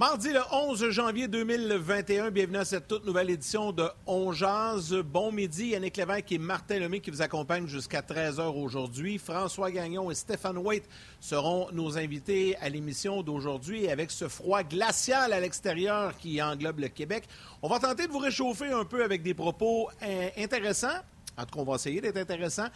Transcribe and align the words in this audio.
Mardi 0.00 0.32
le 0.32 0.40
11 0.50 0.88
janvier 0.88 1.28
2021, 1.28 2.30
bienvenue 2.30 2.56
à 2.56 2.64
cette 2.64 2.88
toute 2.88 3.04
nouvelle 3.04 3.28
édition 3.28 3.70
de 3.70 3.86
On. 4.06 4.32
Bon 5.04 5.30
midi, 5.30 5.66
Yannick 5.66 5.98
Lévesque 5.98 6.32
et 6.32 6.38
Martin 6.38 6.78
Lemay 6.78 7.00
qui 7.00 7.10
vous 7.10 7.20
accompagnent 7.20 7.66
jusqu'à 7.66 8.00
13h 8.00 8.46
aujourd'hui. 8.58 9.18
François 9.18 9.70
Gagnon 9.70 10.10
et 10.10 10.14
Stéphane 10.14 10.56
Waite 10.56 10.88
seront 11.20 11.68
nos 11.72 11.98
invités 11.98 12.56
à 12.62 12.70
l'émission 12.70 13.22
d'aujourd'hui 13.22 13.90
avec 13.90 14.10
ce 14.10 14.26
froid 14.26 14.62
glacial 14.62 15.34
à 15.34 15.38
l'extérieur 15.38 16.16
qui 16.16 16.40
englobe 16.40 16.80
le 16.80 16.88
Québec. 16.88 17.24
On 17.60 17.68
va 17.68 17.78
tenter 17.78 18.06
de 18.06 18.12
vous 18.12 18.20
réchauffer 18.20 18.72
un 18.72 18.86
peu 18.86 19.04
avec 19.04 19.22
des 19.22 19.34
propos 19.34 19.90
intéressants 20.38 21.02
en 21.40 21.44
tout 21.46 21.54
cas, 21.54 21.60
on 21.60 21.64
va 21.64 21.76
essayer 21.76 22.00
d'être 22.00 22.16
intéressant. 22.16 22.66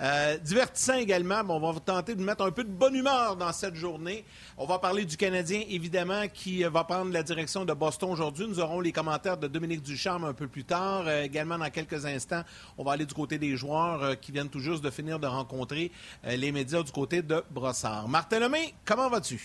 Euh, 0.00 0.38
divertissant 0.38 0.94
également, 0.94 1.42
on 1.48 1.72
va 1.72 1.78
tenter 1.80 2.14
de 2.14 2.22
mettre 2.22 2.44
un 2.44 2.50
peu 2.50 2.64
de 2.64 2.70
bonne 2.70 2.94
humeur 2.94 3.36
dans 3.36 3.52
cette 3.52 3.74
journée. 3.74 4.24
On 4.56 4.66
va 4.66 4.78
parler 4.78 5.04
du 5.04 5.16
Canadien, 5.16 5.62
évidemment, 5.68 6.26
qui 6.32 6.62
va 6.64 6.84
prendre 6.84 7.12
la 7.12 7.22
direction 7.22 7.64
de 7.64 7.72
Boston 7.72 8.10
aujourd'hui. 8.10 8.46
Nous 8.48 8.60
aurons 8.60 8.80
les 8.80 8.92
commentaires 8.92 9.36
de 9.36 9.46
Dominique 9.46 9.82
Ducharme 9.82 10.24
un 10.24 10.32
peu 10.32 10.48
plus 10.48 10.64
tard. 10.64 11.04
Euh, 11.06 11.22
également, 11.22 11.58
dans 11.58 11.70
quelques 11.70 12.06
instants, 12.06 12.42
on 12.78 12.84
va 12.84 12.92
aller 12.92 13.06
du 13.06 13.14
côté 13.14 13.38
des 13.38 13.56
joueurs 13.56 14.02
euh, 14.02 14.14
qui 14.14 14.32
viennent 14.32 14.48
tout 14.48 14.60
juste 14.60 14.82
de 14.82 14.90
finir 14.90 15.18
de 15.18 15.26
rencontrer 15.26 15.90
les 16.24 16.52
médias 16.52 16.82
du 16.82 16.92
côté 16.92 17.22
de 17.22 17.42
Brossard. 17.50 18.08
Martin 18.08 18.40
Lemay, 18.40 18.74
comment 18.84 19.08
vas-tu? 19.08 19.40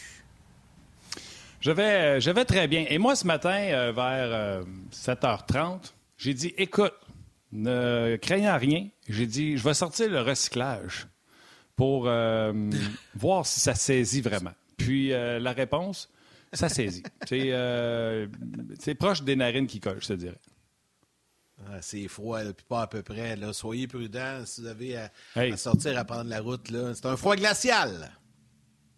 Je 1.61 1.71
vais, 1.71 2.21
je 2.21 2.31
vais 2.31 2.45
très 2.45 2.67
bien. 2.67 2.85
Et 2.89 2.97
moi, 2.97 3.15
ce 3.15 3.27
matin, 3.27 3.91
vers 3.91 4.63
7h30, 4.93 5.93
j'ai 6.17 6.33
dit, 6.33 6.53
écoute, 6.57 6.93
ne 7.51 8.17
craignant 8.21 8.57
rien, 8.57 8.87
j'ai 9.07 9.25
dit 9.25 9.57
je 9.57 9.63
vais 9.63 9.73
sortir 9.73 10.09
le 10.09 10.21
recyclage 10.21 11.07
pour 11.75 12.07
euh, 12.07 12.53
voir 13.15 13.45
si 13.45 13.59
ça 13.59 13.73
saisit 13.73 14.21
vraiment. 14.21 14.53
Puis 14.77 15.13
euh, 15.13 15.39
la 15.39 15.51
réponse, 15.53 16.09
ça 16.53 16.69
saisit. 16.69 17.03
Euh, 17.31 18.27
c'est 18.79 18.95
proche 18.95 19.21
des 19.21 19.35
narines 19.35 19.67
qui 19.67 19.79
collent, 19.79 20.01
je 20.01 20.07
te 20.07 20.13
dirais. 20.13 20.39
Ah, 21.67 21.77
c'est 21.79 22.07
froid, 22.07 22.39
puis 22.39 22.65
pas 22.67 22.81
à 22.81 22.87
peu 22.87 23.03
près. 23.03 23.35
Là. 23.35 23.53
Soyez 23.53 23.87
prudents 23.87 24.41
si 24.45 24.61
vous 24.61 24.67
avez 24.67 24.97
à, 24.97 25.57
sortir, 25.57 25.95
à 25.97 26.05
prendre 26.05 26.29
la 26.29 26.41
route. 26.41 26.71
C'est 26.95 27.05
un 27.05 27.17
froid 27.17 27.35
glacial. 27.35 28.11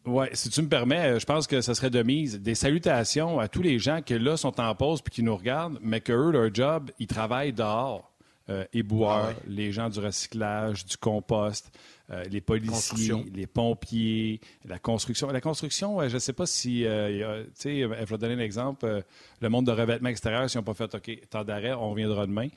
Oui, 0.06 0.28
si 0.32 0.50
tu 0.50 0.62
me 0.62 0.70
permets, 0.70 1.20
je 1.20 1.26
pense 1.26 1.46
que 1.46 1.60
ce 1.60 1.74
serait 1.74 1.90
de 1.90 2.02
mise. 2.02 2.40
Des 2.40 2.56
salutations 2.56 3.40
à 3.40 3.50
tous 3.50 3.64
les 3.64 3.80
gens 3.80 4.02
qui, 4.02 4.18
là, 4.18 4.38
sont 4.38 4.60
en 4.62 4.74
pause 4.74 5.02
puis 5.02 5.14
qui 5.14 5.24
nous 5.24 5.36
regardent, 5.36 5.78
mais 5.82 6.00
que 6.00 6.14
eux, 6.14 6.32
leur 6.32 6.54
job, 6.54 6.90
ils 7.00 7.08
travaillent 7.08 7.54
dehors 7.54 8.11
euh, 8.50 8.66
éboueurs, 8.74 9.34
ah 9.38 9.44
les 9.48 9.72
gens 9.72 9.88
du 9.88 10.00
recyclage, 10.00 10.84
du 10.86 10.98
compost, 10.98 11.72
euh, 12.10 12.24
les 12.26 12.42
policiers, 12.42 13.24
les 13.34 13.46
pompiers, 13.46 14.42
la 14.66 14.80
construction. 14.80 15.30
La 15.30 15.42
construction, 15.42 16.08
je 16.10 16.16
ne 16.16 16.20
sais 16.20 16.34
pas 16.34 16.48
si, 16.48 16.84
euh, 16.86 17.44
tu 17.44 17.50
sais, 17.54 17.82
je 17.82 17.88
vais 17.88 18.18
donner 18.18 18.34
un 18.34 18.40
exemple, 18.40 19.04
le 19.40 19.50
monde 19.50 19.68
de 19.68 19.72
revêtement 19.72 20.10
extérieur, 20.10 20.50
si 20.50 20.58
on 20.58 20.64
pas 20.64 20.74
fait, 20.74 20.94
OK, 20.96 21.30
temps 21.30 21.44
d'arrêt, 21.44 21.74
on 21.74 21.92
reviendra 21.92 22.26
demain. 22.26 22.48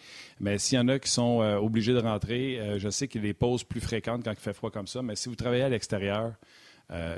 Mais 0.40 0.58
s'il 0.58 0.78
y 0.78 0.80
en 0.80 0.88
a 0.88 0.98
qui 0.98 1.10
sont 1.10 1.40
obligés 1.60 1.92
de 1.92 2.00
rentrer, 2.00 2.78
je 2.78 2.88
sais 2.88 3.06
qu'il 3.06 3.20
y 3.20 3.24
a 3.24 3.28
des 3.28 3.34
pauses 3.34 3.62
plus 3.62 3.80
fréquentes 3.80 4.24
quand 4.24 4.32
il 4.32 4.40
fait 4.40 4.54
froid 4.54 4.70
comme 4.70 4.86
ça, 4.86 5.02
mais 5.02 5.16
si 5.16 5.28
vous 5.28 5.36
travaillez 5.36 5.64
à 5.64 5.68
l'extérieur, 5.68 6.32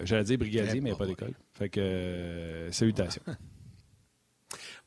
j'allais 0.02 0.24
dire 0.24 0.38
brigadier, 0.38 0.80
mais 0.80 0.90
il 0.90 0.92
n'y 0.92 0.96
a 0.96 0.96
pas 0.96 1.06
d'école. 1.06 1.34
Fait 1.52 1.68
que, 1.68 2.68
salutations. 2.72 3.22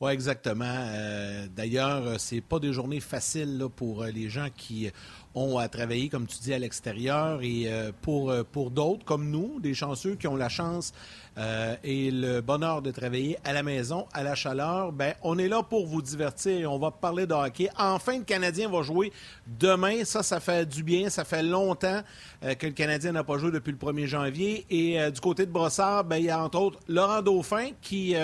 Oui, 0.01 0.11
exactement. 0.13 0.63
Euh, 0.65 1.47
d'ailleurs, 1.53 2.17
c'est 2.21 2.39
pas 2.39 2.59
des 2.59 2.71
journées 2.71 3.01
faciles 3.01 3.65
pour 3.75 4.03
euh, 4.03 4.11
les 4.11 4.29
gens 4.29 4.47
qui 4.55 4.89
ont 5.35 5.57
à 5.57 5.67
travailler, 5.67 6.09
comme 6.09 6.27
tu 6.27 6.37
dis, 6.39 6.53
à 6.53 6.59
l'extérieur. 6.59 7.41
Et 7.41 7.63
euh, 7.67 7.91
pour, 8.01 8.33
pour 8.51 8.71
d'autres, 8.71 9.05
comme 9.05 9.29
nous, 9.29 9.59
des 9.59 9.73
chanceux 9.73 10.15
qui 10.15 10.27
ont 10.27 10.35
la 10.35 10.49
chance 10.49 10.93
euh, 11.39 11.75
et 11.85 12.11
le 12.11 12.41
bonheur 12.41 12.81
de 12.81 12.91
travailler 12.91 13.37
à 13.45 13.53
la 13.53 13.63
maison, 13.63 14.07
à 14.13 14.23
la 14.23 14.35
chaleur, 14.35 14.91
ben, 14.91 15.13
on 15.23 15.37
est 15.37 15.47
là 15.47 15.63
pour 15.63 15.85
vous 15.85 16.01
divertir. 16.01 16.71
On 16.71 16.79
va 16.79 16.91
parler 16.91 17.25
de 17.25 17.33
hockey. 17.33 17.69
Enfin, 17.77 18.17
le 18.17 18.23
Canadien 18.23 18.67
va 18.67 18.81
jouer 18.81 19.13
demain. 19.47 20.03
Ça, 20.03 20.21
ça 20.21 20.41
fait 20.41 20.67
du 20.67 20.83
bien. 20.83 21.09
Ça 21.09 21.23
fait 21.23 21.43
longtemps 21.43 22.01
euh, 22.43 22.55
que 22.55 22.67
le 22.67 22.73
Canadien 22.73 23.13
n'a 23.13 23.23
pas 23.23 23.37
joué 23.37 23.51
depuis 23.51 23.71
le 23.71 23.77
1er 23.77 24.05
janvier. 24.05 24.65
Et 24.69 24.99
euh, 24.99 25.11
du 25.11 25.21
côté 25.21 25.45
de 25.45 25.51
Brossard, 25.51 26.03
ben, 26.03 26.17
il 26.17 26.25
y 26.25 26.29
a 26.29 26.43
entre 26.43 26.59
autres 26.59 26.79
Laurent 26.89 27.21
Dauphin 27.21 27.69
qui 27.81 28.15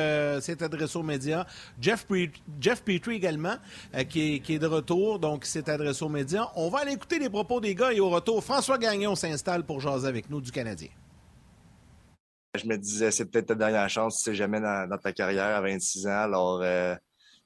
s'est 0.42 0.64
adressé 0.64 0.98
aux 0.98 1.04
médias. 1.04 1.46
Jeff, 1.80 2.06
Petrie 2.06 3.16
également, 3.16 3.56
qui 4.10 4.42
est, 4.48 4.60
de 4.60 4.68
retour, 4.68 5.20
donc 5.20 5.46
s'est 5.46 5.70
adressé 5.70 6.04
aux 6.04 6.10
médias. 6.10 6.50
On 6.56 6.70
va 6.70 6.80
écouter 6.96 7.20
les 7.20 7.30
propos 7.30 7.60
des 7.60 7.76
gars 7.76 7.94
et 7.94 8.00
au 8.00 8.10
retour, 8.10 8.44
François 8.44 8.78
Gagnon 8.78 9.16
s'installe 9.16 9.66
pour 9.66 9.80
jaser 9.80 10.08
avec 10.08 10.30
nous 10.30 10.42
du 10.42 10.52
Canadien. 10.52 10.90
Je 12.58 12.66
me 12.66 12.78
disais, 12.78 13.12
c'est 13.12 13.26
peut-être 13.26 13.48
ta 13.48 13.56
dernière 13.56 13.90
chance, 13.90 14.18
tu 14.18 14.24
sais 14.24 14.36
jamais 14.36 14.62
dans, 14.62 14.98
ta 14.98 15.12
carrière 15.12 15.56
à 15.56 15.62
26 15.62 16.08
ans. 16.08 16.22
Alors, 16.22 16.62
euh, 16.62 16.96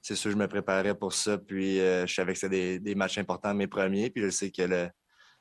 c'est 0.01 0.15
sûr, 0.15 0.31
je 0.31 0.37
me 0.37 0.47
préparais 0.47 0.95
pour 0.95 1.13
ça. 1.13 1.37
Puis, 1.37 1.79
euh, 1.79 2.05
je 2.05 2.13
savais 2.13 2.33
que 2.33 2.39
c'était 2.39 2.79
des, 2.79 2.95
matchs 2.95 3.17
importants, 3.17 3.53
mes 3.53 3.67
premiers. 3.67 4.09
Puis, 4.11 4.21
je 4.23 4.29
sais 4.29 4.51
que 4.51 4.61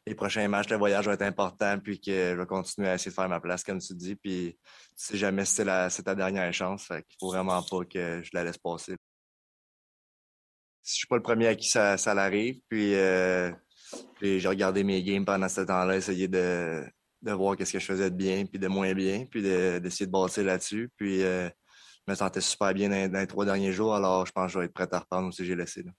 les 0.07 0.15
prochains 0.15 0.49
matchs, 0.49 0.71
le 0.71 0.77
voyage 0.77 1.07
va 1.07 1.13
être 1.13 1.23
important. 1.23 1.79
Puis, 1.79 2.01
que 2.01 2.33
je 2.33 2.37
vais 2.37 2.47
continuer 2.47 2.89
à 2.89 2.95
essayer 2.95 3.11
de 3.11 3.15
faire 3.15 3.29
ma 3.29 3.41
place, 3.41 3.63
comme 3.63 3.79
tu 3.79 3.95
dis. 3.95 4.17
Puis, 4.17 4.59
tu 4.63 4.95
sais 4.97 5.17
jamais 5.19 5.45
c'est 5.45 5.65
ta 5.65 6.15
dernière 6.15 6.53
chance. 6.55 6.87
Fait 6.87 7.03
qu'il 7.03 7.17
faut 7.21 7.29
vraiment 7.31 7.63
pas 7.63 7.85
que 7.85 8.23
je 8.23 8.31
la 8.33 8.45
laisse 8.45 8.59
passer. 8.59 8.97
Je 10.83 10.95
suis 10.95 11.07
pas 11.07 11.17
le 11.17 11.23
premier 11.23 11.49
à 11.49 11.55
qui 11.55 11.69
ça, 11.69 11.97
l'arrive. 12.15 12.61
Puis, 12.71 12.95
euh, 12.95 13.53
j'ai 14.21 14.49
regardé 14.49 14.85
mes 14.85 15.03
games 15.03 15.25
pendant 15.25 15.49
ce 15.49 15.61
temps-là, 15.63 15.97
essayer 15.97 16.29
de 16.29 16.85
de 17.23 17.33
voir 17.33 17.57
qu'est-ce 17.57 17.73
que 17.73 17.79
je 17.79 17.87
faisais 17.87 18.11
de 18.11 18.17
bien 18.17 18.45
puis 18.47 18.59
de 18.59 18.69
moins 18.69 18.95
bien, 18.95 19.27
puis 19.27 19.43
d'essayer 19.43 20.07
de, 20.07 20.11
bosser 20.11 20.45
là-dessus. 20.45 20.91
Puis 20.97 21.23
euh, 21.23 21.49
je 22.07 22.13
me 22.13 22.15
sentais 22.15 22.41
super 22.41 22.73
bien 22.73 22.89
dans, 23.09 23.19
les 23.19 23.27
trois 23.27 23.45
derniers 23.45 23.73
jours, 23.73 23.95
alors 23.95 24.27
je 24.27 24.33
pense 24.33 24.47
que 24.47 24.53
je 24.53 24.59
vais 24.61 24.65
être 24.67 24.73
prêt 24.73 24.89
à 24.93 25.01
reprendre 25.01 25.29
aussi 25.29 25.45
j'ai 25.45 25.57
laissé. 25.57 25.83
Là. 25.83 25.93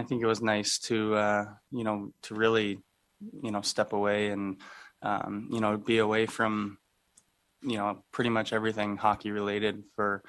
I 0.00 0.04
think 0.04 0.22
it 0.22 0.26
was 0.26 0.40
nice 0.40 0.78
to, 0.88 1.14
uh, 1.14 1.44
you 1.70 1.84
know, 1.84 2.12
to 2.22 2.34
really, 2.34 2.80
you 3.42 3.50
know, 3.50 3.60
step 3.62 3.92
away 3.92 4.30
and, 4.30 4.56
um, 5.02 5.46
you 5.50 5.60
know, 5.60 5.76
be 5.76 5.98
away 5.98 6.26
from, 6.26 6.78
you 7.62 7.76
know, 7.76 8.02
pretty 8.10 8.30
much 8.30 8.54
everything 8.54 8.96
hockey 8.96 9.30
related 9.30 9.84
for, 9.94 10.22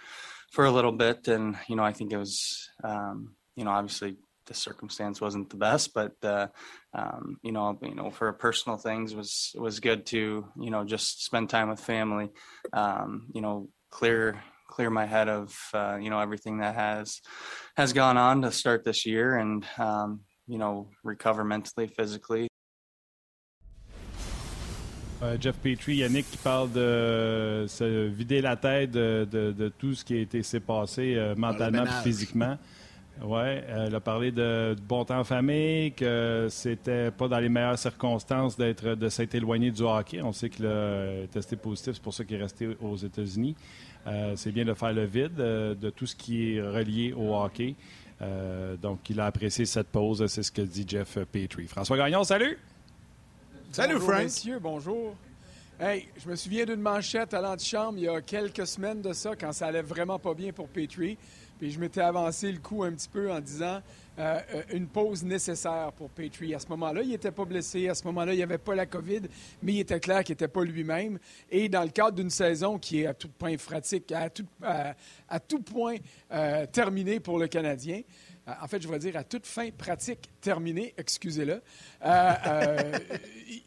for 0.51 0.65
a 0.65 0.71
little 0.71 0.91
bit. 0.91 1.29
And, 1.29 1.55
you 1.69 1.77
know, 1.77 1.83
I 1.83 1.93
think 1.93 2.11
it 2.11 2.17
was, 2.17 2.69
um, 2.83 3.35
you 3.55 3.63
know, 3.63 3.71
obviously 3.71 4.17
the 4.45 4.53
circumstance 4.53 5.21
wasn't 5.21 5.49
the 5.49 5.57
best, 5.57 5.93
but 5.93 6.13
uh, 6.23 6.47
um, 6.93 7.37
you 7.43 7.51
know, 7.51 7.77
you 7.81 7.95
know, 7.95 8.09
for 8.09 8.31
personal 8.33 8.77
things 8.77 9.15
was 9.15 9.51
was 9.57 9.79
good 9.79 10.05
to 10.07 10.45
you 10.59 10.71
know 10.71 10.83
just 10.83 11.23
spend 11.25 11.49
time 11.49 11.69
with 11.69 11.79
family, 11.79 12.29
um, 12.73 13.27
you 13.33 13.41
know, 13.41 13.69
clear 13.89 14.41
clear 14.67 14.89
my 14.89 15.05
head 15.05 15.29
of 15.29 15.55
uh, 15.73 15.97
you 16.01 16.09
know 16.09 16.19
everything 16.19 16.59
that 16.59 16.75
has 16.75 17.21
has 17.75 17.93
gone 17.93 18.17
on 18.17 18.41
to 18.41 18.51
start 18.51 18.83
this 18.83 19.05
year, 19.05 19.37
and 19.37 19.65
um, 19.77 20.21
you 20.47 20.57
know, 20.57 20.89
recover 21.03 21.43
mentally, 21.43 21.87
physically. 21.87 22.47
Uh, 25.21 25.37
Jeff 25.37 25.55
Petrie, 25.61 25.97
Yannick 25.97 26.25
qui 26.31 26.37
parle 26.37 26.71
de 26.71 27.65
se 27.69 28.07
vider 28.07 28.41
la 28.41 28.55
tête 28.55 28.89
de, 28.89 29.27
de, 29.29 29.51
de 29.51 29.69
tout 29.69 29.93
ce 29.93 30.03
qui 30.03 30.15
a 30.15 30.19
été 30.19 30.41
s'est 30.41 30.59
passé 30.59 31.13
euh, 31.15 31.35
mentalement 31.35 31.85
et 31.85 32.03
physiquement. 32.03 32.57
Oui, 33.23 33.39
elle 33.67 33.93
a 33.93 33.99
parlé 33.99 34.31
de, 34.31 34.75
bon 34.87 35.05
temps 35.05 35.19
en 35.19 35.23
famille, 35.23 35.91
que 35.91 36.47
c'était 36.49 37.11
pas 37.11 37.27
dans 37.27 37.39
les 37.39 37.49
meilleures 37.49 37.77
circonstances 37.77 38.57
d'être 38.57 38.95
de 38.95 39.09
s'être 39.09 39.35
éloigné 39.35 39.69
du 39.69 39.83
hockey. 39.83 40.21
On 40.21 40.31
sait 40.31 40.49
qu'il 40.49 40.65
a 40.65 41.27
testé 41.31 41.55
positif, 41.55 41.93
c'est 41.93 42.01
pour 42.01 42.13
ça 42.13 42.23
qu'il 42.23 42.37
est 42.37 42.41
resté 42.41 42.75
aux 42.81 42.95
États-Unis. 42.95 43.55
Euh, 44.07 44.33
c'est 44.35 44.51
bien 44.51 44.65
de 44.65 44.73
faire 44.73 44.93
le 44.93 45.05
vide 45.05 45.39
euh, 45.39 45.75
de 45.75 45.91
tout 45.91 46.07
ce 46.07 46.15
qui 46.15 46.55
est 46.55 46.61
relié 46.61 47.13
au 47.13 47.35
hockey. 47.35 47.75
Euh, 48.21 48.75
donc, 48.77 49.07
il 49.09 49.19
a 49.19 49.25
apprécié 49.25 49.65
cette 49.65 49.87
pause, 49.87 50.25
c'est 50.27 50.43
ce 50.43 50.51
que 50.51 50.61
dit 50.61 50.85
Jeff 50.87 51.19
Petrie. 51.31 51.67
François 51.67 51.97
Gagnon, 51.97 52.23
salut! 52.23 52.57
Salut, 53.71 53.93
bonjour, 53.93 54.09
Frank! 54.09 54.23
Messieurs, 54.23 54.59
bonjour! 54.59 55.15
Hey, 55.79 56.07
je 56.15 56.29
me 56.29 56.35
souviens 56.35 56.65
d'une 56.65 56.81
manchette 56.81 57.33
à 57.33 57.41
l'antichambre 57.41 57.97
il 57.97 58.03
y 58.03 58.07
a 58.07 58.21
quelques 58.21 58.67
semaines 58.67 59.01
de 59.01 59.13
ça, 59.13 59.35
quand 59.35 59.51
ça 59.51 59.67
allait 59.67 59.81
vraiment 59.81 60.19
pas 60.19 60.35
bien 60.35 60.51
pour 60.51 60.67
Petrie. 60.67 61.17
Puis 61.61 61.69
je 61.69 61.79
m'étais 61.79 62.01
avancé 62.01 62.51
le 62.51 62.57
coup 62.57 62.83
un 62.83 62.91
petit 62.91 63.07
peu 63.07 63.31
en 63.31 63.39
disant 63.39 63.83
euh, 64.17 64.39
euh, 64.55 64.63
une 64.73 64.87
pause 64.87 65.23
nécessaire 65.23 65.91
pour 65.95 66.09
Petrie. 66.09 66.55
À 66.55 66.59
ce 66.59 66.67
moment-là, 66.69 67.03
il 67.03 67.09
n'était 67.09 67.29
pas 67.29 67.45
blessé. 67.45 67.87
À 67.87 67.93
ce 67.93 68.03
moment-là, 68.05 68.33
il 68.33 68.37
n'y 68.37 68.41
avait 68.41 68.57
pas 68.57 68.73
la 68.73 68.87
COVID, 68.87 69.21
mais 69.61 69.73
il 69.73 69.79
était 69.81 69.99
clair 69.99 70.23
qu'il 70.23 70.33
n'était 70.33 70.47
pas 70.47 70.63
lui-même. 70.63 71.19
Et 71.51 71.69
dans 71.69 71.83
le 71.83 71.91
cadre 71.91 72.13
d'une 72.13 72.31
saison 72.31 72.79
qui 72.79 73.01
est 73.01 73.05
à 73.05 73.13
tout 73.13 73.29
point 73.29 73.55
pratique, 73.57 74.11
à 74.11 74.31
tout, 74.31 75.59
point 75.59 75.97
euh, 76.31 76.65
terminée 76.65 77.19
pour 77.19 77.37
le 77.37 77.47
Canadien, 77.47 78.01
en 78.47 78.67
fait, 78.67 78.81
je 78.81 78.87
voudrais 78.87 78.97
dire 78.97 79.15
à 79.15 79.23
toute 79.23 79.45
fin 79.45 79.69
pratique 79.69 80.31
terminée, 80.41 80.95
excusez-le, 80.97 81.61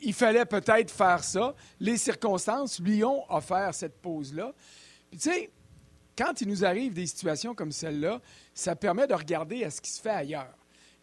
il 0.03 0.15
fallait 0.15 0.47
peut-être 0.47 0.91
faire 0.91 1.23
ça. 1.23 1.55
Les 1.79 1.97
circonstances 1.97 2.81
lui 2.81 3.05
ont 3.05 3.23
offert 3.33 3.73
cette 3.73 4.03
pause-là. 4.03 4.53
Puis 5.11 5.21
tu 5.21 5.31
sais, 5.31 5.51
quand 6.17 6.41
il 6.41 6.49
nous 6.49 6.65
arrive 6.65 6.95
des 6.95 7.07
situations 7.07 7.55
comme 7.55 7.73
celle-là, 7.73 8.21
ça 8.55 8.77
permet 8.77 9.07
de 9.07 9.15
regarder 9.15 9.65
à 9.65 9.71
ce 9.71 9.81
qui 9.81 9.91
se 9.91 10.01
fait 10.01 10.11
ailleurs. 10.11 10.57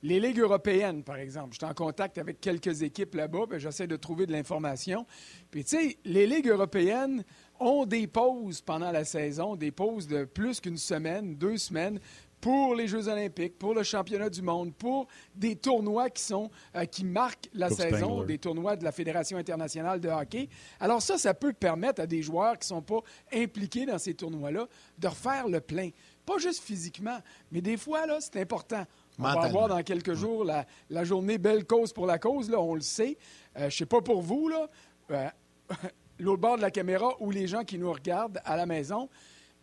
Les 0.03 0.19
ligues 0.19 0.39
européennes, 0.39 1.03
par 1.03 1.17
exemple, 1.17 1.49
je 1.51 1.57
suis 1.57 1.65
en 1.65 1.75
contact 1.75 2.17
avec 2.17 2.41
quelques 2.41 2.81
équipes 2.81 3.13
là-bas, 3.13 3.45
j'essaie 3.57 3.85
de 3.85 3.95
trouver 3.95 4.25
de 4.25 4.31
l'information. 4.31 5.05
Puis, 5.51 5.63
tu 5.63 5.77
sais, 5.77 5.97
les 6.05 6.25
ligues 6.25 6.47
européennes 6.47 7.23
ont 7.59 7.85
des 7.85 8.07
pauses 8.07 8.61
pendant 8.61 8.91
la 8.91 9.05
saison, 9.05 9.55
des 9.55 9.69
pauses 9.69 10.07
de 10.07 10.25
plus 10.25 10.59
qu'une 10.59 10.77
semaine, 10.77 11.35
deux 11.35 11.57
semaines, 11.57 11.99
pour 12.41 12.73
les 12.73 12.87
Jeux 12.87 13.07
olympiques, 13.07 13.57
pour 13.57 13.75
le 13.75 13.83
championnat 13.83 14.29
du 14.29 14.41
monde, 14.41 14.73
pour 14.73 15.07
des 15.35 15.55
tournois 15.55 16.09
qui, 16.09 16.23
sont, 16.23 16.49
euh, 16.75 16.85
qui 16.85 17.05
marquent 17.05 17.49
la 17.53 17.69
saison, 17.69 18.23
des 18.23 18.39
tournois 18.39 18.75
de 18.75 18.83
la 18.83 18.91
Fédération 18.91 19.37
internationale 19.37 20.01
de 20.01 20.09
hockey. 20.09 20.49
Alors 20.79 21.01
ça, 21.01 21.19
ça 21.19 21.35
peut 21.35 21.53
permettre 21.53 22.01
à 22.01 22.07
des 22.07 22.23
joueurs 22.23 22.57
qui 22.57 22.65
ne 22.65 22.77
sont 22.77 22.81
pas 22.81 23.01
impliqués 23.31 23.85
dans 23.85 23.99
ces 23.99 24.15
tournois-là 24.15 24.67
de 24.97 25.07
refaire 25.07 25.47
le 25.47 25.61
plein. 25.61 25.89
Pas 26.25 26.39
juste 26.39 26.63
physiquement, 26.63 27.19
mais 27.51 27.61
des 27.61 27.77
fois, 27.77 28.05
là, 28.05 28.17
c'est 28.19 28.39
important. 28.41 28.85
On 29.19 29.23
va 29.23 29.41
avoir 29.41 29.67
dans 29.67 29.81
quelques 29.83 30.13
jours 30.13 30.43
la, 30.43 31.03
journée 31.03 31.37
Belle 31.37 31.65
cause 31.65 31.93
pour 31.93 32.07
la 32.07 32.17
cause, 32.17 32.49
là, 32.49 32.59
on 32.59 32.73
le 32.73 32.81
sait. 32.81 33.17
Euh, 33.55 33.61
je 33.61 33.65
ne 33.65 33.69
sais 33.69 33.85
pas 33.85 34.01
pour 34.01 34.21
vous, 34.21 34.47
là, 34.47 34.67
euh, 35.11 35.29
l'autre 36.19 36.41
bord 36.41 36.57
de 36.57 36.61
la 36.61 36.71
caméra 36.71 37.15
ou 37.19 37.29
les 37.29 37.47
gens 37.47 37.63
qui 37.63 37.77
nous 37.77 37.91
regardent 37.91 38.39
à 38.45 38.55
la 38.55 38.65
maison, 38.65 39.09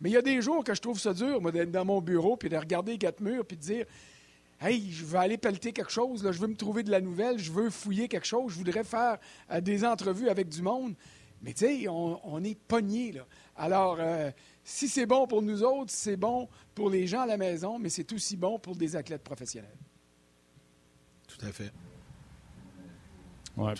mais 0.01 0.09
il 0.09 0.13
y 0.13 0.17
a 0.17 0.21
des 0.21 0.41
jours 0.41 0.63
que 0.63 0.73
je 0.73 0.81
trouve 0.81 0.99
ça 0.99 1.13
dur, 1.13 1.41
moi, 1.41 1.51
d'être 1.51 1.71
dans 1.71 1.85
mon 1.85 2.01
bureau 2.01 2.37
puis 2.37 2.49
de 2.49 2.57
regarder 2.57 2.93
les 2.93 2.97
quatre 2.97 3.19
murs 3.19 3.45
puis 3.45 3.57
de 3.57 3.61
dire 3.61 3.85
Hey, 4.61 4.91
je 4.91 5.05
veux 5.05 5.17
aller 5.17 5.37
pelleter 5.37 5.71
quelque 5.71 5.91
chose, 5.91 6.23
là, 6.23 6.33
je 6.33 6.39
veux 6.39 6.47
me 6.47 6.55
trouver 6.55 6.83
de 6.83 6.91
la 6.91 6.99
nouvelle, 6.99 7.39
je 7.39 7.49
veux 7.49 7.69
fouiller 7.69 8.09
quelque 8.09 8.27
chose, 8.27 8.51
je 8.51 8.57
voudrais 8.57 8.83
faire 8.83 9.17
euh, 9.51 9.61
des 9.61 9.85
entrevues 9.85 10.27
avec 10.27 10.49
du 10.49 10.61
monde. 10.61 10.95
Mais 11.41 11.53
tu 11.53 11.65
sais, 11.65 11.87
on, 11.87 12.43
est 12.43 12.59
pogné, 12.67 13.13
là. 13.13 13.25
Alors, 13.55 13.95
euh, 13.99 14.29
si 14.61 14.89
c'est 14.89 15.05
bon 15.05 15.27
pour 15.27 15.41
nous 15.41 15.63
autres, 15.63 15.91
c'est 15.93 16.17
bon 16.17 16.49
pour 16.75 16.89
les 16.89 17.07
gens 17.07 17.21
à 17.21 17.25
la 17.25 17.37
maison, 17.37 17.79
mais 17.79 17.87
c'est 17.87 18.11
aussi 18.11 18.35
bon 18.35 18.59
pour 18.59 18.75
des 18.75 18.97
athlètes 18.97 19.23
professionnels. 19.23 19.77
Tout 21.25 21.45
à 21.45 21.51
fait 21.53 21.71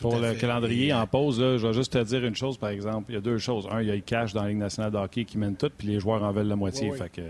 pour 0.01 0.17
le 0.17 0.33
calendrier 0.35 0.93
en 0.93 1.05
pause, 1.07 1.39
je 1.39 1.65
vais 1.65 1.73
juste 1.73 1.93
te 1.93 2.03
dire 2.03 2.23
une 2.25 2.35
chose, 2.35 2.57
par 2.57 2.69
exemple. 2.69 3.11
Il 3.11 3.15
y 3.15 3.17
a 3.17 3.21
deux 3.21 3.37
choses. 3.37 3.67
Un, 3.71 3.81
il 3.81 3.87
y 3.87 3.91
a 3.91 3.95
le 3.95 4.01
cash 4.01 4.33
dans 4.33 4.43
la 4.43 4.49
Ligue 4.49 4.57
nationale 4.57 4.91
de 4.91 4.97
hockey 4.97 5.25
qui 5.25 5.37
mène 5.37 5.55
tout, 5.55 5.71
puis 5.75 5.87
les 5.87 5.99
joueurs 5.99 6.23
en 6.23 6.31
veulent 6.31 6.47
la 6.47 6.55
moitié. 6.55 6.91
Fait, 6.91 7.09
que, 7.09 7.21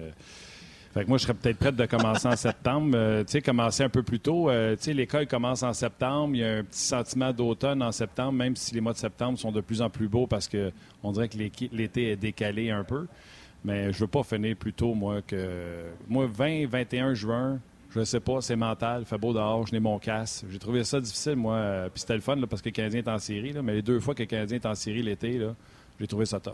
fait, 0.94 1.08
moi, 1.08 1.18
je 1.18 1.24
serais 1.24 1.34
peut-être 1.34 1.58
prête 1.58 1.76
de 1.76 1.86
commencer 1.86 2.28
en 2.28 2.36
septembre. 2.36 2.92
Euh, 2.96 3.24
tu 3.24 3.32
sais, 3.32 3.42
commencer 3.42 3.84
un 3.84 3.90
peu 3.90 4.04
plus 4.04 4.20
tôt. 4.20 4.50
Euh, 4.50 4.76
tu 4.76 4.84
sais, 4.84 4.94
l'école 4.94 5.28
commence 5.28 5.64
en 5.64 5.74
septembre. 5.74 6.36
Il 6.36 6.40
y 6.40 6.44
a 6.44 6.58
un 6.58 6.64
petit 6.64 6.82
sentiment 6.82 7.32
d'automne 7.32 7.82
en 7.82 7.92
septembre, 7.92 8.34
même 8.34 8.56
si 8.56 8.74
les 8.74 8.82
mois 8.82 8.94
de 8.94 8.98
septembre 8.98 9.38
sont 9.38 9.52
de 9.52 9.62
plus 9.62 9.82
en 9.82 9.90
plus 9.90 10.08
beaux 10.08 10.28
parce 10.28 10.50
qu'on 10.50 11.12
dirait 11.12 11.30
que 11.30 11.38
l'été 11.72 12.12
est 12.12 12.18
décalé 12.18 12.72
un 12.72 12.84
peu. 12.84 13.08
Mais 13.64 13.92
je 13.92 14.00
veux 14.00 14.08
pas 14.08 14.24
finir 14.24 14.56
plus 14.56 14.74
tôt, 14.74 14.94
moi, 14.94 15.22
que. 15.22 15.84
Moi, 16.08 16.28
20, 16.32 16.68
21 16.68 17.14
juin, 17.14 17.60
je 17.92 18.04
sais 18.04 18.20
pas, 18.20 18.42
c'est 18.42 18.56
mental, 18.56 19.02
il 19.02 19.06
fait 19.06 19.18
beau 19.18 19.34
dehors, 19.34 19.66
je 19.66 19.74
n'ai 19.74 19.80
mon 19.80 19.98
casse. 19.98 20.46
J'ai 20.50 20.60
trouvé 20.60 20.84
ça 20.84 21.02
difficile, 21.02 21.36
moi. 21.36 21.56
Euh, 21.56 21.90
puis 21.90 22.02
c'était 22.02 22.16
le 22.16 22.22
fun 22.22 22.40
parce 22.48 22.62
que 22.62 22.70
le 22.70 22.74
Canadien 22.74 23.00
est 23.00 23.08
en 23.08 23.18
série, 23.18 23.54
mais 23.64 23.74
les 23.74 23.82
deux 23.82 24.00
fois 24.00 24.14
que 24.14 24.22
le 24.22 24.28
Canadien 24.28 24.58
est 24.58 24.66
en 24.66 24.76
série 24.76 25.02
l'été, 25.02 25.42
j'ai 26.00 26.08
trouvé 26.08 26.26
ça 26.26 26.40
tough. 26.40 26.54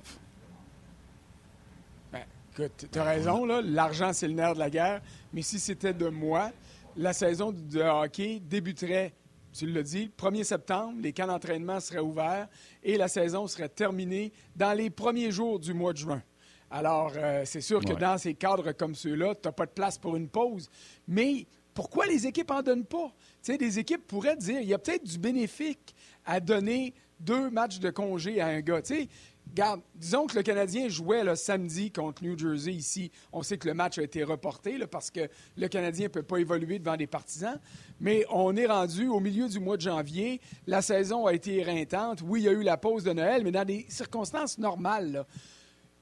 Ben, 2.11 2.21
écoute, 2.53 2.87
tu 2.89 2.99
as 2.99 3.03
raison. 3.03 3.45
L'argent, 3.45 4.13
c'est 4.13 4.27
le 4.27 4.33
nerf 4.33 4.53
de 4.53 4.59
la 4.59 4.69
guerre. 4.69 5.01
Mais 5.33 5.41
si 5.41 5.59
c'était 5.59 5.93
de 5.93 6.07
moi, 6.07 6.51
la 6.95 7.11
saison 7.11 7.51
de 7.51 7.81
hockey 7.81 8.39
débuterait, 8.39 9.13
tu 9.51 9.67
l'as 9.67 9.83
dit, 9.83 10.05
le 10.05 10.29
1er 10.29 10.43
septembre, 10.43 10.99
les 11.01 11.13
camps 11.13 11.27
d'entraînement 11.27 11.79
seraient 11.79 11.99
ouverts 11.99 12.47
et 12.83 12.97
la 12.97 13.07
saison 13.07 13.47
serait 13.47 13.69
terminée 13.69 14.31
dans 14.55 14.73
les 14.73 14.89
premiers 14.89 15.31
jours 15.31 15.59
du 15.59 15.73
mois 15.73 15.93
de 15.93 15.97
juin. 15.97 16.21
Alors, 16.71 17.11
euh, 17.15 17.43
c'est 17.45 17.61
sûr 17.61 17.81
que 17.81 17.93
dans 17.93 18.17
ces 18.17 18.33
cadres 18.33 18.71
comme 18.71 18.95
ceux-là, 18.95 19.35
tu 19.35 19.41
n'as 19.47 19.51
pas 19.51 19.65
de 19.65 19.71
place 19.71 19.97
pour 19.97 20.15
une 20.15 20.27
pause. 20.27 20.69
Mais 21.07 21.45
pourquoi 21.73 22.05
les 22.07 22.25
équipes 22.25 22.49
n'en 22.49 22.61
donnent 22.61 22.85
pas? 22.85 23.11
Tu 23.43 23.51
sais, 23.51 23.57
des 23.57 23.79
équipes 23.79 24.07
pourraient 24.07 24.37
dire, 24.37 24.59
il 24.61 24.67
y 24.67 24.73
a 24.73 24.79
peut-être 24.79 25.03
du 25.03 25.17
bénéfique 25.17 25.95
à 26.25 26.39
donner 26.39 26.93
deux 27.19 27.49
matchs 27.49 27.79
de 27.79 27.89
congé 27.89 28.41
à 28.41 28.47
un 28.47 28.61
gars. 28.61 28.81
Tu 28.81 28.95
sais, 28.95 29.09
Regarde, 29.49 29.81
disons 29.95 30.27
que 30.27 30.35
le 30.35 30.43
Canadien 30.43 30.89
jouait 30.89 31.23
le 31.23 31.35
samedi 31.35 31.91
contre 31.91 32.23
New 32.23 32.37
Jersey 32.37 32.73
ici. 32.73 33.11
On 33.31 33.41
sait 33.43 33.57
que 33.57 33.67
le 33.67 33.73
match 33.73 33.97
a 33.97 34.03
été 34.03 34.23
reporté 34.23 34.77
parce 34.87 35.11
que 35.11 35.29
le 35.55 35.67
Canadien 35.67 36.05
ne 36.05 36.09
peut 36.09 36.23
pas 36.23 36.37
évoluer 36.37 36.79
devant 36.79 36.97
des 36.97 37.07
partisans. 37.07 37.59
Mais 37.99 38.25
on 38.29 38.55
est 38.55 38.65
rendu 38.65 39.07
au 39.07 39.19
milieu 39.19 39.47
du 39.47 39.59
mois 39.59 39.77
de 39.77 39.83
janvier. 39.83 40.41
La 40.67 40.81
saison 40.81 41.25
a 41.25 41.33
été 41.33 41.57
éreintante. 41.59 42.21
Oui, 42.25 42.41
il 42.41 42.43
y 42.45 42.49
a 42.49 42.51
eu 42.51 42.63
la 42.63 42.75
pause 42.75 43.03
de 43.03 43.13
Noël, 43.13 43.43
mais 43.43 43.51
dans 43.51 43.65
des 43.65 43.85
circonstances 43.87 44.57
normales. 44.57 45.25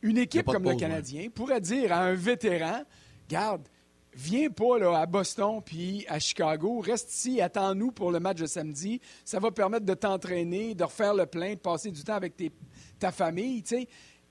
Une 0.03 0.17
équipe 0.17 0.45
comme 0.45 0.65
le 0.65 0.75
Canadien 0.75 1.29
pourrait 1.33 1.61
dire 1.61 1.93
à 1.93 2.01
un 2.01 2.13
vétéran, 2.13 2.83
garde, 3.29 3.67
viens 4.13 4.49
pas 4.49 4.77
là, 4.77 4.99
à 4.99 5.05
Boston 5.05 5.61
puis 5.65 6.05
à 6.09 6.19
Chicago, 6.19 6.81
reste 6.81 7.13
ici, 7.13 7.41
attends-nous 7.41 7.91
pour 7.91 8.11
le 8.11 8.19
match 8.19 8.39
de 8.39 8.45
samedi. 8.45 8.99
Ça 9.23 9.39
va 9.39 9.49
permettre 9.49 9.85
de 9.85 9.93
t'entraîner, 9.93 10.75
de 10.75 10.83
refaire 10.83 11.13
le 11.13 11.25
plein, 11.25 11.53
de 11.53 11.59
passer 11.59 11.89
du 11.89 12.03
temps 12.03 12.15
avec 12.15 12.33
ta 12.99 13.13
famille. 13.13 13.63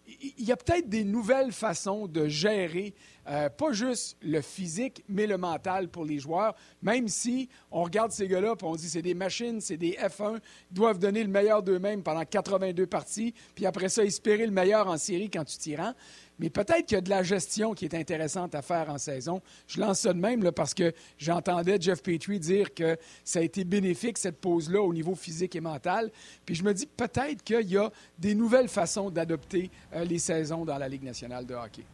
il 0.07 0.45
y 0.45 0.53
a 0.53 0.57
peut-être 0.57 0.91
des 0.91 1.05
nouvelles 1.05 1.53
façons 1.53 2.07
de 2.07 2.29
gérer, 2.29 2.95
euh, 3.29 3.49
pas 3.49 3.73
juste 3.73 4.17
le 4.23 4.41
physique, 4.41 5.05
mais 5.09 5.27
le 5.27 5.39
mental 5.39 5.89
pour 5.89 6.05
les 6.05 6.19
joueurs. 6.19 6.55
Même 6.83 7.09
si 7.09 7.49
on 7.71 7.85
regarde 7.85 8.11
ces 8.11 8.27
gars-là 8.27 8.55
et 8.61 8.65
on 8.65 8.75
dit 8.75 8.89
c'est 8.89 9.03
des 9.03 9.15
machines, 9.15 9.61
c'est 9.61 9.77
des 9.77 9.93
F1, 9.93 10.41
ils 10.71 10.75
doivent 10.75 10.99
donner 10.99 11.23
le 11.23 11.31
meilleur 11.31 11.63
d'eux-mêmes 11.63 12.03
pendant 12.03 12.25
82 12.25 12.87
parties, 12.87 13.35
puis 13.55 13.67
après 13.67 13.89
ça, 13.89 14.05
espérer 14.05 14.47
le 14.47 14.53
meilleur 14.53 14.89
en 14.89 14.99
série 14.99 15.31
quand 15.31 15.45
tu 15.45 15.57
t'y 15.59 15.77
rends. 15.77 15.95
Mais 16.39 16.51
peut-être 16.51 16.87
qu'il 16.87 16.97
y 16.97 16.99
a 16.99 17.03
de 17.03 17.11
la 17.11 17.23
gestion 17.23 17.73
qui 17.73 17.85
est 17.85 17.95
intéressante 17.95 18.55
à 18.57 18.63
faire 18.63 18.91
en 18.91 18.99
saison. 18.99 19.41
Je 19.69 19.81
lance 19.81 20.01
ça 20.01 20.13
de 20.13 20.19
même 20.19 20.51
parce 20.51 20.75
que 20.75 20.93
j'entendais 21.17 21.81
Jeff 21.81 22.03
Petrie 22.03 22.41
dire 22.41 22.75
que 22.75 22.97
ça 23.23 23.39
a 23.39 23.43
été 23.43 23.63
bénéfique, 23.63 24.19
cette 24.19 24.41
pause-là, 24.41 24.83
au 24.83 24.93
niveau 24.93 25.15
physique 25.15 25.55
et 25.55 25.61
mental. 25.61 26.11
Puis 26.45 26.57
je 26.57 26.65
me 26.65 26.75
dis 26.75 26.87
peut-être 26.87 27.45
qu'il 27.45 27.71
y 27.71 27.77
a 27.77 27.93
des 28.19 28.35
nouvelles 28.35 28.69
façons 28.69 29.11
d'adopter 29.11 29.71
euh, 29.95 30.05
les 30.05 30.19
saisons 30.19 30.65
dans 30.65 30.79
la 30.79 30.89
Ligue 30.89 31.05
nationale 31.05 31.47
de 31.47 31.55
hockey. 31.55 31.85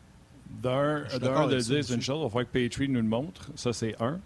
D'un, 0.50 1.02
de 1.02 1.60
dire, 1.60 1.84
c'est 1.84 1.94
une 1.94 2.02
chose, 2.02 2.24
il 2.24 2.30
faut 2.30 2.38
que 2.38 2.44
Petrie 2.44 2.88
nous 2.88 3.00
le 3.00 3.06
montre. 3.06 3.50
Ça, 3.54 3.72
c'est 3.72 3.94
un. 4.00 4.18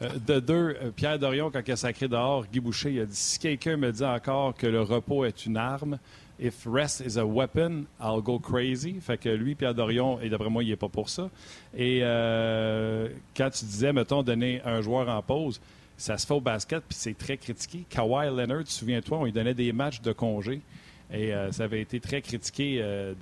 Euh, 0.00 0.10
de 0.26 0.38
deux, 0.38 0.76
euh, 0.80 0.90
Pierre 0.94 1.18
Dorion, 1.18 1.50
quand 1.50 1.62
il 1.66 1.72
a 1.72 1.76
sacré 1.76 2.08
dehors, 2.08 2.46
Guy 2.46 2.60
Boucher, 2.60 2.92
il 2.92 3.00
a 3.00 3.06
dit 3.06 3.16
si 3.16 3.38
quelqu'un 3.38 3.76
me 3.76 3.90
dit 3.90 4.04
encore 4.04 4.54
que 4.54 4.66
le 4.66 4.82
repos 4.82 5.24
est 5.24 5.46
une 5.46 5.56
arme, 5.56 5.98
If 6.40 6.66
rest 6.66 7.00
is 7.00 7.18
a 7.18 7.26
weapon, 7.26 7.86
I'll 8.00 8.22
go 8.22 8.38
crazy. 8.38 9.00
Fait 9.00 9.18
que 9.18 9.28
lui, 9.28 9.56
Pierre 9.56 9.74
Dorion, 9.74 10.20
et 10.20 10.28
d'après 10.28 10.48
moi, 10.48 10.62
il 10.62 10.68
n'est 10.68 10.76
pas 10.76 10.88
pour 10.88 11.08
ça. 11.08 11.30
Et 11.76 12.00
euh, 12.02 13.08
quand 13.36 13.50
tu 13.50 13.64
disais, 13.64 13.92
mettons, 13.92 14.22
donner 14.22 14.62
un 14.64 14.80
joueur 14.80 15.08
en 15.08 15.20
pause, 15.20 15.60
ça 15.96 16.16
se 16.16 16.24
fait 16.24 16.34
au 16.34 16.40
basket, 16.40 16.84
puis 16.88 16.96
c'est 16.96 17.18
très 17.18 17.36
critiqué. 17.36 17.84
Kawhi 17.90 18.28
Leonard, 18.28 18.62
souviens-toi, 18.66 19.18
on 19.18 19.24
lui 19.24 19.32
donnait 19.32 19.54
des 19.54 19.72
matchs 19.72 20.00
de 20.00 20.12
congé. 20.12 20.60
Et 21.10 21.32
euh, 21.32 21.50
ça 21.52 21.64
avait 21.64 21.80
été 21.80 22.00
très 22.00 22.20
critiqué 22.20 22.80
euh, 22.82 23.14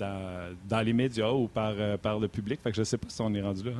dans, 0.68 0.80
les 0.80 0.92
médias 0.92 1.30
ou 1.30 1.46
par, 1.46 1.74
par 2.02 2.18
le 2.18 2.28
public. 2.28 2.60
Fait 2.62 2.70
que 2.70 2.76
je 2.76 2.80
ne 2.80 2.84
sais 2.84 2.98
pas 2.98 3.08
si 3.08 3.20
on 3.20 3.32
est 3.32 3.42
rendu 3.42 3.62
là. 3.62 3.72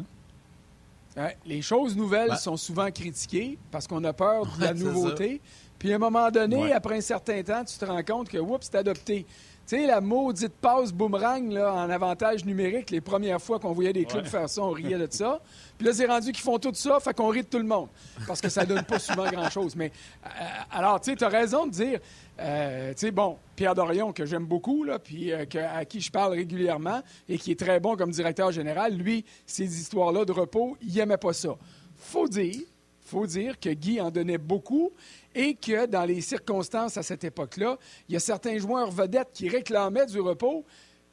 Hein. 1.16 1.30
les 1.44 1.62
choses 1.62 1.96
nouvelles 1.96 2.36
sont 2.36 2.56
souvent 2.56 2.90
critiquées 2.90 3.58
parce 3.70 3.86
qu'on 3.86 4.04
a 4.04 4.12
peur 4.12 4.46
de 4.56 4.64
la 4.64 4.74
nouveauté. 4.74 5.40
Puis 5.78 5.92
à 5.92 5.96
un 5.96 5.98
moment 5.98 6.30
donné, 6.30 6.72
après 6.72 6.96
un 6.96 7.00
certain 7.00 7.42
temps, 7.42 7.64
tu 7.64 7.76
te 7.76 7.84
rends 7.84 8.02
compte 8.02 8.28
que, 8.28 8.38
oups, 8.38 8.66
c'est 8.66 8.76
adopté. 8.76 9.26
Tu 9.66 9.76
sais, 9.76 9.86
la 9.86 10.00
maudite 10.00 10.52
passe 10.60 10.92
boomerang 10.92 11.50
là, 11.50 11.74
en 11.74 11.90
avantage 11.90 12.44
numérique, 12.44 12.92
les 12.92 13.00
premières 13.00 13.42
fois 13.42 13.58
qu'on 13.58 13.72
voyait 13.72 13.92
des 13.92 14.04
clubs 14.04 14.24
faire 14.24 14.48
ça, 14.48 14.62
on 14.62 14.70
riait 14.70 14.96
de 14.96 15.08
ça. 15.10 15.40
Puis 15.76 15.88
là, 15.88 15.92
c'est 15.92 16.06
rendu 16.06 16.30
qu'ils 16.30 16.44
font 16.44 16.58
tout 16.60 16.72
ça, 16.72 17.00
fait 17.00 17.12
qu'on 17.12 17.26
rit 17.26 17.42
de 17.42 17.48
tout 17.48 17.58
le 17.58 17.64
monde. 17.64 17.88
Parce 18.28 18.40
que 18.40 18.48
ça 18.48 18.64
donne 18.64 18.84
pas 18.84 19.00
souvent 19.00 19.28
grand-chose. 19.28 19.74
Mais 19.74 19.90
euh, 20.24 20.28
alors, 20.70 21.00
tu 21.00 21.10
sais, 21.10 21.16
tu 21.16 21.24
as 21.24 21.28
raison 21.28 21.66
de 21.66 21.72
dire, 21.72 21.98
euh, 22.38 22.90
tu 22.90 23.00
sais, 23.00 23.10
bon, 23.10 23.38
Pierre 23.56 23.74
Dorion, 23.74 24.12
que 24.12 24.24
j'aime 24.24 24.46
beaucoup, 24.46 24.84
là, 24.84 25.00
puis 25.00 25.32
euh, 25.32 25.44
à 25.74 25.84
qui 25.84 26.00
je 26.00 26.12
parle 26.12 26.34
régulièrement 26.34 27.02
et 27.28 27.36
qui 27.36 27.50
est 27.50 27.58
très 27.58 27.80
bon 27.80 27.96
comme 27.96 28.12
directeur 28.12 28.52
général, 28.52 28.94
lui, 28.94 29.24
ces 29.46 29.80
histoires-là 29.80 30.24
de 30.24 30.32
repos, 30.32 30.76
il 30.80 30.96
aimait 30.96 31.16
pas 31.16 31.32
ça. 31.32 31.56
Faut 31.96 32.28
dire, 32.28 32.60
faut 33.06 33.26
dire 33.26 33.58
que 33.58 33.70
Guy 33.70 34.00
en 34.00 34.10
donnait 34.10 34.38
beaucoup 34.38 34.92
et 35.34 35.54
que 35.54 35.86
dans 35.86 36.04
les 36.04 36.20
circonstances 36.20 36.96
à 36.96 37.02
cette 37.02 37.24
époque-là, 37.24 37.78
il 38.08 38.14
y 38.14 38.16
a 38.16 38.20
certains 38.20 38.58
joueurs 38.58 38.90
vedettes 38.90 39.30
qui 39.32 39.48
réclamaient 39.48 40.06
du 40.06 40.20
repos, 40.20 40.64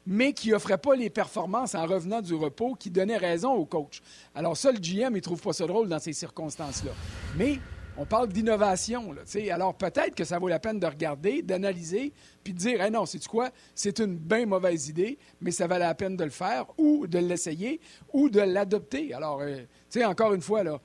mais 0.06 0.32
qui 0.32 0.50
n'offraient 0.50 0.78
pas 0.78 0.94
les 0.94 1.10
performances 1.10 1.74
en 1.74 1.86
revenant 1.86 2.20
du 2.20 2.34
repos 2.34 2.74
qui 2.74 2.90
donnaient 2.90 3.16
raison 3.16 3.52
au 3.52 3.64
coach. 3.64 4.02
Alors 4.34 4.56
ça, 4.56 4.70
le 4.70 4.78
GM, 4.78 5.16
il 5.16 5.22
trouve 5.22 5.40
pas 5.40 5.52
ça 5.52 5.66
drôle 5.66 5.88
dans 5.88 5.98
ces 5.98 6.12
circonstances-là. 6.12 6.92
Mais 7.36 7.58
on 7.96 8.04
parle 8.04 8.28
d'innovation. 8.28 9.14
Alors 9.50 9.74
peut-être 9.74 10.14
que 10.14 10.24
ça 10.24 10.38
vaut 10.38 10.48
la 10.48 10.58
peine 10.58 10.80
de 10.80 10.86
regarder, 10.86 11.42
d'analyser, 11.42 12.12
puis 12.42 12.52
de 12.52 12.58
dire 12.58 12.82
eh 12.84 12.90
non, 12.90 13.06
c'est 13.06 13.24
quoi? 13.26 13.50
C'est 13.74 13.98
une 14.00 14.16
bien 14.16 14.46
mauvaise 14.46 14.88
idée, 14.88 15.18
mais 15.40 15.50
ça 15.50 15.66
valait 15.66 15.84
la 15.84 15.94
peine 15.94 16.16
de 16.16 16.24
le 16.24 16.30
faire 16.30 16.66
ou 16.76 17.06
de 17.06 17.18
l'essayer 17.18 17.80
ou 18.12 18.28
de 18.28 18.40
l'adopter. 18.40 19.14
Alors, 19.14 19.40
euh, 19.42 19.58
tu 19.90 20.00
sais, 20.00 20.04
encore 20.04 20.34
une 20.34 20.42
fois, 20.42 20.64
là, 20.64 20.80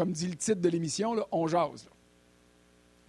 comme 0.00 0.12
dit 0.12 0.28
le 0.28 0.36
titre 0.36 0.62
de 0.62 0.68
l'émission, 0.70 1.14
on 1.30 1.46
jase. 1.46 1.86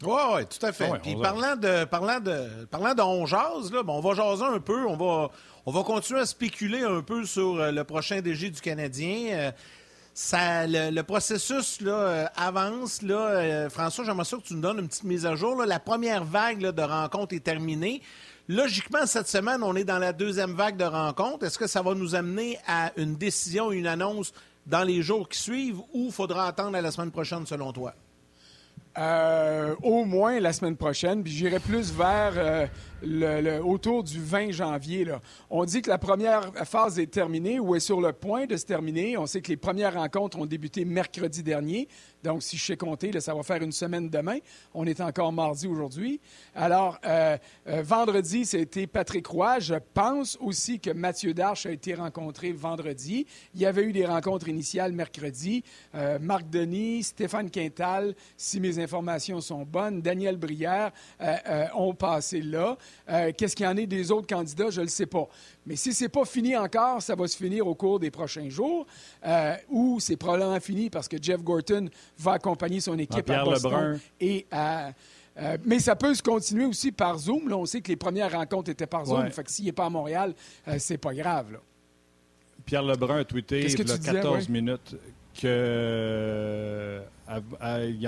Oui, 0.03 0.21
oui, 0.33 0.41
tout 0.45 0.65
à 0.65 0.73
fait. 0.73 0.91
Puis 1.01 1.15
parlant 1.15 1.55
de, 1.55 1.85
parlant 1.85 2.19
de, 2.19 2.65
parlant 2.65 2.93
de 2.93 3.01
on 3.01 3.25
jase, 3.25 3.71
là, 3.71 3.81
on 3.87 4.01
va 4.01 4.13
jaser 4.13 4.43
un 4.43 4.59
peu. 4.59 4.85
On 4.87 4.97
va, 4.97 5.29
on 5.65 5.71
va 5.71 5.83
continuer 5.83 6.19
à 6.19 6.25
spéculer 6.25 6.81
un 6.81 7.01
peu 7.01 7.23
sur 7.23 7.61
euh, 7.61 7.71
le 7.71 7.85
prochain 7.85 8.19
DG 8.19 8.49
du 8.49 8.59
Canadien. 8.59 9.27
Euh, 9.31 9.51
ça, 10.13 10.67
le, 10.67 11.01
processus 11.03 11.79
là, 11.79 11.93
euh, 11.93 12.25
avance. 12.35 13.01
Là, 13.03 13.69
François, 13.69 14.03
j'aimerais 14.03 14.25
ça 14.25 14.35
que 14.35 14.43
tu 14.43 14.53
nous 14.53 14.61
donnes 14.61 14.79
une 14.79 14.89
petite 14.89 15.05
mise 15.05 15.25
à 15.25 15.35
jour. 15.35 15.63
La 15.63 15.79
première 15.79 16.25
vague 16.25 16.59
de 16.59 16.81
rencontres 16.81 17.33
est 17.35 17.45
terminée. 17.45 18.01
Logiquement, 18.49 19.05
cette 19.05 19.29
semaine, 19.29 19.63
on 19.63 19.77
est 19.77 19.85
dans 19.85 19.99
la 19.99 20.11
deuxième 20.11 20.55
vague 20.55 20.75
de 20.75 20.83
rencontres. 20.83 21.45
Est-ce 21.45 21.57
que 21.57 21.67
ça 21.67 21.81
va 21.81 21.93
nous 21.93 22.15
amener 22.15 22.59
à 22.67 22.91
une 22.97 23.15
décision, 23.15 23.71
une 23.71 23.87
annonce 23.87 24.33
dans 24.65 24.83
les 24.83 25.01
jours 25.01 25.27
qui 25.27 25.39
suivent 25.39 25.81
ou 25.93 26.11
faudra 26.11 26.47
attendre 26.47 26.77
à 26.77 26.81
la 26.81 26.91
semaine 26.91 27.11
prochaine, 27.11 27.45
selon 27.45 27.71
toi? 27.71 27.93
Euh, 28.97 29.73
au 29.83 30.03
moins 30.03 30.39
la 30.39 30.51
semaine 30.51 30.75
prochaine, 30.75 31.23
puis 31.23 31.31
j'irai 31.31 31.59
plus 31.59 31.93
vers 31.93 32.33
euh, 32.35 32.67
autour 33.63 34.03
du 34.03 34.19
20 34.19 34.51
janvier. 34.51 35.05
Là. 35.05 35.21
On 35.49 35.65
dit 35.65 35.81
que 35.81 35.89
la 35.89 35.97
première 35.97 36.51
phase 36.65 36.99
est 36.99 37.11
terminée 37.11 37.59
ou 37.59 37.75
est 37.75 37.79
sur 37.79 38.01
le 38.01 38.13
point 38.13 38.45
de 38.45 38.57
se 38.57 38.65
terminer. 38.65 39.17
On 39.17 39.25
sait 39.25 39.41
que 39.41 39.49
les 39.49 39.57
premières 39.57 39.93
rencontres 39.93 40.37
ont 40.37 40.45
débuté 40.45 40.85
mercredi 40.85 41.43
dernier. 41.43 41.87
Donc, 42.23 42.43
si 42.43 42.57
je 42.57 42.65
sais 42.65 42.77
compter, 42.77 43.19
ça 43.19 43.33
va 43.33 43.43
faire 43.43 43.63
une 43.63 43.71
semaine 43.71 44.09
demain. 44.09 44.37
On 44.73 44.85
est 44.85 45.01
encore 45.01 45.33
mardi 45.33 45.67
aujourd'hui. 45.67 46.19
Alors, 46.55 46.99
euh, 47.05 47.37
euh, 47.67 47.81
vendredi, 47.81 48.45
c'était 48.45 48.85
Patrick 48.85 49.25
Roy. 49.25 49.59
Je 49.59 49.75
pense 49.93 50.37
aussi 50.39 50.79
que 50.79 50.91
Mathieu 50.91 51.33
Darche 51.33 51.65
a 51.65 51.71
été 51.71 51.95
rencontré 51.95 52.51
vendredi. 52.51 53.25
Il 53.55 53.61
y 53.61 53.65
avait 53.65 53.83
eu 53.83 53.91
des 53.91 54.05
rencontres 54.05 54.49
initiales 54.49 54.91
mercredi. 54.91 55.63
Euh, 55.95 56.19
Marc 56.19 56.49
Denis, 56.49 57.03
Stéphane 57.03 57.49
Quintal, 57.49 58.15
si 58.37 58.59
mes 58.59 58.79
informations 58.79 59.41
sont 59.41 59.63
bonnes, 59.63 60.01
Daniel 60.01 60.37
Brière 60.37 60.91
ont 61.75 61.93
passé 61.93 62.41
là. 62.41 62.77
Qu'est-ce 63.37 63.55
qu'il 63.55 63.65
y 63.65 63.69
en 63.69 63.75
est 63.75 63.87
des 63.87 64.11
autres 64.11 64.27
candidats? 64.27 64.69
Je 64.69 64.79
ne 64.79 64.85
le 64.85 64.89
sais 64.89 65.05
pas. 65.05 65.27
Mais 65.65 65.75
si 65.75 65.93
ce 65.93 66.03
n'est 66.03 66.09
pas 66.09 66.25
fini 66.25 66.55
encore, 66.55 67.01
ça 67.01 67.15
va 67.15 67.27
se 67.27 67.37
finir 67.37 67.67
au 67.67 67.75
cours 67.75 67.99
des 67.99 68.11
prochains 68.11 68.49
jours, 68.49 68.85
euh, 69.25 69.55
ou 69.69 69.99
c'est 69.99 70.17
probablement 70.17 70.59
fini 70.59 70.89
parce 70.89 71.07
que 71.07 71.17
Jeff 71.21 71.41
Gorton 71.43 71.89
va 72.17 72.33
accompagner 72.33 72.79
son 72.79 72.97
équipe 72.97 73.29
à 73.29 73.43
Boston. 73.43 73.99
Et 74.19 74.45
euh, 74.53 75.57
mais 75.65 75.79
ça 75.79 75.95
peut 75.95 76.13
se 76.13 76.21
continuer 76.21 76.65
aussi 76.65 76.91
par 76.91 77.17
Zoom. 77.17 77.47
Là, 77.47 77.57
on 77.57 77.65
sait 77.65 77.81
que 77.81 77.87
les 77.87 77.95
premières 77.95 78.31
rencontres 78.31 78.69
étaient 78.69 78.87
par 78.87 79.05
Zoom. 79.05 79.29
Fait 79.31 79.43
que 79.43 79.51
s'il 79.51 79.65
n'est 79.65 79.71
pas 79.71 79.85
à 79.85 79.89
Montréal, 79.89 80.33
euh, 80.67 80.75
c'est 80.77 80.97
pas 80.97 81.13
grave. 81.13 81.59
Pierre 82.65 82.83
Lebrun 82.83 83.19
a 83.19 83.23
tweeté 83.23 83.61
il 83.61 83.87
y 83.87 83.91
a 83.91 83.97
14 83.97 84.49
minutes 84.49 84.95
qu'il 85.33 85.49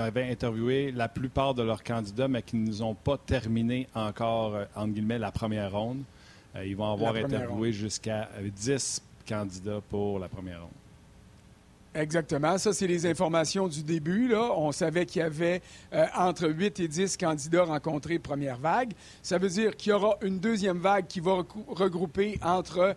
avait 0.00 0.30
interviewé 0.30 0.92
la 0.92 1.08
plupart 1.08 1.54
de 1.54 1.62
leurs 1.62 1.82
candidats, 1.82 2.28
mais 2.28 2.42
qui 2.42 2.56
ne 2.56 2.82
ont 2.82 2.94
pas 2.94 3.18
terminé 3.18 3.88
encore, 3.94 4.58
entre 4.74 4.92
guillemets, 4.92 5.18
la 5.18 5.32
première 5.32 5.72
ronde. 5.72 6.02
Euh, 6.56 6.64
ils 6.64 6.76
vont 6.76 6.92
avoir 6.92 7.16
interviewé 7.16 7.72
jusqu'à 7.72 8.28
10 8.40 9.02
candidats 9.28 9.80
pour 9.88 10.18
la 10.18 10.28
première 10.28 10.62
ronde. 10.62 10.70
Exactement. 11.94 12.58
Ça, 12.58 12.72
c'est 12.72 12.88
les 12.88 13.06
informations 13.06 13.68
du 13.68 13.84
début. 13.84 14.26
Là. 14.26 14.50
On 14.56 14.72
savait 14.72 15.06
qu'il 15.06 15.20
y 15.20 15.24
avait 15.24 15.62
euh, 15.92 16.06
entre 16.16 16.48
8 16.48 16.80
et 16.80 16.88
10 16.88 17.16
candidats 17.16 17.64
rencontrés 17.64 18.18
première 18.18 18.58
vague. 18.58 18.92
Ça 19.22 19.38
veut 19.38 19.48
dire 19.48 19.76
qu'il 19.76 19.90
y 19.90 19.92
aura 19.92 20.16
une 20.22 20.40
deuxième 20.40 20.78
vague 20.78 21.06
qui 21.06 21.20
va 21.20 21.44
regrouper 21.68 22.38
entre, 22.42 22.96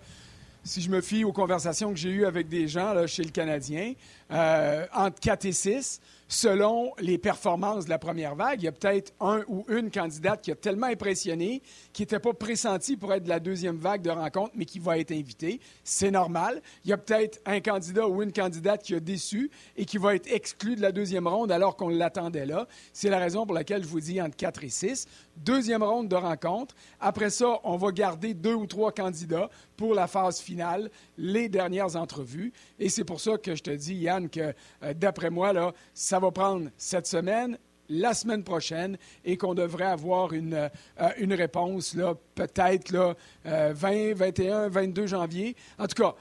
si 0.68 0.82
je 0.82 0.90
me 0.90 1.00
fie 1.00 1.24
aux 1.24 1.32
conversations 1.32 1.92
que 1.92 1.98
j'ai 1.98 2.10
eues 2.10 2.26
avec 2.26 2.50
des 2.50 2.68
gens 2.68 3.08
chez 3.08 3.24
le 3.24 3.30
Canadien, 3.30 3.94
euh, 4.32 4.86
entre 4.94 5.20
4 5.22 5.46
et 5.46 5.52
6 5.54 6.02
selon 6.28 6.92
les 7.00 7.18
performances 7.18 7.86
de 7.86 7.90
la 7.90 8.00
première 8.00 8.36
vague. 8.36 8.62
Il 8.62 8.66
y 8.66 8.68
a 8.68 8.74
peut-être 8.74 9.14
un 9.22 9.44
ou 9.48 9.66
une 9.70 9.90
candidate 9.90 10.42
qui 10.42 10.52
a 10.52 10.56
tellement 10.56 10.88
impressionné, 10.88 11.62
qui 11.98 12.04
n'était 12.04 12.20
pas 12.20 12.34
pressenti 12.34 12.96
pour 12.96 13.12
être 13.12 13.24
de 13.24 13.30
la 13.30 13.40
deuxième 13.40 13.78
vague 13.78 14.04
de 14.04 14.12
rencontre, 14.12 14.52
mais 14.54 14.66
qui 14.66 14.78
va 14.78 15.00
être 15.00 15.12
invité. 15.12 15.60
C'est 15.84 16.12
normal. 16.12 16.62
Il 16.86 16.92
y 16.92 16.94
a 16.94 16.98
peut-être 17.00 17.40
un 17.44 17.60
candidat 17.60 18.08
ou 18.08 18.22
une 18.22 18.32
candidate 18.32 18.84
qui 18.84 18.94
a 18.94 19.00
déçu 19.00 19.50
et 19.76 19.84
qui 19.84 19.98
va 19.98 20.14
être 20.14 20.32
exclu 20.32 20.76
de 20.76 20.82
la 20.84 20.92
deuxième 20.92 21.28
ronde 21.28 21.52
alors 21.52 21.76
qu'on 21.76 21.90
l'attendait 21.90 22.46
là. 22.46 22.68
C'est 22.94 23.10
la 23.10 23.18
raison 23.18 23.48
pour 23.48 23.56
laquelle 23.56 23.82
je 23.82 23.88
vous 23.88 24.00
dis 24.00 24.22
entre 24.22 24.36
4 24.36 24.64
et 24.64 24.70
6. 24.70 25.08
Deuxième 25.38 25.82
ronde 25.82 26.08
de 26.08 26.16
rencontre. 26.16 26.76
Après 27.00 27.32
ça, 27.32 27.60
on 27.64 27.78
va 27.78 27.92
garder 27.92 28.36
deux 28.36 28.54
ou 28.54 28.68
trois 28.68 28.92
candidats 28.92 29.50
pour 29.76 29.96
la 29.96 30.06
phase 30.06 30.40
finale, 30.40 30.92
les 31.18 31.50
dernières 31.50 31.96
entrevues. 31.96 32.54
Et 32.78 32.90
c'est 32.90 33.06
pour 33.06 33.20
ça 33.20 33.40
que 33.40 33.56
je 33.56 33.64
te 33.64 33.72
dis, 33.72 33.96
Yann, 33.96 34.30
que 34.30 34.54
euh, 34.84 34.94
d'après 34.94 35.32
moi, 35.32 35.52
là, 35.52 35.74
ça 35.96 36.20
va 36.20 36.30
prendre 36.30 36.70
cette 36.78 37.08
semaine, 37.08 37.58
la 37.90 38.14
semaine 38.14 38.44
prochaine 38.44 38.98
et 39.24 39.38
qu'on 39.38 39.54
devrait 39.54 39.86
avoir 39.86 40.34
une, 40.34 40.54
euh, 40.54 41.10
une 41.18 41.34
réponse 41.34 41.96
peut-être 42.36 42.92
là, 42.92 43.16
20, 43.46 44.14
21, 44.14 44.70
22 44.70 45.08
janvier. 45.08 45.56
En 45.80 45.88
tout 45.88 46.02
cas, 46.02 46.16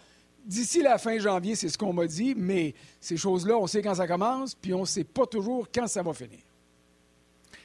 d'ici 0.44 0.82
la 0.82 0.98
fin 0.98 1.18
janvier, 1.18 1.54
c'est 1.54 1.68
ce 1.68 1.76
qu'on 1.76 1.92
m'a 1.92 2.06
dit, 2.06 2.34
mais 2.36 2.74
ces 3.00 3.16
choses-là, 3.16 3.56
on 3.56 3.66
sait 3.66 3.82
quand 3.82 3.96
ça 3.96 4.06
commence, 4.06 4.54
puis 4.54 4.72
on 4.72 4.80
ne 4.80 4.86
sait 4.86 5.04
pas 5.04 5.26
toujours 5.26 5.66
quand 5.74 5.86
ça 5.88 6.02
va 6.02 6.14
finir. 6.14 6.38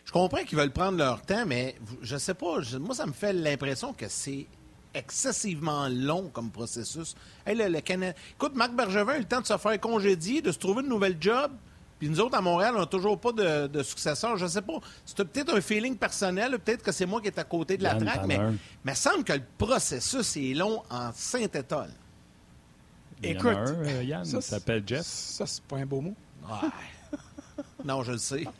Je 0.03 0.11
comprends 0.11 0.43
qu'ils 0.43 0.57
veulent 0.57 0.71
prendre 0.73 0.97
leur 0.97 1.21
temps, 1.21 1.45
mais 1.45 1.75
je 2.01 2.15
ne 2.15 2.19
sais 2.19 2.33
pas, 2.33 2.57
moi, 2.79 2.95
ça 2.95 3.05
me 3.05 3.13
fait 3.13 3.33
l'impression 3.33 3.93
que 3.93 4.07
c'est 4.09 4.47
excessivement 4.93 5.87
long 5.89 6.29
comme 6.33 6.51
processus. 6.51 7.15
le, 7.47 7.77
Écoute, 7.77 8.55
Marc 8.55 8.73
Bergevin 8.73 9.13
a 9.13 9.17
eu 9.17 9.19
le 9.19 9.25
temps 9.25 9.41
de 9.41 9.45
se 9.45 9.57
faire 9.57 9.79
congédier, 9.79 10.41
de 10.41 10.51
se 10.51 10.59
trouver 10.59 10.81
une 10.81 10.89
nouvelle 10.89 11.17
job. 11.19 11.51
Puis 12.01 12.09
nous 12.09 12.19
autres, 12.19 12.35
à 12.35 12.41
Montréal, 12.41 12.73
on 12.75 12.79
n'a 12.79 12.87
toujours 12.87 13.19
pas 13.19 13.31
de, 13.31 13.83
successeur. 13.83 14.35
Je 14.35 14.45
ne 14.45 14.49
sais 14.49 14.63
pas. 14.63 14.79
C'est 15.05 15.23
peut-être 15.23 15.55
un 15.55 15.61
feeling 15.61 15.95
personnel. 15.95 16.57
Peut-être 16.57 16.81
que 16.81 16.91
c'est 16.91 17.05
moi 17.05 17.21
qui 17.21 17.27
est 17.27 17.37
à 17.37 17.43
côté 17.43 17.77
de 17.77 17.83
la 17.83 17.93
traque. 17.93 18.25
Mais 18.25 18.39
il 18.39 18.89
me 18.89 18.95
semble 18.95 19.23
que 19.23 19.33
le 19.33 19.43
processus 19.55 20.35
est 20.35 20.55
long 20.55 20.81
en 20.89 21.11
Saint-Étoile. 21.13 21.91
Écoute, 23.21 23.53
euh, 23.53 24.03
Yann, 24.03 24.25
ça 24.25 24.41
s'appelle 24.41 24.81
Jeff. 24.83 25.05
Ça, 25.05 25.45
c'est 25.45 25.61
pas 25.61 25.75
un 25.75 25.85
beau 25.85 26.01
mot. 26.01 26.15
non, 27.85 28.01
je 28.01 28.13
le 28.13 28.17
sais. 28.17 28.45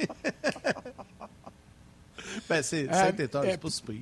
ben, 2.47 2.61
c'est 2.61 2.87
euh, 2.87 2.93
Saint-Étoile, 2.93 3.45
c'est 3.47 3.53
euh, 3.53 3.57
pas 3.57 3.69
super. 3.71 3.95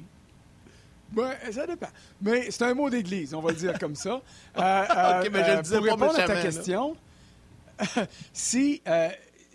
Ben, 1.14 1.32
ça 1.50 1.66
dépend. 1.66 1.88
Mais 2.22 2.52
c'est 2.52 2.64
un 2.64 2.74
mot 2.74 2.90
d'église, 2.90 3.34
on 3.34 3.40
va 3.40 3.52
le 3.52 3.56
dire 3.56 3.80
comme 3.80 3.96
ça. 3.96 4.22
Euh, 4.58 5.24
mais 5.32 5.64
je 5.64 5.76
le 5.76 5.78
pour 5.78 5.86
répondre 5.86 6.20
à 6.20 6.28
ta 6.28 6.42
question, 6.42 6.98
si, 8.34 8.82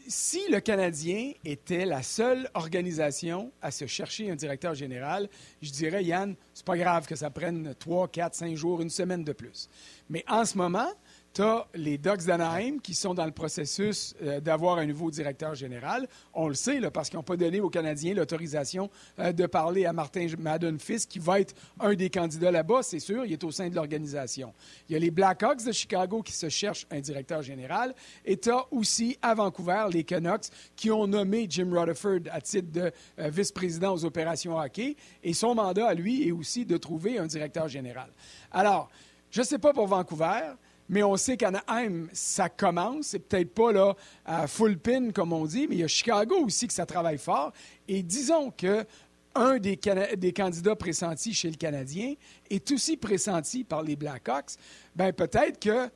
si 0.07 0.41
le 0.51 0.61
Canadien 0.61 1.33
était 1.45 1.85
la 1.85 2.03
seule 2.03 2.49
organisation 2.55 3.53
à 3.63 3.71
se 3.71 3.87
chercher 3.87 4.31
un 4.31 4.37
directeur 4.37 4.75
général, 4.75 5.29
je 5.63 5.71
dirais, 5.71 6.05
Yann, 6.05 6.35
c'est 6.53 6.65
pas 6.65 6.77
grave 6.77 7.07
que 7.07 7.17
ça 7.17 7.31
prenne 7.31 7.75
3, 7.79 8.09
4, 8.09 8.35
5 8.35 8.57
jours, 8.57 8.83
une 8.83 8.91
semaine 8.91 9.25
de 9.25 9.33
plus. 9.33 9.69
Mais 10.11 10.25
en 10.29 10.45
ce 10.45 10.59
moment, 10.59 10.89
tu 11.35 11.43
as 11.43 11.67
les 11.75 11.99
Ducks 11.99 12.25
d'Anaheim 12.25 12.79
qui 12.81 12.95
sont 12.95 13.13
dans 13.13 13.25
le 13.25 13.33
processus 13.33 14.15
euh, 14.23 14.41
d'avoir 14.41 14.79
un 14.79 14.87
nouveau 14.87 15.11
directeur 15.11 15.57
général. 15.57 16.07
On 16.33 16.47
le 16.47 16.55
sait, 16.55 16.81
parce 16.93 17.11
qu'ils 17.11 17.19
n'ont 17.19 17.25
pas 17.25 17.37
donné 17.37 17.61
aux 17.61 17.71
Canadiens 17.71 18.15
l'autorisation 18.15 18.89
euh, 19.19 19.33
de 19.33 19.47
parler 19.47 19.85
à 19.85 19.93
Martin 19.93 20.29
Madden-Fils, 20.39 21.07
qui 21.07 21.19
va 21.19 21.41
être 21.41 21.53
un 21.81 21.95
des 21.95 22.09
candidats 22.09 22.53
là-bas, 22.53 22.85
c'est 22.85 23.01
sûr. 23.01 23.25
Il 23.25 23.33
est 23.33 23.43
au 23.43 23.51
sein 23.51 23.69
de 23.69 23.75
l'organisation. 23.75 24.55
Il 24.89 24.93
y 24.93 24.97
a 24.97 25.01
les 25.01 25.11
Blackhawks 25.11 25.65
de 25.65 25.73
Chicago 25.73 26.23
qui 26.23 26.33
se 26.33 26.49
cherchent 26.49 26.87
un 26.93 27.01
directeur 27.01 27.43
général. 27.43 27.97
Et 28.25 28.37
tu 28.37 28.51
as 28.51 28.73
aussi 28.73 29.19
à 29.21 29.35
Vancouver 29.35 29.87
les 29.91 30.05
Canucks 30.05 30.47
qui 30.77 30.93
ont 30.93 31.09
nommé 31.09 31.47
Jim 31.51 31.71
Rutherford 31.73 32.31
à 32.31 32.41
titre 32.41 32.71
de 32.71 32.93
euh, 33.19 33.29
vice-président 33.29 33.93
aux 33.93 34.05
opérations 34.05 34.57
hockey. 34.57 34.95
Et 35.25 35.35
son 35.35 35.57
mandat 35.57 35.89
à 35.89 35.95
lui 35.95 36.29
est 36.29 36.33
aussi 36.33 36.65
de 36.65 36.77
trouver 36.77 37.19
un 37.19 37.27
directeur 37.27 37.67
général. 37.67 38.11
Alors, 38.53 38.89
je 39.33 39.41
ne 39.41 39.47
sais 39.47 39.59
pas 39.59 39.73
pour 39.73 39.89
Vancouver, 39.89 40.53
mais 40.89 41.03
on 41.03 41.17
sait 41.17 41.37
qu'Anaheim, 41.37 42.09
ça 42.13 42.49
commence. 42.49 43.09
C'est 43.09 43.19
peut-être 43.19 43.55
pas 43.55 43.73
là 43.73 43.95
à 44.25 44.47
full 44.47 44.79
pin, 44.79 45.11
comme 45.11 45.33
on 45.33 45.47
dit, 45.47 45.67
mais 45.69 45.77
il 45.77 45.81
y 45.81 45.85
a 45.85 45.89
Chicago 45.89 46.37
aussi 46.45 46.67
que 46.67 46.75
ça 46.75 46.87
travaille 46.87 47.19
fort. 47.19 47.53
Et 47.89 48.03
disons 48.03 48.51
que 48.51 48.85
un 49.35 49.59
des, 49.59 49.79
des, 50.17 50.33
candidats 50.33 50.77
pressentis 50.77 51.35
chez 51.35 51.51
le 51.51 51.57
Canadien 51.57 52.15
est 52.51 52.71
aussi 52.71 52.97
pressenti 52.97 53.65
par 53.65 53.83
les 53.83 53.97
Blackhawks, 53.97 54.53
ben 54.95 55.13
peut-être 55.13 55.59
que 55.59 55.91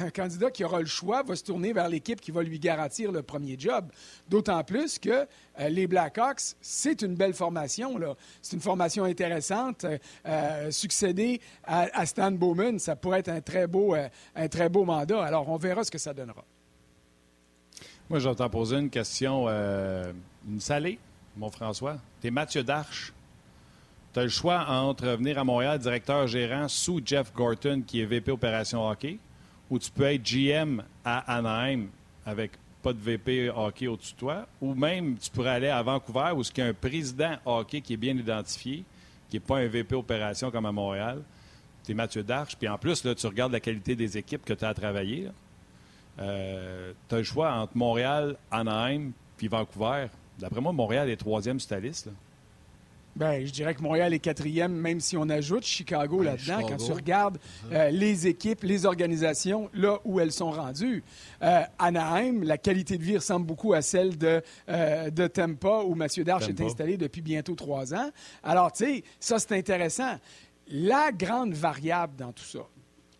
un 0.00 0.10
candidat 0.10 0.50
qui 0.50 0.64
aura 0.64 0.80
le 0.80 0.86
choix 0.86 1.22
va 1.22 1.36
se 1.36 1.44
tourner 1.44 1.72
vers 1.72 1.88
l'équipe 1.88 2.20
qui 2.20 2.30
va 2.30 2.42
lui 2.42 2.58
garantir 2.58 3.12
le 3.12 3.22
premier 3.22 3.56
job. 3.58 3.90
D'autant 4.28 4.62
plus 4.64 4.98
que 4.98 5.26
euh, 5.60 5.68
les 5.68 5.86
Blackhawks, 5.86 6.54
c'est 6.60 7.02
une 7.02 7.14
belle 7.14 7.34
formation. 7.34 7.98
C'est 8.42 8.56
une 8.56 8.62
formation 8.62 9.04
intéressante. 9.04 9.84
Euh, 9.84 9.98
euh, 10.26 10.70
succéder 10.70 11.40
à, 11.64 12.06
Stan 12.06 12.30
Bowman, 12.30 12.78
ça 12.78 12.96
pourrait 12.96 13.20
être 13.20 13.28
un 13.28 13.40
très, 13.40 13.66
beau, 13.66 13.94
un 13.94 14.48
très 14.48 14.68
beau 14.68 14.84
mandat. 14.84 15.22
Alors, 15.24 15.48
on 15.48 15.56
verra 15.56 15.84
ce 15.84 15.90
que 15.90 15.98
ça 15.98 16.14
donnera. 16.14 16.44
Moi, 18.08 18.18
je 18.18 18.28
vais 18.28 18.34
t'en 18.34 18.48
poser 18.48 18.76
une 18.76 18.90
question, 18.90 19.48
une 19.48 20.60
salée, 20.60 20.98
mon 21.36 21.50
François. 21.50 21.98
Tu 22.20 22.28
es 22.28 22.30
Mathieu 22.30 22.62
Darche. 22.62 23.12
Tu 24.12 24.20
as 24.20 24.22
le 24.22 24.28
choix 24.30 24.64
entre 24.68 25.06
venir 25.08 25.38
à 25.38 25.44
Montréal 25.44 25.78
directeur 25.78 26.26
gérant 26.26 26.68
sous 26.68 27.00
Jeff 27.04 27.32
Gorton, 27.34 27.82
qui 27.86 28.00
est 28.00 28.06
VP 28.06 28.32
Opération 28.32 28.88
Hockey, 28.88 29.18
ou 29.70 29.78
tu 29.78 29.90
peux 29.90 30.04
être 30.04 30.22
GM 30.22 30.82
à 31.04 31.36
Anaheim 31.36 31.86
avec 32.24 32.52
pas 32.82 32.92
de 32.92 32.98
VP 32.98 33.50
hockey 33.50 33.86
au-dessus 33.86 34.14
de 34.14 34.18
toi. 34.18 34.46
Ou 34.60 34.74
même, 34.74 35.16
tu 35.18 35.30
pourrais 35.30 35.50
aller 35.50 35.68
à 35.68 35.82
Vancouver 35.82 36.32
où 36.34 36.42
il 36.42 36.58
y 36.58 36.60
a 36.60 36.66
un 36.66 36.74
président 36.74 37.36
hockey 37.44 37.80
qui 37.80 37.94
est 37.94 37.98
bien 37.98 38.16
identifié, 38.16 38.84
qui 39.28 39.36
n'est 39.36 39.40
pas 39.40 39.58
un 39.58 39.66
VP 39.66 39.94
opération 39.94 40.50
comme 40.50 40.66
à 40.66 40.72
Montréal. 40.72 41.22
Tu 41.84 41.92
es 41.92 41.94
Mathieu 41.94 42.22
Darche. 42.22 42.56
Puis 42.56 42.68
en 42.68 42.78
plus, 42.78 43.04
là, 43.04 43.14
tu 43.14 43.26
regardes 43.26 43.52
la 43.52 43.60
qualité 43.60 43.94
des 43.96 44.16
équipes 44.16 44.44
que 44.44 44.54
tu 44.54 44.64
as 44.64 44.68
à 44.68 44.74
travailler. 44.74 45.28
Euh, 46.20 46.92
tu 47.08 47.14
as 47.14 47.18
le 47.18 47.24
choix 47.24 47.52
entre 47.52 47.76
Montréal, 47.76 48.36
Anaheim 48.50 49.12
puis 49.36 49.48
Vancouver. 49.48 50.06
D'après 50.38 50.60
moi, 50.60 50.72
Montréal 50.72 51.08
est 51.10 51.16
troisième 51.16 51.58
sur 51.60 51.70
ta 51.70 51.80
liste. 51.80 52.08
Ben, 53.18 53.44
je 53.44 53.50
dirais 53.50 53.74
que 53.74 53.82
Montréal 53.82 54.14
est 54.14 54.20
quatrième, 54.20 54.72
même 54.72 55.00
si 55.00 55.16
on 55.16 55.28
ajoute 55.28 55.64
Chicago 55.64 56.22
là-dedans. 56.22 56.60
Quand 56.68 56.76
tu 56.76 56.92
regardes 56.92 57.38
euh, 57.72 57.90
les 57.90 58.28
équipes, 58.28 58.62
les 58.62 58.86
organisations, 58.86 59.68
là 59.74 59.98
où 60.04 60.20
elles 60.20 60.30
sont 60.30 60.52
rendues. 60.52 61.02
Euh, 61.42 61.62
Anaheim, 61.80 62.44
la 62.44 62.58
qualité 62.58 62.96
de 62.96 63.02
vie 63.02 63.16
ressemble 63.16 63.44
beaucoup 63.44 63.72
à 63.72 63.82
celle 63.82 64.16
de, 64.16 64.40
euh, 64.68 65.10
de 65.10 65.26
Tampa, 65.26 65.82
où 65.84 65.96
Mathieu 65.96 66.22
Darche 66.22 66.48
est 66.48 66.60
installé 66.60 66.96
depuis 66.96 67.20
bientôt 67.20 67.56
trois 67.56 67.92
ans. 67.92 68.08
Alors, 68.44 68.70
tu 68.70 68.84
sais, 68.84 69.04
ça, 69.18 69.40
c'est 69.40 69.52
intéressant. 69.52 70.14
La 70.68 71.10
grande 71.10 71.54
variable 71.54 72.14
dans 72.16 72.30
tout 72.30 72.44
ça, 72.44 72.60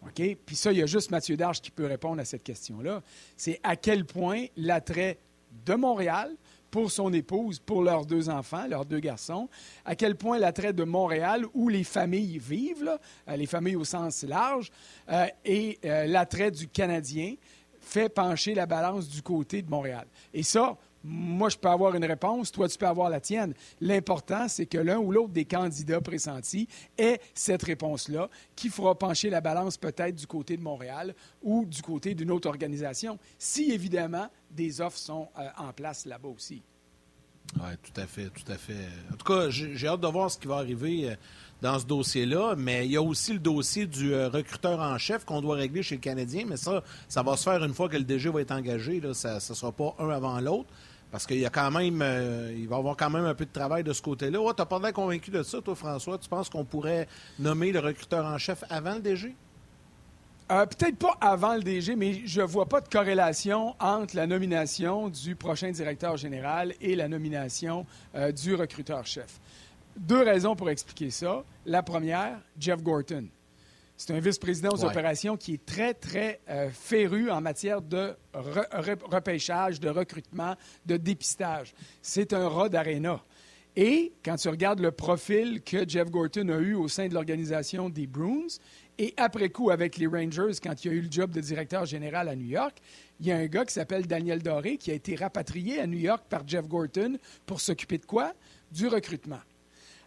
OK? 0.03 0.37
Puis 0.47 0.55
ça, 0.55 0.71
il 0.71 0.79
y 0.79 0.83
a 0.83 0.87
juste 0.87 1.11
Mathieu 1.11 1.37
Darche 1.37 1.61
qui 1.61 1.73
peut 1.73 1.87
répondre 1.87 2.21
à 2.21 2.25
cette 2.25 2.45
question-là. 2.45 3.03
C'est 3.37 3.59
à 3.65 3.75
quel 3.75 4.05
point 4.05 4.45
l'attrait 4.57 5.19
de 5.67 5.75
Montréal, 5.75 6.37
pour 6.71 6.91
son 6.91 7.13
épouse, 7.13 7.59
pour 7.59 7.83
leurs 7.83 8.07
deux 8.07 8.29
enfants, 8.29 8.67
leurs 8.69 8.85
deux 8.85 9.01
garçons, 9.01 9.49
à 9.85 9.95
quel 9.95 10.17
point 10.17 10.39
l'attrait 10.39 10.73
de 10.73 10.85
Montréal, 10.85 11.45
où 11.55 11.69
les 11.69 11.85
familles 11.85 12.39
vivent, 12.39 12.99
euh, 13.29 13.37
les 13.37 13.47
familles 13.47 13.77
au 13.77 13.85
sens 13.85 14.23
large, 14.23 14.71
euh, 15.09 15.27
et 15.45 15.79
euh, 15.85 16.07
l'attrait 16.07 16.51
du 16.51 16.69
Canadien 16.69 17.35
fait 17.81 18.09
pencher 18.09 18.55
la 18.55 18.67
balance 18.67 19.09
du 19.09 19.23
côté 19.23 19.63
de 19.63 19.71
Montréal. 19.71 20.07
Et 20.35 20.43
ça, 20.43 20.77
moi, 21.09 21.49
je 21.49 21.57
peux 21.57 21.69
avoir 21.69 21.95
une 21.95 22.05
réponse, 22.05 22.53
toi, 22.53 22.69
tu 22.69 22.77
peux 22.77 22.87
avoir 22.87 23.09
la 23.09 23.21
tienne. 23.21 23.55
L'important, 23.81 24.47
c'est 24.49 24.67
que 24.67 24.79
l'un 24.79 24.99
ou 24.99 25.11
l'autre 25.11 25.33
des 25.33 25.45
candidats 25.45 26.01
pressentis 26.01 26.69
ait 26.99 27.21
cette 27.35 27.63
réponse-là, 27.63 28.29
qui 28.55 28.69
fera 28.69 28.97
pencher 28.97 29.31
la 29.31 29.41
balance 29.41 29.77
peut-être 29.77 30.15
du 30.15 30.27
côté 30.27 30.57
de 30.57 30.63
Montréal 30.63 31.15
ou 31.43 31.65
du 31.65 31.83
côté 31.83 32.15
d'une 32.15 32.31
autre 32.31 32.49
organisation, 32.49 33.19
si 33.39 33.73
évidemment 33.73 34.29
des 34.51 34.81
offres 34.81 34.99
sont 34.99 35.29
euh, 35.39 35.49
en 35.57 35.73
place 35.73 36.05
là-bas 36.05 36.29
aussi. 36.29 36.63
Oui, 37.57 37.71
tout 37.83 37.99
à 37.99 38.07
fait, 38.07 38.29
tout 38.29 38.53
à 38.53 38.59
fait. 38.59 38.89
En 39.13 39.17
tout 39.17 39.25
cas, 39.25 39.49
j'ai 39.49 39.87
hâte 39.87 40.01
de 40.01 40.07
voir 40.07 40.31
ce 40.31 40.39
qui 40.39 40.47
va 40.47 40.57
arriver 40.57 41.11
euh, 41.11 41.15
dans 41.63 41.79
ce 41.79 41.87
dossier-là, 41.87 42.55
mais 42.57 42.85
il 42.85 42.93
y 42.93 42.97
a 42.97 43.03
aussi 43.03 43.33
le 43.33 43.39
dossier 43.39 43.87
du 43.87 44.13
euh, 44.13 44.29
recruteur 44.29 44.79
en 44.81 44.99
chef 44.99 45.25
qu'on 45.25 45.41
doit 45.41 45.57
régler 45.57 45.83
chez 45.83 45.95
le 45.95 46.01
Canadien, 46.01 46.45
mais 46.47 46.59
ça, 46.59 46.83
ça 47.09 47.23
va 47.23 47.37
se 47.37 47.45
faire 47.45 47.65
une 47.65 47.73
fois 47.73 47.89
que 47.89 47.97
le 47.97 48.05
DG 48.05 48.29
va 48.29 48.43
être 48.43 48.53
engagé. 48.53 49.01
Ça 49.15 49.37
ne 49.37 49.41
sera 49.41 49.73
pas 49.73 49.95
un 49.99 50.11
avant 50.11 50.39
l'autre. 50.41 50.69
Parce 51.11 51.27
qu'il 51.27 51.39
y 51.39 51.47
a 51.47 51.51
quand 51.51 51.71
même, 51.71 52.01
euh, 52.03 52.53
il 52.55 52.69
va 52.69 52.77
y 52.77 52.79
avoir 52.79 52.97
quand 52.97 53.09
même 53.09 53.25
un 53.25 53.35
peu 53.35 53.47
de 53.47 53.53
travail 53.53 53.83
de 53.83 53.93
ce 53.93 54.03
côté-là. 54.03 54.39
tu 54.39 54.45
n'as 54.59 54.67
pas 54.67 54.79
l'air 54.79 54.93
convaincu 54.93 55.31
de 55.31 55.43
ça, 55.43 55.61
toi, 55.63 55.75
François. 55.75 56.19
Tu 56.19 56.29
penses 56.29 56.51
qu'on 56.51 56.65
pourrait 56.65 57.09
nommer 57.39 57.73
le 57.73 57.81
recruteur 57.81 58.27
en 58.27 58.37
chef 58.37 58.63
avant 58.69 58.95
le 58.95 59.01
DG? 59.01 59.35
Euh, 60.51 60.65
peut-être 60.65 60.97
pas 60.97 61.17
avant 61.21 61.55
le 61.55 61.63
DG, 61.63 61.95
mais 61.95 62.23
je 62.25 62.41
ne 62.41 62.47
vois 62.47 62.67
pas 62.67 62.81
de 62.81 62.89
corrélation 62.89 63.75
entre 63.81 64.17
la 64.17 64.27
nomination 64.27 65.09
du 65.09 65.35
prochain 65.35 65.71
directeur 65.71 66.17
général 66.17 66.75
et 66.81 66.95
la 66.95 67.09
nomination 67.09 67.85
euh, 68.15 68.33
du 68.33 68.55
recruteur-chef. 68.55 69.41
Deux 69.97 70.23
raisons 70.23 70.57
pour 70.57 70.71
expliquer 70.71 71.11
ça. 71.11 71.43
La 71.67 71.83
première, 71.83 72.39
Jeff 72.59 72.83
Gorton. 72.83 73.29
C'est 74.01 74.15
un 74.15 74.21
vice-président 74.21 74.71
aux 74.71 74.85
opérations 74.85 75.37
qui 75.37 75.55
est 75.55 75.67
très, 75.67 75.93
très 75.93 76.41
euh, 76.49 76.71
féru 76.71 77.33
en 77.33 77.41
matière 77.41 77.83
de 77.83 78.15
repêchage, 78.33 79.81
de 79.81 79.89
recrutement, 79.89 80.55
de 80.87 80.97
dépistage. 80.97 81.75
C'est 82.01 82.33
un 82.33 82.49
rat 82.49 82.69
d'aréna. 82.69 83.21
Et 83.75 84.13
quand 84.25 84.37
tu 84.37 84.49
regardes 84.49 84.79
le 84.79 84.93
profil 84.93 85.63
que 85.63 85.87
Jeff 85.87 86.11
Gorton 86.11 86.49
a 86.49 86.59
eu 86.59 86.75
au 86.75 86.87
sein 86.87 87.09
de 87.09 87.15
l'organisation 87.15 87.89
des 87.89 88.07
Bruins, 88.07 88.47
et 88.99 89.15
après 89.17 89.49
coup 89.51 89.71
avec 89.71 89.97
les 89.97 90.07
Rangers, 90.07 90.61
quand 90.63 90.85
il 90.85 90.91
a 90.91 90.95
eu 90.95 91.01
le 91.01 91.11
job 91.11 91.33
de 91.33 91.41
directeur 91.41 91.85
général 91.85 92.29
à 92.29 92.37
New 92.37 92.47
York, 92.47 92.79
il 93.19 93.27
y 93.27 93.33
a 93.33 93.37
un 93.37 93.47
gars 93.47 93.65
qui 93.65 93.75
s'appelle 93.75 94.07
Daniel 94.07 94.45
Doré 94.45 94.77
qui 94.77 94.93
a 94.93 94.95
été 94.95 95.17
rapatrié 95.17 95.81
à 95.81 95.89
New 95.89 95.99
York 95.99 96.23
par 96.29 96.47
Jeff 96.47 96.69
Gorton 96.69 97.19
pour 97.47 97.61
s'occuper 97.61 97.99
de 97.99 98.07
quoi? 98.07 98.33
Du 98.71 98.87
recrutement. 98.87 99.41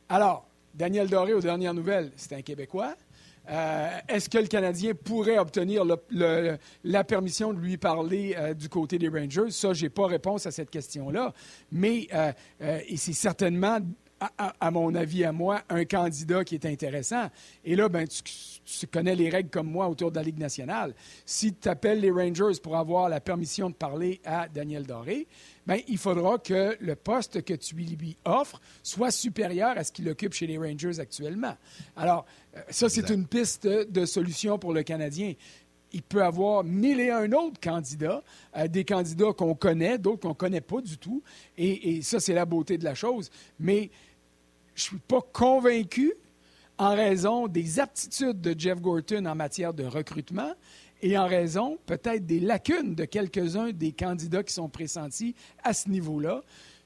Alors, 0.08 0.48
Daniel 0.74 1.10
Doré, 1.10 1.34
aux 1.34 1.42
dernières 1.42 1.74
nouvelles, 1.74 2.12
c'est 2.16 2.34
un 2.34 2.42
Québécois. 2.42 2.96
Euh, 3.52 3.90
est-ce 4.08 4.30
que 4.30 4.38
le 4.38 4.48
Canadien 4.48 4.94
pourrait 4.94 5.38
obtenir 5.38 5.84
la 6.84 7.04
permission 7.04 7.54
de 7.54 7.60
lui 7.60 7.78
parler 7.78 8.34
euh, 8.38 8.54
du 8.54 8.70
côté 8.70 8.98
des 8.98 9.10
Rangers? 9.10 9.50
Ça, 9.52 9.74
je 9.74 9.84
n'ai 9.84 9.90
pas 9.90 10.08
réponse 10.08 10.46
à 10.46 10.52
cette 10.52 10.70
question-là. 10.70 11.34
Mais 11.72 12.08
euh, 12.14 12.32
c'est 12.96 13.14
certainement, 13.14 13.80
à, 14.38 14.72
mon 14.72 14.94
avis, 14.94 15.24
à 15.24 15.32
moi, 15.32 15.62
un 15.70 15.84
candidat 15.86 16.44
qui 16.44 16.56
est 16.56 16.66
intéressant. 16.66 17.28
Et 17.66 17.76
là, 17.76 17.90
ben, 17.90 18.08
tu, 18.08 18.22
tu, 18.64 18.88
connais 18.88 19.16
les 19.16 19.30
règles 19.30 19.50
comme 19.50 19.70
moi 19.70 19.88
autour 19.88 20.12
de 20.12 20.18
la 20.18 20.24
Ligue 20.24 20.38
nationale. 20.38 20.94
Si 21.26 21.54
tu 21.54 21.68
appelles 21.68 22.00
les 22.00 22.12
Rangers 22.12 22.60
pour 22.62 22.78
avoir 22.78 23.10
la 23.10 23.20
permission 23.20 23.70
de 23.70 23.76
parler 23.76 24.22
à 24.24 24.48
Daniel 24.48 24.86
Doré, 24.86 25.28
ben, 25.66 25.80
il 25.88 25.98
faudra 25.98 26.38
que 26.38 26.78
le 26.80 26.96
poste 26.96 27.44
que 27.44 27.54
tu 27.56 27.76
lui 27.76 28.18
offres 28.26 28.62
soit 28.84 29.12
supérieur 29.12 29.76
à 29.76 29.84
ce 29.84 29.92
qu'il 29.92 30.08
occupe 30.10 30.34
chez 30.34 30.48
les 30.48 30.58
Rangers 30.58 31.00
actuellement. 31.00 31.56
Alors, 31.96 32.26
euh, 32.56 32.62
ça, 32.70 32.90
c'est 32.90 33.10
une 33.10 33.26
piste 33.26 33.68
de 33.68 34.06
solution 34.06 34.60
pour 34.60 34.74
le 34.74 34.84
Canadien 34.84 35.34
il 35.94 36.04
peut 36.04 36.24
avoir 36.24 36.64
mille 36.64 37.00
et 37.00 37.10
un 37.10 37.32
autres 37.34 37.60
candidats, 37.60 38.24
euh, 38.56 38.68
des 38.68 38.86
candidats 38.86 39.34
qu'on 39.34 39.56
connaît, 39.56 39.98
d'autres 39.98 40.22
qu'on 40.22 40.30
ne 40.30 40.34
connaît 40.34 40.62
pas 40.62 40.82
du 40.82 40.98
tout. 40.98 41.22
Et, 41.58 41.98
et 41.98 42.02
ça, 42.02 42.20
c'est 42.20 42.34
la 42.34 42.46
beauté 42.46 42.78
de 42.78 42.84
la 42.84 42.96
chose. 42.96 43.30
Mais 43.60 43.90
je 44.76 44.84
ne 44.84 44.88
suis 44.90 45.00
pas 45.00 45.22
convaincu 45.34 46.14
en 46.78 46.96
raison 46.96 47.48
des 47.48 47.80
aptitudes 47.80 48.42
de 48.42 48.56
Jeff 48.58 48.82
Gorton 48.82 49.26
en 49.26 49.36
matière 49.36 49.74
de 49.74 49.84
recrutement 49.84 50.54
et 51.02 51.18
en 51.18 51.28
raison 51.28 51.78
peut-être 51.86 52.26
des 52.26 52.40
lacunes 52.40 52.96
de 52.96 53.06
quelques-uns 53.06 53.72
des 53.72 53.92
candidats 53.92 54.44
qui 54.44 54.54
sont 54.54 54.70
pressentis 54.70 55.36
à 55.64 55.74
ce 55.74 55.90
niveau-là. 55.90 56.42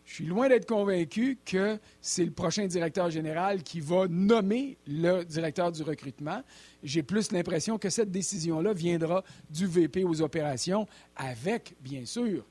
Je 0.05 0.13
suis 0.13 0.25
loin 0.25 0.47
d'être 0.47 0.67
convaincu 0.67 1.39
que 1.43 1.79
c'est 1.99 2.25
le 2.25 2.31
prochain 2.31 2.67
directeur 2.67 3.09
général 3.09 3.63
qui 3.63 3.79
va 3.79 4.07
nommer 4.07 4.77
le 4.85 5.23
directeur 5.23 5.71
du 5.71 5.81
recrutement. 5.81 6.43
J'ai 6.83 7.01
plus 7.01 7.31
l'impression 7.31 7.79
que 7.79 7.89
cette 7.89 8.11
décision-là 8.11 8.73
viendra 8.73 9.23
du 9.49 9.65
VP 9.65 10.03
aux 10.03 10.21
opérations 10.21 10.87
avec, 11.15 11.73
bien 11.81 12.05
sûr, 12.05 12.45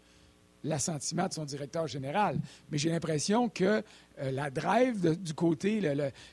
l'assentiment 0.65 1.29
de 1.29 1.33
son 1.33 1.45
directeur 1.45 1.87
général. 1.87 2.39
Mais 2.71 2.79
j'ai 2.79 2.91
l'impression 2.91 3.49
que 3.49 3.85
euh, 4.21 4.31
la 4.31 4.51
drive 4.51 5.19
du 5.21 5.35
côté, 5.35 5.81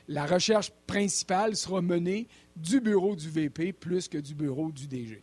la 0.08 0.26
recherche 0.26 0.70
principale 0.86 1.56
sera 1.56 1.82
menée 1.82 2.26
du 2.56 2.80
bureau 2.80 3.16
du 3.16 3.28
VP 3.28 3.72
plus 3.72 4.08
que 4.08 4.18
du 4.18 4.34
bureau 4.34 4.70
du 4.70 4.86
DG. 4.86 5.20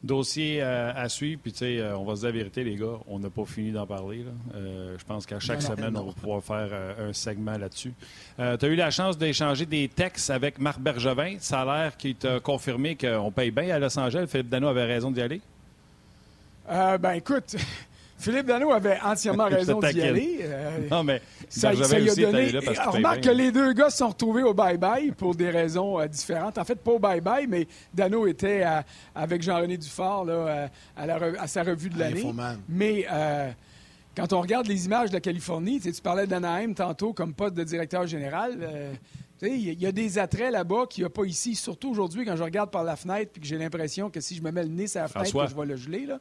Dossier 0.00 0.62
euh, 0.62 0.92
à 0.94 1.08
suivre, 1.08 1.40
puis 1.42 1.50
tu 1.50 1.58
sais, 1.58 1.78
euh, 1.78 1.98
on 1.98 2.04
va 2.04 2.14
se 2.14 2.20
dire 2.20 2.28
la 2.28 2.36
vérité, 2.36 2.62
les 2.62 2.76
gars, 2.76 3.00
on 3.08 3.18
n'a 3.18 3.30
pas 3.30 3.44
fini 3.44 3.72
d'en 3.72 3.84
parler. 3.84 4.24
je 4.54 5.04
pense 5.04 5.26
qu'à 5.26 5.40
chaque 5.40 5.60
semaine, 5.60 5.96
on 5.96 6.04
va 6.04 6.12
pouvoir 6.12 6.44
faire 6.44 6.94
un 7.00 7.12
segment 7.12 7.58
là-dessus. 7.58 7.92
tu 8.36 8.42
as 8.42 8.68
eu 8.68 8.76
la 8.76 8.92
chance 8.92 9.18
d'échanger 9.18 9.66
des 9.66 9.88
textes 9.88 10.30
avec 10.30 10.60
Marc 10.60 10.78
Bergevin. 10.78 11.38
Ça 11.40 11.62
a 11.62 11.64
l'air 11.64 11.96
qu'il 11.96 12.14
t'a 12.14 12.38
confirmé 12.38 12.94
qu'on 12.94 13.32
paye 13.32 13.50
bien 13.50 13.74
à 13.74 13.80
Los 13.80 13.98
Angeles. 13.98 14.26
Philippe 14.28 14.48
Dano 14.48 14.68
avait 14.68 14.84
raison 14.84 15.10
d'y 15.10 15.22
aller? 15.22 15.40
ben 16.68 17.12
écoute, 17.14 17.56
Philippe 18.18 18.46
Dano 18.46 18.72
avait 18.72 18.98
entièrement 19.00 19.44
raison 19.48 19.80
d'y 19.80 20.02
aller. 20.02 20.34
Euh, 20.48 20.88
non, 20.90 21.04
mais 21.04 21.20
ça, 21.48 21.74
ça 21.74 21.98
y 21.98 22.08
a 22.08 22.14
donné. 22.14 22.50
remarque 22.86 23.22
que 23.22 23.30
les 23.30 23.52
deux 23.52 23.72
gars 23.72 23.90
se 23.90 23.98
sont 23.98 24.08
retrouvés 24.08 24.42
au 24.42 24.54
bye-bye 24.54 25.12
pour 25.12 25.34
des 25.34 25.50
raisons 25.50 26.00
euh, 26.00 26.06
différentes. 26.06 26.58
En 26.58 26.64
fait, 26.64 26.76
pas 26.76 26.92
au 26.92 26.98
bye-bye, 26.98 27.46
mais 27.48 27.66
Dano 27.92 28.26
était 28.26 28.64
avec 29.14 29.42
Jean-René 29.42 29.76
Dufort 29.76 30.24
là, 30.24 30.70
à, 30.96 31.46
sa 31.46 31.62
revue 31.62 31.90
de 31.90 31.98
l'année. 31.98 32.32
Mais 32.68 33.06
euh, 33.10 33.50
quand 34.16 34.32
on 34.32 34.40
regarde 34.40 34.66
les 34.66 34.86
images 34.86 35.10
de 35.10 35.14
la 35.14 35.20
Californie, 35.20 35.80
tu 35.80 35.92
parlais 36.02 36.26
d'Anaheim 36.26 36.72
tantôt 36.72 37.12
comme 37.12 37.34
poste 37.34 37.54
de 37.54 37.64
directeur 37.64 38.06
général. 38.06 38.58
il 39.42 39.80
y, 39.80 39.86
a 39.86 39.92
des 39.92 40.18
attraits 40.18 40.52
là-bas 40.52 40.86
qu'il 40.88 41.02
n'y 41.02 41.06
a 41.06 41.10
pas 41.10 41.24
ici, 41.24 41.54
surtout 41.54 41.90
aujourd'hui 41.90 42.24
quand 42.24 42.36
je 42.36 42.44
regarde 42.44 42.70
par 42.70 42.84
la 42.84 42.96
fenêtre 42.96 43.32
et 43.36 43.40
que 43.40 43.46
j'ai 43.46 43.58
l'impression 43.58 44.08
que 44.08 44.20
si 44.20 44.34
je 44.36 44.42
me 44.42 44.50
mets 44.50 44.62
le 44.64 44.70
nez 44.70 44.86
sur 44.86 45.00
la 45.00 45.08
fenêtre, 45.08 45.48
je 45.48 45.54
vais 45.54 45.66
le 45.66 45.76
geler. 45.76 46.06
Là. 46.06 46.20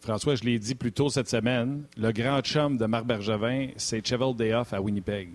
François, 0.00 0.36
je 0.36 0.44
l'ai 0.44 0.58
dit 0.58 0.74
plus 0.74 0.92
tôt 0.92 1.08
cette 1.08 1.28
semaine, 1.28 1.82
le 1.96 2.12
grand 2.12 2.40
chum 2.40 2.76
de 2.76 2.86
Marc 2.86 3.04
Bergevin, 3.04 3.68
c'est 3.76 4.06
Cheval 4.06 4.34
Day 4.34 4.54
Off 4.54 4.72
à 4.72 4.80
Winnipeg. 4.80 5.30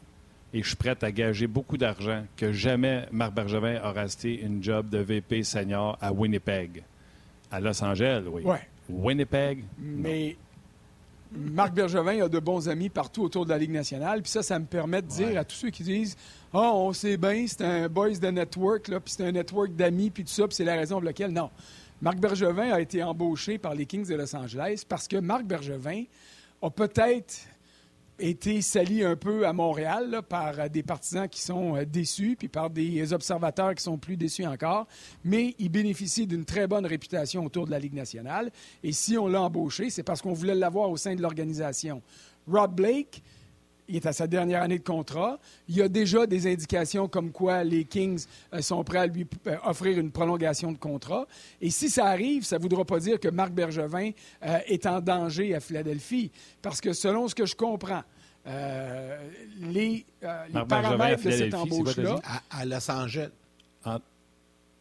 Et 0.53 0.61
je 0.61 0.67
suis 0.67 0.75
prêt 0.75 0.95
à 1.01 1.11
gager 1.11 1.47
beaucoup 1.47 1.77
d'argent 1.77 2.23
que 2.37 2.53
jamais 2.53 3.07
Marc 3.11 3.33
Bergevin 3.33 3.79
aura 3.79 3.91
resté 3.91 4.41
une 4.41 4.63
job 4.63 4.89
de 4.89 4.99
VP 4.99 5.43
senior 5.43 5.97
à 5.99 6.13
Winnipeg. 6.13 6.83
À 7.51 7.59
Los 7.59 7.83
Angeles, 7.83 8.23
oui. 8.31 8.43
Ouais. 8.43 8.61
Winnipeg? 8.89 9.65
Mais 9.79 10.37
Marc 11.31 11.73
Bergevin 11.73 12.23
a 12.23 12.29
de 12.29 12.39
bons 12.39 12.69
amis 12.69 12.89
partout 12.89 13.23
autour 13.23 13.45
de 13.45 13.49
la 13.49 13.57
Ligue 13.57 13.71
nationale. 13.71 14.21
Puis 14.21 14.31
ça, 14.31 14.43
ça 14.43 14.59
me 14.59 14.65
permet 14.65 15.01
de 15.01 15.07
dire 15.07 15.39
à 15.39 15.43
tous 15.43 15.55
ceux 15.55 15.69
qui 15.71 15.83
disent 15.83 16.15
Ah, 16.53 16.71
oh, 16.73 16.87
on 16.87 16.93
sait 16.93 17.17
bien, 17.17 17.45
c'est 17.47 17.63
un 17.63 17.89
boys 17.89 18.11
de 18.11 18.27
network, 18.27 18.83
puis 18.85 18.99
c'est 19.05 19.25
un 19.25 19.31
network 19.31 19.75
d'amis, 19.75 20.11
puis 20.11 20.23
tout 20.23 20.31
ça, 20.31 20.47
puis 20.47 20.55
c'est 20.55 20.63
la 20.63 20.75
raison 20.75 20.95
pour 20.95 21.05
laquelle. 21.05 21.31
Non. 21.31 21.49
Marc 22.03 22.19
Bergevin 22.19 22.69
a 22.69 22.81
été 22.81 23.01
embauché 23.01 23.57
par 23.57 23.75
les 23.75 23.85
Kings 23.85 24.05
de 24.05 24.15
Los 24.15 24.35
Angeles 24.35 24.83
parce 24.89 25.07
que 25.07 25.15
Marc 25.15 25.45
Bergevin 25.45 26.03
a 26.61 26.69
peut-être 26.69 27.33
été 28.19 28.61
sali 28.61 29.05
un 29.05 29.15
peu 29.15 29.47
à 29.47 29.53
Montréal 29.53 30.21
par 30.27 30.59
euh, 30.59 30.67
des 30.67 30.83
partisans 30.83 31.29
qui 31.29 31.39
sont 31.39 31.77
euh, 31.77 31.85
déçus, 31.85 32.35
puis 32.37 32.49
par 32.49 32.69
des 32.69 33.13
observateurs 33.13 33.73
qui 33.73 33.83
sont 33.83 33.97
plus 33.97 34.17
déçus 34.17 34.45
encore, 34.45 34.85
mais 35.23 35.55
il 35.59 35.69
bénéficie 35.69 36.27
d'une 36.27 36.43
très 36.43 36.67
bonne 36.67 36.85
réputation 36.85 37.45
autour 37.45 37.67
de 37.67 37.71
la 37.71 37.79
Ligue 37.79 37.93
nationale. 37.93 38.51
Et 38.83 38.91
si 38.91 39.17
on 39.17 39.29
l'a 39.29 39.41
embauché, 39.41 39.89
c'est 39.89 40.03
parce 40.03 40.21
qu'on 40.21 40.33
voulait 40.33 40.55
l'avoir 40.55 40.89
au 40.89 40.97
sein 40.97 41.15
de 41.15 41.21
l'organisation. 41.21 42.01
Rob 42.51 42.75
Blake, 42.75 43.23
il 43.93 43.97
est 43.97 44.05
à 44.07 44.13
sa 44.13 44.27
dernière 44.27 44.63
année 44.63 44.79
de 44.79 44.83
contrat. 44.83 45.39
Il 45.69 45.75
y 45.75 45.81
a 45.81 45.87
déjà 45.87 46.25
des 46.25 46.51
indications 46.51 47.07
comme 47.07 47.31
quoi 47.31 47.63
les 47.63 47.85
Kings 47.85 48.25
euh, 48.53 48.61
sont 48.61 48.83
prêts 48.83 48.99
à 48.99 49.07
lui 49.07 49.27
offrir 49.63 49.99
une 49.99 50.11
prolongation 50.11 50.71
de 50.71 50.77
contrat. 50.77 51.27
Et 51.61 51.69
si 51.69 51.89
ça 51.89 52.07
arrive, 52.07 52.43
ça 52.43 52.57
ne 52.57 52.61
voudra 52.61 52.85
pas 52.85 52.99
dire 52.99 53.19
que 53.19 53.27
Marc 53.27 53.51
Bergevin 53.51 54.11
est 54.41 54.85
en 54.85 54.99
danger 54.99 55.53
à 55.55 55.59
Philadelphie. 55.59 56.31
Parce 56.61 56.81
que 56.81 56.93
selon 56.93 57.27
ce 57.27 57.35
que 57.35 57.45
je 57.45 57.55
comprends, 57.55 58.03
euh, 58.45 59.17
les, 59.61 60.05
euh, 60.23 60.45
les 60.53 60.65
paramètres 60.65 61.23
de 61.23 61.31
cette 61.31 61.53
embauche-là. 61.53 62.19
À, 62.49 62.65
Los 62.65 62.91
Angeles. 62.91 63.29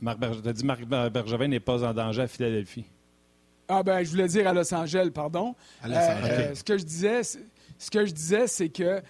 Marc 0.00 0.18
as 0.22 0.52
dit 0.52 0.64
Marc 0.64 0.84
Bergevin 0.84 1.46
n'est 1.46 1.60
pas 1.60 1.84
en 1.84 1.94
danger 1.94 2.22
à 2.22 2.26
Philadelphie. 2.26 2.84
Ah 3.68 3.84
ben, 3.84 4.02
je 4.02 4.10
voulais 4.10 4.26
dire 4.26 4.48
à 4.48 4.52
Los 4.52 4.74
Angeles, 4.74 5.10
pardon. 5.14 5.54
À 5.80 5.88
Los 5.88 5.96
Angeles. 5.96 6.48
Euh, 6.50 6.54
ce 6.56 6.64
que 6.64 6.76
je 6.76 6.82
disais, 6.82 7.22
ce 7.82 7.90
que 7.90 8.06
je 8.06 8.12
disais, 8.12 8.46
c'est 8.46 8.68
que 8.68 9.02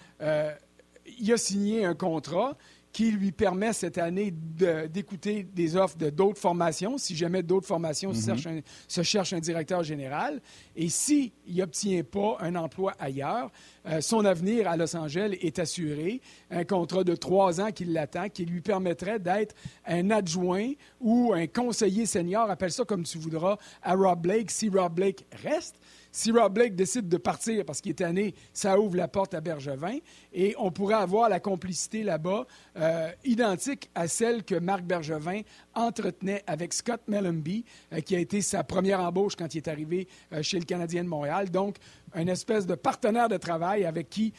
il 1.18 1.32
a 1.32 1.36
signé 1.36 1.84
un 1.84 1.94
contrat 1.94 2.56
qui 2.92 3.10
lui 3.10 3.32
permet 3.32 3.72
cette 3.72 3.96
année 3.96 4.30
d'écouter 4.30 5.44
des 5.44 5.76
offres 5.76 5.96
de 5.96 6.10
d'autres 6.10 6.38
formations, 6.38 6.98
si 6.98 7.16
jamais 7.16 7.42
d'autres 7.42 7.66
formations 7.66 8.12
mm-hmm. 8.12 8.62
se, 8.86 9.02
cherchent 9.02 9.32
un, 9.32 9.40
directeur 9.40 9.82
général. 9.82 10.42
Et 10.76 10.90
s'il 10.90 11.32
n'obtient 11.48 12.02
pas 12.04 12.36
un 12.40 12.54
emploi 12.54 12.92
ailleurs, 12.98 13.50
euh, 13.86 14.02
son 14.02 14.24
avenir 14.26 14.68
à 14.68 14.76
Los 14.76 14.94
Angeles 14.94 15.38
est 15.40 15.58
assuré. 15.58 16.20
Un 16.50 16.64
contrat 16.64 17.02
de 17.02 17.16
trois 17.16 17.62
ans 17.62 17.72
qui 17.72 17.86
l'attend, 17.86 18.28
qui 18.28 18.44
lui 18.44 18.60
permettrait 18.60 19.18
d'être 19.18 19.54
un 19.86 20.10
adjoint 20.10 20.72
ou 21.00 21.32
un 21.34 21.46
conseiller 21.46 22.04
senior, 22.04 22.50
appelle 22.50 22.72
ça 22.72 22.84
comme 22.84 23.04
tu 23.04 23.16
voudras, 23.16 23.56
à 23.82 23.94
Rob 23.94 24.20
Blake, 24.20 24.50
si 24.50 24.68
Rob 24.68 24.94
Blake 24.94 25.24
reste. 25.42 25.76
Si 26.14 26.30
Rob 26.30 26.52
Blake 26.52 26.76
décide 26.76 27.08
de 27.08 27.16
partir 27.16 27.64
parce 27.64 27.80
qu'il 27.80 27.92
est 27.92 27.94
tanné, 27.94 28.34
ça 28.52 28.78
ouvre 28.78 28.96
la 28.96 29.08
porte 29.08 29.32
à 29.32 29.40
Bergevin 29.40 29.96
et 30.34 30.54
on 30.58 30.70
pourrait 30.70 30.96
avoir 30.96 31.30
la 31.30 31.40
complicité 31.40 32.02
là-bas 32.02 32.46
euh, 32.76 33.10
identique 33.24 33.90
à 33.94 34.06
celle 34.08 34.44
que 34.44 34.54
Marc 34.54 34.82
Bergevin 34.82 35.40
entretenait 35.74 36.42
avec 36.46 36.74
Scott 36.74 37.00
Mellenby, 37.08 37.64
euh, 37.94 38.00
qui 38.00 38.14
a 38.14 38.18
été 38.18 38.42
sa 38.42 38.62
première 38.62 39.00
embauche 39.00 39.36
quand 39.36 39.54
il 39.54 39.58
est 39.58 39.68
arrivé 39.68 40.06
euh, 40.34 40.42
chez 40.42 40.58
le 40.58 40.66
Canadien 40.66 41.02
de 41.02 41.08
Montréal. 41.08 41.50
Donc, 41.50 41.76
un 42.14 42.26
espèce 42.26 42.66
de 42.66 42.74
partenaire 42.74 43.28
de 43.28 43.36
travail 43.36 43.84
avec 43.84 44.08
qui 44.10 44.32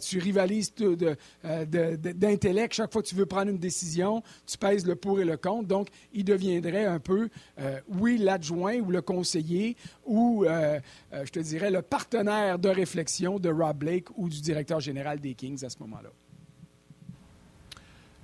tu 0.00 0.18
rivalises 0.18 0.72
d'intellect. 1.44 2.74
Chaque 2.74 2.92
fois 2.92 3.02
que 3.02 3.08
tu 3.08 3.14
veux 3.14 3.26
prendre 3.26 3.50
une 3.50 3.58
décision, 3.58 4.22
tu 4.46 4.58
pèses 4.58 4.86
le 4.86 4.96
pour 4.96 5.20
et 5.20 5.24
le 5.24 5.36
contre. 5.36 5.68
Donc, 5.68 5.88
il 6.12 6.24
deviendrait 6.24 6.84
un 6.84 7.00
peu, 7.00 7.28
oui, 7.88 8.18
l'adjoint 8.18 8.78
ou 8.78 8.90
le 8.90 9.02
conseiller 9.02 9.76
ou, 10.06 10.44
je 10.46 11.30
te 11.30 11.40
dirais, 11.40 11.70
le 11.70 11.82
partenaire 11.82 12.58
de 12.58 12.68
réflexion 12.68 13.38
de 13.38 13.50
Rob 13.50 13.78
Blake 13.78 14.06
ou 14.16 14.28
du 14.28 14.40
directeur 14.40 14.80
général 14.80 15.20
des 15.20 15.34
Kings 15.34 15.64
à 15.64 15.70
ce 15.70 15.78
moment-là. 15.80 16.10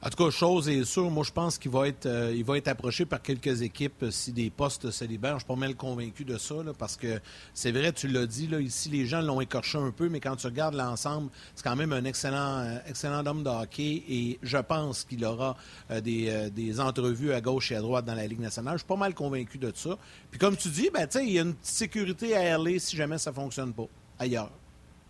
En 0.06 0.10
tout 0.10 0.22
cas, 0.22 0.30
chose 0.30 0.68
est 0.68 0.84
sûre, 0.84 1.10
moi 1.10 1.24
je 1.24 1.32
pense 1.32 1.56
qu'il 1.56 1.70
va 1.70 1.88
être 1.88 2.04
euh, 2.04 2.34
il 2.36 2.44
va 2.44 2.58
être 2.58 2.68
approché 2.68 3.06
par 3.06 3.22
quelques 3.22 3.62
équipes 3.62 4.02
euh, 4.02 4.10
si 4.10 4.32
des 4.32 4.50
postes 4.50 4.90
se 4.90 5.02
libèrent. 5.06 5.36
Je 5.36 5.44
suis 5.44 5.48
pas 5.48 5.56
mal 5.56 5.74
convaincu 5.76 6.26
de 6.26 6.36
ça, 6.36 6.56
parce 6.78 6.98
que 6.98 7.20
c'est 7.54 7.72
vrai, 7.72 7.90
tu 7.90 8.08
l'as 8.08 8.26
dit, 8.26 8.46
là, 8.46 8.60
ici 8.60 8.90
les 8.90 9.06
gens 9.06 9.22
l'ont 9.22 9.40
écorché 9.40 9.78
un 9.78 9.92
peu, 9.92 10.10
mais 10.10 10.20
quand 10.20 10.36
tu 10.36 10.46
regardes 10.46 10.74
l'ensemble, 10.74 11.30
c'est 11.54 11.64
quand 11.64 11.74
même 11.74 11.94
un 11.94 12.04
excellent, 12.04 12.58
euh, 12.58 12.78
excellent 12.86 13.26
homme 13.26 13.44
de 13.44 13.48
hockey 13.48 14.04
et 14.06 14.38
je 14.42 14.58
pense 14.58 15.04
qu'il 15.04 15.24
aura 15.24 15.56
des, 16.02 16.50
des, 16.50 16.80
entrevues 16.80 17.32
à 17.32 17.40
gauche 17.40 17.72
et 17.72 17.76
à 17.76 17.80
droite 17.80 18.04
dans 18.04 18.14
la 18.14 18.26
Ligue 18.26 18.40
nationale. 18.40 18.74
Je 18.74 18.80
suis 18.80 18.86
pas 18.86 18.96
mal 18.96 19.14
convaincu 19.14 19.56
de 19.56 19.72
ça. 19.74 19.96
Puis 20.30 20.38
comme 20.38 20.58
tu 20.58 20.68
dis, 20.68 20.90
ben, 20.92 21.08
il 21.22 21.30
y 21.30 21.38
a 21.38 21.42
une 21.42 21.54
petite 21.54 21.74
sécurité 21.74 22.36
à 22.36 22.58
LA 22.58 22.78
si 22.78 22.94
jamais 22.94 23.16
ça 23.16 23.32
fonctionne 23.32 23.72
pas 23.72 23.86
ailleurs. 24.18 24.50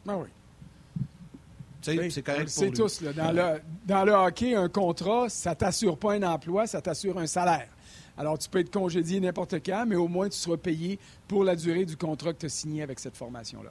Ah 0.06 0.16
oui. 0.16 0.28
C'est 1.84 2.22
correct 2.22 2.48
C'est 2.48 2.70
tous. 2.70 3.02
Dans, 3.02 3.32
le, 3.32 3.60
dans 3.86 4.04
le 4.04 4.12
hockey, 4.12 4.54
un 4.54 4.68
contrat, 4.68 5.28
ça 5.28 5.54
t'assure 5.54 5.98
pas 5.98 6.14
un 6.14 6.22
emploi, 6.22 6.66
ça 6.66 6.80
t'assure 6.80 7.18
un 7.18 7.26
salaire. 7.26 7.68
Alors, 8.16 8.38
tu 8.38 8.48
peux 8.48 8.60
être 8.60 8.72
congédié 8.72 9.20
n'importe 9.20 9.54
quand, 9.64 9.84
mais 9.86 9.96
au 9.96 10.08
moins, 10.08 10.28
tu 10.28 10.38
seras 10.38 10.56
payé 10.56 10.98
pour 11.26 11.44
la 11.44 11.56
durée 11.56 11.84
du 11.84 11.96
contrat 11.96 12.32
que 12.32 12.38
tu 12.38 12.46
as 12.46 12.50
signé 12.50 12.82
avec 12.82 13.00
cette 13.00 13.16
formation-là. 13.16 13.70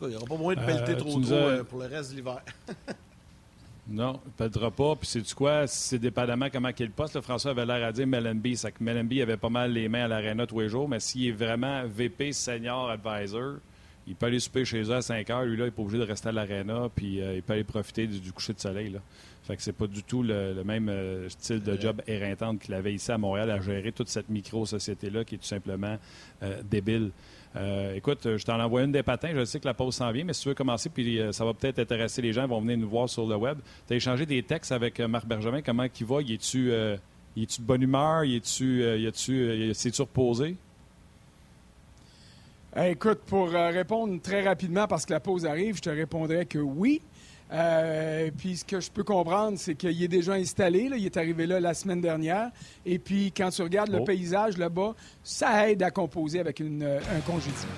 Il 0.00 0.08
n'y 0.08 0.16
aura 0.16 0.26
pas 0.26 0.36
moyen 0.36 0.60
de 0.60 0.66
pelleter 0.66 0.92
euh, 0.92 0.96
trop 0.96 1.20
trop 1.20 1.32
euh, 1.32 1.64
pour 1.64 1.80
le 1.80 1.86
reste 1.86 2.10
de 2.12 2.16
l'hiver. 2.16 2.42
non, 3.88 4.20
il 4.24 4.44
ne 4.44 4.48
pèlera 4.48 4.70
pas. 4.70 4.96
Puis, 4.96 5.08
c'est 5.08 5.34
quoi? 5.34 5.66
C'est 5.66 5.98
dépendamment 5.98 6.48
comment 6.52 6.70
il 6.76 6.90
poste. 6.90 7.20
François 7.20 7.52
avait 7.52 7.66
l'air 7.66 7.86
à 7.86 7.92
dire 7.92 8.06
Mellenby. 8.06 8.56
C'est 8.56 8.72
que 8.72 8.82
Mellenby 8.82 9.22
avait 9.22 9.36
pas 9.36 9.50
mal 9.50 9.72
les 9.72 9.88
mains 9.88 10.04
à 10.04 10.08
l'aréna 10.08 10.46
tous 10.46 10.60
les 10.60 10.68
jours, 10.68 10.88
mais 10.88 11.00
s'il 11.00 11.28
est 11.28 11.32
vraiment 11.32 11.84
VP 11.86 12.32
Senior 12.32 12.90
Advisor, 12.90 13.58
il 14.06 14.14
peut 14.14 14.26
aller 14.26 14.40
souper 14.40 14.64
chez 14.64 14.82
eux 14.82 14.94
à 14.94 15.02
5 15.02 15.28
heures. 15.30 15.44
Lui, 15.44 15.56
là, 15.56 15.64
il 15.64 15.66
n'est 15.66 15.70
pas 15.70 15.82
obligé 15.82 15.98
de 15.98 16.04
rester 16.04 16.28
à 16.28 16.32
l'aréna, 16.32 16.88
puis 16.94 17.20
euh, 17.20 17.36
il 17.36 17.42
peut 17.42 17.54
aller 17.54 17.64
profiter 17.64 18.06
du, 18.06 18.32
coucher 18.32 18.52
de 18.52 18.60
soleil. 18.60 18.90
Là. 18.90 19.00
Fait 19.44 19.56
que 19.56 19.62
c'est 19.62 19.72
pas 19.72 19.86
du 19.86 20.02
tout 20.02 20.22
le, 20.22 20.62
même 20.64 20.88
euh, 20.88 21.28
style 21.28 21.62
de 21.62 21.78
job 21.80 22.02
éreintante 22.06 22.60
qu'il 22.60 22.74
avait 22.74 22.94
ici 22.94 23.12
à 23.12 23.18
Montréal 23.18 23.50
à 23.50 23.60
gérer 23.60 23.92
toute 23.92 24.08
cette 24.08 24.28
micro-société-là 24.28 25.24
qui 25.24 25.36
est 25.36 25.38
tout 25.38 25.44
simplement 25.44 25.98
euh, 26.42 26.62
débile. 26.62 27.10
écoute, 27.94 28.36
je 28.36 28.44
t'en 28.44 28.58
envoie 28.60 28.82
une 28.82 28.92
des 28.92 29.02
patins. 29.02 29.32
Je 29.34 29.44
sais 29.44 29.60
que 29.60 29.66
la 29.66 29.74
pause 29.74 29.94
s'en 29.94 30.10
vient, 30.12 30.24
mais 30.24 30.32
si 30.32 30.42
tu 30.42 30.48
veux 30.48 30.54
commencer, 30.54 30.90
puis 30.90 31.20
ça 31.30 31.44
va 31.44 31.54
peut-être 31.54 31.78
intéresser 31.78 32.20
les 32.20 32.32
gens, 32.32 32.42
ils 32.42 32.48
vont 32.48 32.60
venir 32.60 32.78
nous 32.78 32.88
voir 32.88 33.08
sur 33.08 33.26
le 33.26 33.36
web. 33.36 33.58
Tu 33.86 33.94
as 33.94 33.96
échangé 33.96 34.26
des 34.26 34.42
textes 34.42 34.72
avec 34.72 34.98
Marc 35.00 35.26
Bergevin. 35.26 35.62
Comment 35.62 35.84
il 35.84 36.06
va? 36.06 36.20
Y 36.20 36.34
es-tu 36.34 36.70
de 36.70 37.64
bonne 37.64 37.82
humeur? 37.82 38.24
Y 38.24 38.36
es-tu, 38.36 38.82
y 38.98 39.12
tu 39.12 39.72
s'est-tu 39.74 40.02
reposé? 40.02 40.56
Eh, 42.76 42.90
écoute, 42.90 43.20
pour 43.26 43.54
euh, 43.54 43.70
répondre 43.70 44.20
très 44.20 44.42
rapidement, 44.42 44.88
parce 44.88 45.06
que 45.06 45.12
la 45.12 45.20
pause 45.20 45.46
arrive, 45.46 45.76
je 45.76 45.82
te 45.82 45.90
répondrai 45.90 46.44
que 46.44 46.58
oui. 46.58 47.00
Euh, 47.52 48.30
puis 48.36 48.56
ce 48.56 48.64
que 48.64 48.80
je 48.80 48.90
peux 48.90 49.04
comprendre, 49.04 49.58
c'est 49.58 49.76
qu'il 49.76 50.02
est 50.02 50.08
déjà 50.08 50.32
installé. 50.32 50.90
Il 50.96 51.06
est 51.06 51.16
arrivé 51.16 51.46
là 51.46 51.60
la 51.60 51.74
semaine 51.74 52.00
dernière. 52.00 52.50
Et 52.84 52.98
puis 52.98 53.32
quand 53.36 53.50
tu 53.50 53.62
regardes 53.62 53.90
le 53.90 54.00
oh. 54.00 54.04
paysage 54.04 54.56
là-bas, 54.56 54.94
ça 55.22 55.70
aide 55.70 55.84
à 55.84 55.92
composer 55.92 56.40
avec 56.40 56.58
une, 56.58 56.82
euh, 56.82 56.98
un 56.98 57.20
congédiement. 57.20 57.74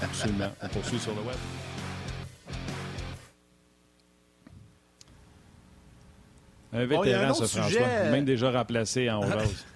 Absolument. 0.00 0.50
On 0.62 0.68
poursuit 0.68 1.00
sur 1.00 1.12
le 1.12 1.22
web. 1.22 1.36
Un 6.74 6.86
vétéran, 6.86 7.34
ce 7.34 7.44
François. 7.44 7.88
Même 8.10 8.24
déjà 8.24 8.52
remplacé 8.52 9.10
en 9.10 9.22
11 9.24 9.66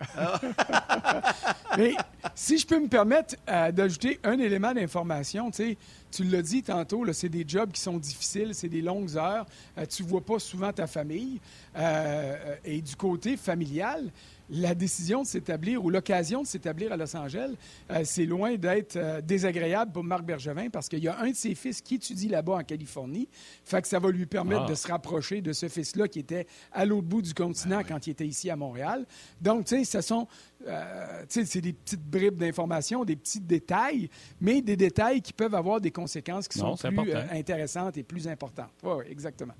Mais 1.76 1.94
si 2.34 2.58
je 2.58 2.66
peux 2.66 2.80
me 2.80 2.88
permettre 2.88 3.36
euh, 3.48 3.72
d'ajouter 3.72 4.18
un 4.24 4.38
élément 4.38 4.72
d'information, 4.72 5.50
tu 5.50 6.24
l'as 6.24 6.42
dit 6.42 6.62
tantôt, 6.62 7.04
c'est 7.12 7.28
des 7.28 7.44
jobs 7.46 7.70
qui 7.70 7.80
sont 7.80 7.98
difficiles, 7.98 8.54
c'est 8.54 8.68
des 8.68 8.82
longues 8.82 9.16
heures, 9.16 9.46
euh, 9.76 9.86
tu 9.86 10.02
ne 10.02 10.08
vois 10.08 10.24
pas 10.24 10.38
souvent 10.38 10.72
ta 10.72 10.86
famille. 10.86 11.40
Euh, 11.76 12.56
et 12.64 12.80
du 12.80 12.96
côté 12.96 13.36
familial, 13.36 14.10
la 14.50 14.74
décision 14.74 15.22
de 15.22 15.26
s'établir 15.26 15.84
ou 15.84 15.90
l'occasion 15.90 16.42
de 16.42 16.46
s'établir 16.46 16.92
à 16.92 16.96
Los 16.96 17.16
Angeles, 17.16 17.54
euh, 17.90 18.02
c'est 18.04 18.24
loin 18.24 18.56
d'être 18.56 18.96
euh, 18.96 19.20
désagréable 19.20 19.92
pour 19.92 20.04
Marc 20.04 20.24
Bergevin 20.24 20.70
parce 20.70 20.88
qu'il 20.88 21.00
y 21.00 21.08
a 21.08 21.18
un 21.20 21.30
de 21.30 21.36
ses 21.36 21.54
fils 21.54 21.80
qui 21.80 21.96
étudie 21.96 22.28
là-bas 22.28 22.54
en 22.54 22.64
Californie. 22.64 23.28
Fait 23.64 23.82
que 23.82 23.88
ça 23.88 23.98
va 23.98 24.10
lui 24.10 24.26
permettre 24.26 24.64
ah. 24.66 24.70
de 24.70 24.74
se 24.74 24.88
rapprocher 24.88 25.40
de 25.40 25.52
ce 25.52 25.68
fils-là 25.68 26.08
qui 26.08 26.20
était 26.20 26.46
à 26.72 26.84
l'autre 26.84 27.06
bout 27.06 27.22
du 27.22 27.34
continent 27.34 27.78
ben 27.78 27.84
quand 27.84 28.06
il 28.06 28.10
était 28.10 28.26
ici 28.26 28.50
à 28.50 28.56
Montréal. 28.56 29.06
Donc, 29.40 29.66
tu 29.66 29.76
sais, 29.76 29.84
ce 29.84 30.00
sont 30.00 30.26
euh, 30.66 31.24
c'est 31.28 31.60
des 31.60 31.72
petites 31.72 32.04
bribes 32.04 32.36
d'informations, 32.36 33.04
des 33.04 33.16
petits 33.16 33.40
détails, 33.40 34.10
mais 34.40 34.60
des 34.60 34.76
détails 34.76 35.22
qui 35.22 35.32
peuvent 35.32 35.54
avoir 35.54 35.80
des 35.80 35.90
conséquences 35.90 36.48
qui 36.48 36.58
sont 36.58 36.76
plus 36.76 37.14
intéressantes 37.30 37.96
et 37.96 38.02
plus 38.02 38.26
importantes. 38.26 38.72
Oui, 38.82 39.04
exactement. 39.08 39.54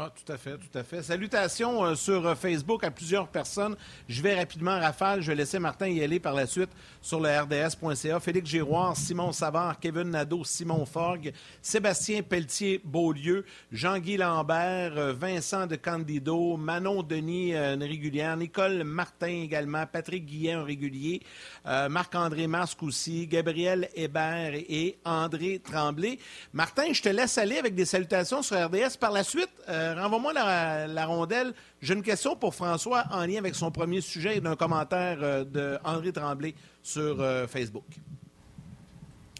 Ah, 0.00 0.12
tout 0.14 0.32
à 0.32 0.36
fait, 0.36 0.56
tout 0.56 0.78
à 0.78 0.84
fait. 0.84 1.02
Salutations 1.02 1.84
euh, 1.84 1.96
sur 1.96 2.24
euh, 2.24 2.36
Facebook 2.36 2.84
à 2.84 2.90
plusieurs 2.92 3.26
personnes. 3.26 3.74
Je 4.08 4.22
vais 4.22 4.36
rapidement 4.36 4.78
rafale. 4.78 5.22
Je 5.22 5.26
vais 5.26 5.34
laisser 5.34 5.58
Martin 5.58 5.88
y 5.88 6.00
aller 6.04 6.20
par 6.20 6.34
la 6.34 6.46
suite 6.46 6.70
sur 7.02 7.18
le 7.18 7.28
RDS.ca. 7.28 8.20
Félix 8.20 8.48
Giroir, 8.48 8.96
Simon 8.96 9.32
Savard, 9.32 9.80
Kevin 9.80 10.10
Nadeau, 10.10 10.44
Simon 10.44 10.86
Forgue, 10.86 11.32
Sébastien 11.60 12.22
Pelletier-Beaulieu, 12.22 13.44
Jean-Guy 13.72 14.18
Lambert, 14.18 14.92
euh, 14.96 15.12
Vincent 15.14 15.66
de 15.66 15.74
Candido, 15.74 16.56
Manon 16.56 17.02
Denis, 17.02 17.56
une 17.56 17.82
régulière, 17.82 18.36
Nicole 18.36 18.84
Martin 18.84 19.42
également, 19.42 19.84
Patrick 19.84 20.26
Guillet, 20.26 20.54
régulier, 20.54 21.22
Marc-André 21.64 22.46
Masque 22.46 22.82
aussi, 22.84 23.26
Gabriel 23.26 23.88
Hébert 23.94 24.54
et 24.54 24.98
André 25.04 25.60
Tremblay. 25.60 26.18
Martin, 26.52 26.92
je 26.92 27.02
te 27.02 27.08
laisse 27.08 27.36
aller 27.36 27.58
avec 27.58 27.74
des 27.74 27.84
salutations 27.84 28.42
sur 28.42 28.56
RDS 28.56 28.96
par 28.98 29.10
la 29.10 29.24
suite. 29.24 29.50
Renvoie-moi 29.94 30.32
la, 30.32 31.06
rondelle. 31.06 31.52
J'ai 31.80 31.94
une 31.94 32.02
question 32.02 32.36
pour 32.36 32.54
François 32.54 33.04
en 33.10 33.24
lien 33.26 33.38
avec 33.38 33.54
son 33.54 33.70
premier 33.70 34.00
sujet 34.00 34.36
et 34.36 34.40
d'un 34.40 34.56
commentaire 34.56 35.18
euh, 35.22 35.44
de 35.44 35.78
André 35.84 36.12
Tremblay 36.12 36.54
sur 36.82 37.16
Facebook. 37.48 37.84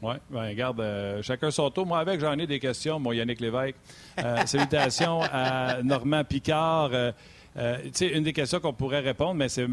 Oui, 0.02 0.14
ben, 0.30 0.48
regarde, 0.48 0.82
chacun 1.22 1.50
son 1.50 1.70
tour. 1.70 1.86
Moi, 1.86 1.98
avec, 1.98 2.20
j'en 2.20 2.38
ai 2.38 2.46
des 2.46 2.60
questions, 2.60 3.00
mon 3.00 3.12
Yannick 3.12 3.40
Lévesque. 3.40 3.76
salutations 4.46 5.20
à 5.22 5.82
Normand 5.82 6.24
Picard. 6.24 6.90
Euh, 6.92 7.12
une 8.00 8.22
des 8.22 8.32
questions 8.32 8.60
qu'on 8.60 8.72
pourrait 8.72 9.00
répondre, 9.00 9.34
mais 9.34 9.48
c'est 9.48 9.62
le 9.62 9.68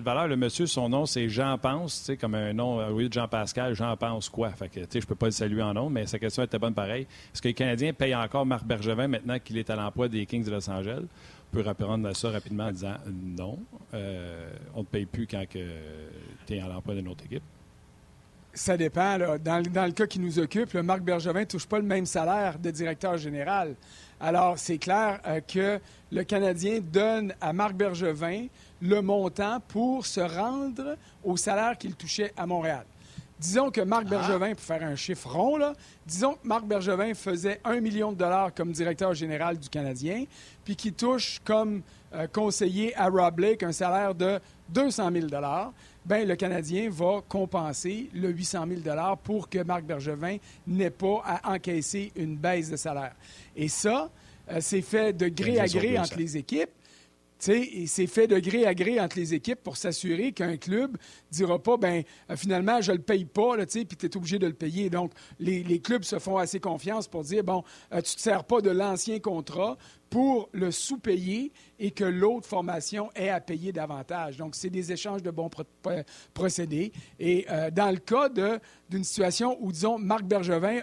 valeur. 0.00 0.28
Le 0.28 0.36
monsieur, 0.36 0.66
son 0.66 0.88
nom, 0.88 1.06
c'est 1.06 1.28
Jean 1.28 1.56
Pense, 1.58 2.10
comme 2.20 2.34
un 2.34 2.52
nom, 2.52 2.80
euh, 2.80 2.90
oui, 2.90 3.08
Jean 3.10 3.28
Pascal, 3.28 3.74
Jean 3.74 3.96
Pense 3.96 4.28
quoi? 4.28 4.50
Fait 4.50 4.68
que, 4.68 4.80
je 4.92 5.06
peux 5.06 5.14
pas 5.14 5.26
le 5.26 5.32
saluer 5.32 5.62
en 5.62 5.74
nom, 5.74 5.88
mais 5.88 6.06
sa 6.06 6.18
question 6.18 6.42
était 6.42 6.58
bonne 6.58 6.74
pareil. 6.74 7.02
Est-ce 7.32 7.40
que 7.40 7.48
les 7.48 7.54
Canadiens 7.54 7.92
payent 7.92 8.14
encore 8.14 8.44
Marc 8.44 8.64
Bergevin 8.64 9.08
maintenant 9.08 9.38
qu'il 9.38 9.58
est 9.58 9.70
à 9.70 9.76
l'emploi 9.76 10.08
des 10.08 10.26
Kings 10.26 10.44
de 10.44 10.50
Los 10.50 10.68
Angeles? 10.68 11.04
On 11.52 11.56
peut 11.56 11.62
répondre 11.62 12.08
à 12.08 12.14
ça 12.14 12.30
rapidement 12.30 12.66
en 12.66 12.72
disant 12.72 12.96
non. 13.36 13.58
Euh, 13.94 14.50
on 14.74 14.80
ne 14.80 14.84
te 14.84 14.90
paye 14.90 15.06
plus 15.06 15.26
quand 15.26 15.44
tu 15.48 15.58
es 16.54 16.60
à 16.60 16.68
l'emploi 16.68 16.94
d'une 16.94 17.08
autre 17.08 17.24
équipe. 17.24 17.42
Ça 18.52 18.76
dépend. 18.76 19.18
Dans, 19.18 19.62
le 19.62 19.92
cas 19.92 20.06
qui 20.06 20.18
nous 20.18 20.38
occupe, 20.38 20.74
Marc 20.74 21.02
Bergevin 21.02 21.40
ne 21.40 21.44
touche 21.44 21.66
pas 21.66 21.78
le 21.78 21.84
même 21.84 22.06
salaire 22.06 22.58
de 22.58 22.70
directeur 22.70 23.16
général. 23.16 23.76
Alors, 24.20 24.58
c'est 24.58 24.78
clair 24.78 25.20
euh, 25.26 25.40
que 25.40 25.80
le 26.10 26.24
Canadien 26.24 26.80
donne 26.80 27.34
à 27.40 27.52
Marc 27.52 27.74
Bergevin 27.74 28.46
le 28.80 29.00
montant 29.00 29.60
pour 29.68 30.06
se 30.06 30.20
rendre 30.20 30.96
au 31.22 31.36
salaire 31.36 31.78
qu'il 31.78 31.94
touchait 31.94 32.32
à 32.36 32.46
Montréal. 32.46 32.84
Disons 33.38 33.70
que 33.70 33.80
Marc 33.80 34.04
ah. 34.06 34.10
Bergevin, 34.10 34.54
pour 34.54 34.64
faire 34.64 34.82
un 34.82 34.96
chiffre 34.96 35.30
rond, 35.30 35.56
là, 35.56 35.72
disons 36.04 36.34
que 36.34 36.46
Marc 36.46 36.64
Bergevin 36.64 37.14
faisait 37.14 37.60
un 37.64 37.80
million 37.80 38.10
de 38.10 38.16
dollars 38.16 38.52
comme 38.52 38.72
directeur 38.72 39.14
général 39.14 39.58
du 39.58 39.68
Canadien, 39.68 40.24
puis 40.64 40.74
qu'il 40.74 40.94
touche 40.94 41.40
comme 41.44 41.82
euh, 42.14 42.26
conseiller 42.26 42.96
à 42.96 43.08
Rob 43.08 43.36
Blake 43.36 43.62
un 43.62 43.70
salaire 43.70 44.14
de 44.14 44.40
200 44.70 45.10
000 45.12 45.26
dollars 45.26 45.72
ben, 46.08 46.26
le 46.26 46.36
Canadien 46.36 46.88
va 46.88 47.22
compenser 47.28 48.08
le 48.14 48.30
800 48.30 48.66
000 48.82 48.96
pour 49.22 49.46
que 49.50 49.62
Marc 49.62 49.84
Bergevin 49.84 50.38
n'ait 50.66 50.88
pas 50.88 51.22
à 51.22 51.52
encaisser 51.52 52.12
une 52.16 52.34
baisse 52.34 52.70
de 52.70 52.76
salaire. 52.76 53.14
Et 53.54 53.68
ça, 53.68 54.10
euh, 54.50 54.56
c'est 54.62 54.80
fait 54.80 55.12
de 55.12 55.28
gré 55.28 55.58
à 55.58 55.66
gré 55.66 55.98
entre 55.98 56.16
les 56.16 56.38
équipes. 56.38 56.70
C'est 57.38 58.06
fait 58.06 58.26
de 58.26 58.38
gré 58.38 58.66
à 58.66 58.74
gré 58.74 59.00
entre 59.00 59.16
les 59.16 59.34
équipes 59.34 59.62
pour 59.62 59.76
s'assurer 59.76 60.32
qu'un 60.32 60.56
club 60.56 60.92
ne 60.92 61.36
dira 61.36 61.62
pas, 61.62 61.76
ben 61.76 62.02
euh, 62.30 62.36
finalement, 62.36 62.80
je 62.80 62.92
ne 62.92 62.96
le 62.96 63.02
paye 63.02 63.24
pas, 63.24 63.56
puis 63.66 63.86
tu 63.86 64.06
es 64.06 64.16
obligé 64.16 64.38
de 64.38 64.46
le 64.46 64.52
payer. 64.52 64.90
Donc, 64.90 65.12
les, 65.38 65.80
clubs 65.80 66.02
se 66.02 66.18
font 66.18 66.36
assez 66.36 66.58
confiance 66.58 67.06
pour 67.06 67.22
dire, 67.22 67.44
bon, 67.44 67.62
euh, 67.92 68.00
tu 68.00 68.12
ne 68.12 68.16
te 68.16 68.20
sers 68.20 68.44
pas 68.44 68.60
de 68.60 68.70
l'ancien 68.70 69.20
contrat, 69.20 69.76
pour 70.10 70.48
le 70.52 70.70
sous-payer 70.70 71.52
et 71.78 71.90
que 71.90 72.04
l'autre 72.04 72.46
formation 72.46 73.10
ait 73.14 73.28
à 73.28 73.40
payer 73.40 73.72
davantage. 73.72 74.38
Donc, 74.38 74.54
c'est 74.54 74.70
des 74.70 74.90
échanges 74.90 75.22
de 75.22 75.30
bons 75.30 75.50
procédés. 76.32 76.92
Et 77.20 77.44
euh, 77.50 77.70
dans 77.70 77.90
le 77.90 77.98
cas 77.98 78.30
d'une 78.30 79.04
situation 79.04 79.58
où, 79.60 79.70
disons, 79.70 79.98
Marc 79.98 80.24
Bergevin 80.24 80.80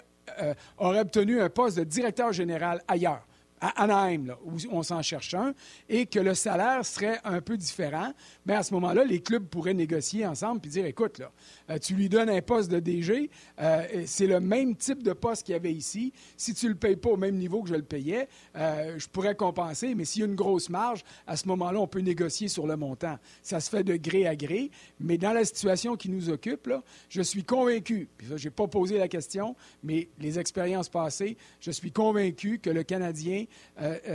aurait 0.77 1.01
obtenu 1.01 1.41
un 1.41 1.49
poste 1.49 1.77
de 1.77 1.83
directeur 1.83 2.33
général 2.33 2.81
ailleurs, 2.87 3.25
à 3.61 3.83
Anaheim, 3.83 4.35
où 4.43 4.57
on 4.71 4.83
s'en 4.83 5.01
cherche 5.01 5.33
un, 5.33 5.53
et 5.87 6.05
que 6.05 6.19
le 6.19 6.33
salaire 6.33 6.85
serait 6.85 7.19
un 7.23 7.41
peu 7.41 7.57
différent, 7.57 8.11
bien, 8.45 8.59
à 8.59 8.63
ce 8.63 8.73
moment-là, 8.73 9.03
les 9.05 9.21
clubs 9.21 9.45
pourraient 9.45 9.73
négocier 9.73 10.25
ensemble 10.25 10.61
et 10.65 10.69
dire, 10.69 10.85
écoute, 10.85 11.21
euh, 11.69 11.77
tu 11.79 11.95
lui 11.95 12.09
donnes 12.09 12.29
un 12.29 12.41
poste 12.41 12.69
de 12.69 12.79
DG, 12.79 13.29
euh, 13.61 14.03
c'est 14.05 14.27
le 14.27 14.39
même 14.39 14.75
type 14.75 15.03
de 15.03 15.13
poste 15.13 15.43
qu'il 15.43 15.53
y 15.53 15.55
avait 15.55 15.73
ici. 15.73 16.11
Si 16.35 16.53
tu 16.53 16.65
ne 16.65 16.71
le 16.71 16.77
payes 16.77 16.97
pas 16.97 17.09
au 17.09 17.17
même 17.17 17.35
niveau 17.35 17.61
que 17.63 17.69
je 17.69 17.75
le 17.75 17.81
payais, 17.81 18.27
euh, 18.55 18.95
je 18.97 19.07
pourrais 19.07 19.35
compenser, 19.35 19.95
mais 19.95 20.05
s'il 20.05 20.21
y 20.21 20.23
a 20.23 20.27
une 20.27 20.35
grosse 20.35 20.69
marge, 20.69 21.03
à 21.25 21.37
ce 21.37 21.47
moment-là, 21.47 21.79
on 21.79 21.87
peut 21.87 22.01
négocier 22.01 22.47
sur 22.47 22.67
le 22.67 22.75
montant. 22.75 23.17
Ça 23.41 23.59
se 23.59 23.69
fait 23.69 23.83
de 23.83 23.95
gré 23.95 24.27
à 24.27 24.35
gré, 24.35 24.69
mais 24.99 25.17
dans 25.17 25.33
la 25.33 25.45
situation 25.45 25.95
qui 25.95 26.09
nous 26.09 26.29
occupe, 26.29 26.71
je 27.09 27.21
suis 27.21 27.43
convaincu, 27.43 28.09
puis 28.17 28.27
ça, 28.27 28.37
je 28.37 28.45
n'ai 28.45 28.51
pas 28.51 28.67
posé 28.67 28.97
la 28.97 29.07
question, 29.07 29.55
mais 29.83 30.09
les 30.19 30.39
expériences 30.39 30.89
passées, 30.89 31.37
je 31.61 31.71
suis 31.71 31.91
convaincu 31.91 32.59
que 32.59 32.69
le 32.69 32.83
Canadien 32.83 33.44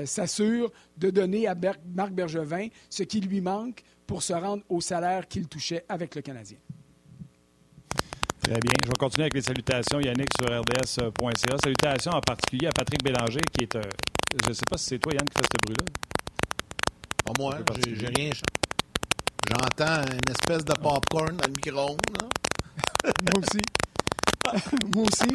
s'assure 0.04 0.70
de 0.96 1.10
donner 1.10 1.46
à 1.46 1.54
Marc 1.94 2.12
Bergevin 2.12 2.68
ce 2.88 3.02
qui 3.02 3.20
lui 3.20 3.40
manque 3.40 3.82
pour 4.06 4.22
se 4.22 4.32
rendre 4.32 4.62
au 4.68 4.80
salaire 4.80 5.28
qu'il 5.28 5.46
touchait 5.46 5.84
avec 5.88 6.14
le 6.14 6.22
Canadien. 6.22 6.58
Très 8.42 8.58
bien. 8.58 8.72
Je 8.82 8.88
vais 8.88 8.96
continuer 8.98 9.24
avec 9.24 9.34
les 9.34 9.42
salutations, 9.42 10.00
Yannick, 10.00 10.30
sur 10.40 10.48
rds.ca. 10.48 11.56
Salutations 11.62 12.12
en 12.12 12.20
particulier 12.20 12.68
à 12.68 12.72
Patrick 12.72 13.04
Bélanger, 13.04 13.40
qui 13.52 13.64
est. 13.64 13.76
je 13.76 14.48
ne 14.48 14.54
sais 14.54 14.62
pas 14.68 14.78
si 14.78 14.86
c'est 14.86 14.98
toi, 14.98 15.12
Yann, 15.12 15.28
qui 15.28 15.38
fait 15.38 15.46
ce 15.46 15.66
bruit-là. 15.66 15.84
Pas 17.24 17.32
moi, 17.38 17.58
j'ai 17.86 18.06
rien. 18.06 18.30
J'entends 19.48 20.02
une 20.10 20.30
espèce 20.30 20.64
de 20.64 20.72
popcorn 20.72 21.36
dans 21.36 21.46
le 21.46 21.52
micro-ondes. 21.52 21.98
moi 23.22 23.42
aussi. 23.42 23.62
moi 24.94 25.04
aussi. 25.04 25.28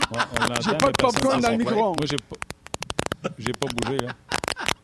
j'ai 0.65 0.77
pas 0.77 0.91
de 0.91 0.97
popcorn 0.97 1.41
dans 1.41 1.51
le 1.51 1.57
micro-ondes. 1.57 1.97
Moi, 1.97 2.07
j'ai 2.09 2.17
pas, 2.17 2.35
j'ai 3.37 3.53
pas 3.53 3.67
bougé. 3.67 3.97
Là. 3.97 4.15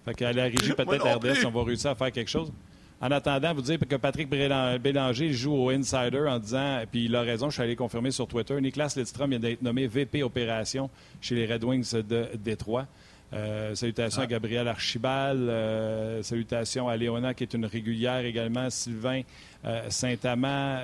Fait 0.05 0.13
qu'à 0.13 0.33
la 0.33 0.43
régie, 0.43 0.73
peut-être 0.73 1.07
RDS, 1.07 1.45
on 1.45 1.51
va 1.51 1.63
réussir 1.63 1.91
à 1.91 1.95
faire 1.95 2.11
quelque 2.11 2.29
chose. 2.29 2.51
En 2.99 3.09
attendant, 3.09 3.53
vous 3.53 3.61
dire 3.61 3.79
que 3.79 3.95
Patrick 3.95 4.29
Bélanger 4.29 5.33
joue 5.33 5.55
au 5.55 5.69
Insider 5.71 6.23
en 6.27 6.37
disant, 6.37 6.83
puis 6.91 7.05
il 7.05 7.15
a 7.15 7.21
raison, 7.21 7.49
je 7.49 7.55
suis 7.55 7.63
allé 7.63 7.75
confirmer 7.75 8.11
sur 8.11 8.27
Twitter, 8.27 8.59
Niklas 8.61 8.93
Lidstrom 8.95 9.31
vient 9.31 9.39
d'être 9.39 9.63
nommé 9.63 9.87
VP 9.87 10.21
Opération 10.21 10.89
chez 11.19 11.33
les 11.33 11.51
Red 11.51 11.63
Wings 11.63 11.93
de 11.93 12.27
Détroit. 12.35 12.85
Euh, 13.33 13.73
salutations 13.75 14.21
à 14.21 14.25
ah. 14.25 14.27
Gabriel 14.27 14.67
Archibald. 14.67 15.39
Euh, 15.39 16.21
salutations 16.21 16.89
à 16.89 16.97
Léona, 16.97 17.33
qui 17.33 17.43
est 17.43 17.53
une 17.53 17.65
régulière 17.65 18.25
également. 18.25 18.69
Sylvain 18.69 19.21
euh, 19.65 19.89
Saint-Amand. 19.89 20.81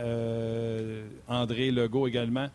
André 1.28 1.72
Legault 1.72 2.08
également. 2.08 2.48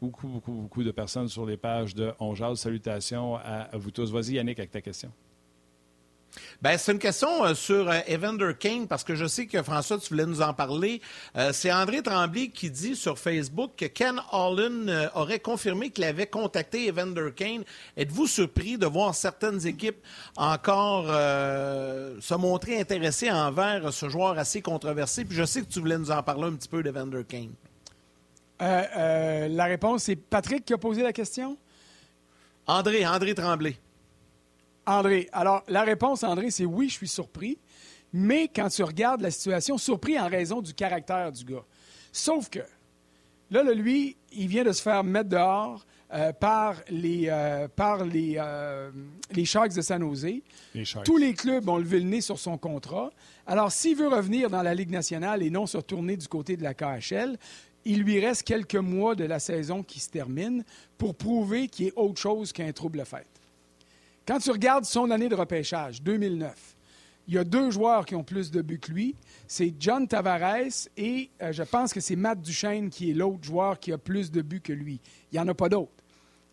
Beaucoup, 0.00 0.28
beaucoup, 0.28 0.52
beaucoup 0.52 0.82
de 0.82 0.90
personnes 0.90 1.28
sur 1.28 1.46
les 1.46 1.56
pages 1.56 1.94
de 1.94 2.12
On 2.18 2.34
Salutations 2.54 3.36
à 3.36 3.68
vous 3.74 3.90
tous. 3.90 4.10
Vas-y, 4.10 4.34
Yannick, 4.34 4.58
avec 4.58 4.70
ta 4.70 4.80
question. 4.80 5.12
Ben, 6.60 6.76
c'est 6.76 6.92
une 6.92 6.98
question 6.98 7.44
euh, 7.44 7.54
sur 7.54 7.88
euh, 7.88 8.00
Evander 8.08 8.52
Kane, 8.58 8.86
parce 8.86 9.04
que 9.04 9.14
je 9.14 9.26
sais 9.26 9.46
que 9.46 9.62
François, 9.62 9.98
tu 9.98 10.08
voulais 10.10 10.26
nous 10.26 10.42
en 10.42 10.52
parler. 10.52 11.00
Euh, 11.36 11.52
c'est 11.52 11.72
André 11.72 12.02
Tremblay 12.02 12.48
qui 12.48 12.70
dit 12.70 12.96
sur 12.96 13.18
Facebook 13.18 13.72
que 13.76 13.86
Ken 13.86 14.20
Holland 14.32 15.10
aurait 15.14 15.40
confirmé 15.40 15.90
qu'il 15.90 16.04
avait 16.04 16.26
contacté 16.26 16.88
Evander 16.88 17.30
Kane. 17.34 17.64
Êtes-vous 17.96 18.26
surpris 18.26 18.76
de 18.76 18.86
voir 18.86 19.14
certaines 19.14 19.66
équipes 19.66 19.98
encore 20.36 21.06
se 21.06 22.34
montrer 22.34 22.80
intéressées 22.80 23.30
envers 23.30 23.92
ce 23.92 24.08
joueur 24.08 24.38
assez 24.38 24.60
controversé? 24.60 25.24
Puis 25.24 25.36
je 25.36 25.44
sais 25.44 25.62
que 25.62 25.66
tu 25.66 25.80
voulais 25.80 25.98
nous 25.98 26.10
en 26.10 26.22
parler 26.22 26.44
un 26.44 26.52
petit 26.52 26.68
peu 26.68 26.82
d'Evander 26.82 27.24
Kane. 27.24 27.52
La 28.60 29.64
réponse, 29.64 30.04
c'est 30.04 30.16
Patrick 30.16 30.64
qui 30.64 30.72
a 30.72 30.78
posé 30.78 31.02
la 31.02 31.12
question? 31.12 31.56
André, 32.66 33.06
André 33.06 33.34
Tremblay. 33.34 33.76
André, 34.86 35.28
alors 35.32 35.62
la 35.68 35.82
réponse, 35.82 36.24
André, 36.24 36.50
c'est 36.50 36.64
oui, 36.64 36.88
je 36.88 36.94
suis 36.94 37.08
surpris. 37.08 37.58
Mais 38.12 38.48
quand 38.48 38.68
tu 38.68 38.82
regardes 38.82 39.20
la 39.20 39.30
situation, 39.30 39.76
surpris 39.76 40.18
en 40.18 40.28
raison 40.28 40.62
du 40.62 40.72
caractère 40.72 41.30
du 41.30 41.44
gars. 41.44 41.64
Sauf 42.12 42.48
que, 42.48 42.60
là, 43.50 43.62
lui, 43.62 44.16
il 44.32 44.48
vient 44.48 44.64
de 44.64 44.72
se 44.72 44.80
faire 44.80 45.04
mettre 45.04 45.28
dehors 45.28 45.84
euh, 46.14 46.32
par, 46.32 46.76
les, 46.88 47.26
euh, 47.28 47.68
par 47.68 48.06
les, 48.06 48.36
euh, 48.38 48.90
les 49.30 49.44
Sharks 49.44 49.74
de 49.74 49.82
San 49.82 50.00
Jose. 50.00 50.40
Tous 51.04 51.18
les 51.18 51.34
clubs 51.34 51.68
ont 51.68 51.76
levé 51.76 52.00
le 52.00 52.06
nez 52.06 52.22
sur 52.22 52.38
son 52.38 52.56
contrat. 52.56 53.10
Alors, 53.46 53.70
s'il 53.70 53.96
veut 53.96 54.08
revenir 54.08 54.48
dans 54.48 54.62
la 54.62 54.74
Ligue 54.74 54.90
nationale 54.90 55.42
et 55.42 55.50
non 55.50 55.66
se 55.66 55.76
retourner 55.76 56.16
du 56.16 56.26
côté 56.26 56.56
de 56.56 56.62
la 56.62 56.72
KHL, 56.72 57.36
il 57.84 58.02
lui 58.02 58.20
reste 58.20 58.42
quelques 58.42 58.76
mois 58.76 59.14
de 59.14 59.24
la 59.24 59.38
saison 59.38 59.82
qui 59.82 60.00
se 60.00 60.10
termine 60.10 60.64
pour 60.96 61.14
prouver 61.14 61.68
qu'il 61.68 61.86
est 61.86 61.92
autre 61.96 62.20
chose 62.20 62.52
qu'un 62.52 62.72
trouble 62.72 63.04
fait. 63.04 63.26
Quand 64.26 64.38
tu 64.38 64.50
regardes 64.50 64.84
son 64.84 65.10
année 65.10 65.28
de 65.28 65.34
repêchage, 65.34 66.02
2009, 66.02 66.76
il 67.28 67.34
y 67.34 67.38
a 67.38 67.44
deux 67.44 67.70
joueurs 67.70 68.06
qui 68.06 68.14
ont 68.14 68.24
plus 68.24 68.50
de 68.50 68.62
buts 68.62 68.78
que 68.78 68.90
lui. 68.90 69.14
C'est 69.46 69.74
John 69.78 70.08
Tavares 70.08 70.88
et 70.96 71.30
euh, 71.42 71.52
je 71.52 71.62
pense 71.62 71.92
que 71.92 72.00
c'est 72.00 72.16
Matt 72.16 72.40
Duchesne 72.40 72.88
qui 72.88 73.10
est 73.10 73.14
l'autre 73.14 73.44
joueur 73.44 73.78
qui 73.78 73.92
a 73.92 73.98
plus 73.98 74.30
de 74.30 74.40
buts 74.40 74.62
que 74.62 74.72
lui. 74.72 75.00
Il 75.30 75.34
n'y 75.34 75.40
en 75.40 75.48
a 75.48 75.54
pas 75.54 75.68
d'autres. 75.68 75.92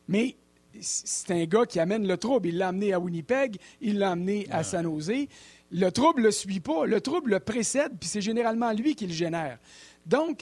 Mais 0.09 0.35
c'est 0.81 1.31
un 1.31 1.45
gars 1.45 1.65
qui 1.65 1.79
amène 1.79 2.05
le 2.05 2.17
trouble. 2.17 2.49
Il 2.49 2.57
l'a 2.57 2.69
amené 2.69 2.91
à 2.93 2.99
Winnipeg, 2.99 3.57
il 3.79 3.99
l'a 3.99 4.11
amené 4.11 4.47
à 4.51 4.63
San 4.63 4.83
Jose. 4.83 5.27
Le 5.71 5.89
trouble 5.91 6.21
ne 6.21 6.25
le 6.25 6.31
suit 6.31 6.59
pas. 6.59 6.85
Le 6.85 6.99
trouble 6.99 7.31
le 7.31 7.39
précède, 7.39 7.93
puis 7.99 8.09
c'est 8.09 8.21
généralement 8.21 8.71
lui 8.73 8.95
qui 8.95 9.07
le 9.07 9.13
génère. 9.13 9.59
Donc, 10.05 10.41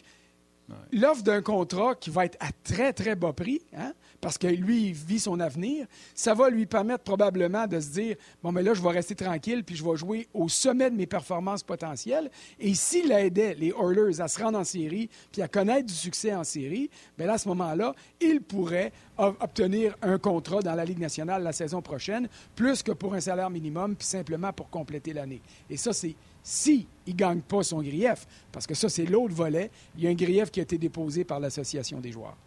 l'offre 0.92 1.24
d'un 1.24 1.42
contrat 1.42 1.96
qui 1.96 2.10
va 2.10 2.26
être 2.26 2.38
à 2.40 2.50
très, 2.64 2.94
très 2.94 3.16
bas 3.16 3.34
prix, 3.34 3.62
hein, 3.76 3.94
parce 4.22 4.38
que 4.38 4.48
lui, 4.48 4.88
il 4.88 4.94
vit 4.94 5.20
son 5.20 5.40
avenir. 5.40 5.86
Ça 6.16 6.34
va 6.34 6.50
lui 6.50 6.66
permettre 6.66 7.04
probablement 7.04 7.68
de 7.68 7.80
se 7.80 7.90
dire 7.90 8.16
bon, 8.42 8.52
mais 8.52 8.64
là, 8.64 8.74
je 8.74 8.82
vais 8.82 8.90
rester 8.90 9.16
tranquille, 9.16 9.64
puis 9.64 9.76
je 9.76 9.84
vais 9.84 9.96
jouer 9.96 10.28
au 10.34 10.48
sommet 10.48 10.90
de 10.90 10.96
mes 10.96 11.06
performances 11.06 11.64
potentielles. 11.64 12.32
Et 12.60 12.74
s'il 12.74 13.12
aidait 13.12 13.56
les 13.56 13.74
Oilers 13.78 14.22
à 14.22 14.28
se 14.28 14.42
rendre 14.42 14.60
en 14.60 14.64
série, 14.64 15.10
puis 15.32 15.42
à 15.42 15.48
connaître 15.48 15.88
du 15.88 15.94
succès 15.94 16.34
en 16.34 16.44
série, 16.44 16.90
bien 17.18 17.28
là, 17.28 17.34
à 17.34 17.38
ce 17.38 17.48
moment-là, 17.50 17.94
il 18.22 18.42
pourrait 18.42 18.94
obtenir 19.18 19.96
un 20.02 20.18
contrat 20.18 20.62
dans 20.62 20.76
la 20.76 20.86
Ligue 20.86 21.00
nationale 21.00 21.44
la 21.44 21.54
saison 21.54 21.82
prochaine, 21.82 22.28
plus 22.56 22.82
que 22.82 22.92
pour 22.92 23.14
un 23.14 23.20
salaire 23.20 23.50
minimum, 23.50 23.96
puis 23.96 24.08
simplement 24.08 24.54
pour 24.54 24.70
compléter 24.70 25.14
l'année. 25.14 25.42
Et 25.70 25.78
ça, 25.78 25.94
c'est 25.94 26.16
si 26.44 26.86
il 27.08 27.14
ne 27.14 27.18
gagne 27.18 27.42
pas 27.42 27.64
son 27.64 27.82
grief, 27.82 28.28
parce 28.52 28.68
que 28.68 28.76
ça, 28.76 28.90
c'est 28.90 29.06
l'autre 29.06 29.34
volet. 29.34 29.72
Il 29.98 30.04
y 30.04 30.08
a 30.08 30.10
un 30.10 30.16
grief 30.16 30.52
qui 30.52 30.60
a 30.60 30.64
été 30.64 30.78
déposé 30.78 31.24
par 31.24 31.40
l'Association 31.40 32.00
des 32.00 32.12
joueurs. 32.12 32.38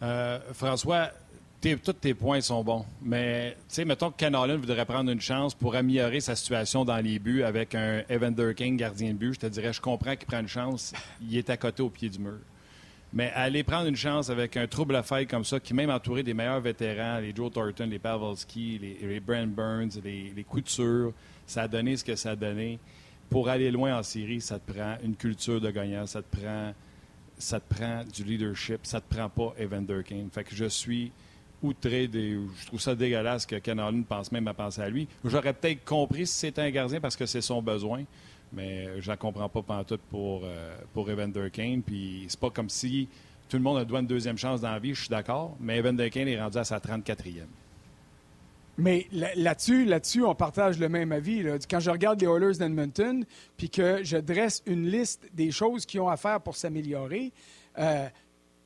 Euh, 0.00 0.38
François, 0.52 1.10
tous 1.60 1.92
tes 1.94 2.14
points 2.14 2.40
sont 2.40 2.62
bons. 2.62 2.84
Mais, 3.02 3.56
mettons 3.84 4.10
que 4.10 4.16
Ken 4.16 4.36
voudrait 4.36 4.84
prendre 4.84 5.10
une 5.10 5.20
chance 5.20 5.54
pour 5.54 5.74
améliorer 5.74 6.20
sa 6.20 6.36
situation 6.36 6.84
dans 6.84 6.98
les 6.98 7.18
buts 7.18 7.42
avec 7.42 7.74
un 7.74 8.02
Evander 8.08 8.54
King, 8.54 8.76
gardien 8.76 9.12
de 9.12 9.18
but. 9.18 9.34
Je 9.34 9.40
te 9.40 9.46
dirais, 9.46 9.72
je 9.72 9.80
comprends 9.80 10.14
qu'il 10.14 10.26
prend 10.26 10.40
une 10.40 10.48
chance. 10.48 10.92
Il 11.20 11.36
est 11.36 11.50
à 11.50 11.56
côté 11.56 11.82
au 11.82 11.90
pied 11.90 12.08
du 12.08 12.20
mur. 12.20 12.38
Mais 13.12 13.32
aller 13.34 13.62
prendre 13.62 13.88
une 13.88 13.96
chance 13.96 14.28
avec 14.28 14.56
un 14.56 14.66
trouble 14.66 14.94
à 14.94 15.02
faire 15.02 15.26
comme 15.26 15.44
ça, 15.44 15.58
qui 15.60 15.72
même 15.72 15.90
entouré 15.90 16.22
des 16.22 16.34
meilleurs 16.34 16.60
vétérans, 16.60 17.20
les 17.20 17.34
Joe 17.34 17.50
Thornton, 17.50 17.86
les 17.86 17.98
Pavelski, 17.98 18.78
les, 18.78 18.98
les 19.08 19.20
Brent 19.20 19.46
Burns, 19.46 19.90
les, 20.04 20.32
les 20.36 20.44
Coutures, 20.44 21.12
ça 21.46 21.62
a 21.62 21.68
donné 21.68 21.96
ce 21.96 22.04
que 22.04 22.16
ça 22.16 22.32
a 22.32 22.36
donné. 22.36 22.78
Pour 23.30 23.48
aller 23.48 23.70
loin 23.70 23.98
en 23.98 24.02
série, 24.02 24.40
ça 24.40 24.58
te 24.58 24.72
prend 24.72 24.96
une 25.02 25.16
culture 25.16 25.60
de 25.60 25.70
gagnant, 25.70 26.06
ça 26.06 26.22
te 26.22 26.36
prend, 26.36 26.74
ça 27.38 27.60
te 27.60 27.74
prend 27.74 28.04
du 28.04 28.24
leadership, 28.24 28.80
ça 28.82 29.00
te 29.00 29.14
prend 29.14 29.28
pas 29.28 29.54
Evander 29.58 30.02
King. 30.04 30.28
Fait 30.30 30.44
que 30.44 30.54
je 30.54 30.66
suis 30.66 31.10
outré, 31.62 32.08
des, 32.08 32.38
je 32.60 32.66
trouve 32.66 32.80
ça 32.80 32.94
dégueulasse 32.94 33.46
que 33.46 33.56
Ken 33.56 34.04
pense 34.04 34.30
même 34.32 34.48
à 34.48 34.54
penser 34.54 34.80
à 34.80 34.88
lui. 34.88 35.08
J'aurais 35.24 35.52
peut-être 35.52 35.84
compris 35.84 36.26
si 36.26 36.34
c'était 36.34 36.62
un 36.62 36.70
gardien 36.70 37.00
parce 37.00 37.16
que 37.16 37.26
c'est 37.26 37.40
son 37.40 37.62
besoin. 37.62 38.04
Mais 38.52 38.86
je 39.00 39.06
ne 39.06 39.08
la 39.08 39.16
comprends 39.16 39.48
pas 39.48 39.62
pantoute 39.62 40.00
pour, 40.10 40.42
euh, 40.44 40.76
pour 40.94 41.10
Evander 41.10 41.50
Kane. 41.50 41.82
Puis 41.82 42.26
c'est 42.28 42.40
pas 42.40 42.50
comme 42.50 42.70
si 42.70 43.08
tout 43.48 43.56
le 43.56 43.62
monde 43.62 43.78
a 43.78 43.84
droit 43.84 44.00
une 44.00 44.06
deuxième 44.06 44.38
chance 44.38 44.60
dans 44.60 44.72
la 44.72 44.78
vie, 44.78 44.94
je 44.94 45.00
suis 45.00 45.08
d'accord. 45.08 45.56
Mais 45.60 45.78
Evander 45.78 46.10
Kane 46.10 46.28
est 46.28 46.40
rendu 46.40 46.58
à 46.58 46.64
sa 46.64 46.78
34e. 46.78 47.46
Mais 48.78 49.08
là-dessus, 49.10 49.84
là-dessus, 49.84 50.22
on 50.22 50.36
partage 50.36 50.78
le 50.78 50.88
même 50.88 51.10
avis. 51.10 51.44
Quand 51.68 51.80
je 51.80 51.90
regarde 51.90 52.20
les 52.20 52.28
Oilers 52.28 52.58
d'Edmonton, 52.58 53.24
puis 53.56 53.70
que 53.70 54.04
je 54.04 54.16
dresse 54.16 54.62
une 54.66 54.88
liste 54.88 55.28
des 55.34 55.50
choses 55.50 55.84
qu'ils 55.84 56.00
ont 56.00 56.08
à 56.08 56.16
faire 56.16 56.40
pour 56.40 56.54
s'améliorer, 56.54 57.32
euh, 57.76 58.08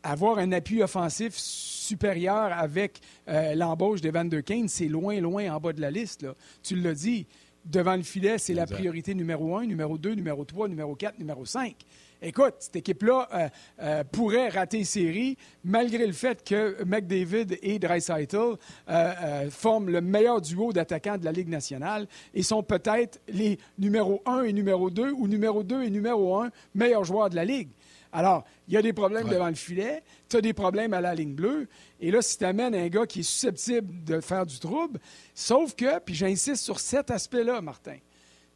avoir 0.03 0.37
un 0.37 0.53
appui 0.53 0.83
offensif 0.83 1.33
supérieur 1.37 2.53
avec 2.53 3.01
euh, 3.29 3.55
l'embauche 3.55 4.03
d'Evander 4.03 4.43
Kane, 4.43 4.69
c'est 4.69 4.89
loin, 4.89 5.19
loin 5.19 5.51
en 5.55 5.61
bas 5.61 5.73
de 5.73 5.81
la 5.81 5.91
liste. 5.91 6.27
Tu 6.63 6.77
l'as 6.77 6.95
dit, 6.95 7.27
devant 7.65 7.97
le 7.97 8.03
filet, 8.03 8.39
c'est 8.39 8.55
la 8.55 8.67
priorité 8.67 9.15
numéro 9.15 9.57
un, 9.57 9.67
numéro 9.67 9.99
deux, 9.99 10.15
numéro 10.15 10.45
trois, 10.45 10.69
numéro 10.69 10.95
quatre, 10.95 11.19
numéro 11.19 11.45
cinq. 11.45 11.77
Écoute, 12.25 12.55
cette 12.61 12.77
équipe-là 12.77 13.29
euh, 13.35 13.49
euh, 13.83 14.05
pourrait 14.05 14.49
rater 14.49 14.79
une 14.79 14.85
série 14.85 15.37
malgré 15.65 16.07
le 16.07 16.13
fait 16.13 16.45
que 16.45 16.85
McDavid 16.85 17.59
et 17.63 17.81
Dreisaitl 17.81 18.57
euh, 18.89 19.51
forment 19.51 19.91
le 19.91 20.01
meilleur 20.01 20.41
duo 20.41 20.73
d'attaquants 20.73 21.19
de 21.19 21.25
la 21.25 21.33
Ligue 21.33 21.49
nationale 21.49 22.07
et 22.33 22.45
sont 22.45 22.63
peut-être 22.63 23.21
les 23.27 23.59
numéro 23.77 24.23
un 24.25 24.45
et 24.45 24.53
numéro 24.53 24.89
deux 24.89 25.11
ou 25.11 25.27
numéro 25.27 25.65
deux 25.65 25.83
et 25.83 25.91
numéro 25.91 26.37
un 26.39 26.51
meilleurs 26.77 27.03
joueurs 27.03 27.29
de 27.29 27.35
la 27.35 27.45
Ligue. 27.45 27.71
Alors, 28.13 28.45
il 28.69 28.75
y 28.75 28.77
a 28.77 28.83
des 28.83 28.93
problèmes 28.93 29.29
devant 29.29 29.49
le 29.49 29.55
filet, 29.55 30.03
tu 30.29 30.37
as 30.37 30.43
des 30.43 30.53
problèmes 30.53 30.93
à 30.93 31.01
la 31.01 31.15
ligne 31.15 31.35
bleue, 31.35 31.67
et 31.99 32.11
là, 32.11 32.21
si 32.21 32.37
tu 32.37 32.45
amènes 32.45 32.75
un 32.75 32.89
gars 32.89 33.07
qui 33.07 33.21
est 33.21 33.23
susceptible 33.23 34.05
de 34.05 34.21
faire 34.21 34.45
du 34.45 34.59
trouble, 34.59 35.01
sauf 35.35 35.75
que, 35.75 35.99
puis 35.99 36.15
j'insiste 36.15 36.63
sur 36.63 36.79
cet 36.79 37.11
aspect-là, 37.11 37.63
Martin, 37.63 37.97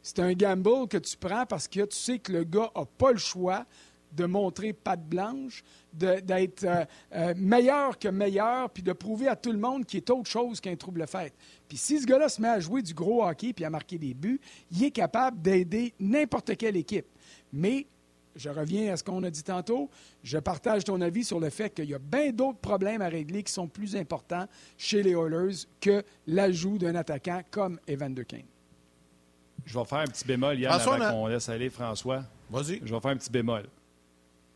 c'est 0.03 0.19
un 0.19 0.33
gamble 0.33 0.87
que 0.87 0.97
tu 0.97 1.17
prends 1.17 1.45
parce 1.45 1.67
que 1.67 1.81
tu 1.85 1.97
sais 1.97 2.19
que 2.19 2.31
le 2.31 2.43
gars 2.43 2.71
n'a 2.75 2.85
pas 2.85 3.11
le 3.11 3.17
choix 3.17 3.65
de 4.13 4.25
montrer 4.25 4.73
patte 4.73 5.05
blanche, 5.05 5.63
d'être 5.91 6.63
euh, 6.63 6.85
euh, 7.13 7.33
meilleur 7.35 7.99
que 7.99 8.07
meilleur, 8.07 8.69
puis 8.69 8.83
de 8.83 8.93
prouver 8.93 9.27
à 9.27 9.35
tout 9.35 9.51
le 9.51 9.57
monde 9.57 9.85
qu'il 9.85 9.97
est 9.97 10.09
autre 10.09 10.29
chose 10.29 10.61
qu'un 10.61 10.75
trouble 10.75 11.05
fait. 11.07 11.33
Puis 11.67 11.77
si 11.77 11.99
ce 11.99 12.05
gars-là 12.05 12.29
se 12.29 12.41
met 12.41 12.47
à 12.47 12.59
jouer 12.59 12.81
du 12.81 12.93
gros 12.93 13.23
hockey 13.23 13.53
puis 13.53 13.65
à 13.65 13.69
marquer 13.69 13.97
des 13.97 14.13
buts, 14.13 14.39
il 14.71 14.83
est 14.83 14.91
capable 14.91 15.41
d'aider 15.41 15.93
n'importe 15.99 16.55
quelle 16.55 16.77
équipe. 16.77 17.07
Mais 17.51 17.87
je 18.37 18.49
reviens 18.49 18.93
à 18.93 18.97
ce 18.97 19.03
qu'on 19.03 19.23
a 19.23 19.29
dit 19.29 19.43
tantôt. 19.43 19.89
Je 20.23 20.37
partage 20.37 20.83
ton 20.83 21.01
avis 21.01 21.23
sur 21.23 21.39
le 21.39 21.49
fait 21.49 21.69
qu'il 21.71 21.89
y 21.89 21.93
a 21.93 21.99
bien 21.99 22.31
d'autres 22.31 22.59
problèmes 22.59 23.01
à 23.01 23.09
régler 23.09 23.43
qui 23.43 23.51
sont 23.51 23.67
plus 23.67 23.95
importants 23.95 24.47
chez 24.77 25.03
les 25.03 25.11
Oilers 25.11 25.65
que 25.81 26.03
l'ajout 26.27 26.77
d'un 26.77 26.95
attaquant 26.95 27.41
comme 27.49 27.79
Evander 27.87 28.25
Kane. 28.25 28.41
Je 29.65 29.77
vais 29.77 29.85
faire 29.85 29.99
un 29.99 30.05
petit 30.05 30.25
bémol, 30.25 30.59
Yann, 30.59 30.73
avant 30.73 30.97
qu'on 30.97 31.27
laisse 31.27 31.49
aller 31.49 31.69
François. 31.69 32.23
Vas-y. 32.49 32.79
Je 32.83 32.93
vais 32.93 33.01
faire 33.01 33.11
un 33.11 33.17
petit 33.17 33.31
bémol. 33.31 33.65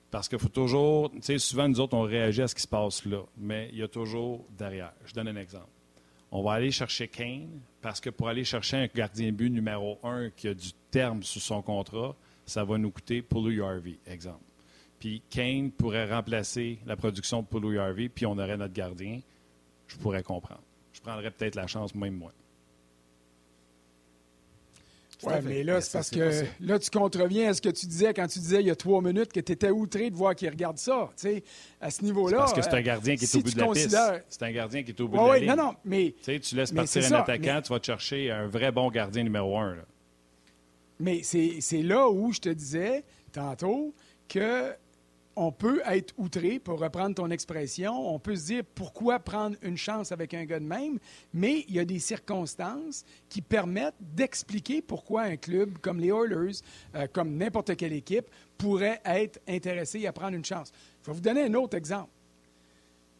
Parce 0.10 0.28
qu'il 0.28 0.40
faut 0.40 0.50
toujours, 0.50 1.10
tu 1.12 1.22
sais, 1.22 1.40
souvent 1.40 1.68
nous 1.68 1.80
autres, 1.80 1.96
on 1.96 2.04
réagit 2.04 2.42
à 2.42 2.48
ce 2.48 2.56
qui 2.56 2.62
se 2.62 2.68
passe 2.68 3.06
là, 3.06 3.24
mais 3.38 3.70
il 3.72 3.80
y 3.80 3.84
a 3.84 3.88
toujours 3.88 4.46
derrière. 4.58 4.94
Je 5.06 5.14
donne 5.14 5.30
un 5.30 5.36
exemple. 5.36 5.70
On 6.32 6.44
va 6.44 6.54
aller 6.54 6.72
chercher 6.72 7.08
Kane 7.08 7.50
parce 7.82 8.00
que 8.00 8.10
pour 8.10 8.30
aller 8.30 8.44
chercher 8.44 8.78
un 8.78 8.88
gardien 8.88 9.32
but 9.32 9.50
numéro 9.50 10.00
un 10.04 10.30
qui 10.30 10.48
a 10.48 10.54
du 10.54 10.72
terme 10.90 11.24
sur 11.24 11.42
son 11.42 11.62
contrat, 11.62 12.16
ça 12.46 12.64
va 12.64 12.78
nous 12.78 12.92
coûter 12.92 13.22
Pulu 13.22 13.64
Harvey, 13.64 13.98
exemple. 14.08 14.44
Puis 15.00 15.22
Kane 15.30 15.72
pourrait 15.72 16.12
remplacer 16.14 16.80
la 16.86 16.96
production 16.96 17.42
de 17.42 17.48
Pulu 17.48 17.80
Harvey, 17.80 18.10
puis 18.10 18.26
on 18.26 18.38
aurait 18.38 18.58
notre 18.58 18.74
gardien. 18.74 19.22
Je 19.88 19.98
pourrais 19.98 20.24
comprendre. 20.24 20.62
Je 20.94 21.02
prendrais 21.02 21.32
peut-être 21.32 21.56
la 21.56 21.68
chance, 21.68 21.96
même 21.96 22.16
moi. 22.16 22.32
Oui, 25.24 25.34
mais 25.44 25.64
là, 25.64 25.82
c'est 25.82 25.92
parce 25.94 26.10
que 26.10 26.46
là, 26.60 26.80
tu 26.80 26.90
contreviens 26.90 27.50
à 27.50 27.54
ce 27.54 27.62
que 27.62 27.70
tu 27.70 27.86
disais 27.86 28.14
quand 28.14 28.28
tu 28.28 28.40
disais 28.40 28.62
il 28.62 28.68
y 28.68 28.72
a 28.72 28.76
trois 28.76 29.02
minutes 29.02 29.32
que 29.32 29.40
tu 29.40 29.52
étais 29.52 29.70
outré 29.70 30.10
de 30.10 30.16
voir 30.16 30.36
qu'il 30.36 30.50
regarde 30.50 30.78
ça. 30.78 31.10
Tu 31.16 31.22
sais, 31.22 31.44
à 31.80 31.92
ce 31.92 32.04
niveau-là. 32.04 32.38
Parce 32.38 32.54
que 32.54 32.62
c'est 32.62 32.74
un 32.74 32.82
gardien 32.82 33.16
qui 33.16 33.26
est 33.26 33.36
au 33.36 33.42
bout 33.42 33.54
de 33.54 33.60
la 33.60 33.68
piste. 33.68 33.98
C'est 34.30 34.44
un 34.44 34.52
gardien 34.52 34.84
qui 34.84 34.92
est 34.92 35.02
au 35.02 35.08
bout 35.08 35.18
de 35.18 35.28
la 35.28 35.40
ligne. 35.40 35.50
Non, 35.50 35.56
non, 35.56 35.76
mais. 35.86 36.16
Tu 36.18 36.24
sais, 36.24 36.40
tu 36.40 36.56
laisses 36.56 36.72
partir 36.72 37.06
un 37.06 37.20
attaquant, 37.20 37.62
tu 37.62 37.70
vas 37.72 37.80
te 37.80 37.86
chercher 37.86 38.32
un 38.32 38.48
vrai 38.48 38.72
bon 38.72 38.90
gardien 38.90 39.24
numéro 39.24 39.58
un. 39.60 39.76
Là. 39.76 39.84
Mais 41.02 41.24
c'est 41.24 41.82
là 41.82 42.08
où 42.10 42.32
je 42.32 42.40
te 42.40 42.50
disais 42.50 43.04
tantôt 43.32 43.94
que 44.28 44.72
on 45.36 45.52
peut 45.52 45.82
être 45.86 46.14
outré, 46.18 46.60
pour 46.60 46.80
reprendre 46.80 47.16
ton 47.16 47.32
expression. 47.32 48.14
On 48.14 48.20
peut 48.20 48.36
se 48.36 48.46
dire 48.48 48.64
pourquoi 48.76 49.18
prendre 49.18 49.56
une 49.62 49.78
chance 49.78 50.12
avec 50.12 50.34
un 50.34 50.44
gars 50.46 50.60
de 50.60 50.66
même, 50.66 51.00
mais 51.34 51.66
il 51.68 51.76
y 51.76 51.80
a 51.80 51.86
des 51.86 52.00
circonstances 52.00 53.06
qui 53.30 53.42
permettent 53.42 53.96
d'expliquer 54.00 54.82
pourquoi 54.82 55.24
un 55.24 55.38
club 55.38 55.78
comme 55.80 56.00
les 56.00 56.10
Oilers, 56.10 56.60
euh, 56.96 57.08
comme 57.12 57.38
n'importe 57.38 57.76
quelle 57.78 57.94
équipe, 57.94 58.26
pourrait 58.58 59.02
être 59.06 59.40
intéressé 59.48 60.06
à 60.06 60.12
prendre 60.12 60.36
une 60.36 60.46
chance. 60.46 60.72
Je 61.02 61.08
vais 61.08 61.14
vous 61.14 61.22
donner 61.22 61.44
un 61.44 61.54
autre 61.56 61.78
exemple. 61.78 62.12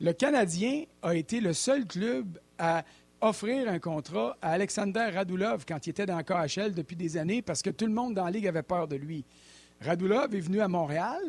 Le 0.02 0.14
Canadien 0.14 0.84
a 1.02 1.16
été 1.16 1.40
le 1.40 1.54
seul 1.54 1.86
club 1.86 2.40
à 2.58 2.84
offrir 3.22 3.70
un 3.70 3.80
contrat 3.80 4.38
à 4.42 4.52
Alexander 4.52 5.10
Radulov 5.14 5.66
quand 5.68 5.86
il 5.86 5.92
était 5.92 6.06
dans 6.06 6.18
le 6.18 6.24
KHL 6.24 6.74
depuis 6.74 6.96
des 6.96 7.18
années 7.18 7.42
parce 7.42 7.62
que 7.62 7.70
tout 7.70 7.86
le 7.86 7.94
monde 7.94 8.16
dans 8.16 8.26
la 8.26 8.32
Ligue 8.32 8.48
avait 8.48 8.64
peur 8.64 8.88
de 8.88 8.96
lui. 8.96 9.24
Radulov 9.80 10.34
est 10.36 10.40
venu 10.40 10.62
à 10.62 10.68
Montréal 10.68 11.22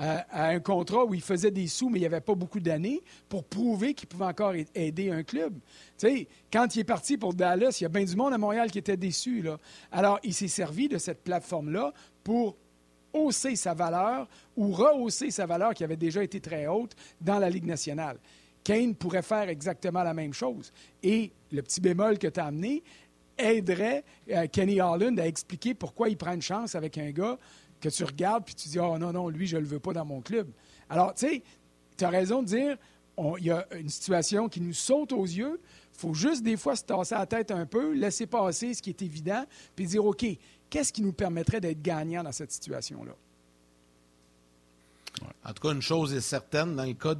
euh, 0.00 0.18
à 0.30 0.46
un 0.48 0.60
contrat 0.60 1.04
où 1.04 1.12
il 1.12 1.20
faisait 1.20 1.50
des 1.50 1.66
sous, 1.66 1.90
mais 1.90 1.98
il 1.98 2.02
n'y 2.02 2.06
avait 2.06 2.22
pas 2.22 2.34
beaucoup 2.34 2.60
d'années, 2.60 3.02
pour 3.28 3.44
prouver 3.44 3.92
qu'il 3.92 4.08
pouvait 4.08 4.24
encore 4.24 4.54
aider 4.74 5.10
un 5.10 5.22
club. 5.22 5.52
Tu 5.98 6.08
sais, 6.08 6.28
quand 6.50 6.74
il 6.74 6.80
est 6.80 6.84
parti 6.84 7.18
pour 7.18 7.34
Dallas, 7.34 7.76
il 7.78 7.82
y 7.82 7.86
a 7.86 7.90
bien 7.90 8.04
du 8.04 8.16
monde 8.16 8.32
à 8.32 8.38
Montréal 8.38 8.70
qui 8.70 8.78
était 8.78 8.96
déçu. 8.96 9.42
Là. 9.42 9.58
Alors, 9.90 10.18
il 10.22 10.32
s'est 10.32 10.48
servi 10.48 10.88
de 10.88 10.96
cette 10.96 11.22
plateforme-là 11.22 11.92
pour 12.24 12.56
hausser 13.12 13.54
sa 13.54 13.74
valeur 13.74 14.28
ou 14.56 14.72
rehausser 14.72 15.30
sa 15.30 15.44
valeur 15.44 15.74
qui 15.74 15.84
avait 15.84 15.96
déjà 15.96 16.24
été 16.24 16.40
très 16.40 16.66
haute 16.66 16.96
dans 17.20 17.38
la 17.38 17.50
Ligue 17.50 17.66
nationale. 17.66 18.16
Kane 18.64 18.94
pourrait 18.94 19.22
faire 19.22 19.48
exactement 19.48 20.02
la 20.02 20.14
même 20.14 20.32
chose. 20.32 20.72
Et 21.02 21.32
le 21.50 21.62
petit 21.62 21.80
bémol 21.80 22.18
que 22.18 22.28
tu 22.28 22.40
as 22.40 22.46
amené 22.46 22.82
aiderait 23.38 24.04
euh, 24.30 24.46
Kenny 24.46 24.80
Holland 24.80 25.18
à 25.18 25.26
expliquer 25.26 25.74
pourquoi 25.74 26.08
il 26.08 26.16
prend 26.16 26.32
une 26.32 26.42
chance 26.42 26.74
avec 26.74 26.98
un 26.98 27.10
gars 27.10 27.38
que 27.80 27.88
tu 27.88 28.04
regardes 28.04 28.44
puis 28.44 28.54
tu 28.54 28.68
dis 28.68 28.78
Oh 28.78 28.98
non, 28.98 29.12
non, 29.12 29.28
lui, 29.28 29.46
je 29.46 29.56
ne 29.56 29.62
le 29.62 29.66
veux 29.66 29.80
pas 29.80 29.92
dans 29.92 30.04
mon 30.04 30.20
club. 30.20 30.48
Alors, 30.88 31.14
tu 31.14 31.26
sais, 31.26 31.42
tu 31.96 32.04
as 32.04 32.10
raison 32.10 32.42
de 32.42 32.46
dire 32.46 32.76
il 33.38 33.44
y 33.44 33.50
a 33.50 33.66
une 33.76 33.88
situation 33.88 34.48
qui 34.48 34.60
nous 34.60 34.72
saute 34.72 35.12
aux 35.12 35.24
yeux. 35.24 35.60
Il 35.94 35.98
faut 35.98 36.14
juste 36.14 36.42
des 36.42 36.56
fois 36.56 36.76
se 36.76 36.84
tasser 36.84 37.14
la 37.14 37.26
tête 37.26 37.50
un 37.50 37.66
peu, 37.66 37.92
laisser 37.92 38.26
passer 38.26 38.74
ce 38.74 38.82
qui 38.82 38.90
est 38.90 39.02
évident, 39.02 39.44
puis 39.76 39.86
dire 39.86 40.04
OK, 40.04 40.24
qu'est-ce 40.70 40.92
qui 40.92 41.02
nous 41.02 41.12
permettrait 41.12 41.60
d'être 41.60 41.82
gagnant 41.82 42.22
dans 42.22 42.32
cette 42.32 42.52
situation-là? 42.52 43.12
En 45.44 45.52
tout 45.52 45.68
cas, 45.68 45.74
une 45.74 45.82
chose 45.82 46.14
est 46.14 46.20
certaine, 46.20 46.76
dans 46.76 46.84
le 46.84 46.94
cas, 46.94 47.14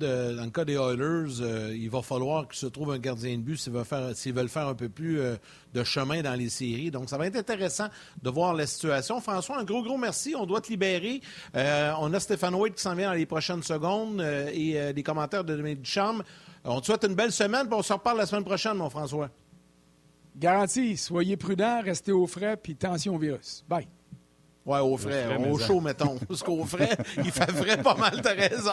des 0.65 0.75
Oilers, 0.75 1.41
euh, 1.41 1.77
il 1.77 1.91
va 1.91 2.03
falloir 2.03 2.49
qu'il 2.49 2.59
se 2.59 2.67
trouve 2.67 2.93
un 2.93 2.99
gardien 2.99 3.37
de 3.37 3.43
but 3.43 3.57
s'ils 3.57 3.73
veulent 4.33 4.49
faire, 4.49 4.69
un 4.69 4.75
peu 4.75 4.89
plus 4.89 5.21
euh, 5.21 5.37
de 5.75 5.85
chemin 5.85 6.23
dans 6.23 6.35
les 6.35 6.49
séries. 6.49 6.91
Donc, 6.91 7.11
ça 7.11 7.19
va 7.19 7.27
être 7.27 7.37
intéressant 7.37 7.89
de 8.23 8.31
voir 8.31 8.55
la 8.55 8.67
situation. 8.67 9.21
François, 9.21 9.59
un 9.59 9.65
gros, 9.65 9.83
gros 9.83 9.99
merci. 9.99 10.35
On 10.37 10.47
doit 10.47 10.61
te 10.61 10.69
libérer. 10.69 11.21
Euh, 11.57 11.93
on 11.99 12.13
a 12.15 12.21
Stéphane 12.21 12.55
White 12.55 12.77
qui 12.77 12.83
s'en 12.83 12.95
vient 12.95 13.09
dans 13.09 13.17
les 13.17 13.27
prochaines 13.27 13.63
secondes 13.63 14.21
et 14.53 14.93
des 14.93 15.03
commentaires 15.03 15.45
de 15.45 15.55
Dominique 15.55 15.83
Ducharme. 15.83 16.23
On 16.65 16.81
te 16.81 16.87
souhaite 16.87 17.05
une 17.05 17.15
belle 17.15 17.33
semaine, 17.33 17.67
puis 17.67 17.77
on 17.77 17.83
se 17.83 17.93
reparle 17.93 18.19
la 18.19 18.27
semaine 18.27 18.45
prochaine, 18.45 18.75
mon 18.75 18.89
François. 18.89 19.31
Garantie, 20.37 20.97
soyez 20.97 21.37
prudents, 21.37 21.83
restez 21.83 22.13
au 22.13 22.27
frais, 22.27 22.57
puis 22.57 22.75
tension 22.75 23.17
au 23.17 23.19
virus. 23.19 23.65
Bye. 23.69 23.89
Ouais, 24.65 24.79
au 24.79 24.97
frais, 24.97 25.37
au, 25.37 25.59
chaud, 25.59 25.81
mettons. 25.81 26.19
Parce 26.19 26.43
qu'au 26.43 26.65
frais, 26.65 26.97
il 27.17 27.33
fait 27.33 27.51
vrai 27.51 27.83
pas 27.83 27.97
mal, 27.97 28.21
t'as 28.23 28.35
raison. 28.35 28.73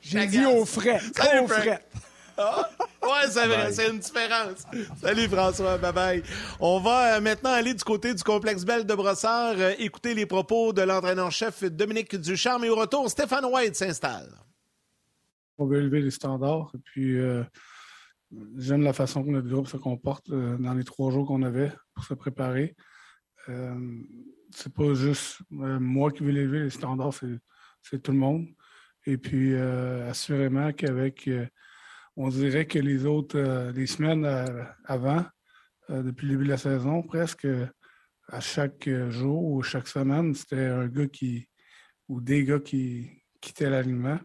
J'ai 0.00 0.26
dit 0.26 0.44
au 0.44 0.64
frais. 0.64 1.00
au 1.40 1.46
frais. 1.46 1.84
Ah, 2.40 2.68
ouais, 3.02 3.28
c'est 3.28 3.46
vrai, 3.46 3.72
c'est 3.72 3.90
une 3.90 3.98
différence. 3.98 4.64
Salut 5.00 5.28
François, 5.28 5.76
bye 5.76 5.92
bye. 5.92 6.22
On 6.60 6.78
va 6.78 7.16
euh, 7.16 7.20
maintenant 7.20 7.50
aller 7.50 7.74
du 7.74 7.82
côté 7.82 8.14
du 8.14 8.22
complexe 8.22 8.64
Belle 8.64 8.86
de 8.86 8.94
Brossard, 8.94 9.54
euh, 9.58 9.72
écouter 9.80 10.14
les 10.14 10.24
propos 10.24 10.72
de 10.72 10.82
l'entraîneur-chef 10.82 11.64
Dominique 11.64 12.14
Ducharme 12.14 12.64
et 12.64 12.70
au 12.70 12.76
retour, 12.76 13.10
Stéphane 13.10 13.44
White 13.44 13.74
s'installe. 13.74 14.30
On 15.58 15.66
veut 15.66 15.78
élever 15.78 16.00
les 16.00 16.12
standards 16.12 16.70
et 16.76 16.78
puis 16.78 17.18
euh, 17.18 17.42
j'aime 18.56 18.82
la 18.82 18.92
façon 18.92 19.24
que 19.24 19.30
notre 19.30 19.48
groupe 19.48 19.66
se 19.66 19.76
comporte 19.76 20.30
dans 20.30 20.74
les 20.74 20.84
trois 20.84 21.10
jours 21.10 21.26
qu'on 21.26 21.42
avait 21.42 21.72
pour 21.94 22.04
se 22.04 22.14
préparer 22.14 22.76
c'est 24.50 24.72
pas 24.72 24.94
juste 24.94 25.40
euh, 25.52 25.78
moi 25.78 26.10
qui 26.10 26.22
veux 26.22 26.32
lever 26.32 26.60
les 26.60 26.70
standards, 26.70 27.14
c'est 27.82 28.02
tout 28.02 28.12
le 28.12 28.18
monde. 28.18 28.46
Et 29.06 29.16
puis, 29.16 29.54
euh, 29.54 30.10
assurément 30.10 30.72
qu'avec, 30.72 31.28
euh, 31.28 31.46
on 32.16 32.28
dirait 32.28 32.66
que 32.66 32.78
les 32.78 33.06
autres, 33.06 33.70
les 33.70 33.86
semaines 33.86 34.26
avant, 34.84 35.24
depuis 35.88 36.26
le 36.26 36.32
début 36.32 36.44
de 36.44 36.50
la 36.50 36.58
saison, 36.58 37.02
presque, 37.02 37.46
à 38.26 38.40
chaque 38.40 38.90
jour 39.08 39.44
ou 39.44 39.62
chaque 39.62 39.86
semaine, 39.86 40.34
c'était 40.34 40.66
un 40.66 40.88
gars 40.88 41.06
qui, 41.06 41.48
ou 42.08 42.20
des 42.20 42.44
gars 42.44 42.58
qui 42.58 43.08
quittaient 43.40 43.70
l'alignement. 43.70 44.18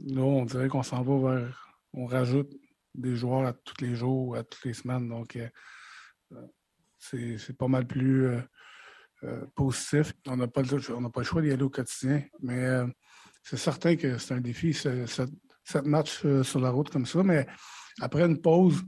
Là, 0.00 0.20
on 0.20 0.44
dirait 0.44 0.68
qu'on 0.68 0.82
s'en 0.82 1.02
va 1.02 1.34
vers, 1.34 1.74
on 1.94 2.04
rajoute 2.04 2.54
des 2.94 3.16
joueurs 3.16 3.46
à 3.46 3.54
tous 3.54 3.80
les 3.80 3.94
jours, 3.94 4.36
à 4.36 4.44
toutes 4.44 4.66
les 4.66 4.74
semaines. 4.74 5.08
Donc, 5.08 5.38
c'est 6.98 7.56
pas 7.56 7.68
mal 7.68 7.86
plus 7.86 8.28
positif. 9.54 10.12
On 10.26 10.36
n'a 10.36 10.48
pas, 10.48 10.62
pas 10.62 11.20
le 11.20 11.24
choix 11.24 11.42
d'y 11.42 11.50
aller 11.50 11.62
au 11.62 11.70
quotidien, 11.70 12.22
mais 12.42 12.64
euh, 12.64 12.86
c'est 13.42 13.56
certain 13.56 13.96
que 13.96 14.18
c'est 14.18 14.34
un 14.34 14.40
défi, 14.40 14.72
cette 14.72 15.86
match 15.86 16.24
euh, 16.24 16.42
sur 16.42 16.60
la 16.60 16.70
route 16.70 16.90
comme 16.90 17.06
ça. 17.06 17.22
Mais 17.22 17.46
après 18.00 18.24
une 18.24 18.40
pause, 18.40 18.82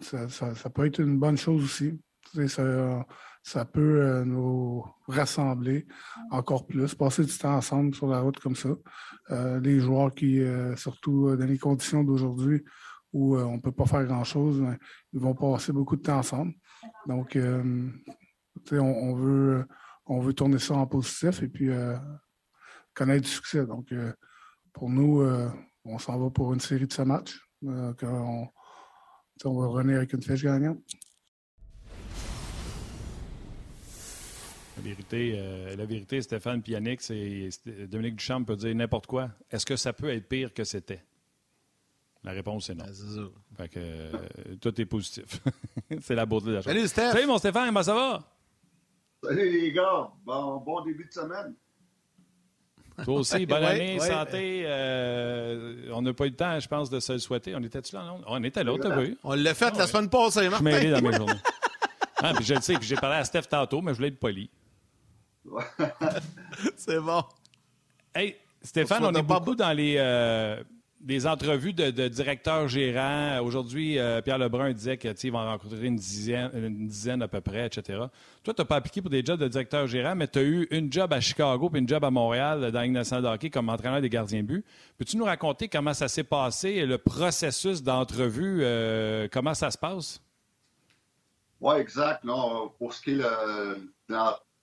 ça, 0.00 0.70
peut 0.74 0.86
être 0.86 1.00
une 1.00 1.18
bonne 1.18 1.36
chose 1.36 1.64
aussi. 1.64 1.98
Ça, 2.46 3.04
ça, 3.42 3.64
peut 3.64 4.22
nous 4.24 4.84
rassembler 5.08 5.86
encore 6.30 6.66
plus, 6.66 6.94
passer 6.94 7.24
du 7.24 7.36
temps 7.36 7.56
ensemble 7.56 7.94
sur 7.94 8.06
la 8.06 8.20
route 8.20 8.38
comme 8.38 8.54
ça. 8.54 8.68
les 9.60 9.80
joueurs 9.80 10.14
qui, 10.14 10.40
surtout 10.76 11.34
dans 11.34 11.46
les 11.46 11.58
conditions 11.58 12.04
d'aujourd'hui 12.04 12.62
où 13.12 13.36
on 13.36 13.56
ne 13.56 13.60
peut 13.60 13.72
pas 13.72 13.86
faire 13.86 14.04
grand-chose, 14.04 14.60
ben, 14.60 14.78
ils 15.12 15.18
vont 15.18 15.34
passer 15.34 15.72
beaucoup 15.72 15.96
de 15.96 16.02
temps 16.02 16.18
ensemble. 16.18 16.52
Donc, 17.08 17.36
on, 18.72 19.14
veut, 19.14 19.66
on 20.06 20.20
veut 20.20 20.32
tourner 20.32 20.58
ça 20.58 20.74
en 20.74 20.86
positif 20.86 21.42
et 21.42 21.48
puis 21.48 21.70
euh, 21.70 21.96
connaître 22.94 23.22
du 23.22 23.30
succès. 23.30 23.66
Donc, 23.66 23.92
euh, 23.92 24.12
pour 24.72 24.90
nous, 24.90 25.20
euh, 25.20 25.48
on 25.84 25.98
s'en 25.98 26.18
va 26.18 26.30
pour 26.30 26.52
une 26.52 26.60
série 26.60 26.86
de 26.86 26.92
ce 26.92 27.02
matchs. 27.02 27.38
on, 27.62 28.46
on 29.44 29.60
va 29.60 29.66
revenir 29.66 29.96
avec 29.96 30.12
une 30.12 30.22
flèche 30.22 30.42
gagnante. 30.42 30.78
La 34.76 34.82
vérité, 34.82 35.76
la 35.76 35.84
vérité, 35.84 36.22
Stéphane 36.22 36.62
Pianic, 36.62 37.02
c'est 37.02 37.50
Dominique 37.88 38.16
Duchamp 38.16 38.44
peut 38.44 38.56
dire 38.56 38.74
n'importe 38.74 39.06
quoi. 39.06 39.30
Est-ce 39.50 39.66
que 39.66 39.76
ça 39.76 39.92
peut 39.92 40.08
être 40.08 40.26
pire 40.26 40.54
que 40.54 40.64
c'était? 40.64 41.04
La 42.22 42.32
réponse 42.32 42.68
est 42.68 42.74
non. 42.74 42.84
fait 43.56 43.68
que, 43.68 44.56
tout 44.56 44.78
est 44.78 44.84
positif. 44.84 45.40
c'est 46.00 46.14
la 46.14 46.26
beauté 46.26 46.46
de 46.46 46.52
la 46.52 46.62
chose. 46.62 46.72
Salut, 46.72 46.88
Steph. 46.88 47.12
Salut, 47.12 47.26
mon 47.26 47.38
Stéphane, 47.38 47.66
comment 47.66 47.82
ça 47.82 47.94
va? 47.94 48.39
Salut 49.22 49.50
les 49.50 49.72
gars, 49.72 50.10
bon, 50.24 50.82
début 50.84 51.04
de 51.04 51.12
semaine. 51.12 51.54
Toi 53.04 53.14
aussi, 53.14 53.44
bonne 53.46 53.64
année, 53.64 53.98
santé. 53.98 54.62
Euh, 54.64 55.90
on 55.92 56.02
n'a 56.02 56.14
pas 56.14 56.26
eu 56.26 56.30
le 56.30 56.36
temps, 56.36 56.58
je 56.58 56.68
pense, 56.68 56.88
de 56.88 57.00
se 57.00 57.12
le 57.12 57.18
souhaiter. 57.18 57.54
On 57.54 57.62
était-tu 57.62 57.94
là? 57.94 58.04
Non? 58.04 58.22
On 58.26 58.42
était 58.42 58.64
là, 58.64 58.76
t'as 58.80 58.96
vu? 58.98 59.18
On 59.22 59.34
l'a 59.34 59.54
fait 59.54 59.76
la 59.76 59.86
semaine 59.86 60.08
passée, 60.08 60.48
Martin. 60.48 60.70
Je 60.70 60.78
suis 60.78 60.90
dans 60.90 61.02
mes 61.02 61.12
journées. 61.16 61.32
ah, 62.18 62.32
puis 62.34 62.44
je 62.44 62.54
le 62.54 62.60
sais, 62.62 62.74
puis 62.74 62.88
j'ai 62.88 62.96
parlé 62.96 63.16
à 63.16 63.24
Steph 63.24 63.42
tantôt, 63.42 63.82
mais 63.82 63.92
je 63.92 63.96
voulais 63.96 64.08
être 64.08 64.20
poli. 64.20 64.50
C'est 66.76 67.00
bon. 67.00 67.22
Hey, 68.14 68.36
Stéphane, 68.62 69.04
on, 69.04 69.12
est 69.12 69.22
beaucoup 69.22 69.54
dans 69.54 69.72
les... 69.72 69.96
Euh, 69.98 70.62
des 71.00 71.26
entrevues 71.26 71.72
de, 71.72 72.08
directeurs 72.08 72.68
gérants. 72.68 73.40
Aujourd'hui, 73.42 73.98
euh, 73.98 74.20
Pierre 74.20 74.38
Lebrun 74.38 74.72
disait 74.72 74.98
qu'il 74.98 75.32
va 75.32 75.38
en 75.38 75.46
rencontrer 75.46 75.86
une 75.86 75.96
dizaine, 75.96 77.22
à 77.22 77.28
peu 77.28 77.40
près, 77.40 77.66
etc. 77.66 78.04
Toi, 78.44 78.54
tu 78.54 78.60
n'as 78.60 78.64
pas 78.66 78.76
appliqué 78.76 79.00
pour 79.00 79.10
des 79.10 79.24
jobs 79.24 79.40
de 79.40 79.48
directeur 79.48 79.86
gérant, 79.86 80.14
mais 80.14 80.28
tu 80.28 80.38
as 80.38 80.42
eu 80.42 80.68
une 80.70 80.92
job 80.92 81.12
à 81.12 81.20
Chicago 81.20 81.70
puis 81.70 81.80
une 81.80 81.88
job 81.88 82.04
à 82.04 82.10
Montréal 82.10 82.70
dans 82.70 83.32
hockey 83.32 83.48
comme 83.48 83.70
entraîneur 83.70 84.02
des 84.02 84.10
gardiens 84.10 84.42
but. 84.42 84.64
Peux-tu 84.98 85.16
nous 85.16 85.24
raconter 85.24 85.68
comment 85.68 85.94
ça 85.94 86.08
s'est 86.08 86.24
passé, 86.24 86.84
le 86.84 86.98
processus 86.98 87.82
d'entrevue, 87.82 88.60
euh, 88.62 89.26
comment 89.32 89.54
ça 89.54 89.70
se 89.70 89.78
passe? 89.78 90.20
Oui, 91.60 91.76
exact. 91.76 92.24
pour 92.78 92.92
ce 92.92 93.02
qui 93.02 93.12
est 93.12 93.22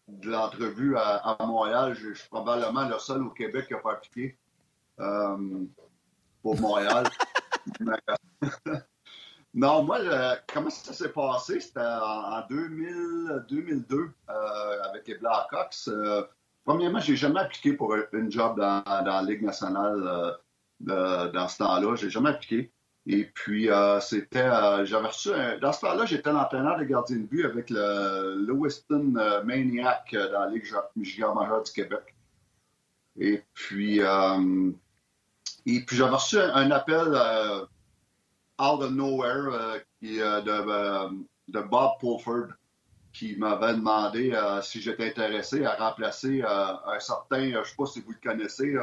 de 0.08 0.30
l'entrevue 0.30 0.98
à, 0.98 1.38
Montréal, 1.46 1.96
je, 1.96 2.14
suis 2.14 2.30
probablement 2.30 2.88
le 2.88 2.98
seul 3.00 3.24
au 3.24 3.30
Québec 3.32 3.68
qui 3.68 3.74
n'a 3.74 3.80
pas 3.80 3.94
appliqué. 3.94 4.38
Euh, 5.00 5.66
Montréal. 6.56 7.08
non, 9.54 9.84
moi, 9.84 10.00
comment 10.52 10.70
ça 10.70 10.94
s'est 10.94 11.10
passé? 11.10 11.60
C'était 11.60 11.80
en, 11.82 12.42
2000, 12.50 13.46
2002 13.50 14.12
euh, 14.30 14.84
avec 14.84 15.08
les 15.08 15.16
Blackhawks. 15.16 15.88
Euh, 15.88 16.24
premièrement, 16.64 17.00
j'ai 17.00 17.16
jamais 17.16 17.40
appliqué 17.40 17.74
pour 17.74 17.96
une 18.14 18.32
job 18.32 18.60
dans, 18.60 18.84
la 18.86 19.22
Ligue 19.24 19.44
nationale 19.44 20.38
euh, 20.88 21.32
dans 21.32 21.48
ce 21.48 21.58
temps-là. 21.60 21.96
J'ai 21.96 22.10
jamais 22.10 22.30
appliqué. 22.30 22.72
Et 23.10 23.24
puis, 23.24 23.70
c'était. 24.02 24.50
j'avais 24.84 25.08
reçu. 25.08 25.30
dans 25.62 25.72
ce 25.72 25.80
temps-là, 25.82 26.06
j'étais 26.06 26.32
l'entraîneur 26.32 26.78
de 26.78 26.84
gardien 26.84 27.18
de 27.18 27.24
but 27.24 27.46
avec 27.46 27.70
le 27.70 28.46
Lewiston 28.46 29.14
Maniac 29.46 30.14
dans 30.14 30.42
la 30.42 30.50
Ligue 30.50 30.66
majeure 31.34 31.64
du 31.64 31.72
Québec. 31.72 32.16
Et 33.18 33.44
puis, 33.54 34.02
et 35.68 35.82
puis 35.82 35.98
j'avais 35.98 36.16
reçu 36.16 36.40
un, 36.40 36.72
appel 36.72 37.12
euh, 37.14 37.66
out 38.60 38.82
of 38.82 38.92
nowhere 38.92 39.50
euh, 39.52 39.80
euh, 40.04 40.42
de, 40.42 41.26
de, 41.50 41.62
Bob 41.62 42.00
Pulford 42.00 42.54
qui 43.12 43.36
m'avait 43.36 43.74
demandé 43.74 44.40
si 44.62 44.82
j'étais 44.82 45.10
intéressé 45.10 45.66
à 45.66 45.76
remplacer 45.76 46.44
un 46.44 47.00
certain, 47.00 47.50
je 47.52 47.58
ne 47.58 47.64
sais 47.64 47.76
pas 47.76 47.86
si 47.88 48.02
vous 48.02 48.12
le 48.12 48.20
connaissez, 48.30 48.76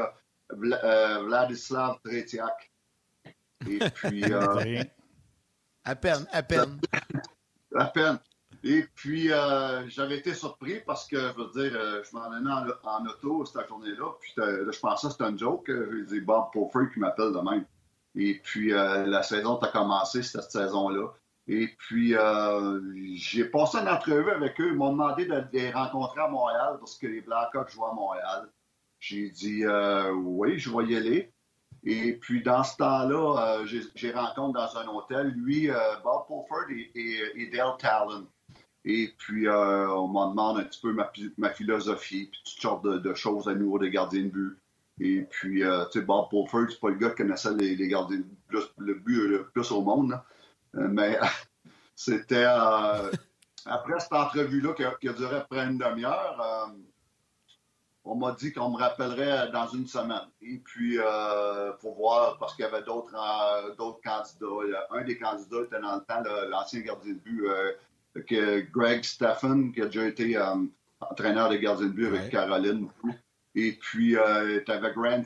Vladislav 0.50 1.98
Tretiak. 2.04 2.72
Et 3.68 3.78
puis. 3.78 4.24
à 5.84 5.94
peine, 5.94 6.26
à 6.32 6.42
peine. 6.42 6.80
à 7.76 7.84
peine. 7.86 8.18
Et 8.66 8.86
puis, 8.94 9.30
euh, 9.30 9.86
j'avais 9.90 10.16
été 10.16 10.32
surpris 10.32 10.80
parce 10.86 11.06
que, 11.06 11.18
je 11.18 11.34
veux 11.36 11.50
dire, 11.50 11.78
euh, 11.78 12.02
je 12.02 12.16
m'en 12.16 12.30
allais 12.30 12.72
en, 12.82 13.06
auto 13.06 13.44
cette 13.44 13.68
journée-là. 13.68 14.14
Puis, 14.18 14.32
là, 14.38 14.72
je 14.72 14.80
pensais 14.80 15.06
que 15.06 15.12
c'était 15.12 15.24
un 15.24 15.36
joke. 15.36 15.66
J'ai 15.68 16.04
dit 16.04 16.20
Bob 16.22 16.46
Poffer 16.50 16.90
qui 16.92 16.98
m'appelle 16.98 17.32
demain. 17.32 17.62
Et 18.14 18.40
puis, 18.42 18.72
euh, 18.72 19.04
la 19.04 19.22
saison 19.22 19.58
a 19.58 19.68
commencé 19.68 20.22
cette 20.22 20.50
saison-là. 20.50 21.08
Et 21.46 21.68
puis, 21.76 22.14
j'ai 23.16 23.44
passé 23.44 23.76
une 23.76 23.88
entrevue 23.88 24.30
avec 24.30 24.58
eux. 24.58 24.68
Ils 24.68 24.76
m'ont 24.76 24.92
demandé 24.92 25.26
de 25.26 25.44
les 25.52 25.70
rencontrer 25.70 26.22
à 26.22 26.28
Montréal 26.28 26.76
parce 26.78 26.96
que 26.96 27.06
les 27.06 27.20
Blackhawks 27.20 27.68
jouent 27.68 27.84
à 27.84 27.92
Montréal. 27.92 28.50
J'ai 28.98 29.28
dit 29.28 29.62
oui, 30.14 30.58
je 30.58 30.74
vais 30.74 30.86
y 30.86 30.96
aller. 30.96 31.34
Et 31.82 32.14
puis, 32.14 32.42
dans 32.42 32.64
ce 32.64 32.78
temps-là, 32.78 33.62
j'ai 33.66 34.12
rencontré 34.12 34.62
dans 34.62 34.76
un 34.78 34.88
hôtel, 34.88 35.34
lui, 35.36 35.68
Bob 36.02 36.26
Pulford 36.28 36.70
et, 36.70 37.20
et 37.34 37.50
Dale 37.50 37.76
Talon. 37.78 38.26
Et 38.84 39.14
puis, 39.16 39.48
euh, 39.48 39.88
on 39.90 40.08
m'en 40.08 40.30
demande 40.30 40.58
un 40.58 40.64
petit 40.64 40.80
peu 40.80 40.92
ma, 40.92 41.50
philosophie, 41.50 42.28
puis 42.30 42.40
toutes 42.44 42.60
sortes 42.60 42.84
de, 42.84 43.14
choses 43.14 43.48
à 43.48 43.54
nouveau 43.54 43.78
des 43.78 43.90
gardiens 43.90 44.24
de 44.24 44.28
but. 44.28 44.58
Et 45.00 45.22
puis, 45.22 45.64
euh, 45.64 45.86
tu 45.86 46.00
sais, 46.00 46.04
Bob 46.04 46.28
Pulford, 46.28 46.66
c'est 46.70 46.80
pas 46.80 46.90
le 46.90 46.96
gars 46.96 47.10
qui 47.10 47.16
connaissait 47.16 47.54
les, 47.54 47.88
gardiens 47.88 48.18
de 48.18 48.24
but, 48.48 48.72
le 48.76 48.94
but 48.94 49.28
le 49.28 49.46
plus 49.46 49.70
au 49.72 49.80
monde. 49.80 50.20
Euh, 50.74 50.88
mais 50.88 51.18
c'était 51.96 52.44
après 53.64 54.00
cette 54.00 54.12
entrevue-là 54.12 54.74
qui, 54.74 55.08
a 55.08 55.12
duré 55.14 55.42
près 55.48 55.64
une 55.64 55.78
demi-heure, 55.78 56.70
on 58.06 58.16
m'a 58.16 58.32
dit 58.32 58.52
qu'on 58.52 58.68
me 58.68 58.76
rappellerait 58.76 59.50
dans 59.50 59.66
une 59.68 59.86
semaine. 59.86 60.28
Et 60.42 60.58
puis, 60.58 60.98
pour 61.80 61.96
voir, 61.96 62.36
parce 62.36 62.54
qu'il 62.54 62.66
y 62.66 62.68
avait 62.68 62.82
d'autres 62.82 63.10
candidats. 64.04 64.86
Un 64.90 65.04
des 65.04 65.16
candidats 65.16 65.62
était 65.62 65.80
dans 65.80 65.96
le 65.96 66.02
temps 66.02 66.22
l'ancien 66.50 66.80
gardien 66.80 67.14
de 67.14 67.18
but, 67.18 67.48
que 68.22 68.60
Greg 68.72 69.04
Steffen, 69.04 69.72
qui 69.72 69.82
a 69.82 69.86
déjà 69.86 70.06
été 70.06 70.36
euh, 70.36 70.56
entraîneur 71.00 71.50
de 71.50 71.56
gardien 71.56 71.86
de 71.86 71.92
but 71.92 72.06
avec 72.06 72.30
Caroline. 72.30 72.88
Et 73.54 73.72
puis, 73.72 74.16
tu 74.66 74.72
avais 74.72 74.92
Grant 74.92 75.22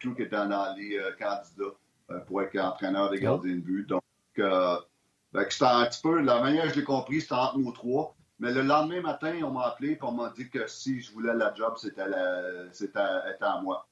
tout, 0.00 0.14
qui 0.14 0.22
était 0.22 0.36
dans 0.36 0.74
les 0.76 1.00
candidats 1.18 2.24
pour 2.26 2.42
être 2.42 2.58
entraîneur 2.58 3.10
de 3.10 3.16
oh. 3.16 3.20
gardien 3.20 3.54
de 3.54 3.60
but. 3.60 3.88
Donc, 3.88 4.02
c'était 4.34 5.64
un 5.64 5.86
petit 5.86 6.02
peu, 6.02 6.20
la 6.20 6.40
manière 6.40 6.64
que 6.64 6.70
je 6.70 6.80
l'ai 6.80 6.84
compris, 6.84 7.22
c'était 7.22 7.34
entre 7.34 7.58
nous 7.58 7.72
trois. 7.72 8.14
Mais 8.38 8.52
le 8.52 8.62
lendemain 8.62 9.02
matin, 9.02 9.34
on 9.44 9.50
m'a 9.50 9.66
appelé 9.66 9.92
et 9.92 9.98
on 10.02 10.12
m'a 10.12 10.32
dit 10.34 10.48
que 10.48 10.66
si 10.66 11.00
je 11.00 11.12
voulais 11.12 11.34
la 11.34 11.54
job, 11.54 11.74
c'était 11.76 12.00
à 12.02 13.60
moi. 13.62 13.86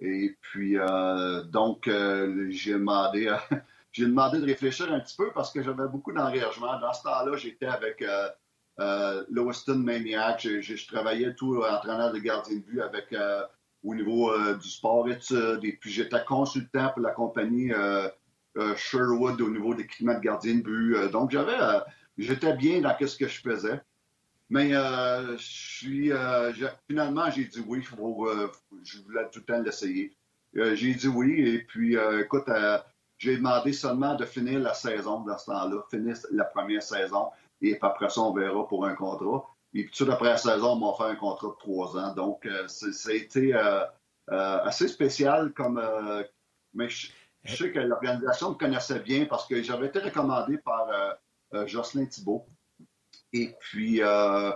Et 0.00 0.36
puis, 0.40 0.78
euh, 0.78 1.42
donc, 1.42 1.86
euh, 1.86 2.46
j'ai 2.48 2.72
demandé, 2.72 3.34
j'ai 3.92 4.06
demandé 4.06 4.38
de 4.38 4.46
réfléchir 4.46 4.92
un 4.92 5.00
petit 5.00 5.16
peu 5.16 5.30
parce 5.32 5.52
que 5.52 5.62
j'avais 5.62 5.88
beaucoup 5.88 6.12
d'engagement. 6.12 6.78
Dans 6.80 6.92
ce 6.92 7.02
temps-là, 7.02 7.36
j'étais 7.36 7.66
avec 7.66 8.02
euh, 8.02 8.28
euh 8.80 9.24
Maniac. 9.74 10.46
Je, 10.60 10.86
travaillais 10.86 11.34
tout 11.34 11.62
entraîneur 11.62 12.12
de 12.12 12.18
gardien 12.18 12.56
de 12.56 12.62
but 12.62 12.80
avec 12.80 13.14
au 13.82 13.94
niveau 13.94 14.32
du 14.54 14.68
sport 14.68 15.08
études. 15.08 15.64
Et 15.64 15.72
puis, 15.72 15.90
j'étais 15.90 16.24
consultant 16.24 16.90
pour 16.90 17.02
la 17.02 17.10
compagnie 17.10 17.72
Sherwood 18.76 19.40
au 19.40 19.50
niveau 19.50 19.74
d'équipement 19.74 20.14
de 20.14 20.20
gardien 20.20 20.56
de 20.56 20.62
but. 20.62 21.10
donc, 21.10 21.30
j'avais, 21.30 21.58
j'étais 22.16 22.54
bien 22.54 22.80
dans 22.80 22.96
ce 23.00 23.16
que 23.16 23.28
je 23.28 23.40
faisais. 23.40 23.80
Mais 24.50 24.70
euh, 24.74 25.36
euh, 25.86 26.52
finalement, 26.88 27.30
j'ai 27.30 27.44
dit 27.44 27.62
oui. 27.66 27.84
Euh, 27.98 28.48
je 28.82 28.98
voulais 29.02 29.22
tout 29.32 29.38
le 29.38 29.44
temps 29.44 29.62
l'essayer. 29.62 30.12
j'ai 30.52 30.94
dit 30.94 31.06
oui. 31.06 31.40
Et 31.40 31.60
puis, 31.60 31.96
écoute, 32.20 32.50
j'ai 33.20 33.36
demandé 33.36 33.72
seulement 33.72 34.16
de 34.16 34.24
finir 34.24 34.58
la 34.58 34.74
saison 34.74 35.20
dans 35.20 35.38
ce 35.38 35.46
temps-là, 35.46 35.82
finir 35.90 36.16
la 36.32 36.44
première 36.44 36.82
saison. 36.82 37.28
Et 37.60 37.78
après 37.80 38.10
ça, 38.10 38.22
on 38.22 38.32
verra 38.32 38.66
pour 38.66 38.84
un 38.86 38.94
contrat. 38.94 39.46
Et 39.74 39.84
puis, 39.84 39.92
tout 39.92 40.10
après 40.10 40.30
la 40.30 40.36
saison, 40.38 40.72
on 40.72 40.76
m'a 40.76 40.96
fait 40.96 41.12
un 41.12 41.16
contrat 41.16 41.48
de 41.48 41.58
trois 41.58 41.96
ans. 41.96 42.14
Donc, 42.14 42.48
ça 42.66 43.10
a 43.10 43.12
été 43.12 43.54
assez 44.26 44.88
spécial 44.88 45.52
comme. 45.52 45.80
mais 46.74 46.88
je, 46.88 47.12
sais 47.44 47.70
que 47.70 47.78
l'organisation 47.78 48.50
me 48.50 48.54
connaissait 48.54 49.00
bien 49.00 49.26
parce 49.26 49.46
que 49.46 49.62
j'avais 49.62 49.86
été 49.88 49.98
recommandé 49.98 50.56
par 50.56 50.88
Jocelyn 51.66 52.06
Thibault 52.06 52.46
et 53.32 53.54
puis, 53.60 54.02
euh, 54.02 54.52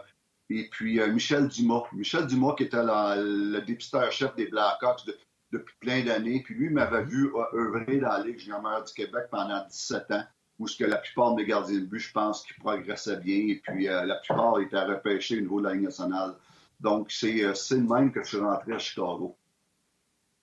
et 0.50 0.68
puis 0.70 1.00
euh, 1.00 1.12
Michel 1.12 1.48
Dumas. 1.48 1.84
Michel 1.92 2.26
Dumas, 2.26 2.54
qui 2.56 2.64
était 2.64 2.82
le 2.82 3.60
dépisteur-chef 3.60 4.34
des 4.34 4.46
Blackhawks 4.46 5.06
depuis 5.54 5.74
plein 5.80 6.04
d'années. 6.04 6.42
Puis 6.44 6.54
lui 6.54 6.70
m'avait 6.70 7.04
vu 7.04 7.30
œuvrer 7.54 7.98
dans 7.98 8.08
la 8.08 8.24
Ligue 8.24 8.38
du 8.38 8.94
Québec 8.94 9.24
pendant 9.30 9.64
17 9.66 10.10
ans, 10.10 10.24
où 10.58 10.68
ce 10.68 10.76
que 10.76 10.84
la 10.84 10.98
plupart 10.98 11.34
des 11.34 11.46
gardiens 11.46 11.78
de 11.78 11.86
but, 11.86 12.00
je 12.00 12.12
pense, 12.12 12.44
qui 12.44 12.54
progressaient 12.54 13.20
bien. 13.20 13.48
Et 13.48 13.62
puis 13.64 13.88
euh, 13.88 14.04
la 14.04 14.16
plupart 14.16 14.60
étaient 14.60 14.80
repêchés 14.80 15.38
au 15.38 15.40
niveau 15.40 15.60
de 15.60 15.66
la 15.66 15.74
Ligue 15.74 15.84
nationale. 15.84 16.34
Donc, 16.80 17.10
c'est 17.10 17.32
le 17.32 17.94
même 17.94 18.12
que 18.12 18.22
je 18.22 18.28
suis 18.28 18.38
rentré 18.38 18.72
à 18.72 18.78
Chicago. 18.78 19.36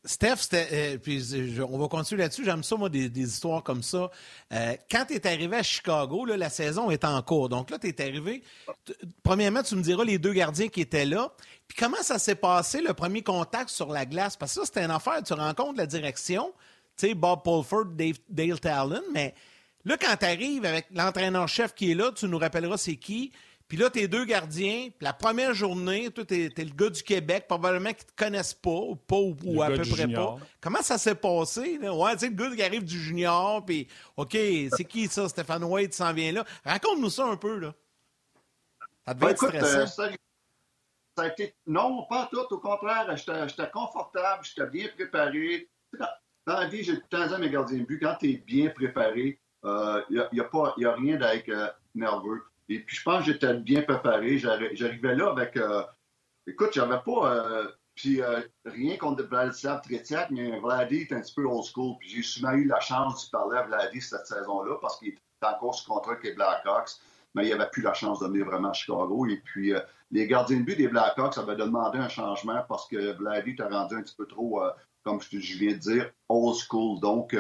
Steph, 0.03 0.49
euh, 0.53 0.97
puis 0.97 1.23
on 1.61 1.77
va 1.77 1.87
continuer 1.87 2.23
là-dessus. 2.23 2.43
J'aime 2.43 2.63
ça, 2.63 2.75
moi, 2.75 2.89
des, 2.89 3.07
histoires 3.19 3.61
comme 3.61 3.83
ça. 3.83 4.09
Euh, 4.51 4.75
quand 4.89 5.05
tu 5.05 5.13
es 5.13 5.27
arrivé 5.27 5.57
à 5.57 5.63
Chicago, 5.63 6.25
la 6.25 6.49
saison 6.49 6.89
est 6.89 7.05
en 7.05 7.21
cours. 7.21 7.49
Donc 7.49 7.69
là, 7.69 7.77
tu 7.77 7.87
es 7.87 8.01
arrivé. 8.01 8.41
Premièrement, 9.21 9.61
tu 9.61 9.75
me 9.75 9.83
diras 9.83 10.03
les 10.03 10.17
deux 10.17 10.33
gardiens 10.33 10.69
qui 10.69 10.81
étaient 10.81 11.05
là. 11.05 11.31
Puis 11.67 11.77
comment 11.77 12.01
ça 12.01 12.17
s'est 12.17 12.35
passé, 12.35 12.81
le 12.81 12.93
premier 12.93 13.21
contact 13.21 13.69
sur 13.69 13.91
la 13.91 14.05
glace? 14.05 14.35
Parce 14.35 14.55
que 14.55 14.61
ça, 14.61 14.65
c'était 14.65 14.83
une 14.83 14.91
affaire. 14.91 15.21
Tu 15.23 15.33
rencontres 15.33 15.77
la 15.77 15.85
direction, 15.85 16.51
tu 16.97 17.07
sais, 17.07 17.13
Bob 17.13 17.43
Pulford, 17.43 17.85
Dave, 17.93 18.17
Dale 18.27 18.59
Talon, 18.59 19.03
mais 19.13 19.35
là, 19.85 19.97
quand 19.97 20.15
tu 20.17 20.25
arrives 20.25 20.65
avec 20.65 20.87
l'entraîneur-chef 20.91 21.75
qui 21.75 21.91
est 21.91 21.95
là, 21.95 22.11
tu 22.11 22.27
nous 22.27 22.39
rappelleras 22.39 22.77
c'est 22.77 22.95
qui. 22.95 23.31
Puis 23.72 23.78
là, 23.78 23.89
tes 23.89 24.09
deux 24.09 24.26
gardiens, 24.26 24.89
la 24.99 25.13
première 25.13 25.53
journée, 25.53 26.11
toi, 26.11 26.26
t'es, 26.26 26.49
es 26.57 26.65
le 26.65 26.74
gars 26.76 26.89
du 26.89 27.01
Québec, 27.01 27.45
probablement 27.47 27.93
qu'ils 27.93 28.05
te 28.05 28.22
connaissent 28.22 28.53
pas, 28.53 28.69
ou 28.69 28.97
pas, 28.97 29.15
ou, 29.15 29.61
à 29.63 29.67
peu 29.67 29.84
près 29.89 30.09
pas. 30.09 30.36
Comment 30.59 30.82
ça 30.82 30.97
s'est 30.97 31.15
passé? 31.15 31.78
Là? 31.78 31.95
Ouais, 31.95 32.11
tu 32.11 32.19
sais, 32.19 32.30
le 32.30 32.36
gars 32.36 32.53
qui 32.53 32.61
arrive 32.61 32.84
du 32.84 32.99
junior, 32.99 33.63
puis 33.63 33.88
OK, 34.17 34.34
c'est 34.34 34.84
qui 34.84 35.07
ça, 35.07 35.30
Stéphane 35.30 35.63
White 35.63 35.93
s'en 35.93 36.11
vient 36.11 36.34
là? 36.34 36.43
Raconte-nous 36.65 37.11
ça 37.11 37.26
un 37.28 37.38
peu, 37.38 37.59
là. 37.59 37.74
Ça 39.07 39.13
devait 39.13 39.28
ben, 39.28 39.32
être 39.32 39.47
stressant. 39.47 40.01
Euh, 40.01 40.09
ça, 41.15 41.24
a 41.24 41.28
été... 41.28 41.55
Non, 41.65 42.05
pas 42.09 42.28
tout, 42.30 42.53
au 42.53 42.57
contraire, 42.57 43.15
j'étais, 43.15 43.72
confortable, 43.72 44.43
j'étais 44.43 44.69
bien 44.69 44.89
préparé. 44.93 45.69
Dans 46.45 46.59
la 46.59 46.67
vie, 46.67 46.84
j'ai 46.84 46.97
tout 46.97 47.07
le 47.09 47.30
temps 47.30 47.39
mes 47.39 47.49
gardiens 47.49 47.78
de 47.78 47.86
but, 47.86 48.01
quand 48.01 48.17
tu 48.19 48.32
es 48.32 48.38
bien 48.45 48.69
préparé, 48.72 49.39
il 49.63 49.69
euh, 49.69 50.01
n'y 50.09 50.19
a, 50.19 50.28
y 50.34 50.41
a, 50.41 50.43
pas, 50.43 50.74
y 50.76 50.84
a 50.84 50.91
rien 50.91 51.15
d'être 51.15 51.47
euh, 51.47 51.69
nerveux. 51.95 52.43
Et 52.72 52.80
puis, 52.80 52.95
je 52.95 53.03
pense 53.03 53.26
que 53.26 53.34
j'étais 53.34 53.53
bien 53.55 53.82
préparé. 53.82 54.38
J'arrivais 54.38 55.15
là 55.15 55.32
avec. 55.32 55.57
Euh, 55.57 55.84
écoute, 56.47 56.69
j'avais 56.74 56.99
pas. 57.05 57.34
Euh, 57.34 57.67
puis, 57.95 58.22
euh, 58.22 58.39
rien 58.65 58.95
contre 58.95 59.24
Vladislav 59.24 59.82
Tretiak, 59.82 60.32
mais 60.32 60.57
Vladi 60.57 61.01
est 61.01 61.11
un 61.11 61.19
petit 61.19 61.34
peu 61.34 61.43
old 61.43 61.65
school. 61.65 61.97
Puis, 61.99 62.09
j'ai 62.09 62.24
souvent 62.24 62.53
eu 62.53 62.65
la 62.65 62.80
chance 62.80 63.26
de 63.26 63.32
parler 63.32 63.57
à 63.57 63.63
Vladi 63.63 63.99
cette 63.99 64.26
saison-là 64.26 64.78
parce 64.82 64.97
qu'il 64.97 65.09
était 65.09 65.19
encore 65.41 65.76
sous 65.76 65.91
contrat 65.91 66.13
avec 66.13 66.24
les 66.24 66.34
Blackhawks. 66.34 66.91
Mais 67.36 67.47
il 67.47 67.57
n'avait 67.57 67.69
plus 67.69 67.82
la 67.82 67.93
chance 67.93 68.19
de 68.19 68.28
venir 68.28 68.45
vraiment 68.45 68.69
à 68.69 68.74
Chicago. 68.74 69.26
Et 69.28 69.41
puis, 69.43 69.74
les 70.09 70.28
gardiens 70.28 70.57
de 70.57 70.63
but 70.63 70.78
des 70.78 70.88
Blackhawks 70.88 71.38
avaient 71.38 71.55
demandé 71.55 71.97
un 71.97 72.09
changement 72.09 72.63
parce 72.67 72.88
que 72.88 73.17
Vladi 73.17 73.55
t'a 73.55 73.67
rendu 73.67 73.95
un 73.95 74.01
petit 74.01 74.15
peu 74.15 74.26
trop 74.26 74.61
comme 75.03 75.19
je, 75.22 75.57
viens 75.57 75.72
de 75.72 75.78
dire, 75.78 76.11
old 76.30 76.55
school. 76.55 76.99
Donc, 76.99 77.34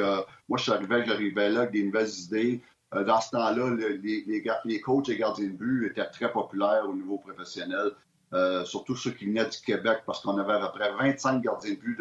moi, 0.47 0.57
je 0.57 0.63
j'arrivais 0.63 1.49
là 1.49 1.61
avec 1.61 1.71
des 1.71 1.83
nouvelles 1.83 2.09
idées. 2.19 2.61
Euh, 2.93 3.03
dans 3.05 3.21
ce 3.21 3.31
temps-là, 3.31 3.75
les, 3.75 4.43
les, 4.65 4.81
coachs 4.81 5.07
et 5.09 5.17
gardiens 5.17 5.47
de 5.47 5.53
but 5.53 5.87
étaient 5.87 6.09
très 6.09 6.31
populaires 6.31 6.83
au 6.89 6.93
niveau 6.93 7.17
professionnel, 7.17 7.91
euh, 8.33 8.65
surtout 8.65 8.95
ceux 8.95 9.11
qui 9.11 9.25
venaient 9.25 9.47
du 9.47 9.59
Québec, 9.59 9.99
parce 10.05 10.21
qu'on 10.21 10.37
avait 10.37 10.53
à 10.53 10.67
peu 10.67 10.79
près 10.79 10.91
25 10.93 11.41
gardiens 11.41 11.71
de 11.71 11.79
but 11.79 11.99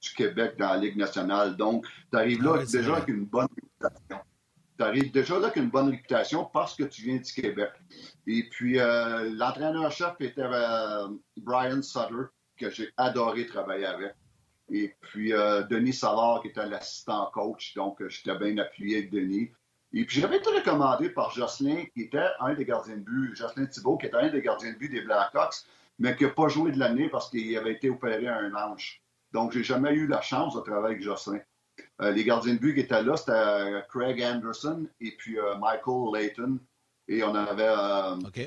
du 0.00 0.14
Québec 0.14 0.54
dans 0.56 0.68
la 0.68 0.76
Ligue 0.76 0.96
nationale. 0.96 1.56
Donc, 1.56 1.84
tu 2.12 2.16
arrives 2.16 2.42
là 2.42 2.58
ah 2.60 2.64
déjà 2.64 2.96
avec 2.96 3.08
une 3.08 3.24
bonne 3.24 3.48
réputation. 3.56 4.18
Tu 4.78 4.84
arrives 4.84 5.10
déjà 5.10 5.38
là 5.38 5.46
avec 5.46 5.56
une 5.56 5.68
bonne 5.68 5.90
réputation 5.90 6.44
parce 6.44 6.76
que 6.76 6.84
tu 6.84 7.02
viens 7.02 7.16
du 7.16 7.32
Québec. 7.32 7.70
Et 8.26 8.48
puis, 8.50 8.78
euh, 8.78 9.30
l'entraîneur-chef 9.34 10.14
était 10.20 10.46
Brian 11.38 11.82
Sutter, 11.82 12.30
que 12.56 12.70
j'ai 12.70 12.90
adoré 12.96 13.46
travailler 13.46 13.86
avec. 13.86 14.14
Et 14.72 14.94
puis, 15.00 15.32
Denis 15.32 15.92
Savard, 15.92 16.42
qui 16.42 16.48
était 16.48 16.66
l'assistant 16.66 17.28
coach. 17.34 17.74
Donc, 17.74 18.00
j'étais 18.06 18.38
bien 18.38 18.56
appuyé 18.58 18.98
avec 18.98 19.10
Denis. 19.10 19.50
Et 19.92 20.04
puis 20.04 20.20
j'avais 20.20 20.36
été 20.36 20.48
recommandé 20.50 21.10
par 21.10 21.30
Jocelyn, 21.32 21.84
qui 21.92 22.02
était 22.02 22.28
un 22.38 22.54
des 22.54 22.64
gardiens 22.64 22.96
de 22.96 23.02
but, 23.02 23.34
Jocelyn 23.34 23.66
Thibault, 23.66 23.96
qui 23.96 24.06
était 24.06 24.16
un 24.16 24.28
des 24.28 24.40
gardiens 24.40 24.72
de 24.72 24.78
but 24.78 24.88
des 24.88 25.00
Blackhawks, 25.00 25.64
mais 25.98 26.16
qui 26.16 26.24
n'a 26.24 26.30
pas 26.30 26.48
joué 26.48 26.70
de 26.70 26.78
l'année 26.78 27.08
parce 27.08 27.28
qu'il 27.30 27.56
avait 27.56 27.72
été 27.72 27.90
opéré 27.90 28.28
à 28.28 28.38
un 28.38 28.54
hanche. 28.54 29.02
Donc, 29.32 29.52
j'ai 29.52 29.62
jamais 29.62 29.92
eu 29.92 30.06
la 30.06 30.20
chance 30.20 30.54
de 30.54 30.60
travailler 30.60 30.94
avec 30.96 31.02
Jocelyn. 31.02 31.40
Euh, 32.02 32.10
les 32.10 32.24
gardiens 32.24 32.54
de 32.54 32.58
but 32.58 32.74
qui 32.74 32.80
étaient 32.80 33.02
là, 33.02 33.16
c'était 33.16 33.32
euh, 33.32 33.80
Craig 33.88 34.22
Anderson 34.22 34.86
et 35.00 35.12
puis 35.12 35.38
euh, 35.38 35.56
Michael 35.58 36.12
Layton. 36.12 36.58
Et 37.08 37.24
on 37.24 37.34
avait 37.34 37.68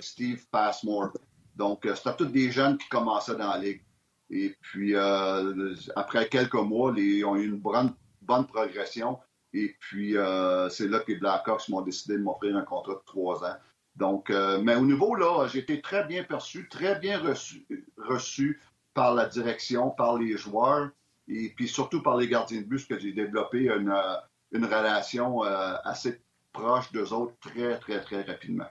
Steve 0.01 0.45
Passmore. 0.49 1.11
Donc, 1.55 1.85
c'était 1.95 2.15
tous 2.15 2.25
des 2.25 2.49
jeunes 2.49 2.77
qui 2.77 2.87
commençaient 2.87 3.35
dans 3.35 3.49
la 3.49 3.57
ligue. 3.57 3.81
Et 4.29 4.55
puis, 4.61 4.95
après 4.95 6.29
quelques 6.29 6.53
mois, 6.53 6.93
ils 6.95 7.25
ont 7.25 7.35
eu 7.35 7.45
une 7.45 7.57
bonne, 7.57 7.93
bonne 8.21 8.47
progression. 8.47 9.19
Et 9.53 9.75
puis, 9.79 10.17
euh, 10.17 10.67
c'est 10.69 10.87
là 10.87 10.99
que 10.99 11.11
les 11.11 11.17
Blackhawks 11.17 11.69
m'ont 11.69 11.81
décidé 11.81 12.17
de 12.17 12.23
m'offrir 12.23 12.57
un 12.57 12.63
contrat 12.63 12.95
de 12.95 13.01
trois 13.05 13.43
ans. 13.43 13.55
Donc, 13.95 14.31
euh, 14.31 14.59
mais 14.59 14.75
au 14.75 14.85
niveau 14.85 15.13
là, 15.15 15.47
j'ai 15.47 15.59
été 15.59 15.79
très 15.81 16.03
bien 16.05 16.23
perçu, 16.23 16.67
très 16.67 16.97
bien 16.97 17.19
reçu, 17.19 17.67
reçu 17.97 18.59
par 18.95 19.13
la 19.13 19.27
direction, 19.27 19.91
par 19.91 20.17
les 20.17 20.35
joueurs 20.37 20.89
et 21.27 21.53
puis 21.55 21.67
surtout 21.67 22.01
par 22.01 22.17
les 22.17 22.27
gardiens 22.27 22.61
de 22.61 22.65
bus 22.65 22.85
que 22.85 22.97
j'ai 22.97 23.13
développé 23.13 23.65
une, 23.65 23.89
euh, 23.89 24.15
une 24.51 24.65
relation 24.65 25.43
assez 25.43 26.21
proche 26.51 26.91
d'eux 26.91 27.13
autres 27.13 27.35
très, 27.39 27.79
très, 27.79 28.01
très 28.01 28.23
rapidement. 28.23 28.67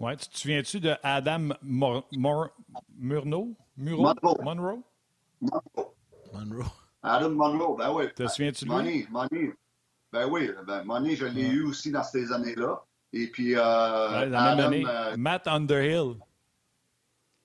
Ouais, 0.00 0.16
tu 0.16 0.28
te 0.28 0.38
souviens-tu 0.38 0.80
de 0.80 0.94
Adam 1.02 1.50
Murno? 1.62 2.04
Murno? 2.96 3.56
Monroe? 3.76 4.14
Monroe. 4.42 4.82
Monroe, 6.32 6.81
ben 7.02 7.92
oui. 7.92 8.04
Te 8.14 8.26
souviens-tu 8.28 8.64
de 8.64 8.70
Money, 8.70 9.06
Money. 9.10 9.52
Ben 10.12 10.28
oui, 10.30 10.50
ben 10.66 10.84
Money, 10.84 11.16
je 11.16 11.26
l'ai 11.26 11.48
eu 11.48 11.64
aussi 11.64 11.90
dans 11.90 12.04
ces 12.04 12.32
années-là. 12.32 12.84
Et 13.12 13.26
puis, 13.26 13.56
euh, 13.56 13.62
Adam, 13.62 14.70
même 14.70 14.86
euh, 14.86 15.16
Matt 15.16 15.46
Underhill. 15.46 16.14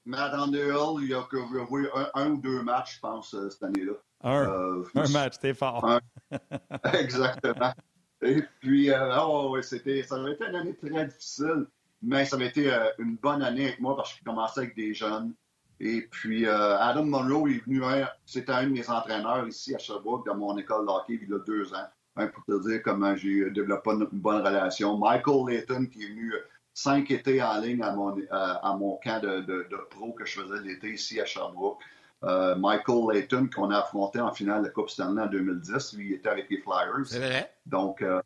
Matt 0.05 0.33
Underhill, 0.33 1.03
il 1.03 1.13
a 1.13 1.27
joué 1.29 1.89
un, 2.13 2.31
ou 2.31 2.37
deux 2.37 2.61
matchs, 2.63 2.95
je 2.95 2.99
pense, 3.01 3.33
euh, 3.33 3.49
cette 3.49 3.63
année-là. 3.63 3.93
Un, 4.23 4.49
euh, 4.49 4.83
un 4.95 5.09
match, 5.09 5.37
t'es 5.39 5.53
fort. 5.53 5.99
Exactement. 6.93 7.73
Et 8.21 8.41
puis, 8.59 8.89
oh, 9.19 9.49
ouais, 9.51 9.61
c'était, 9.61 10.03
ça 10.03 10.15
avait 10.15 10.33
été 10.33 10.45
une 10.45 10.55
année 10.55 10.75
très 10.75 11.05
difficile, 11.05 11.67
mais 12.01 12.25
ça 12.25 12.37
avait 12.37 12.47
été 12.47 12.71
une 12.97 13.15
bonne 13.15 13.43
année 13.43 13.65
avec 13.65 13.79
moi 13.79 13.95
parce 13.95 14.13
que 14.13 14.19
je 14.19 14.23
commençais 14.23 14.61
avec 14.61 14.75
des 14.75 14.93
jeunes. 14.93 15.33
Et 15.79 16.07
puis, 16.09 16.45
euh, 16.45 16.77
Adam 16.79 17.03
Monroe 17.03 17.49
est 17.49 17.63
venu, 17.65 17.81
c'était 18.25 18.51
un 18.51 18.63
de 18.63 18.69
mes 18.69 18.89
entraîneurs 18.89 19.47
ici 19.47 19.75
à 19.75 19.77
Sherbrooke, 19.77 20.25
dans 20.25 20.35
mon 20.35 20.57
école 20.57 20.85
de 20.85 20.91
hockey, 20.91 21.19
il 21.21 21.29
y 21.29 21.33
a 21.33 21.39
deux 21.39 21.71
ans, 21.73 21.87
hein, 22.15 22.27
pour 22.27 22.43
te 22.45 22.67
dire 22.67 22.81
comment 22.83 23.15
j'ai 23.15 23.51
développé 23.51 23.91
une, 23.91 24.07
bonne 24.11 24.45
relation. 24.45 24.97
Michael 24.97 25.45
Layton, 25.47 25.85
qui 25.85 26.03
est 26.03 26.07
venu 26.07 26.33
cinq 26.73 27.11
étés 27.11 27.41
en 27.43 27.59
ligne 27.59 27.83
à 27.83 27.91
mon, 27.91 28.15
à, 28.31 28.75
mon 28.79 28.99
camp 29.03 29.21
de, 29.21 29.41
de, 29.41 29.87
pro 29.91 30.13
que 30.13 30.25
je 30.25 30.41
faisais 30.41 30.61
l'été 30.63 30.93
ici 30.93 31.21
à 31.21 31.25
Sherbrooke. 31.25 31.79
Euh, 32.23 32.55
Michael 32.55 33.13
Layton, 33.13 33.47
qu'on 33.53 33.69
a 33.69 33.79
affronté 33.79 34.19
en 34.19 34.33
finale 34.33 34.61
de 34.61 34.67
la 34.67 34.73
Coupe 34.73 34.89
Stanley 34.89 35.21
en 35.21 35.27
2010, 35.27 35.93
lui, 35.93 36.07
il 36.07 36.13
était 36.13 36.29
avec 36.29 36.49
les 36.49 36.57
Flyers. 36.57 37.05
C'est 37.05 37.19
vrai. 37.19 37.53
Donc, 37.67 38.01
euh, 38.01 38.19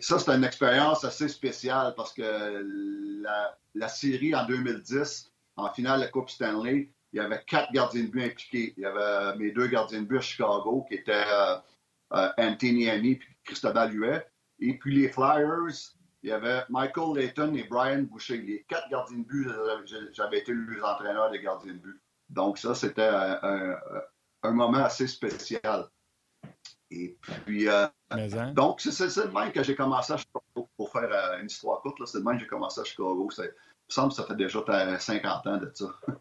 ça, 0.00 0.18
c'était 0.18 0.36
une 0.36 0.44
expérience 0.44 1.04
assez 1.04 1.28
spéciale 1.28 1.94
parce 1.96 2.12
que 2.12 2.22
la, 3.22 3.58
la 3.74 3.88
série 3.88 4.34
en 4.34 4.46
2010, 4.46 5.29
en 5.64 5.72
finale 5.72 6.00
de 6.00 6.04
la 6.04 6.10
Coupe 6.10 6.30
Stanley, 6.30 6.90
il 7.12 7.16
y 7.16 7.20
avait 7.20 7.42
quatre 7.46 7.72
gardiens 7.72 8.04
de 8.04 8.08
but 8.08 8.24
impliqués. 8.24 8.74
Il 8.76 8.82
y 8.82 8.86
avait 8.86 9.36
mes 9.36 9.50
deux 9.50 9.66
gardiens 9.66 10.02
de 10.02 10.06
but 10.06 10.18
à 10.18 10.20
Chicago, 10.20 10.84
qui 10.88 10.94
étaient 10.94 11.12
euh, 11.12 11.56
euh, 12.12 12.28
Anthony 12.38 12.88
Annie 12.88 13.12
et 13.12 13.20
Cristobal 13.44 13.92
Huet. 13.92 14.26
Et 14.60 14.78
puis 14.78 14.94
les 15.00 15.08
Flyers, 15.08 15.94
il 16.22 16.28
y 16.28 16.32
avait 16.32 16.62
Michael 16.68 17.16
Layton 17.16 17.54
et 17.54 17.64
Brian 17.64 18.02
Boucher. 18.02 18.38
Les 18.38 18.64
quatre 18.68 18.88
gardiens 18.90 19.18
de 19.18 19.24
but, 19.24 19.48
j'avais 20.12 20.38
été 20.38 20.52
le 20.52 20.84
entraîneur 20.84 21.30
des 21.30 21.40
gardiens 21.40 21.72
de 21.72 21.78
but. 21.78 22.00
Donc 22.28 22.58
ça, 22.58 22.74
c'était 22.74 23.08
un, 23.08 23.76
moment 24.44 24.84
assez 24.84 25.06
spécial. 25.06 25.88
Et 26.92 27.16
puis, 27.46 27.68
euh, 27.68 27.86
hein? 28.10 28.52
donc, 28.52 28.80
c'est 28.80 29.16
le 29.16 29.30
même 29.32 29.52
que 29.52 29.62
j'ai 29.62 29.76
commencé 29.76 30.12
à 30.12 30.16
Chicago, 30.16 30.68
pour 30.76 30.92
faire 30.92 31.38
une 31.40 31.46
histoire 31.46 31.80
courte, 31.80 32.04
c'est 32.04 32.18
le 32.18 32.24
même 32.24 32.36
que 32.36 32.42
j'ai 32.42 32.48
commencé 32.48 32.80
à 32.80 32.84
Chicago 32.84 33.28
me 33.90 33.92
semble 33.92 34.10
que 34.10 34.16
ça 34.16 34.24
fait 34.24 34.36
déjà 34.36 34.98
50 34.98 35.46
ans 35.46 35.56
de 35.58 35.70
ça. 35.74 35.86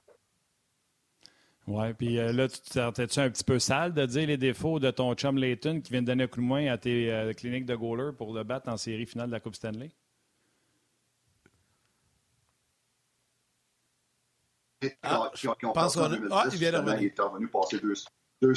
Oui, 1.71 1.93
puis 1.93 2.17
euh, 2.17 2.31
là, 2.31 2.47
tu 2.47 2.59
t'es-tu 2.61 3.19
un 3.19 3.29
petit 3.29 3.43
peu 3.43 3.59
sale 3.59 3.93
de 3.93 4.03
dire 4.07 4.25
les 4.25 4.37
défauts 4.37 4.79
de 4.79 4.89
ton 4.89 5.13
chum 5.13 5.37
Layton 5.37 5.81
qui 5.81 5.91
vient 5.91 6.01
de 6.01 6.07
donner 6.07 6.23
un 6.23 6.27
coup 6.27 6.41
de 6.41 6.45
main 6.45 6.65
à 6.65 6.79
tes 6.79 7.13
euh, 7.13 7.31
cliniques 7.33 7.67
de 7.67 7.75
goaler 7.75 8.11
pour 8.17 8.33
le 8.33 8.43
battre 8.43 8.69
en 8.69 8.77
série 8.77 9.05
finale 9.05 9.27
de 9.27 9.33
la 9.33 9.39
Coupe 9.39 9.53
Stanley? 9.53 9.91
Ah, 15.03 15.29
qui, 15.35 15.41
qui 15.41 15.65
ont 15.67 15.71
pense 15.71 15.93
qu'on 15.93 16.11
ah, 16.31 16.45
il 16.51 16.57
vient 16.57 16.71
de 16.71 16.77
revenir. 16.77 17.01
Il 17.01 17.05
est 17.05 17.21
revenu 17.21 17.47
passer 17.49 17.79
deux, 17.79 17.93
deux... 18.41 18.53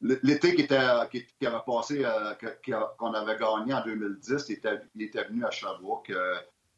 L'été 0.00 0.54
qui, 0.54 0.62
était, 0.62 0.80
qui, 1.10 1.26
qui, 1.26 1.46
avait 1.46 1.58
passé, 1.66 2.02
euh, 2.06 2.32
qu'on 2.96 3.12
avait 3.12 3.36
gagné 3.36 3.74
en 3.74 3.84
2010, 3.84 4.48
il 4.48 4.52
était, 4.54 4.80
il 4.94 5.02
était 5.02 5.24
venu 5.24 5.44
à 5.44 5.50
Sherbrooke 5.50 6.10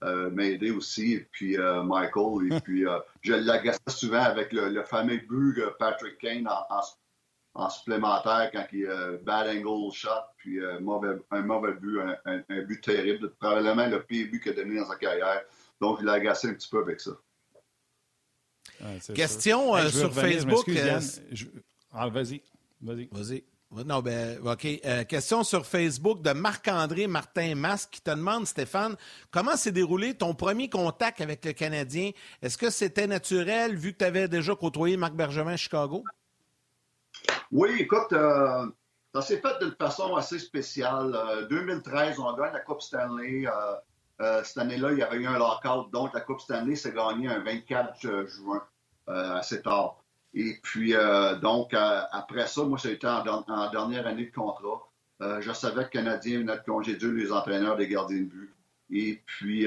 euh, 0.03 0.31
m'aider 0.31 0.71
aussi, 0.71 1.15
et 1.15 1.29
puis 1.31 1.57
euh, 1.59 1.83
Michael, 1.83 2.53
et 2.53 2.61
puis 2.65 2.87
euh, 2.87 2.99
je 3.23 3.35
l'agaçais 3.35 3.79
souvent 3.89 4.23
avec 4.23 4.53
le, 4.53 4.83
fameux 4.85 5.19
but 5.19 5.63
Patrick 5.79 6.19
Kane 6.19 6.49
en, 7.55 7.69
supplémentaire 7.69 8.51
quand 8.53 8.67
il 8.73 8.89
bad 9.23 9.49
angle 9.49 9.93
shot, 9.93 10.11
puis 10.39 10.59
mauvais, 10.81 11.17
un 11.31 11.43
mauvais 11.43 11.75
but, 11.75 12.01
un, 12.25 12.63
but 12.63 12.81
terrible, 12.81 13.31
probablement 13.39 13.87
le 13.87 14.03
pire 14.03 14.29
but 14.31 14.43
qu'il 14.43 14.53
a 14.53 14.55
donné 14.55 14.81
dans 14.81 14.87
sa 14.87 14.97
carrière. 14.97 15.43
Donc, 15.81 15.99
il 16.01 16.07
l'a 16.07 16.15
agacé 16.15 16.49
un 16.49 16.55
petit 16.55 16.69
peu 16.71 16.81
avec 16.81 17.01
ça. 17.01 17.11
Question 19.15 19.77
sur 19.91 20.13
Facebook. 20.15 20.71
Ah, 21.93 22.09
vas-y. 22.09 22.43
Vas-y. 22.81 23.45
Non, 23.75 24.01
ben, 24.01 24.39
OK. 24.45 24.67
Euh, 24.85 25.05
question 25.05 25.45
sur 25.45 25.65
Facebook 25.65 26.21
de 26.21 26.33
Marc-André 26.33 27.07
Martin 27.07 27.55
Masque 27.55 27.89
qui 27.93 28.03
te 28.03 28.11
demande, 28.11 28.47
Stéphane, 28.47 28.97
comment 29.31 29.57
s'est 29.57 29.73
déroulé 29.73 30.15
ton 30.15 30.35
premier 30.35 30.69
contact 30.69 31.23
avec 31.23 31.43
le 31.43 31.53
Canadien? 31.53 32.11
Est-ce 32.43 32.59
que 32.59 32.69
c'était 32.69 33.07
naturel 33.07 33.75
vu 33.75 33.95
que 33.95 33.99
tu 33.99 34.05
avais 34.05 34.29
déjà 34.29 34.55
côtoyé 34.55 34.99
Marc 34.99 35.15
Bergevin 35.15 35.53
à 35.53 35.57
Chicago? 35.57 36.05
Oui, 37.51 37.71
écoute, 37.79 38.13
euh, 38.13 38.67
ça 39.15 39.23
s'est 39.23 39.41
fait 39.41 39.59
de 39.65 39.71
façon 39.71 40.17
assez 40.17 40.39
spéciale. 40.39 41.47
2013, 41.49 42.19
euh, 42.19 42.23
on 42.23 42.37
gagne 42.37 42.53
la 42.53 42.61
Coupe 42.61 42.83
Stanley. 42.83 43.47
cette 44.45 44.59
année-là, 44.59 44.93
il 44.93 44.99
y 44.99 45.03
avait 45.03 45.17
eu 45.17 45.27
un 45.27 45.39
lockout, 45.39 45.91
donc 45.91 46.13
la 46.13 46.21
Coupe 46.21 46.43
Stanley 46.43 46.77
s'est 46.77 46.93
gagnée 46.93 47.29
un 47.29 47.41
24 47.41 48.27
juin, 48.27 48.63
assez 49.07 49.63
tard. 49.63 50.02
Et 50.35 50.59
puis, 50.63 50.95
euh, 50.95 51.37
donc, 51.37 51.75
euh, 51.75 52.01
après 52.11 52.47
ça, 52.47 52.65
moi, 52.65 52.79
c'était 52.79 53.07
en, 53.07 53.27
en, 53.27 53.71
dernière 53.71 54.07
année 54.07 54.27
de 54.27 54.35
contrat. 54.35 54.89
Euh, 55.21 55.41
je 55.41 55.53
savais 55.53 55.85
que 55.85 55.91
Canadien 55.91 56.39
venait 56.39 56.57
de 56.57 56.65
congédier 56.65 57.11
les 57.13 57.33
entraîneurs 57.33 57.77
des 57.77 57.87
gardiens 57.87 58.21
de 58.21 58.25
but. 58.25 58.55
Et 58.91 59.23
puis, 59.25 59.67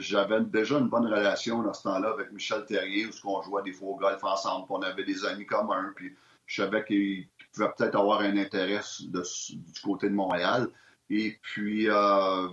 j'avais 0.00 0.40
déjà 0.42 0.78
une 0.78 0.88
bonne 0.88 1.06
relation 1.06 1.62
dans 1.62 1.72
ce 1.72 1.84
temps-là 1.84 2.10
avec 2.10 2.30
Michel 2.30 2.66
Terrier, 2.66 3.06
où 3.06 3.10
on 3.24 3.40
jouait 3.40 3.62
des 3.62 3.72
faux 3.72 3.96
golf 3.96 4.22
ensemble, 4.22 4.66
on 4.68 4.82
avait 4.82 5.04
des 5.04 5.24
amis 5.24 5.46
communs, 5.46 5.92
puis 5.96 6.14
je 6.44 6.62
savais 6.62 6.84
qu'il 6.84 7.26
pouvait 7.54 7.70
peut-être 7.74 7.94
avoir 7.94 8.20
un 8.20 8.36
intérêt 8.36 8.82
du 9.00 9.80
côté 9.82 10.10
de 10.10 10.14
Montréal. 10.14 10.68
Et 11.08 11.38
puis, 11.40 11.88
à 11.88 12.50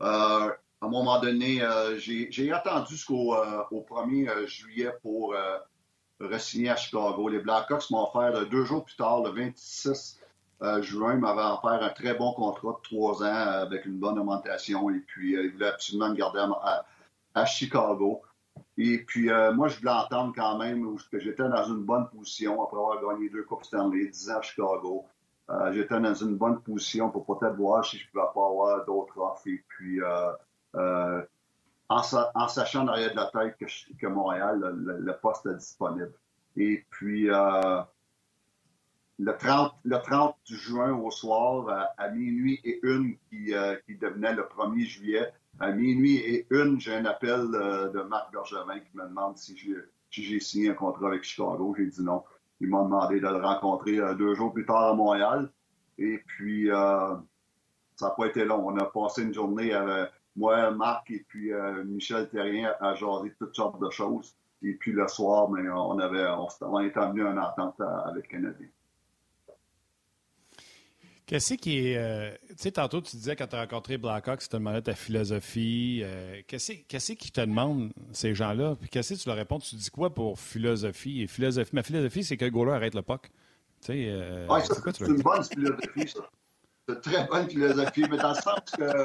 un 0.00 0.88
moment 0.88 1.20
donné, 1.20 1.62
j'ai 1.98 2.50
attendu 2.50 2.94
jusqu'au 2.94 3.36
1er 3.70 4.48
juillet 4.48 4.90
pour 5.00 5.36
re-signé 6.20 6.70
à 6.70 6.76
Chicago. 6.76 7.28
Les 7.28 7.38
Blackhawks 7.38 7.90
m'ont 7.90 8.04
offert 8.04 8.34
euh, 8.34 8.44
deux 8.44 8.64
jours 8.64 8.84
plus 8.84 8.96
tard, 8.96 9.22
le 9.22 9.30
26 9.30 10.18
euh, 10.62 10.82
juin, 10.82 11.16
m'avaient 11.16 11.40
offert 11.40 11.82
un 11.82 11.90
très 11.90 12.14
bon 12.14 12.32
contrat 12.32 12.72
de 12.72 12.82
trois 12.82 13.22
ans 13.22 13.26
euh, 13.26 13.62
avec 13.62 13.84
une 13.84 13.98
bonne 13.98 14.18
augmentation. 14.18 14.90
Et 14.90 15.00
puis, 15.00 15.32
ils 15.32 15.52
voulaient 15.52 15.68
absolument 15.68 16.10
me 16.10 16.14
garder 16.14 16.44
à, 17.34 17.44
Chicago. 17.44 18.22
Et 18.78 19.04
puis, 19.04 19.28
moi, 19.54 19.68
je 19.68 19.78
voulais 19.78 19.90
entendre 19.90 20.32
quand 20.34 20.56
même 20.56 20.96
que 21.12 21.18
j'étais 21.18 21.46
dans 21.46 21.64
une 21.64 21.84
bonne 21.84 22.08
position 22.08 22.62
après 22.62 22.78
avoir 22.78 23.02
gagné 23.02 23.28
deux 23.28 23.42
Coupes 23.42 23.64
Stanley, 23.64 24.06
dix 24.06 24.30
ans 24.30 24.38
à 24.38 24.42
Chicago. 24.42 25.04
j'étais 25.72 26.00
dans 26.00 26.14
une 26.14 26.36
bonne 26.36 26.62
position 26.62 27.10
pour 27.10 27.26
peut-être 27.26 27.56
voir 27.56 27.84
si 27.84 27.98
je 27.98 28.10
pouvais 28.10 28.24
pas 28.34 28.46
avoir 28.46 28.86
d'autres 28.86 29.18
offres. 29.18 29.46
Et 29.46 29.62
puis, 29.68 30.00
en, 31.88 32.48
sachant 32.48 32.84
derrière 32.84 33.10
de 33.10 33.16
la 33.16 33.26
tête 33.26 33.56
que, 33.98 34.06
Montréal, 34.06 34.60
le, 34.60 35.12
poste 35.18 35.46
est 35.46 35.54
disponible. 35.54 36.12
Et 36.56 36.84
puis, 36.90 37.30
euh, 37.30 37.82
le, 39.18 39.36
30, 39.36 39.72
le 39.84 39.98
30 39.98 40.36
juin 40.46 40.92
au 40.92 41.10
soir, 41.10 41.92
à, 41.96 42.08
minuit 42.08 42.60
et 42.64 42.80
une, 42.82 43.16
qui, 43.28 43.54
euh, 43.54 43.76
qui, 43.86 43.96
devenait 43.96 44.34
le 44.34 44.42
1er 44.42 44.84
juillet, 44.84 45.32
à 45.60 45.72
minuit 45.72 46.16
et 46.16 46.46
une, 46.50 46.80
j'ai 46.80 46.94
un 46.94 47.04
appel 47.06 47.50
de 47.50 48.02
Marc 48.02 48.30
Bergevin 48.32 48.78
qui 48.80 48.94
me 48.96 49.04
demande 49.04 49.38
si 49.38 49.56
j'ai 50.10 50.40
signé 50.40 50.70
un 50.70 50.74
contrat 50.74 51.08
avec 51.08 51.24
Chicago. 51.24 51.74
J'ai 51.78 51.86
dit 51.86 52.02
non. 52.02 52.24
Il 52.60 52.68
m'a 52.68 52.82
demandé 52.82 53.20
de 53.20 53.26
le 53.26 53.36
rencontrer 53.36 53.98
euh, 53.98 54.14
deux 54.14 54.34
jours 54.34 54.52
plus 54.52 54.66
tard 54.66 54.88
à 54.88 54.94
Montréal. 54.94 55.50
Et 55.98 56.18
puis, 56.26 56.68
ça 56.68 57.22
n'a 58.02 58.10
pas 58.10 58.26
été 58.26 58.44
long. 58.44 58.66
On 58.66 58.76
a 58.76 58.84
passé 58.84 59.22
une 59.22 59.32
journée 59.32 59.72
avec 59.72 60.10
moi, 60.36 60.70
Marc 60.70 61.10
et 61.10 61.24
puis 61.26 61.52
euh, 61.52 61.84
Michel 61.84 62.28
Terrien 62.28 62.74
à 62.80 62.94
jaser 62.94 63.32
toutes 63.38 63.54
sortes 63.54 63.80
de 63.80 63.90
choses. 63.90 64.36
Et 64.62 64.74
puis 64.74 64.92
le 64.92 65.06
soir, 65.08 65.50
mais 65.50 65.68
on 65.68 65.98
avait 65.98 66.26
on, 66.26 66.48
on 66.62 66.80
était 66.80 66.98
amené 66.98 67.22
à 67.22 67.30
une 67.30 67.38
entente 67.38 67.80
avec 67.80 68.30
le 68.32 68.38
Canadien. 68.38 68.68
Qu'est-ce 71.26 71.54
qui 71.54 71.88
est. 71.88 71.96
Euh, 71.96 72.30
tu 72.50 72.54
sais, 72.56 72.70
tantôt, 72.70 73.00
tu 73.00 73.16
disais 73.16 73.34
quand 73.34 73.48
tu 73.48 73.56
as 73.56 73.60
rencontré 73.62 73.98
Blackhawk, 73.98 74.38
tu 74.38 74.48
te 74.48 74.56
demandais 74.56 74.82
ta 74.82 74.94
philosophie. 74.94 76.02
Euh, 76.04 76.40
qu'est-ce 76.46 77.12
qui 77.12 77.32
te 77.32 77.40
demande, 77.40 77.90
ces 78.12 78.32
gens-là? 78.32 78.76
Puis 78.80 78.88
qu'est-ce 78.88 79.14
que 79.14 79.18
tu 79.18 79.28
leur 79.28 79.36
réponds? 79.36 79.58
Tu 79.58 79.74
dis 79.74 79.90
quoi 79.90 80.14
pour 80.14 80.38
philosophie? 80.38 81.22
Et 81.22 81.26
philosophie 81.26 81.74
ma 81.74 81.82
philosophie, 81.82 82.22
c'est 82.22 82.36
que 82.36 82.44
le 82.44 82.52
goaler 82.52 82.72
arrête 82.72 82.94
le 82.94 83.02
puck. 83.02 83.22
Tu 83.80 83.86
sais, 83.88 84.06
euh, 84.08 84.46
c'est 84.60 85.00
une 85.00 85.20
bonne 85.20 85.42
philosophie, 85.42 86.08
ça. 86.08 86.20
C'est 86.88 86.94
une 86.94 87.00
très 87.00 87.26
bonne 87.26 87.50
philosophie, 87.50 88.04
mais 88.08 88.18
dans 88.18 88.28
le 88.28 88.34
sens 88.36 88.60
que 88.78 89.04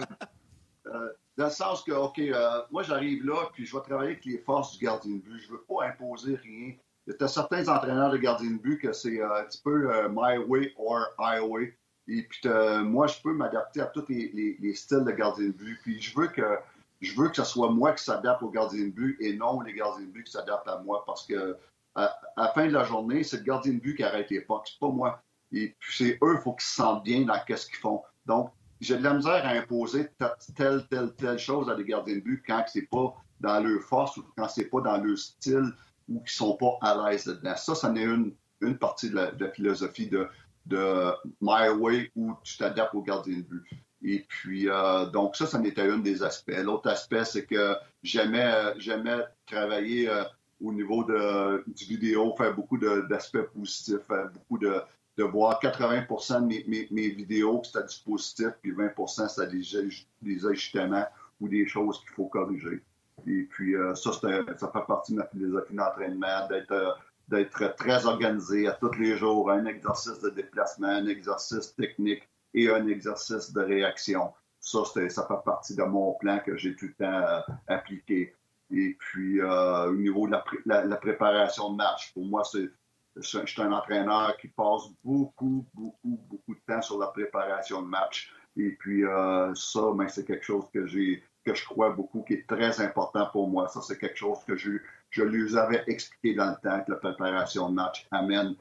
dans 0.85 1.45
le 1.45 1.49
sens 1.49 1.83
que, 1.83 1.91
OK, 1.91 2.19
euh, 2.19 2.61
moi, 2.71 2.83
j'arrive 2.83 3.25
là, 3.25 3.49
puis 3.53 3.65
je 3.65 3.75
vais 3.75 3.81
travailler 3.83 4.11
avec 4.11 4.25
les 4.25 4.37
forces 4.39 4.77
du 4.77 4.85
gardien 4.85 5.15
de 5.15 5.21
but. 5.21 5.39
Je 5.39 5.47
ne 5.47 5.51
veux 5.53 5.63
pas 5.67 5.85
imposer 5.85 6.35
rien. 6.35 6.73
Il 7.07 7.15
y 7.19 7.23
a 7.23 7.27
certains 7.27 7.67
entraîneurs 7.67 8.11
de 8.11 8.17
gardien 8.17 8.51
de 8.51 8.57
but 8.57 8.79
que 8.79 8.93
c'est 8.93 9.21
euh, 9.21 9.41
un 9.41 9.43
petit 9.43 9.61
peu 9.63 9.89
my 10.09 10.37
way 10.37 10.73
or 10.77 11.05
highway. 11.17 11.75
Et 12.07 12.23
puis, 12.23 12.49
moi, 12.83 13.07
je 13.07 13.21
peux 13.21 13.33
m'adapter 13.33 13.81
à 13.81 13.85
tous 13.85 14.05
les, 14.09 14.73
styles 14.73 15.05
de 15.05 15.11
gardien 15.11 15.47
de 15.47 15.51
but. 15.51 15.79
Puis, 15.83 16.01
je 16.01 16.17
veux 16.17 16.27
que 16.27 16.57
je 16.99 17.19
veux 17.19 17.29
que 17.29 17.37
ce 17.37 17.43
soit 17.43 17.71
moi 17.71 17.93
qui 17.93 18.03
s'adapte 18.03 18.43
au 18.43 18.49
gardien 18.49 18.85
de 18.85 18.91
but 18.91 19.17
et 19.19 19.33
non 19.33 19.61
les 19.61 19.73
gardiens 19.73 20.05
de 20.05 20.11
but 20.11 20.23
qui 20.23 20.31
s'adaptent 20.31 20.67
à 20.67 20.79
moi. 20.79 21.03
Parce 21.05 21.25
que 21.25 21.57
à, 21.95 22.15
la 22.37 22.49
fin 22.49 22.67
de 22.67 22.71
la 22.71 22.83
journée, 22.83 23.23
c'est 23.23 23.37
le 23.37 23.43
gardien 23.43 23.73
de 23.73 23.79
but 23.79 23.95
qui 23.95 24.03
arrête 24.03 24.29
les 24.29 24.41
pucks, 24.41 24.67
c'est 24.67 24.79
pas 24.79 24.89
moi. 24.89 25.21
Et 25.51 25.75
puis, 25.79 25.95
c'est 25.95 26.17
eux, 26.23 26.35
il 26.35 26.41
faut 26.41 26.53
qu'ils 26.53 26.65
se 26.65 26.75
sentent 26.75 27.03
bien 27.03 27.21
dans 27.21 27.35
ce 27.35 27.65
qu'ils 27.65 27.75
font. 27.75 28.03
Donc, 28.25 28.51
j'ai 28.81 28.97
de 28.97 29.03
la 29.03 29.13
misère 29.13 29.45
à 29.45 29.51
imposer 29.51 30.09
telle, 30.57 30.85
telle, 30.89 31.13
telle 31.13 31.39
chose 31.39 31.69
à 31.69 31.75
des 31.75 31.85
gardiens 31.85 32.15
de 32.15 32.19
but 32.19 32.43
quand 32.45 32.65
c'est 32.67 32.89
pas 32.89 33.13
dans 33.39 33.59
leur 33.59 33.81
force 33.83 34.17
ou 34.17 34.25
quand 34.35 34.49
c'est 34.49 34.65
pas 34.65 34.81
dans 34.81 34.97
leur 34.97 35.17
style 35.17 35.71
ou 36.09 36.19
qu'ils 36.21 36.31
sont 36.31 36.57
pas 36.57 36.77
à 36.81 37.09
l'aise 37.09 37.25
dedans. 37.25 37.55
Ça, 37.55 37.75
ça 37.75 37.91
n'est 37.91 38.03
une, 38.03 38.33
une 38.59 38.77
partie 38.77 39.11
de 39.11 39.15
la, 39.15 39.51
philosophie 39.51 40.07
de, 40.07 40.27
de 40.65 41.11
My 41.41 41.69
Way 41.69 42.11
où 42.15 42.33
tu 42.43 42.57
t'adaptes 42.57 42.95
au 42.95 43.03
gardien 43.03 43.37
de 43.37 43.43
but. 43.43 43.63
Et 44.03 44.25
puis, 44.27 44.67
euh, 44.67 45.05
donc 45.05 45.35
ça, 45.35 45.45
ça 45.45 45.59
n'était 45.59 45.87
un 45.87 45.99
des 45.99 46.23
aspects. 46.23 46.57
L'autre 46.63 46.89
aspect, 46.89 47.23
c'est 47.23 47.45
que 47.45 47.75
j'aimais, 48.01 48.73
j'aimais 48.77 49.19
travailler 49.45 50.09
euh, 50.09 50.23
au 50.59 50.73
niveau 50.73 51.03
de, 51.03 51.63
du 51.67 51.85
vidéo, 51.85 52.33
faire 52.35 52.55
beaucoup 52.55 52.79
d'aspects 52.79 53.43
positifs, 53.53 54.01
faire 54.07 54.29
beaucoup 54.31 54.57
de, 54.57 54.81
de 55.17 55.23
voir 55.23 55.59
80% 55.61 56.47
de 56.47 56.93
mes, 56.93 57.09
vidéos, 57.09 57.61
c'était 57.63 57.85
du 57.85 57.95
positif, 58.05 58.49
puis 58.61 58.71
20% 58.71 59.27
c'était 59.29 59.51
des, 59.51 59.89
des 60.21 60.45
ajustements 60.45 61.05
ou 61.39 61.47
des 61.47 61.67
choses 61.67 61.99
qu'il 62.01 62.11
faut 62.11 62.27
corriger. 62.27 62.81
Et 63.27 63.43
puis, 63.43 63.75
euh, 63.75 63.93
ça, 63.93 64.11
ça 64.13 64.21
fait 64.21 64.87
partie 64.87 65.13
de 65.13 65.17
ma 65.17 65.27
philosophie 65.27 65.75
d'entraînement, 65.75 66.47
d'être 66.47 66.97
d'être 67.31 67.75
très 67.77 68.05
organisé 68.05 68.67
à 68.67 68.73
tous 68.73 68.91
les 68.99 69.17
jours, 69.17 69.49
un 69.49 69.65
exercice 69.65 70.19
de 70.19 70.29
déplacement, 70.29 70.89
un 70.89 71.07
exercice 71.07 71.73
technique 71.75 72.27
et 72.53 72.69
un 72.69 72.85
exercice 72.87 73.53
de 73.53 73.61
réaction. 73.61 74.33
Ça, 74.59 74.79
ça 74.85 75.25
fait 75.25 75.43
partie 75.45 75.75
de 75.75 75.83
mon 75.83 76.13
plan 76.15 76.39
que 76.45 76.57
j'ai 76.57 76.75
tout 76.75 76.87
le 76.87 76.93
temps 76.93 77.05
euh, 77.05 77.39
appliqué. 77.67 78.35
Et 78.69 78.95
puis, 78.99 79.41
euh, 79.41 79.89
au 79.89 79.95
niveau 79.95 80.27
de 80.27 80.35
la, 80.65 80.97
préparation 80.97 81.71
de 81.71 81.77
match, 81.77 82.13
pour 82.13 82.25
moi, 82.25 82.43
c'est, 82.43 82.69
je 83.15 83.45
suis 83.45 83.61
un 83.61 83.71
entraîneur 83.71 84.37
qui 84.37 84.47
passe 84.47 84.83
beaucoup, 85.03 85.65
beaucoup, 85.73 86.19
beaucoup 86.29 86.55
de 86.55 86.61
temps 86.67 86.81
sur 86.81 86.97
la 86.99 87.07
préparation 87.07 87.81
de 87.81 87.87
match. 87.87 88.33
Et 88.57 88.71
puis, 88.71 89.05
euh, 89.05 89.53
ça, 89.55 89.81
ben, 89.93 90.07
c'est 90.07 90.25
quelque 90.25 90.45
chose 90.45 90.65
que 90.73 90.85
j'ai 90.85 91.23
que 91.43 91.55
je 91.55 91.65
crois 91.65 91.89
beaucoup, 91.89 92.21
qui 92.21 92.33
est 92.33 92.47
très 92.47 92.79
important 92.81 93.27
pour 93.31 93.49
moi. 93.49 93.67
Ça, 93.67 93.81
c'est 93.81 93.97
quelque 93.97 94.17
chose 94.17 94.37
que 94.45 94.55
je, 94.55 94.73
je 95.09 95.23
lui 95.23 95.57
avais 95.57 95.83
expliqué 95.87 96.35
dans 96.35 96.51
le 96.51 96.55
temps 96.61 96.83
que 96.83 96.91
la 96.91 96.97
préparation 96.97 97.69
de 97.69 97.73
match 97.73 98.07
amène 98.11 98.55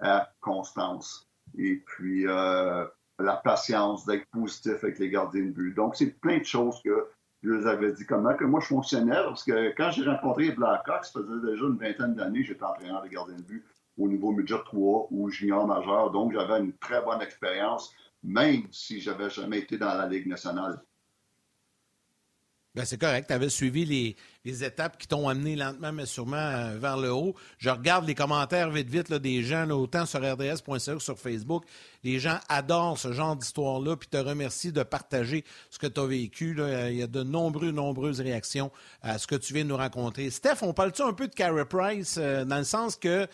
à 0.00 0.30
constance. 0.42 1.26
Et 1.56 1.76
puis, 1.86 2.26
euh, 2.26 2.84
la 3.18 3.36
patience 3.36 4.04
d'être 4.04 4.26
positif 4.26 4.84
avec 4.84 4.98
les 4.98 5.08
gardiens 5.08 5.46
de 5.46 5.50
but. 5.50 5.72
Donc, 5.72 5.96
c'est 5.96 6.20
plein 6.20 6.38
de 6.38 6.44
choses 6.44 6.82
que 6.82 7.08
je 7.42 7.50
les 7.52 7.66
avais 7.66 7.92
dit 7.92 8.04
comment 8.04 8.34
que 8.34 8.44
moi 8.44 8.60
je 8.60 8.66
fonctionnais, 8.66 9.22
parce 9.24 9.44
que 9.44 9.74
quand 9.76 9.90
j'ai 9.90 10.04
rencontré 10.04 10.44
les 10.44 10.52
Blackhawks, 10.52 11.06
ça 11.06 11.20
faisait 11.20 11.52
déjà 11.52 11.64
une 11.64 11.78
vingtaine 11.78 12.14
d'années, 12.14 12.42
j'étais 12.42 12.64
entraîneur 12.64 13.02
de 13.02 13.08
gardiens 13.08 13.36
de 13.36 13.42
but 13.42 13.64
au 13.98 14.08
niveau 14.08 14.32
midget 14.32 14.62
3 14.64 15.08
ou 15.10 15.28
junior 15.28 15.66
majeur, 15.66 16.10
donc 16.10 16.32
j'avais 16.32 16.60
une 16.60 16.72
très 16.74 17.02
bonne 17.02 17.22
expérience, 17.22 17.94
même 18.22 18.66
si 18.70 19.00
j'avais 19.00 19.30
jamais 19.30 19.58
été 19.58 19.78
dans 19.78 19.94
la 19.94 20.06
Ligue 20.06 20.26
nationale. 20.26 20.82
Ben, 22.76 22.84
c'est 22.84 23.00
correct. 23.00 23.28
Tu 23.28 23.32
avais 23.32 23.48
suivi 23.48 23.86
les, 24.44 24.62
étapes 24.62 24.98
qui 24.98 25.08
t'ont 25.08 25.30
amené 25.30 25.56
lentement, 25.56 25.92
mais 25.94 26.04
sûrement 26.04 26.36
euh, 26.36 26.76
vers 26.78 26.98
le 26.98 27.10
haut. 27.10 27.34
Je 27.56 27.70
regarde 27.70 28.06
les 28.06 28.14
commentaires 28.14 28.70
vite, 28.70 28.90
vite 28.90 29.08
là, 29.08 29.18
des 29.18 29.42
gens, 29.42 29.66
autant 29.70 30.04
sur 30.04 30.20
rds.ca 30.20 30.94
que 30.94 30.98
sur 30.98 31.18
Facebook. 31.18 31.64
Les 32.04 32.18
gens 32.18 32.38
adorent 32.50 32.98
ce 32.98 33.12
genre 33.14 33.34
d'histoire-là, 33.34 33.96
puis 33.96 34.10
te 34.10 34.18
remercient 34.18 34.72
de 34.72 34.82
partager 34.82 35.42
ce 35.70 35.78
que 35.78 35.86
tu 35.86 35.98
as 35.98 36.04
vécu. 36.04 36.52
Là. 36.52 36.90
Il 36.90 36.98
y 36.98 37.02
a 37.02 37.06
de 37.06 37.22
nombreuses, 37.22 37.72
nombreuses 37.72 38.20
réactions 38.20 38.70
à 39.00 39.16
ce 39.16 39.26
que 39.26 39.36
tu 39.36 39.54
viens 39.54 39.64
de 39.64 39.70
nous 39.70 39.76
raconter. 39.78 40.28
Steph, 40.28 40.58
on 40.60 40.74
parle-tu 40.74 41.00
un 41.00 41.14
peu 41.14 41.28
de 41.28 41.34
Carey 41.34 41.64
Price, 41.64 42.18
euh, 42.18 42.44
dans 42.44 42.58
le 42.58 42.64
sens 42.64 42.96
que. 42.96 43.26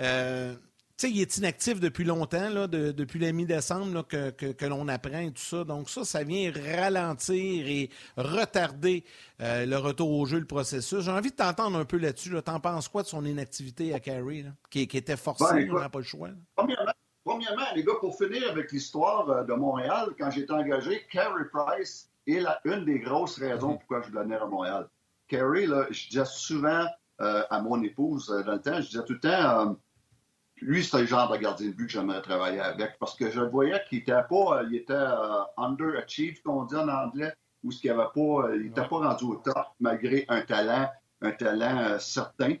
Euh, 0.00 0.54
sais, 1.00 1.10
il 1.10 1.20
est 1.20 1.36
inactif 1.38 1.80
depuis 1.80 2.04
longtemps, 2.04 2.50
là, 2.50 2.66
depuis 2.66 3.18
la 3.18 3.32
mi-décembre 3.32 4.06
que, 4.06 4.66
l'on 4.66 4.86
apprend 4.88 5.20
et 5.20 5.32
tout 5.32 5.42
ça. 5.42 5.64
Donc 5.64 5.88
ça, 5.88 6.04
ça 6.04 6.22
vient 6.22 6.52
ralentir 6.52 7.66
et 7.66 7.90
retarder 8.16 9.04
euh, 9.40 9.66
le 9.66 9.76
retour 9.78 10.10
au 10.12 10.26
jeu, 10.26 10.38
le 10.38 10.46
processus. 10.46 11.00
J'ai 11.00 11.10
envie 11.10 11.30
de 11.30 11.36
t'entendre 11.36 11.78
un 11.78 11.84
peu 11.84 11.96
là-dessus. 11.96 12.30
T'en 12.42 12.60
penses 12.60 12.88
quoi 12.88 13.02
de 13.02 13.08
son 13.08 13.24
inactivité 13.24 13.94
à 13.94 14.00
Carey, 14.00 14.44
qui, 14.70 14.82
était 14.82 15.16
forcé, 15.16 15.44
ben, 15.66 15.70
on 15.72 15.80
n'a 15.80 15.88
pas 15.88 15.98
le 15.98 16.04
choix? 16.04 16.28
Premièrement, 17.24 17.66
les 17.74 17.84
gars, 17.84 17.94
pour 18.00 18.16
finir 18.16 18.50
avec 18.50 18.72
l'histoire 18.72 19.28
euh, 19.30 19.44
de 19.44 19.52
Montréal, 19.54 20.10
quand 20.18 20.30
j'ai 20.30 20.42
été 20.42 20.52
engagé, 20.52 21.06
Carey 21.10 21.44
Price 21.52 22.10
est 22.26 22.40
la, 22.40 22.60
une 22.64 22.84
des 22.84 22.98
grosses 22.98 23.38
raisons 23.38 23.74
mm-hmm. 23.74 23.78
pourquoi 23.78 24.02
je 24.02 24.10
venir 24.10 24.42
à 24.42 24.46
Montréal. 24.46 24.88
Carey, 25.28 25.66
je 25.90 26.08
disais 26.08 26.24
souvent 26.24 26.86
euh, 27.20 27.42
à 27.50 27.60
mon 27.60 27.82
épouse 27.82 28.26
dans 28.28 28.52
le 28.52 28.60
temps, 28.60 28.80
je 28.80 28.88
disais 28.88 29.04
tout 29.04 29.12
le 29.12 29.20
temps 29.20 29.76
lui, 30.60 30.84
c'est 30.84 31.00
le 31.00 31.06
genre 31.06 31.30
de 31.30 31.36
gardien 31.38 31.68
de 31.68 31.72
but 31.72 31.86
que 31.86 31.92
j'aimerais 31.92 32.22
travailler 32.22 32.60
avec 32.60 32.98
parce 32.98 33.14
que 33.14 33.30
je 33.30 33.40
voyais 33.40 33.80
qu'il 33.88 33.98
était 33.98 34.12
pas, 34.28 34.62
il 34.68 34.76
était 34.76 34.92
euh, 34.92 35.42
underachieved, 35.56 36.42
qu'on 36.42 36.64
dit 36.64 36.76
en 36.76 36.88
anglais, 36.88 37.32
ou 37.64 37.72
ce 37.72 37.80
qu'il 37.80 37.90
avait 37.90 38.10
pas, 38.14 38.48
euh, 38.48 38.56
il 38.56 38.64
n'était 38.64 38.86
pas 38.86 38.98
rendu 38.98 39.24
au 39.24 39.36
top 39.36 39.66
malgré 39.80 40.24
un 40.28 40.42
talent, 40.42 40.90
un 41.22 41.32
talent 41.32 41.78
euh, 41.78 41.98
certain. 41.98 42.54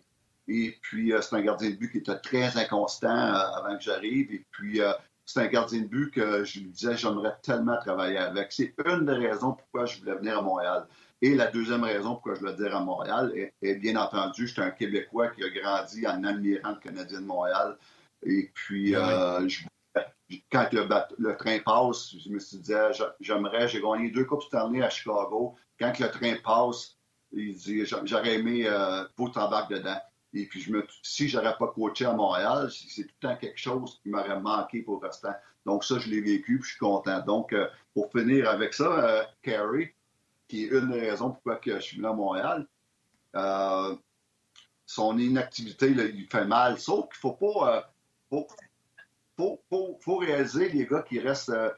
Et 0.48 0.76
puis, 0.82 1.12
c'est 1.20 1.36
un 1.36 1.42
gardien 1.42 1.70
de 1.70 1.76
but 1.76 1.92
qui 1.92 1.98
était 1.98 2.18
très 2.18 2.56
inconstant 2.56 3.08
avant 3.08 3.76
que 3.76 3.82
j'arrive. 3.82 4.32
Et 4.32 4.44
puis, 4.50 4.80
c'est 5.24 5.40
un 5.40 5.46
gardien 5.46 5.82
de 5.82 5.86
but 5.86 6.10
que 6.10 6.42
je 6.42 6.58
lui 6.58 6.70
disais, 6.70 6.96
j'aimerais 6.96 7.36
tellement 7.40 7.76
travailler 7.76 8.18
avec. 8.18 8.50
C'est 8.50 8.74
une 8.84 9.06
des 9.06 9.12
raisons 9.12 9.52
pourquoi 9.52 9.86
je 9.86 10.00
voulais 10.00 10.16
venir 10.16 10.38
à 10.38 10.42
Montréal. 10.42 10.88
Et 11.22 11.34
la 11.34 11.48
deuxième 11.48 11.84
raison 11.84 12.14
pourquoi 12.14 12.34
je 12.34 12.40
voulais 12.40 12.54
dire 12.54 12.74
à 12.74 12.80
Montréal 12.80 13.32
est, 13.60 13.74
bien 13.76 13.96
entendu, 13.96 14.46
j'étais 14.46 14.62
un 14.62 14.70
Québécois 14.70 15.28
qui 15.28 15.44
a 15.44 15.50
grandi 15.50 16.06
en 16.06 16.24
admirant 16.24 16.70
le 16.70 16.80
Canadien 16.80 17.20
de 17.20 17.26
Montréal. 17.26 17.76
Et 18.22 18.50
puis, 18.54 18.94
euh, 18.96 19.46
quand 20.50 20.68
le, 20.72 21.36
train 21.36 21.58
passe, 21.58 22.14
je 22.16 22.30
me 22.30 22.38
suis 22.38 22.58
dit, 22.58 22.74
ah, 22.74 22.90
j'aimerais, 23.20 23.68
j'ai 23.68 23.82
gagné 23.82 24.10
deux 24.10 24.24
Coupes 24.24 24.42
Stanley 24.42 24.82
à 24.82 24.90
Chicago. 24.90 25.56
Quand 25.78 25.98
le 25.98 26.10
train 26.10 26.34
passe, 26.42 26.96
il 27.32 27.54
dit, 27.54 27.84
j'aurais 27.84 28.36
aimé 28.36 28.64
euh, 28.66 29.04
vous 29.16 29.28
t'embarquer 29.28 29.74
dedans. 29.74 30.00
Et 30.32 30.46
puis, 30.46 30.60
je 30.60 30.70
me, 30.70 30.86
si 31.02 31.28
j'aurais 31.28 31.56
pas 31.58 31.66
coaché 31.68 32.04
à 32.04 32.12
Montréal, 32.12 32.70
c'est 32.70 33.02
tout 33.02 33.14
le 33.22 33.28
temps 33.28 33.36
quelque 33.36 33.58
chose 33.58 33.98
qui 34.02 34.08
m'aurait 34.08 34.40
manqué 34.40 34.82
pour 34.82 35.00
le 35.00 35.08
restant. 35.08 35.34
Donc, 35.66 35.84
ça, 35.84 35.98
je 35.98 36.08
l'ai 36.08 36.20
vécu, 36.20 36.58
puis 36.58 36.64
je 36.64 36.70
suis 36.70 36.78
content. 36.78 37.20
Donc, 37.20 37.52
euh, 37.52 37.68
pour 37.94 38.10
finir 38.12 38.48
avec 38.48 38.72
ça, 38.72 38.84
euh, 38.84 39.22
Carey, 39.42 39.94
qui 40.50 40.64
est 40.64 40.68
une 40.68 40.90
des 40.90 41.08
raisons 41.08 41.30
pourquoi 41.30 41.60
je 41.64 41.78
suis 41.78 41.96
venu 41.96 42.08
à 42.08 42.12
Montréal. 42.12 42.66
Euh, 43.36 43.94
son 44.84 45.16
inactivité, 45.16 45.94
là, 45.94 46.04
il 46.04 46.26
fait 46.26 46.44
mal. 46.44 46.78
Sauf 46.78 47.08
qu'il 47.08 47.28
ne 47.28 47.36
faut 47.36 47.54
pas. 47.54 47.86
Euh, 48.32 48.42
faut, 49.38 49.98
faut, 50.00 50.16
réaliser, 50.16 50.68
les 50.68 50.86
gars, 50.86 51.02
qu'il 51.02 51.26
reste. 51.26 51.50
Euh, 51.50 51.70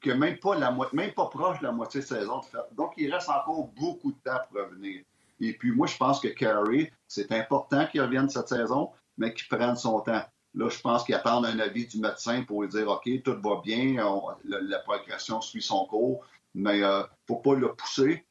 que 0.00 0.10
même 0.10 0.38
pas, 0.38 0.54
la 0.56 0.76
même 0.92 1.12
pas 1.12 1.26
proche 1.26 1.60
de 1.60 1.64
la 1.64 1.72
moitié 1.72 2.00
de 2.00 2.04
saison. 2.04 2.42
Donc, 2.72 2.92
il 2.98 3.12
reste 3.14 3.30
encore 3.30 3.68
beaucoup 3.68 4.12
de 4.12 4.18
temps 4.18 4.38
pour 4.50 4.60
revenir. 4.60 5.02
Et 5.40 5.54
puis, 5.54 5.72
moi, 5.72 5.86
je 5.86 5.96
pense 5.96 6.20
que 6.20 6.28
Carey, 6.28 6.92
c'est 7.08 7.32
important 7.32 7.86
qu'il 7.86 8.02
revienne 8.02 8.28
cette 8.28 8.48
saison, 8.48 8.90
mais 9.16 9.32
qu'il 9.32 9.48
prenne 9.48 9.76
son 9.76 10.00
temps. 10.00 10.22
Là, 10.54 10.68
je 10.68 10.78
pense 10.80 11.04
qu'il 11.04 11.14
attend 11.14 11.42
un 11.42 11.58
avis 11.58 11.86
du 11.86 11.98
médecin 11.98 12.42
pour 12.44 12.62
lui 12.62 12.68
dire 12.68 12.88
OK, 12.88 13.08
tout 13.24 13.40
va 13.40 13.60
bien, 13.64 13.96
la, 14.44 14.78
progression 14.80 15.40
suit 15.40 15.62
son 15.62 15.86
cours 15.86 16.22
mais 16.54 16.78
il 16.78 16.84
euh, 16.84 17.00
ne 17.00 17.04
faut 17.26 17.40
pas 17.40 17.54
le 17.54 17.74
pousser. 17.74 18.26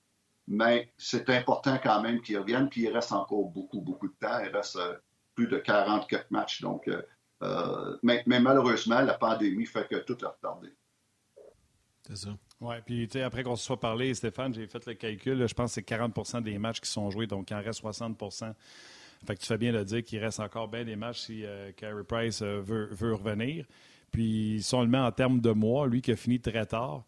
Mais 0.48 0.92
c'est 0.98 1.30
important 1.30 1.80
quand 1.82 2.02
même 2.02 2.22
qu'il 2.22 2.38
revienne, 2.38 2.68
puis 2.70 2.82
il 2.82 2.90
reste 2.90 3.14
encore 3.14 3.50
beaucoup, 3.50 3.82
beaucoup 3.82 4.08
de 4.08 4.16
temps. 4.20 4.40
Il 4.44 4.50
reste 4.50 4.76
euh, 4.76 4.96
plus 5.36 5.48
de 5.48 5.58
44 5.58 6.32
matchs. 6.32 6.62
Donc, 6.62 6.90
euh, 6.90 7.98
mais, 8.04 8.24
malheureusement, 8.26 9.02
la 9.02 9.14
pandémie 9.14 9.66
fait 9.66 9.88
que 9.88 9.98
tout 9.98 10.18
a 10.26 10.30
retardé. 10.30 10.70
C'est 12.08 12.18
ça. 12.18 12.30
Oui, 12.60 12.76
puis 12.86 13.08
tu 13.08 13.14
sais, 13.14 13.24
après 13.24 13.44
qu'on 13.44 13.56
se 13.56 13.64
soit 13.64 13.80
parlé, 13.80 14.14
Stéphane, 14.14 14.54
j'ai 14.54 14.68
fait 14.68 14.86
le 14.86 14.94
calcul, 14.94 15.48
je 15.48 15.54
pense 15.54 15.72
que 15.72 15.76
c'est 15.76 15.88
40% 15.88 16.42
des 16.42 16.58
matchs 16.58 16.82
qui 16.82 16.90
sont 16.90 17.10
joués, 17.10 17.28
donc 17.28 17.50
il 17.50 17.54
en 17.56 17.62
reste 17.62 17.82
60% 17.82 18.54
Fait 19.26 19.36
que 19.36 19.42
tu 19.42 19.48
fais 19.48 19.58
bien 19.58 19.72
de 19.74 19.84
dire 19.84 20.04
qu'il 20.04 20.20
reste 20.20 20.40
encore 20.42 20.68
bien 20.68 20.84
des 20.84 20.96
matchs 20.96 21.22
si 21.22 21.46
Carey 21.78 22.04
Price 22.06 22.42
veut, 22.42 22.90
veut, 22.92 23.14
revenir. 23.14 23.66
Puis, 24.12 24.62
seulement 24.62 25.06
en 25.06 25.12
termes 25.12 25.40
de 25.40 25.52
mois, 25.52 25.88
lui 25.88 26.02
qui 26.02 26.12
a 26.12 26.16
fini 26.18 26.40
très 26.40 26.66
tard, 26.66 27.06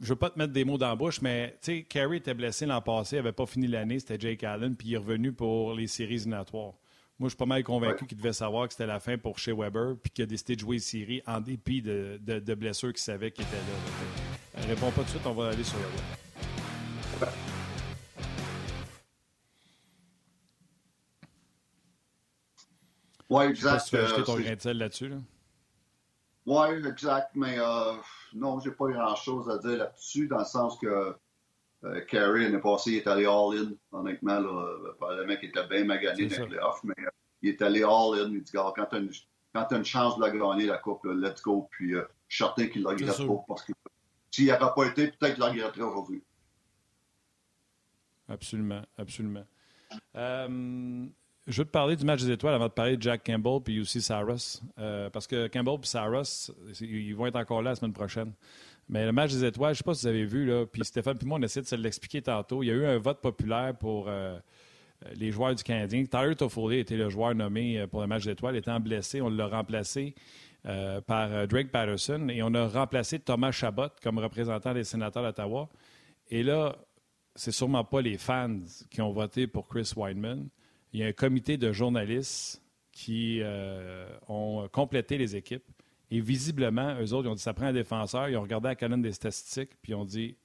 je 0.00 0.08
veux 0.08 0.16
pas 0.16 0.30
te 0.30 0.38
mettre 0.38 0.52
des 0.52 0.64
mots 0.64 0.78
dans 0.78 0.88
la 0.88 0.96
bouche, 0.96 1.20
mais 1.20 1.56
tu 1.62 1.72
sais, 1.72 1.82
Carey 1.82 2.16
était 2.16 2.34
blessé 2.34 2.66
l'an 2.66 2.80
passé, 2.80 3.16
il 3.16 3.18
n'avait 3.18 3.32
pas 3.32 3.46
fini 3.46 3.66
l'année, 3.66 3.98
c'était 3.98 4.18
Jake 4.18 4.44
Allen, 4.44 4.74
puis 4.74 4.88
il 4.88 4.94
est 4.94 4.98
revenu 4.98 5.32
pour 5.32 5.74
les 5.74 5.86
séries 5.86 6.14
éliminatoires. 6.14 6.74
Moi, 7.18 7.28
je 7.28 7.34
suis 7.34 7.36
pas 7.36 7.46
mal 7.46 7.62
convaincu 7.62 8.06
qu'il 8.06 8.16
devait 8.16 8.32
savoir 8.32 8.66
que 8.66 8.72
c'était 8.74 8.86
la 8.86 8.98
fin 8.98 9.16
pour 9.18 9.38
chez 9.38 9.52
Weber, 9.52 9.96
puis 10.02 10.10
qu'il 10.10 10.24
a 10.24 10.26
décidé 10.26 10.56
de 10.56 10.60
jouer 10.60 10.76
les 10.76 10.82
séries 10.82 11.22
en 11.26 11.40
dépit 11.40 11.82
de, 11.82 12.18
de, 12.20 12.54
blessures 12.54 12.92
qu'il 12.92 13.02
savait 13.02 13.30
qu'il 13.30 13.44
était 13.44 13.56
là. 13.56 14.66
Réponds 14.66 14.90
pas 14.90 15.02
tout 15.02 15.04
de 15.04 15.08
suite, 15.10 15.26
on 15.26 15.32
va 15.32 15.50
aller 15.50 15.62
sur 15.62 15.78
le 15.78 15.84
web. 15.84 17.30
Oui, 23.28 23.44
exact. 23.44 23.86
tu 23.88 23.96
veux 23.96 24.04
ajouter 24.04 24.24
ton 24.24 24.38
grain 24.38 24.54
de 24.54 24.60
sel 24.60 24.78
là-dessus. 24.78 25.08
Là? 25.08 25.16
Oui, 26.44 26.68
exact, 26.86 27.30
mais 27.34 27.58
euh, 27.58 27.92
non, 28.34 28.58
j'ai 28.60 28.72
pas 28.72 28.88
grand-chose 28.88 29.48
à 29.48 29.58
dire 29.58 29.78
là-dessus, 29.78 30.26
dans 30.26 30.38
le 30.38 30.44
sens 30.44 30.76
que 30.78 31.14
euh, 31.84 32.00
Carey, 32.06 32.40
l'année 32.44 32.58
passée, 32.58 32.92
il 32.92 32.96
est 32.98 33.06
allé 33.06 33.26
all-in, 33.26 33.72
honnêtement. 33.90 34.38
Là, 34.38 35.16
le 35.16 35.26
mec 35.26 35.42
était 35.42 35.66
bien 35.66 35.84
magané 35.84 36.26
dans 36.26 36.42
les 36.42 36.46
playoffs, 36.46 36.84
mais 36.84 36.94
euh, 36.98 37.10
il 37.42 37.50
est 37.50 37.62
allé 37.62 37.82
all-in. 37.82 38.30
Il 38.32 38.42
dit, 38.42 38.52
quand 38.52 38.72
tu 38.72 38.96
as, 38.96 39.76
une 39.76 39.84
chance 39.84 40.16
de 40.16 40.22
la 40.22 40.30
gagner, 40.30 40.66
la 40.66 40.78
Coupe, 40.78 41.04
let's 41.04 41.42
go. 41.42 41.68
Puis 41.72 41.94
euh, 41.94 42.04
je 42.28 42.36
suis 42.36 42.44
certain 42.44 42.66
qu'il 42.68 42.82
ne 42.82 42.86
la 42.86 42.92
regrette 42.92 43.26
pas, 43.26 43.44
parce 43.48 43.64
que 43.64 43.72
s'il 44.30 44.44
n'y 44.44 44.52
aurait 44.52 44.74
pas 44.74 44.84
été, 44.86 45.08
peut-être 45.08 45.34
qu'il 45.34 45.42
la 45.42 45.50
regretterait 45.50 45.82
aujourd'hui. 45.82 46.22
Absolument, 48.28 48.82
absolument. 48.96 49.44
Je 51.48 51.58
veux 51.58 51.64
te 51.64 51.70
parler 51.70 51.96
du 51.96 52.04
match 52.04 52.22
des 52.22 52.30
étoiles 52.30 52.54
avant 52.54 52.68
de 52.68 52.72
parler 52.72 52.96
de 52.96 53.02
Jack 53.02 53.24
Campbell 53.26 53.60
puis 53.64 53.80
aussi 53.80 54.00
Saros. 54.00 54.60
Euh, 54.78 55.10
parce 55.10 55.26
que 55.26 55.48
Campbell 55.48 55.74
et 55.82 55.86
Saros, 55.86 56.52
ils 56.80 57.14
vont 57.14 57.26
être 57.26 57.36
encore 57.36 57.62
là 57.62 57.70
la 57.70 57.76
semaine 57.76 57.92
prochaine. 57.92 58.32
Mais 58.88 59.04
le 59.04 59.12
match 59.12 59.32
des 59.32 59.44
étoiles, 59.44 59.74
je 59.74 59.76
ne 59.76 59.78
sais 59.78 59.84
pas 59.84 59.94
si 59.94 60.02
vous 60.02 60.06
avez 60.06 60.24
vu, 60.24 60.46
là, 60.46 60.66
puis 60.66 60.84
Stéphane 60.84 61.18
puis 61.18 61.26
moi, 61.26 61.38
on 61.40 61.42
essaie 61.42 61.60
de 61.60 61.66
se 61.66 61.74
l'expliquer 61.74 62.22
tantôt. 62.22 62.62
Il 62.62 62.66
y 62.66 62.70
a 62.70 62.74
eu 62.74 62.84
un 62.84 62.98
vote 62.98 63.20
populaire 63.20 63.76
pour 63.76 64.06
euh, 64.08 64.38
les 65.16 65.32
joueurs 65.32 65.54
du 65.54 65.64
Canadien. 65.64 66.04
Tyler 66.04 66.36
Toffoli 66.36 66.78
était 66.78 66.96
le 66.96 67.08
joueur 67.08 67.34
nommé 67.34 67.80
euh, 67.80 67.86
pour 67.88 68.02
le 68.02 68.06
match 68.06 68.24
des 68.24 68.30
étoiles. 68.30 68.54
Étant 68.54 68.78
blessé, 68.78 69.20
on 69.20 69.28
l'a 69.28 69.48
remplacé 69.48 70.14
par 71.08 71.48
Drake 71.48 71.72
Patterson 71.72 72.28
et 72.28 72.40
on 72.40 72.54
a 72.54 72.68
remplacé 72.68 73.18
Thomas 73.18 73.50
Chabot 73.50 73.88
comme 74.00 74.20
représentant 74.20 74.72
des 74.72 74.84
sénateurs 74.84 75.24
d'Ottawa. 75.24 75.68
Et 76.30 76.44
là, 76.44 76.76
c'est 77.34 77.50
sûrement 77.50 77.82
pas 77.82 78.00
les 78.00 78.16
fans 78.16 78.60
qui 78.88 79.00
ont 79.00 79.10
voté 79.10 79.48
pour 79.48 79.66
Chris 79.66 79.92
Weinman. 79.96 80.48
Il 80.92 81.00
y 81.00 81.02
a 81.02 81.06
un 81.06 81.12
comité 81.12 81.56
de 81.56 81.72
journalistes 81.72 82.62
qui 82.92 83.40
ont 84.28 84.68
complété 84.70 85.16
les 85.16 85.36
équipes 85.36 85.64
et 86.12 86.20
visiblement, 86.20 86.94
eux 87.00 87.14
autres, 87.14 87.26
ils 87.26 87.30
ont 87.30 87.34
dit 87.34 87.42
ça 87.42 87.54
prend 87.54 87.64
un 87.64 87.72
défenseur. 87.72 88.28
Ils 88.28 88.36
ont 88.36 88.42
regardé 88.42 88.68
la 88.68 88.76
colonne 88.76 89.00
des 89.00 89.12
statistiques, 89.12 89.70
puis 89.80 89.92
ils 89.92 89.94
ont 89.94 90.04
dit 90.04 90.36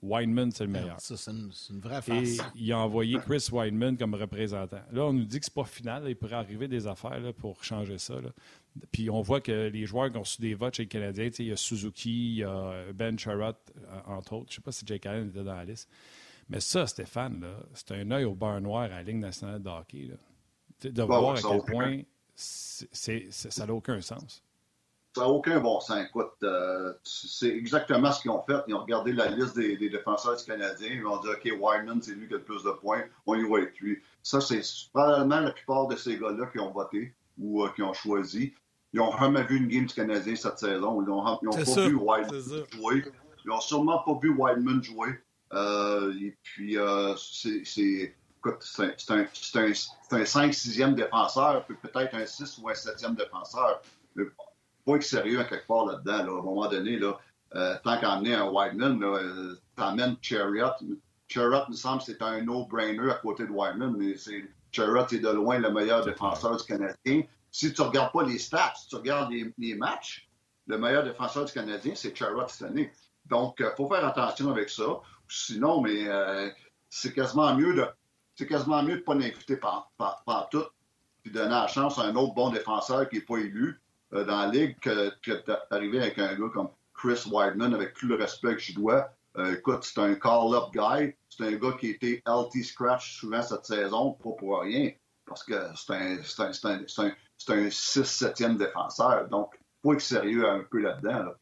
Weinman, 0.00 0.52
c'est 0.52 0.62
le 0.62 0.70
meilleur. 0.70 1.00
Ça, 1.00 1.16
c'est 1.16 1.32
une, 1.32 1.80
vraie 1.80 2.00
face. 2.00 2.38
Et 2.38 2.42
ils 2.54 2.72
ont 2.72 2.78
envoyé 2.78 3.18
Chris 3.18 3.48
Weinman 3.50 3.96
comme 3.96 4.14
représentant. 4.14 4.82
Là, 4.92 5.06
on 5.06 5.12
nous 5.12 5.24
dit 5.24 5.40
que 5.40 5.44
c'est 5.44 5.54
pas 5.54 5.64
final. 5.64 6.04
il 6.06 6.14
pourrait 6.14 6.36
arriver 6.36 6.68
des 6.68 6.86
affaires 6.86 7.20
pour 7.38 7.64
changer 7.64 7.98
ça. 7.98 8.14
Puis 8.92 9.10
on 9.10 9.20
voit 9.20 9.40
que 9.40 9.68
les 9.68 9.84
joueurs 9.84 10.12
qui 10.12 10.16
ont 10.16 10.20
reçu 10.20 10.40
des 10.40 10.54
votes 10.54 10.76
chez 10.76 10.84
les 10.84 10.88
Canadiens, 10.88 11.28
il 11.40 11.46
y 11.46 11.52
a 11.52 11.56
Suzuki, 11.56 12.10
il 12.10 12.36
y 12.36 12.44
a 12.44 12.92
Ben 12.94 13.18
Charrot, 13.18 13.46
euh, 13.48 14.00
entre 14.06 14.34
autres. 14.34 14.46
Je 14.50 14.52
ne 14.52 14.56
sais 14.56 14.62
pas 14.62 14.70
si 14.70 14.86
Jake 14.86 15.06
Allen 15.06 15.28
était 15.30 15.42
dans 15.42 15.56
la 15.56 15.64
liste. 15.64 15.90
Mais 16.48 16.60
ça, 16.60 16.86
Stéphane, 16.86 17.44
c'est 17.74 17.92
un 17.92 18.10
œil 18.10 18.24
au 18.24 18.34
beurre 18.34 18.60
noir 18.60 18.82
à 18.84 18.88
la 18.88 19.02
Ligue 19.02 19.18
nationale 19.18 19.62
de 19.62 19.68
hockey. 19.68 20.10
De 20.82 21.02
voir 21.02 21.36
à 21.36 21.40
quel 21.40 21.62
point 21.62 22.02
ça 22.36 23.66
n'a 23.66 23.72
aucun 23.72 24.00
sens. 24.00 24.42
Ça 25.14 25.22
n'a 25.22 25.28
aucun 25.28 25.58
bon 25.60 25.80
sens. 25.80 25.98
Écoute, 26.06 26.34
euh, 26.42 26.92
c'est 27.02 27.48
exactement 27.48 28.12
ce 28.12 28.20
qu'ils 28.20 28.30
ont 28.30 28.42
fait. 28.42 28.62
Ils 28.68 28.74
ont 28.74 28.82
regardé 28.82 29.12
la 29.14 29.30
liste 29.30 29.56
des, 29.56 29.76
défenseurs 29.88 30.36
du 30.36 30.44
Canadien. 30.44 30.90
Ils 30.90 31.06
ont 31.06 31.18
dit 31.20 31.28
OK, 31.28 31.58
Wyman, 31.58 32.02
c'est 32.02 32.12
lui 32.12 32.28
qui 32.28 32.34
a 32.34 32.36
le 32.36 32.42
plus 32.42 32.62
de 32.62 32.70
points. 32.70 33.02
On 33.24 33.34
y 33.34 33.48
va 33.48 33.56
avec 33.56 33.80
lui. 33.80 33.98
Ça, 34.22 34.42
c'est 34.42 34.60
probablement 34.92 35.40
la 35.40 35.52
plupart 35.52 35.86
de 35.86 35.96
ces 35.96 36.18
gars-là 36.18 36.46
qui 36.52 36.58
ont 36.58 36.70
voté 36.70 37.14
ou 37.38 37.64
euh, 37.64 37.70
qui 37.74 37.82
ont 37.82 37.94
choisi. 37.94 38.52
Ils 38.92 38.98
n'ont 38.98 39.16
jamais 39.16 39.42
vu 39.44 39.56
une 39.56 39.68
game 39.68 39.86
du 39.86 39.94
Canadien 39.94 40.36
cette 40.36 40.58
saison. 40.58 41.00
Ils 41.00 41.08
n'ont 41.08 41.24
pas 41.24 41.88
vu 41.88 41.94
Wyman 41.94 42.30
jouer. 42.70 43.04
Ils 43.44 43.48
n'ont 43.48 43.60
sûrement 43.60 44.00
pas 44.00 44.18
vu 44.20 44.34
Wyman 44.36 44.82
jouer. 44.82 45.18
Euh, 45.52 46.12
et 46.20 46.36
puis, 46.42 46.76
c'est 47.16 47.64
c'est 47.64 48.14
un, 48.44 49.18
un, 49.18 49.22
un 49.22 50.22
5-6e 50.22 50.94
défenseur, 50.94 51.66
peut-être 51.66 52.14
un 52.14 52.26
6 52.26 52.58
ou 52.58 52.68
un 52.68 52.74
7e 52.74 53.16
défenseur 53.16 53.82
faut 54.86 54.96
être 54.96 55.02
sérieux 55.02 55.40
à 55.40 55.44
quelque 55.44 55.66
part 55.66 55.84
là-dedans. 55.86 56.12
À 56.12 56.22
un 56.22 56.42
moment 56.42 56.68
donné, 56.68 56.98
là, 56.98 57.18
euh, 57.54 57.74
tant 57.82 57.98
qu'emmener 57.98 58.34
un 58.34 58.48
Whiteman, 58.48 59.02
euh, 59.02 59.54
t'emmènes 59.74 60.16
Chariot. 60.22 60.70
Chariot, 61.28 61.64
il 61.68 61.72
me 61.72 61.76
semble, 61.76 62.02
c'est 62.02 62.22
un 62.22 62.40
no-brainer 62.42 63.10
à 63.10 63.14
côté 63.14 63.44
de 63.44 63.50
Whiteman, 63.50 63.94
mais 63.98 64.14
Chariot 64.70 65.06
est 65.10 65.18
de 65.18 65.28
loin 65.28 65.58
le 65.58 65.72
meilleur 65.72 66.04
défenseur 66.04 66.56
du 66.56 66.64
Canadien. 66.64 67.22
Si 67.50 67.72
tu 67.72 67.80
ne 67.80 67.86
regardes 67.86 68.12
pas 68.12 68.22
les 68.22 68.38
stats, 68.38 68.74
si 68.76 68.88
tu 68.88 68.96
regardes 68.96 69.32
les, 69.32 69.74
matchs, 69.74 70.28
le 70.66 70.78
meilleur 70.78 71.02
défenseur 71.02 71.44
du 71.44 71.52
Canadien, 71.52 71.92
c'est 71.96 72.16
Chariot 72.16 72.46
cette 72.48 72.70
année. 72.70 72.92
Donc, 73.24 73.56
il 73.58 73.66
euh, 73.66 73.74
faut 73.76 73.88
faire 73.88 74.06
attention 74.06 74.50
avec 74.50 74.70
ça. 74.70 75.00
Sinon, 75.28 75.80
mais 75.80 76.06
c'est 76.88 77.12
quasiment 77.12 77.54
mieux 77.54 77.74
de 77.74 77.86
c'est 78.36 78.46
quasiment 78.46 78.82
mieux 78.82 78.94
de 78.94 78.98
ne 78.98 79.02
pas 79.02 79.14
l'inviter 79.14 79.56
par, 79.56 79.90
par, 79.96 80.22
par, 80.24 80.48
tout, 80.50 80.64
puis 81.22 81.32
donner 81.32 81.48
la 81.48 81.66
chance 81.66 81.98
à 81.98 82.02
un 82.02 82.14
autre 82.16 82.34
bon 82.34 82.50
défenseur 82.50 83.08
qui 83.08 83.16
n'est 83.16 83.22
pas 83.22 83.38
élu, 83.38 83.80
euh, 84.12 84.24
dans 84.24 84.38
la 84.38 84.48
ligue 84.48 84.78
que, 84.78 85.10
d'arriver 85.70 86.00
avec 86.00 86.18
un 86.18 86.34
gars 86.34 86.50
comme 86.52 86.68
Chris 86.94 87.22
Wideman, 87.26 87.74
avec 87.74 87.94
tout 87.94 88.06
le 88.06 88.14
respect 88.14 88.54
que 88.54 88.60
je 88.60 88.74
dois. 88.74 89.08
Euh, 89.38 89.56
écoute, 89.56 89.84
c'est 89.84 90.00
un 90.00 90.14
call-up 90.14 90.70
guy. 90.72 91.14
C'est 91.28 91.46
un 91.46 91.56
gars 91.56 91.72
qui 91.78 91.88
a 91.88 91.90
été 91.90 92.22
LT 92.26 92.62
Scratch 92.62 93.18
souvent 93.20 93.42
cette 93.42 93.64
saison, 93.64 94.12
pas 94.12 94.30
pour 94.38 94.60
rien, 94.60 94.92
parce 95.26 95.42
que 95.42 95.54
c'est 95.74 95.92
un, 95.92 96.18
un, 96.38 96.80
un, 96.98 97.10
un 97.48 97.68
6-7e 97.68 98.56
défenseur. 98.56 99.28
Donc, 99.28 99.54
il 99.54 99.80
faut 99.82 99.94
être 99.94 100.00
sérieux 100.00 100.48
un 100.48 100.60
peu 100.70 100.78
là-dedans. 100.78 101.24
Là. 101.24 101.38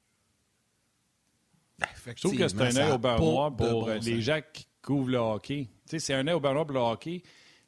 Je 2.07 2.13
trouve 2.21 2.37
que 2.37 2.49
c'est 2.49 2.61
un 2.61 2.77
œil 2.77 2.93
au 2.93 2.99
beurre 2.99 3.21
noir 3.21 3.57
pour 3.57 3.89
euh, 3.89 3.99
les 3.99 4.21
gens 4.21 4.41
qui 4.53 4.67
couvrent 4.83 5.11
le 5.11 5.19
hockey. 5.19 5.69
c'est 5.87 6.15
un 6.15 6.27
œil 6.27 6.35
au 6.35 6.41
beurre 6.41 6.55
noir 6.55 6.67
pour 6.67 6.75
le 6.75 6.81
hockey. 6.83 7.23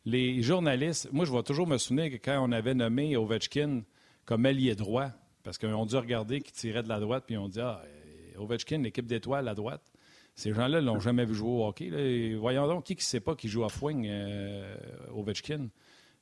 Les 0.04 0.42
journalistes, 0.42 1.08
moi, 1.12 1.24
je 1.24 1.32
vais 1.32 1.42
toujours 1.42 1.66
me 1.66 1.78
souvenir 1.78 2.10
que 2.10 2.16
quand 2.16 2.38
on 2.40 2.52
avait 2.52 2.74
nommé 2.74 3.16
Ovechkin 3.16 3.82
comme 4.24 4.46
ailier 4.46 4.74
droit. 4.74 5.10
Parce 5.42 5.58
qu'ils 5.58 5.68
ont 5.68 5.86
dû 5.86 5.96
regarder 5.96 6.40
qui 6.40 6.52
tirait 6.52 6.82
de 6.82 6.88
la 6.88 6.98
droite, 6.98 7.22
puis 7.24 7.36
ont 7.36 7.48
dit 7.48 7.60
Ah, 7.60 7.80
euh, 7.84 8.42
Ovechkin, 8.42 8.78
l'équipe 8.78 9.06
d'étoiles 9.06 9.46
à 9.46 9.54
droite. 9.54 9.92
Ces 10.34 10.52
gens-là 10.52 10.80
ne 10.80 10.86
l'ont 10.86 10.98
jamais 10.98 11.24
vu 11.24 11.34
jouer 11.34 11.48
au 11.48 11.66
hockey. 11.66 12.34
Voyons 12.34 12.66
donc, 12.66 12.84
qui 12.84 12.94
ne 12.94 13.00
sait 13.00 13.20
pas 13.20 13.36
qui 13.36 13.48
joue 13.48 13.64
à 13.64 13.68
Fouing, 13.68 14.06
euh, 14.06 14.76
Ovechkin? 15.14 15.68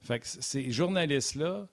Fait 0.03 0.21
que 0.21 0.27
ces 0.27 0.71
journalistes-là 0.71 1.67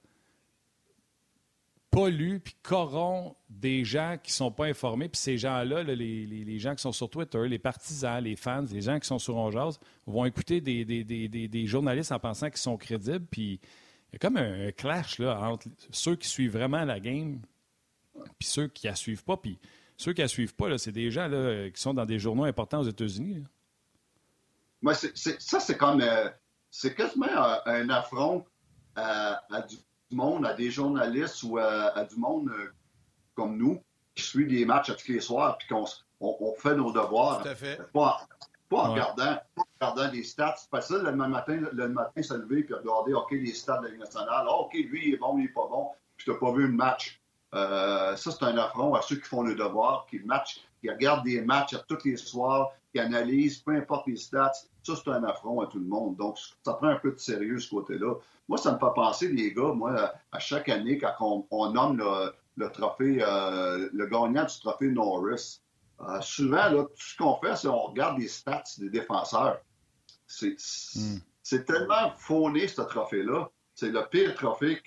polluent 1.92 2.40
puis 2.40 2.56
corrompent 2.64 3.38
des 3.50 3.84
gens 3.84 4.18
qui 4.24 4.32
ne 4.32 4.36
sont 4.36 4.52
pas 4.52 4.66
informés. 4.66 5.10
Puis 5.10 5.20
ces 5.20 5.38
gens-là, 5.38 5.84
les, 5.84 6.60
gens 6.60 6.74
qui 6.74 6.82
sont 6.82 6.94
sur 6.94 7.10
Twitter, 7.10 7.48
les 7.48 7.60
partisans, 7.60 8.24
les 8.24 8.36
fans, 8.36 8.66
les 8.72 8.82
gens 8.82 9.00
qui 9.00 9.08
sont 9.08 9.20
sur 9.20 9.36
Ongeaz, 9.36 9.78
vont 10.08 10.26
écouter 10.26 10.62
des, 10.62 11.66
journalistes 11.68 12.12
en 12.12 12.20
pensant 12.20 12.50
qu'ils 12.50 12.58
sont 12.58 12.78
crédibles. 12.78 13.26
Puis 13.30 13.60
il 14.10 14.14
y 14.14 14.16
a 14.16 14.20
comme 14.20 14.38
un, 14.38 14.72
clash 14.72 15.20
entre 15.20 15.68
ceux 15.92 16.16
qui 16.16 16.28
suivent 16.28 16.54
vraiment 16.54 16.84
la 16.86 17.00
game 17.00 17.42
puis 18.40 18.48
ceux 18.48 18.68
qui 18.68 18.88
la 18.88 18.96
suivent 18.96 19.24
pas. 19.24 19.38
Puis 19.38 19.60
ceux 19.98 20.14
qui 20.14 20.22
la 20.22 20.28
suivent 20.28 20.56
pas, 20.56 20.78
c'est 20.78 20.92
des 20.92 21.12
gens 21.12 21.30
qui 21.74 21.82
sont 21.82 21.94
dans 21.94 22.06
des 22.06 22.20
journaux 22.20 22.46
importants 22.46 22.80
aux 22.80 22.90
États-Unis. 22.90 23.44
ça, 24.84 25.60
c'est 25.60 25.78
comme. 25.78 26.02
Euh, 26.02 26.30
c'est 26.70 26.96
quasiment 26.96 27.28
un, 27.66 27.90
affront 27.90 28.46
à, 28.96 29.42
du 29.68 29.76
monde, 30.16 30.46
à 30.46 30.54
des 30.54 30.72
journalistes 30.72 31.44
ou 31.44 31.58
à, 31.58 32.04
du 32.06 32.16
monde 32.18 32.50
euh, 32.50 32.74
comme 33.36 33.58
nous 33.58 33.82
qui 34.16 34.24
suivent 34.24 34.50
des 34.50 34.66
matchs 34.66 34.90
à 34.90 34.96
tous 34.96 35.08
les 35.08 35.22
soirs 35.22 35.58
puis 35.58 35.68
qu'on 35.68 35.86
on, 36.20 36.54
fait 36.58 36.76
nos 36.76 36.92
devoirs. 36.92 37.42
Tout 37.42 37.50
à 37.50 37.56
fait. 37.56 37.80
Pas 37.92 38.28
en, 38.72 38.94
regardant, 38.94 39.38
regardant 39.80 40.12
les 40.12 40.24
stats. 40.24 40.56
C'est 40.58 40.70
facile 40.70 41.02
le 41.04 41.12
matin, 41.12 41.62
le 41.72 41.90
matin 41.90 42.22
se 42.22 42.34
lever 42.34 42.66
et 42.70 42.74
regarder 42.74 43.14
OK, 43.14 43.32
les 43.32 43.54
stats 43.54 43.80
de 43.80 43.86
la 43.86 43.92
Ligue 43.92 44.00
nationale. 44.00 44.46
Ah, 44.48 44.56
OK, 44.56 44.74
lui, 44.74 45.08
il 45.08 45.14
est 45.16 45.18
bon, 45.18 45.38
il 45.38 45.44
n'est 45.44 45.50
pas 45.50 45.68
bon. 45.70 45.90
Puis 46.16 46.26
tu 46.26 46.32
n'as 46.32 46.38
pas 46.38 46.52
vu 46.54 46.68
le 46.68 46.74
match. 46.74 47.22
Euh, 47.54 48.16
ça, 48.16 48.32
c'est 48.32 48.44
un 48.44 48.58
affront 48.58 48.94
à 48.94 49.02
ceux 49.02 49.18
qui 49.18 49.28
font 49.28 49.44
le 49.44 49.56
devoir, 49.56 50.06
qui 50.10 50.20
match, 50.20 50.62
qui 50.80 50.90
regardent 50.90 51.26
des 51.26 51.42
matchs 51.42 51.74
à 51.74 51.80
tous 51.80 52.06
les 52.06 52.16
soirs, 52.16 52.72
qui 52.94 53.00
analysent, 53.00 53.60
peu 53.60 53.76
importe 53.76 54.08
les 54.08 54.16
stats. 54.16 54.52
Ça, 54.84 54.94
c'est 54.96 55.12
un 55.12 55.24
affront 55.24 55.62
à 55.62 55.68
tout 55.68 55.80
le 55.80 55.86
monde. 55.86 56.16
Donc, 56.18 56.38
ça 56.64 56.74
prend 56.74 56.88
un 56.88 56.96
peu 56.96 57.12
de 57.12 57.20
sérieux 57.20 57.60
ce 57.60 57.70
côté-là. 57.70 58.16
Moi, 58.48 58.58
ça 58.58 58.74
me 58.74 58.80
fait 58.80 58.94
penser, 58.96 59.28
les 59.30 59.54
gars, 59.54 59.74
moi, 59.74 60.14
à 60.32 60.40
chaque 60.40 60.70
année, 60.70 60.98
quand 60.98 61.46
on, 61.52 61.72
nomme 61.72 61.98
le, 62.56 62.72
trophée, 62.72 63.20
euh, 63.22 63.90
le 63.94 64.06
gagnant 64.08 64.46
du 64.46 64.60
trophée 64.60 64.90
Norris, 64.90 65.62
euh, 66.02 66.20
souvent, 66.22 66.70
là, 66.70 66.84
tout 66.84 66.90
ce 66.96 67.18
qu'on 67.18 67.36
fait, 67.36 67.56
c'est 67.56 67.68
qu'on 67.68 67.88
regarde 67.88 68.18
les 68.18 68.28
stats 68.28 68.64
des 68.80 68.90
défenseurs. 68.90 69.60
C'est 70.28 70.56
hmm. 70.96 71.64
tellement 71.66 72.12
fauné, 72.18 72.68
ce 72.68 72.82
trophée-là. 72.82 73.50
C'est 73.76 73.92
le 73.92 74.02
pire 74.10 74.36
trophée. 74.36 74.82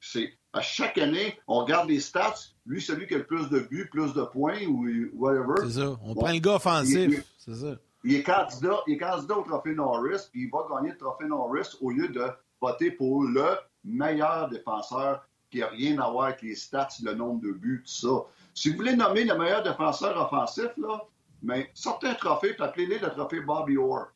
C'est 0.00 0.38
à 0.52 0.60
chaque 0.60 0.98
année, 0.98 1.38
on 1.46 1.60
regarde 1.60 1.88
les 1.88 2.00
stats. 2.00 2.34
Lui, 2.66 2.80
celui 2.80 3.06
qui 3.06 3.14
a 3.14 3.18
le 3.18 3.26
plus 3.26 3.48
de 3.48 3.60
buts, 3.60 3.88
plus 3.90 4.12
de 4.12 4.22
points 4.22 4.64
ou 4.66 4.86
whatever. 5.14 5.54
C'est 5.64 5.80
ça. 5.80 5.98
On 6.02 6.14
prend 6.14 6.32
le 6.32 6.38
gars 6.38 6.56
offensif. 6.56 7.24
C'est 7.38 7.54
ça. 7.54 7.76
Il 8.04 8.14
est, 8.14 8.22
candidat, 8.22 9.38
au 9.38 9.42
trophée 9.42 9.74
Norris, 9.74 10.28
puis 10.30 10.44
il 10.44 10.50
va 10.50 10.66
gagner 10.70 10.90
le 10.90 10.98
trophée 10.98 11.26
Norris 11.26 11.76
au 11.80 11.90
lieu 11.90 12.08
de 12.08 12.26
voter 12.60 12.92
pour 12.92 13.24
le 13.24 13.56
meilleur 13.84 14.48
défenseur 14.48 15.26
qui 15.50 15.60
n'a 15.60 15.68
rien 15.68 15.98
à 15.98 16.10
voir 16.10 16.26
avec 16.26 16.42
les 16.42 16.54
stats, 16.54 16.88
le 17.02 17.14
nombre 17.14 17.40
de 17.40 17.52
buts, 17.52 17.82
tout 17.84 17.90
ça. 17.90 18.24
Si 18.54 18.70
vous 18.70 18.76
voulez 18.76 18.94
nommer 18.94 19.24
le 19.24 19.36
meilleur 19.36 19.62
défenseur 19.62 20.20
offensif, 20.20 20.68
là, 20.76 21.00
mais 21.42 21.70
sortez 21.74 22.08
un 22.08 22.14
trophée 22.14 22.54
et 22.58 22.62
appelez-le 22.62 22.98
le 22.98 23.10
trophée 23.10 23.40
Bobby 23.40 23.76
Orr. 23.76 24.08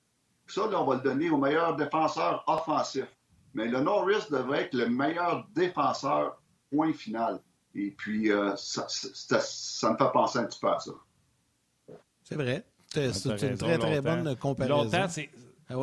Ça, 0.46 0.66
là, 0.68 0.80
on 0.80 0.84
va 0.84 0.96
le 0.96 1.02
donner 1.02 1.30
au 1.30 1.38
meilleur 1.38 1.76
défenseur 1.76 2.44
offensif. 2.46 3.06
Mais 3.54 3.68
le 3.68 3.80
Norris 3.80 4.26
devrait 4.30 4.64
être 4.64 4.74
le 4.74 4.88
meilleur 4.88 5.46
défenseur, 5.54 6.40
point 6.70 6.92
final. 6.92 7.40
Et 7.74 7.90
puis, 7.90 8.30
euh, 8.30 8.54
ça, 8.56 8.86
me 9.90 9.96
fait 9.96 10.12
penser 10.12 10.38
un 10.38 10.44
petit 10.44 10.60
peu 10.60 10.68
à 10.68 10.78
ça. 10.78 10.92
C'est 12.24 12.36
vrai. 12.36 12.64
C'est 12.92 13.42
une 13.42 13.56
très, 13.56 13.78
très 13.78 14.00
bonne 14.00 14.36
comparaison. 14.36 14.90
Ah 15.68 15.76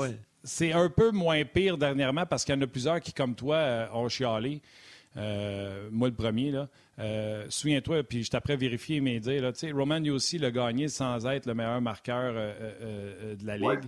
c'est 0.44 0.72
un 0.72 0.90
peu 0.90 1.12
moins 1.12 1.44
pire 1.44 1.78
dernièrement 1.78 2.26
parce 2.26 2.46
qu'il 2.46 2.56
y 2.56 2.58
en 2.58 2.62
a 2.62 2.68
plusieurs 2.68 3.02
qui, 3.02 3.12
comme 3.12 3.36
toi, 3.36 3.56
euh, 3.56 3.88
ont 3.94 4.08
chialé. 4.08 4.62
Euh, 5.18 5.90
moi, 5.92 6.08
le 6.08 6.14
premier, 6.14 6.52
là. 6.52 6.70
Euh, 7.00 7.46
souviens-toi, 7.50 8.04
puis 8.04 8.24
je 8.24 8.30
t'apprends 8.30 8.56
vérifier 8.56 9.02
mes 9.02 9.20
dires. 9.20 9.42
Là, 9.42 9.52
Roman 9.74 10.02
aussi 10.12 10.38
l'a 10.38 10.52
gagné 10.52 10.88
sans 10.88 11.26
être 11.28 11.46
le 11.46 11.54
meilleur 11.54 11.82
marqueur 11.82 12.34
euh, 12.36 13.36
de 13.36 13.46
la 13.46 13.58
Ligue. 13.58 13.86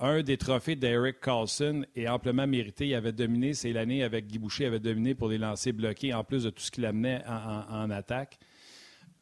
un 0.00 0.22
des 0.22 0.36
trophées 0.36 0.76
d'Eric 0.76 1.20
Carlson 1.20 1.84
est 1.96 2.08
amplement 2.08 2.46
mérité. 2.46 2.88
Il 2.88 2.94
avait 2.94 3.12
dominé, 3.12 3.54
c'est 3.54 3.72
l'année 3.72 4.02
avec 4.02 4.26
Guy 4.26 4.38
Boucher, 4.38 4.64
il 4.64 4.66
avait 4.68 4.80
dominé 4.80 5.14
pour 5.14 5.28
les 5.28 5.38
lancers 5.38 5.72
bloqués, 5.72 6.12
en 6.12 6.24
plus 6.24 6.44
de 6.44 6.50
tout 6.50 6.62
ce 6.62 6.70
qu'il 6.70 6.84
amenait 6.84 7.22
en, 7.26 7.90
attaque. 7.90 8.38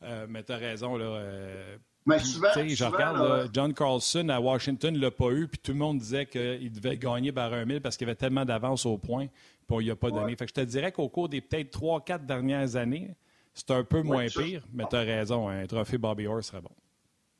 Euh, 0.02 0.26
mais 0.28 0.42
tu 0.42 0.52
as 0.52 0.56
raison. 0.56 0.96
Là, 0.96 1.04
euh, 1.04 1.76
Mais 2.06 2.18
puis, 2.18 2.26
souvent, 2.26 2.48
je 2.54 2.84
regarde, 2.84 3.16
là, 3.18 3.36
là, 3.36 3.44
John 3.52 3.74
Carlson 3.74 4.28
à 4.28 4.40
Washington 4.40 4.94
ne 4.94 5.00
l'a 5.00 5.10
pas 5.10 5.30
eu, 5.30 5.48
puis 5.48 5.58
tout 5.58 5.72
le 5.72 5.78
monde 5.78 5.98
disait 5.98 6.24
qu'il 6.24 6.70
devait 6.72 6.96
gagner 6.96 7.32
par 7.32 7.52
un 7.52 7.64
mille 7.64 7.80
parce 7.80 7.96
qu'il 7.96 8.06
y 8.06 8.10
avait 8.10 8.16
tellement 8.16 8.44
d'avance 8.44 8.86
au 8.86 8.96
point, 8.96 9.26
puis 9.26 9.66
on 9.70 9.78
lui 9.80 9.90
a 9.90 9.96
pas 9.96 10.10
donné. 10.10 10.26
Ouais. 10.26 10.36
Fait 10.36 10.46
que 10.46 10.50
je 10.50 10.54
te 10.54 10.60
dirais 10.60 10.92
qu'au 10.92 11.08
cours 11.08 11.28
des 11.28 11.40
peut-être 11.40 11.70
trois, 11.70 12.00
quatre 12.00 12.24
dernières 12.24 12.76
années, 12.76 13.10
c'est 13.54 13.72
un 13.72 13.82
peu 13.82 14.02
moins 14.02 14.26
pire, 14.26 14.62
mais 14.72 14.84
tu 14.88 14.94
as 14.94 15.00
raison, 15.00 15.48
un 15.48 15.66
trophée 15.66 15.98
Bobby 15.98 16.28
Orr 16.28 16.44
serait 16.44 16.60
bon. 16.60 16.70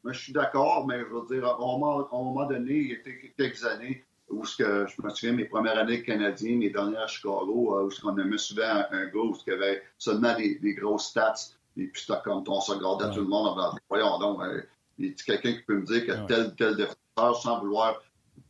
Mais 0.02 0.12
je 0.12 0.20
suis 0.20 0.32
d'accord, 0.32 0.86
mais 0.86 0.98
je 0.98 1.04
veux 1.04 1.26
dire, 1.28 1.46
à 1.46 1.54
un 1.54 1.56
moment, 1.56 2.46
donné, 2.46 2.74
il 2.74 2.88
y 2.88 2.92
a 2.92 2.96
quelques 3.36 3.64
années 3.64 4.04
où 4.28 4.44
ce 4.44 4.56
que, 4.56 4.86
je 4.88 5.02
me 5.02 5.10
souviens, 5.10 5.32
mes 5.32 5.44
premières 5.44 5.78
années 5.78 6.02
canadiennes, 6.02 6.58
mes 6.58 6.70
dernières 6.70 7.02
à 7.02 7.06
Chicago, 7.06 7.78
euh, 7.78 7.84
où 7.84 7.90
ce 7.90 8.00
qu'on 8.00 8.16
aimait 8.18 8.38
souvent 8.38 8.84
un, 8.90 9.06
gars 9.06 9.20
où 9.20 9.36
il 9.46 9.50
y 9.50 9.54
avait 9.54 9.82
seulement 9.98 10.34
des, 10.36 10.58
des 10.58 10.74
grosses 10.74 11.08
stats, 11.08 11.34
et 11.76 11.86
puis 11.88 12.02
c'était 12.06 12.20
comme 12.24 12.42
on 12.46 12.60
se 12.60 12.72
regardait 12.72 13.06
Ouais. 13.06 13.14
tout 13.14 13.20
le 13.20 13.26
monde 13.28 13.48
en 13.48 13.54
disant, 13.54 13.78
voyons 13.88 14.18
donc, 14.18 14.40
euh, 14.42 14.62
y 14.98 15.08
a 15.08 15.12
quelqu'un 15.24 15.52
qui 15.52 15.62
peut 15.62 15.78
me 15.78 15.84
dire 15.86 16.06
que 16.06 16.12
Ouais. 16.12 16.26
tel, 16.26 16.54
tel 16.56 16.76
défenseur, 16.76 17.40
sans 17.42 17.60
vouloir 17.60 18.00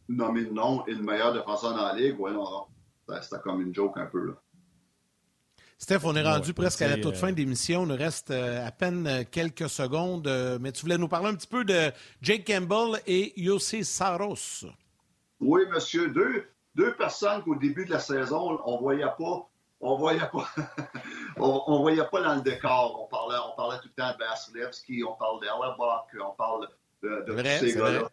nommer 0.09 0.43
le 0.43 0.51
nom, 0.51 0.85
est 0.87 0.93
le 0.93 1.03
meilleur 1.03 1.33
défenseur 1.33 1.75
dans 1.75 1.85
la 1.87 1.95
ligue, 1.95 2.17
voyons 2.17 2.45
donc. 2.45 2.69
C'était- 3.09 3.23
C'était 3.23 3.43
comme 3.43 3.61
une 3.63 3.75
joke 3.75 3.97
un 3.99 4.07
peu, 4.07 4.27
là. 4.27 4.33
Steph, 5.79 6.01
on 6.05 6.17
est 6.17 6.23
rendu 6.23 6.49
Ouais, 6.49 6.55
presque 6.55 6.81
à 6.83 6.89
la 6.89 6.97
toute 6.97 7.15
euh, 7.15 7.19
fin 7.19 7.31
de 7.33 7.37
l'émission. 7.37 7.83
Il 7.85 7.89
nous 7.89 7.97
reste 7.97 8.31
euh, 8.31 8.67
à 8.67 8.71
peine 8.73 9.07
euh, 9.07 9.25
quelques 9.31 9.69
secondes. 9.69 10.27
euh, 10.27 10.59
mais 10.61 10.73
tu 10.73 10.83
voulais 10.83 10.97
nous 10.97 11.07
parler 11.09 11.29
un 11.29 11.35
petit 11.35 11.47
peu 11.47 11.65
de 11.65 11.93
Jake 12.23 12.47
Campbell 12.47 13.01
et 13.07 13.39
Yossi 13.41 13.85
Saros. 13.85 14.65
Oui, 15.41 15.61
monsieur. 15.71 16.09
Deux, 16.09 16.47
deux 16.75 16.95
personnes 16.95 17.43
qu'au 17.43 17.57
début 17.57 17.85
de 17.85 17.91
la 17.91 18.01
saison, 18.01 18.59
on 18.65 18.79
voyait 18.79 19.05
pas. 19.19 19.49
On 19.87 19.97
voyait 19.97 20.19
pas. 20.19 20.49
on, 21.37 21.63
on 21.69 21.81
voyait 21.81 22.05
pas 22.11 22.21
dans 22.21 22.35
le 22.35 22.41
décor. 22.41 23.05
On 23.05 23.07
parlait, 23.07 23.39
on 23.47 23.55
parlait 23.55 23.79
tout 23.81 23.89
le 23.97 24.03
temps 24.03 24.13
de 24.13 24.25
Vasilevski, 24.25 25.05
on 25.05 25.15
parle 25.15 25.41
d'Ellerbach, 25.41 26.07
on 26.21 26.35
parle 26.35 26.69
de, 27.03 27.25
tous 27.25 27.67
ces 27.67 27.75
gars-là. 27.77 28.11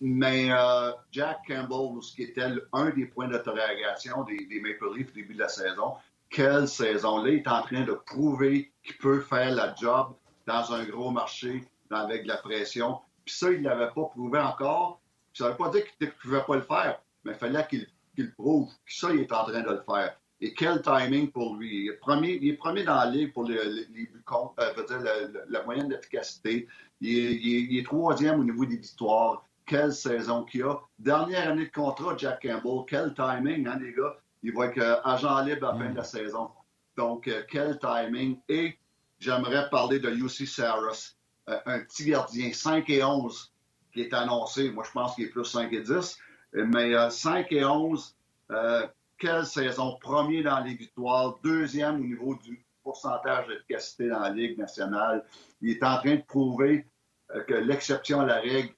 Mais 0.00 0.50
euh, 0.50 0.92
Jack 1.10 1.40
Campbell, 1.46 2.02
ce 2.02 2.14
qui 2.14 2.22
était 2.22 2.46
un 2.72 2.90
des 2.90 3.04
points 3.04 3.28
d'interrogation 3.28 4.22
des, 4.22 4.46
des 4.46 4.60
Maple 4.60 4.96
Leafs 4.96 5.10
au 5.10 5.14
début 5.14 5.34
de 5.34 5.40
la 5.40 5.48
saison, 5.48 5.96
quelle 6.30 6.66
saison? 6.66 7.22
Là, 7.22 7.30
il 7.30 7.38
est 7.40 7.48
en 7.48 7.62
train 7.62 7.82
de 7.82 7.92
prouver 7.92 8.72
qu'il 8.82 8.96
peut 8.96 9.20
faire 9.20 9.50
la 9.50 9.74
job 9.74 10.14
dans 10.46 10.72
un 10.72 10.84
gros 10.84 11.10
marché 11.10 11.64
avec 11.90 12.22
de 12.22 12.28
la 12.28 12.38
pression. 12.38 12.98
Puis 13.26 13.34
ça, 13.34 13.50
il 13.50 13.60
ne 13.60 13.68
l'avait 13.68 13.92
pas 13.92 14.06
prouvé 14.06 14.38
encore. 14.38 15.02
Puis 15.32 15.42
ça 15.42 15.44
ne 15.44 15.50
veut 15.50 15.56
pas 15.56 15.68
dire 15.68 15.84
qu'il 15.84 16.06
ne 16.06 16.12
pouvait 16.12 16.44
pas 16.46 16.56
le 16.56 16.62
faire, 16.62 17.02
mais 17.24 17.32
il 17.32 17.38
fallait 17.38 17.66
qu'il 17.66 17.86
le 18.16 18.32
prouve. 18.32 18.70
Puis 18.86 18.96
ça, 18.96 19.10
il 19.12 19.20
est 19.20 19.32
en 19.32 19.44
train 19.44 19.60
de 19.60 19.70
le 19.70 19.82
faire. 19.82 20.16
Et 20.40 20.54
quel 20.54 20.80
timing 20.82 21.30
pour 21.30 21.56
lui? 21.56 21.84
Il 21.84 21.88
est 21.90 21.94
premier, 21.96 22.38
il 22.40 22.48
est 22.50 22.56
premier 22.56 22.84
dans 22.84 22.94
la 22.94 23.06
ligue 23.06 23.32
pour 23.32 23.44
le- 23.44 23.54
le- 23.56 23.86
les 23.92 24.06
buts 24.06 24.22
contre, 24.24 24.54
euh, 24.60 24.86
dire, 24.86 25.00
le- 25.00 25.42
la 25.48 25.62
moyenne 25.64 25.88
d'efficacité. 25.88 26.68
Il 27.00 27.08
est, 27.18 27.34
il 27.34 27.54
est- 27.56 27.66
il 27.70 27.78
est 27.78 27.82
troisième 27.84 28.38
au 28.40 28.44
niveau 28.44 28.64
des 28.64 28.76
victoires. 28.76 29.44
Quelle 29.66 29.92
saison 29.92 30.44
qu'il 30.44 30.62
a. 30.62 30.76
Dernière 30.98 31.50
année 31.50 31.66
de 31.66 31.72
contrat, 31.72 32.16
Jack 32.16 32.42
Campbell. 32.42 32.84
Quel 32.88 33.14
timing, 33.14 33.66
hein, 33.66 33.78
les 33.80 33.92
gars? 33.92 34.16
Il 34.42 34.54
va 34.54 34.66
être 34.66 34.78
euh, 34.78 35.00
agent 35.04 35.42
libre 35.44 35.68
à 35.68 35.72
la 35.72 35.78
fin 35.78 35.90
de 35.90 35.96
la 35.96 36.04
saison. 36.04 36.50
Donc, 36.96 37.26
euh, 37.28 37.42
quel 37.50 37.78
timing. 37.78 38.38
Et 38.48 38.78
j'aimerais 39.18 39.68
parler 39.70 39.98
de 39.98 40.08
UC 40.10 40.46
Saros, 40.46 41.16
euh, 41.48 41.58
un 41.66 41.80
petit 41.80 42.04
gardien 42.06 42.52
5 42.52 42.88
et 42.90 43.02
11 43.02 43.52
qui 43.92 44.02
est 44.02 44.14
annoncé. 44.14 44.70
Moi, 44.70 44.84
je 44.86 44.92
pense 44.92 45.14
qu'il 45.16 45.24
est 45.24 45.28
plus 45.30 45.44
5 45.44 45.72
et 45.72 45.80
10. 45.82 46.16
Euh, 46.54 46.64
Mais 46.64 46.94
euh, 46.94 47.10
5 47.10 47.50
et 47.52 47.64
11, 47.64 48.16
euh, 48.52 48.86
quelle 49.18 49.44
saison? 49.44 49.96
Premier 50.00 50.42
dans 50.42 50.60
les 50.60 50.74
victoires, 50.74 51.38
deuxième 51.42 51.96
au 51.96 52.04
niveau 52.04 52.34
du 52.36 52.64
pourcentage 52.82 53.46
d'efficacité 53.48 54.08
dans 54.08 54.20
la 54.20 54.30
Ligue 54.30 54.56
nationale. 54.56 55.24
Il 55.60 55.70
est 55.70 55.82
en 55.82 55.98
train 55.98 56.16
de 56.16 56.22
prouver 56.22 56.86
euh, 57.34 57.42
que 57.44 57.54
l'exception 57.54 58.20
à 58.20 58.26
la 58.26 58.40
règle, 58.40 58.72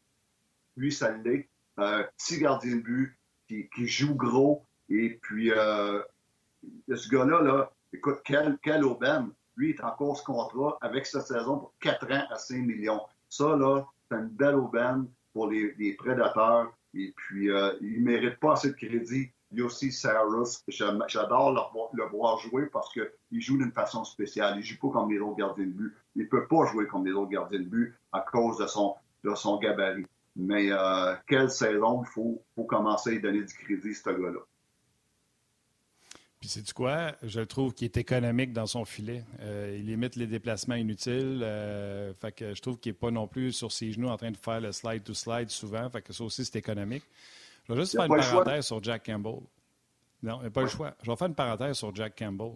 lui, 0.76 0.93
ça 0.93 1.11
l'est. 1.12 1.49
Euh, 1.78 2.05
petit 2.16 2.38
gardien 2.38 2.76
de 2.76 2.80
but 2.80 3.16
qui, 3.49 3.86
joue 3.86 4.14
gros. 4.14 4.66
Et 4.88 5.18
puis, 5.22 5.51
euh, 5.51 6.03
ce 6.88 7.09
gars-là, 7.09 7.43
là, 7.43 7.72
écoute, 7.93 8.20
quelle, 8.24 8.59
quelle 8.62 8.84
aubaine. 8.84 9.30
Lui, 9.57 9.70
est 9.70 9.84
en 9.84 9.91
course 9.91 10.22
contrat 10.22 10.78
avec 10.80 11.07
cette 11.07 11.26
saison 11.26 11.59
pour 11.59 11.74
4 11.80 12.12
ans 12.12 12.24
à 12.30 12.36
5 12.36 12.57
millions. 12.57 13.01
Ça, 13.28 13.57
là, 13.57 13.84
c'est 14.09 14.16
une 14.16 14.28
belle 14.28 14.55
aubaine 14.55 15.07
pour 15.32 15.49
les, 15.49 15.74
les 15.78 15.95
prédateurs. 15.95 16.72
Et 16.95 17.12
puis, 17.16 17.51
euh, 17.51 17.72
il 17.80 18.03
ne 18.03 18.11
mérite 18.11 18.38
pas 18.41 18.55
assez 18.55 18.68
de 18.68 18.74
crédit. 18.74 19.30
Yossi 19.53 19.90
Saros, 19.90 20.62
j'adore 20.68 21.51
le, 21.53 21.61
voir- 21.72 21.90
le 21.92 22.05
voir 22.05 22.38
jouer 22.38 22.66
parce 22.66 22.92
qu'il 22.92 23.40
joue 23.40 23.59
d'une 23.59 23.72
façon 23.72 24.05
spéciale. 24.05 24.55
Il 24.57 24.61
ne 24.61 24.62
joue 24.64 24.78
pas 24.78 24.90
comme 24.90 25.11
les 25.11 25.18
autres 25.18 25.36
gardiens 25.36 25.66
de 25.66 25.72
but. 25.72 25.96
Il 26.14 26.22
ne 26.22 26.28
peut 26.28 26.46
pas 26.46 26.66
jouer 26.66 26.86
comme 26.86 27.05
les 27.05 27.12
autres 27.12 27.30
gardiens 27.30 27.59
de 27.61 27.64
but 27.64 27.94
à 28.12 28.20
cause 28.20 28.59
de 28.59 28.66
son, 28.66 28.94
de 29.24 29.34
son 29.34 29.59
gabarit. 29.59 30.07
Mais 30.36 30.70
euh, 30.70 31.14
quelle 31.26 31.51
saison, 31.51 32.03
il 32.05 32.09
faut, 32.09 32.42
faut 32.55 32.64
commencer 32.64 33.16
à 33.16 33.20
donner 33.20 33.42
du 33.42 33.53
crédit, 33.55 33.94
ce 33.94 34.09
gars-là. 34.09 34.38
Puis 36.38 36.48
c'est 36.48 36.62
du 36.62 36.72
quoi? 36.72 37.12
Je 37.22 37.40
trouve 37.40 37.74
qu'il 37.74 37.84
est 37.84 37.96
économique 37.98 38.53
dans 38.55 38.66
son 38.66 38.86
filet. 38.86 39.24
Euh, 39.40 39.76
il 39.78 39.86
limite 39.86 40.16
les 40.16 40.26
déplacements 40.26 40.76
inutiles. 40.76 41.40
euh, 41.42 42.14
fait 42.14 42.32
que 42.32 42.55
je 42.55 42.62
trouve 42.62 42.78
qu'il 42.78 42.92
n'est 42.92 42.98
pas 42.98 43.11
non 43.11 43.26
plus 43.26 43.53
sur 43.53 43.70
ses 43.72 43.92
genoux 43.92 44.09
en 44.09 44.16
train 44.16 44.30
de 44.30 44.36
faire 44.38 44.61
le 44.61 44.72
slide 44.72 45.03
to 45.03 45.12
slide 45.12 45.51
souvent. 45.51 45.90
Fait 45.90 46.01
que 46.01 46.12
ça 46.14 46.24
aussi, 46.24 46.44
c'est 46.44 46.57
économique. 46.57 47.03
Je 47.69 47.73
vais 47.75 47.81
juste 47.81 47.93
faire 47.97 48.05
une 48.05 48.17
parenthèse 48.17 48.67
sur 48.67 48.83
Jack 48.83 49.07
Campbell. 49.07 49.41
Non, 50.23 50.37
il 50.39 50.41
n'y 50.43 50.47
a 50.47 50.51
pas 50.51 50.63
le 50.63 50.69
choix. 50.69 50.95
Je 51.03 51.11
vais 51.11 51.17
faire 51.17 51.29
une 51.29 51.35
parenthèse 51.35 51.77
sur 51.77 51.95
Jack 51.95 52.19
Campbell. 52.19 52.53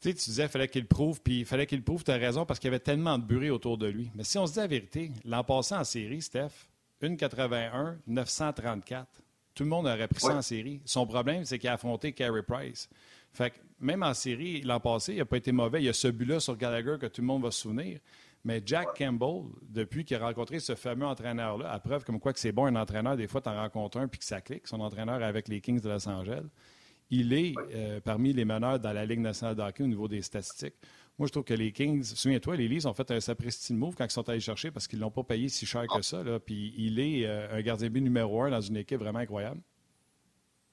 Tu 0.00 0.10
sais, 0.10 0.14
tu 0.14 0.24
disais 0.30 0.42
qu'il 0.44 0.50
fallait 0.50 0.68
qu'il 0.68 0.86
prouve, 0.86 1.20
puis 1.22 1.40
il 1.40 1.46
fallait 1.46 1.66
qu'il 1.66 1.82
prouve, 1.82 2.04
tu 2.04 2.10
as 2.10 2.16
raison, 2.16 2.44
parce 2.46 2.58
qu'il 2.60 2.68
y 2.68 2.72
avait 2.74 2.78
tellement 2.80 3.18
de 3.18 3.24
bruit 3.24 3.50
autour 3.50 3.78
de 3.78 3.86
lui. 3.86 4.10
Mais 4.14 4.24
si 4.24 4.38
on 4.38 4.46
se 4.46 4.52
dit 4.52 4.58
la 4.58 4.66
vérité, 4.66 5.10
l'an 5.24 5.44
passé 5.44 5.74
en 5.74 5.84
série, 5.84 6.20
Steph, 6.22 6.68
1,81, 7.02 7.96
934. 8.06 9.06
Tout 9.54 9.62
le 9.64 9.68
monde 9.68 9.86
aurait 9.86 10.08
pris 10.08 10.20
ça 10.20 10.28
Ouais. 10.28 10.34
en 10.34 10.42
série. 10.42 10.80
Son 10.84 11.06
problème, 11.06 11.44
c'est 11.44 11.58
qu'il 11.58 11.68
a 11.68 11.74
affronté 11.74 12.12
Carey 12.12 12.42
Price. 12.42 12.88
Fait 13.32 13.50
que 13.50 13.56
même 13.80 14.02
en 14.02 14.14
série, 14.14 14.62
l'an 14.62 14.80
passé, 14.80 15.12
il 15.12 15.18
n'a 15.18 15.24
pas 15.24 15.36
été 15.36 15.52
mauvais. 15.52 15.80
Il 15.80 15.84
y 15.86 15.88
a 15.88 15.92
ce 15.92 16.08
but-là 16.08 16.40
sur 16.40 16.56
Gallagher 16.56 16.96
que 17.00 17.06
tout 17.06 17.20
le 17.20 17.26
monde 17.26 17.42
va 17.42 17.50
se 17.50 17.60
souvenir. 17.60 18.00
Mais 18.44 18.62
Jack 18.64 18.88
Campbell, 18.98 19.44
depuis 19.62 20.04
qu'il 20.04 20.16
a 20.16 20.26
rencontré 20.26 20.60
ce 20.60 20.74
fameux 20.74 21.06
entraîneur-là, 21.06 21.70
à 21.70 21.80
preuve 21.80 22.04
comme 22.04 22.20
quoi 22.20 22.32
que 22.32 22.38
c'est 22.38 22.52
bon 22.52 22.66
un 22.66 22.76
entraîneur, 22.76 23.16
des 23.16 23.26
fois 23.26 23.40
tu 23.40 23.48
en 23.48 23.54
rencontres 23.56 23.98
un 23.98 24.06
puis 24.06 24.18
que 24.18 24.24
ça 24.24 24.42
clique, 24.42 24.66
son 24.66 24.80
entraîneur 24.80 25.22
avec 25.22 25.48
les 25.48 25.60
Kings 25.62 25.80
de 25.80 25.88
Los 25.88 26.06
Angeles, 26.06 26.44
il 27.10 27.32
est 27.32 27.54
euh, 27.74 28.00
parmi 28.00 28.32
les 28.32 28.44
meneurs 28.44 28.78
dans 28.78 28.92
la 28.92 29.06
Ligue 29.06 29.20
nationale 29.20 29.54
de 29.54 29.62
hockey 29.62 29.82
au 29.82 29.86
niveau 29.86 30.08
des 30.08 30.20
statistiques. 30.20 30.74
Moi, 31.18 31.28
je 31.28 31.32
trouve 31.32 31.44
que 31.44 31.54
les 31.54 31.70
Kings, 31.70 32.02
souviens-toi, 32.02 32.56
les 32.56 32.66
Leafs 32.66 32.86
ont 32.86 32.94
fait 32.94 33.08
un 33.12 33.20
sapristi 33.20 33.72
move 33.72 33.94
quand 33.96 34.04
ils 34.04 34.10
sont 34.10 34.28
allés 34.28 34.40
chercher 34.40 34.70
parce 34.70 34.88
qu'ils 34.88 34.98
ne 34.98 35.04
l'ont 35.04 35.10
pas 35.12 35.22
payé 35.22 35.48
si 35.48 35.64
cher 35.64 35.86
que 35.86 36.02
ça. 36.02 36.24
là. 36.24 36.40
Puis 36.40 36.74
il 36.76 36.98
est 36.98 37.26
euh, 37.26 37.56
un 37.56 37.62
gardien 37.62 37.86
de 37.86 37.92
but 37.92 38.00
numéro 38.00 38.42
un 38.42 38.50
dans 38.50 38.60
une 38.60 38.76
équipe 38.76 38.98
vraiment 38.98 39.20
incroyable. 39.20 39.60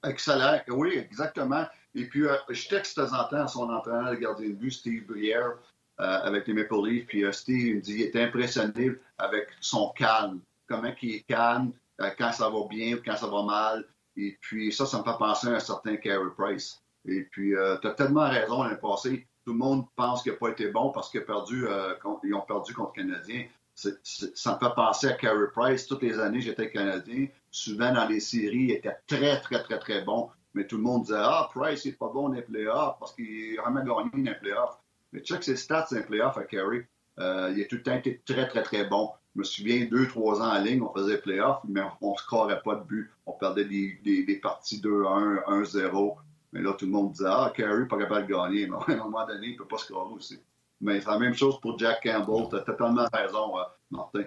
Excellent. 0.03 0.59
Oui, 0.69 0.97
exactement. 0.97 1.65
Et 1.93 2.05
puis, 2.05 2.25
euh, 2.25 2.35
je 2.49 2.67
texte 2.67 2.99
de 2.99 3.05
temps 3.05 3.19
en 3.19 3.23
temps 3.25 3.43
à 3.43 3.47
son 3.47 3.69
entraîneur 3.69 4.09
de 4.11 4.15
gardien 4.15 4.49
de 4.49 4.53
but, 4.55 4.71
Steve 4.71 5.05
Brière, 5.05 5.57
avec 6.01 6.47
les 6.47 6.53
Maple 6.53 6.75
Leafs. 6.85 7.07
Puis 7.07 7.23
euh, 7.25 7.31
Steve 7.31 7.67
il 7.67 7.75
me 7.77 7.81
dit 7.81 7.93
qu'il 7.97 8.01
est 8.05 8.15
impressionné 8.15 8.91
avec 9.17 9.47
son 9.59 9.89
calme. 9.89 10.39
Comment 10.67 10.93
il 11.01 11.15
est 11.15 11.21
calme 11.27 11.71
euh, 12.01 12.09
quand 12.17 12.31
ça 12.31 12.49
va 12.49 12.59
bien 12.69 12.95
ou 12.95 12.99
quand 13.05 13.15
ça 13.17 13.27
va 13.27 13.43
mal. 13.43 13.85
Et 14.17 14.37
puis, 14.41 14.73
ça, 14.73 14.85
ça 14.85 14.99
me 14.99 15.03
fait 15.03 15.17
penser 15.17 15.47
à 15.47 15.51
un 15.51 15.59
certain 15.59 15.95
Carey 15.95 16.29
Price. 16.37 16.81
Et 17.05 17.21
puis, 17.31 17.51
tu 17.81 17.87
as 17.87 17.91
tellement 17.93 18.29
raison 18.29 18.63
l'année 18.63 18.75
passée. 18.75 19.25
Tout 19.45 19.53
le 19.53 19.57
monde 19.57 19.85
pense 19.95 20.21
qu'il 20.21 20.33
n'a 20.33 20.37
pas 20.37 20.49
été 20.49 20.67
bon 20.67 20.91
parce 20.91 21.09
qu'ils 21.09 21.23
euh, 21.27 21.93
ils 22.23 22.33
ont 22.35 22.41
perdu 22.41 22.73
contre 22.73 22.91
le 22.97 23.03
Canadien. 23.03 23.45
C'est- 23.73 23.97
c'est- 24.03 24.37
ça 24.37 24.53
me 24.61 24.67
fait 24.67 24.75
penser 24.75 25.07
à 25.07 25.13
Carey 25.13 25.47
Price. 25.55 25.87
Toutes 25.87 26.03
les 26.03 26.19
années, 26.19 26.41
j'étais 26.41 26.69
Canadien. 26.69 27.27
Souvent, 27.49 27.91
dans 27.93 28.05
les 28.07 28.19
séries, 28.19 28.65
il 28.65 28.71
était 28.71 28.97
très, 29.07 29.39
très, 29.41 29.63
très, 29.63 29.79
très 29.79 30.03
bon. 30.03 30.29
Mais 30.53 30.67
tout 30.67 30.75
le 30.77 30.83
monde 30.83 31.03
disait 31.03 31.15
Ah, 31.17 31.49
Price, 31.53 31.85
il 31.85 31.91
n'est 31.91 31.97
pas 31.97 32.09
bon 32.09 32.27
dans 32.29 32.35
les 32.35 32.41
playoffs 32.41 32.99
parce 32.99 33.15
qu'il 33.15 33.57
a 33.59 33.63
jamais 33.63 33.81
gagné 33.83 34.23
dans. 34.23 34.69
Mais 35.11 35.21
check 35.21 35.43
ses 35.43 35.55
stats 35.55 35.87
dans 35.91 35.97
les 35.97 36.03
playoffs 36.03 36.37
à 36.37 36.43
Carey. 36.43 36.87
Euh, 37.19 37.53
il 37.55 37.61
a 37.61 37.65
tout 37.65 37.75
le 37.75 37.83
temps 37.83 37.95
été 37.95 38.21
très, 38.25 38.47
très, 38.47 38.63
très 38.63 38.85
bon. 38.85 39.11
Je 39.35 39.39
me 39.39 39.43
souviens, 39.43 39.85
deux, 39.85 40.07
trois 40.07 40.41
ans 40.41 40.53
en 40.53 40.61
ligne, 40.61 40.81
on 40.81 40.93
faisait 40.93 41.15
les 41.15 41.21
playoffs, 41.21 41.61
mais 41.67 41.81
on 42.01 42.11
ne 42.11 42.17
scorait 42.17 42.61
pas 42.61 42.75
de 42.75 42.83
but. 42.83 43.11
On 43.25 43.33
perdait 43.33 43.65
des, 43.65 43.99
des, 44.03 44.23
des 44.23 44.35
parties 44.37 44.81
2-1, 44.81 45.43
1-0. 45.45 46.15
Mais 46.53 46.61
là, 46.61 46.73
tout 46.73 46.85
le 46.85 46.91
monde 46.91 47.11
disait 47.11 47.29
Ah, 47.29 47.51
Carey, 47.55 47.87
pas 47.87 47.97
capable 47.97 48.27
de 48.27 48.33
gagner. 48.33 48.67
Mais 48.67 48.75
à 48.95 49.01
un 49.01 49.03
moment 49.03 49.25
donné, 49.25 49.47
il 49.47 49.53
ne 49.53 49.57
peut 49.57 49.67
pas 49.67 49.77
scorer 49.77 50.13
aussi. 50.13 50.39
Mais 50.81 50.99
c'est 50.99 51.09
la 51.09 51.19
même 51.19 51.33
chose 51.33 51.59
pour 51.61 51.77
Jack 51.77 52.03
Campbell. 52.03 52.49
Tu 52.49 52.55
as 52.55 52.61
totalement 52.61 53.07
raison, 53.13 53.57
euh, 53.57 53.63
Martin. 53.91 54.23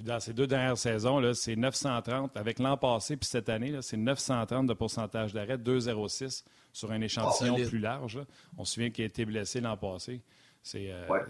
Puis 0.00 0.06
dans 0.06 0.18
ces 0.18 0.32
deux 0.32 0.46
dernières 0.46 0.78
saisons, 0.78 1.20
c'est 1.34 1.56
930. 1.56 2.34
Avec 2.34 2.58
l'an 2.58 2.78
passé 2.78 3.18
puis 3.18 3.28
cette 3.28 3.50
année, 3.50 3.76
c'est 3.82 3.98
930 3.98 4.66
de 4.66 4.72
pourcentage 4.72 5.34
d'arrêt, 5.34 5.58
2,06 5.58 6.42
sur 6.72 6.90
un 6.90 7.02
échantillon 7.02 7.54
Oh, 7.60 7.68
plus 7.68 7.78
large. 7.78 8.16
là. 8.16 8.24
On 8.56 8.64
se 8.64 8.72
souvient 8.72 8.88
qu'il 8.88 9.02
a 9.02 9.08
été 9.08 9.26
blessé 9.26 9.60
l'an 9.60 9.76
passé. 9.76 10.22
C'est 10.62 10.90
euh, 10.90 11.06
Ouais. 11.06 11.20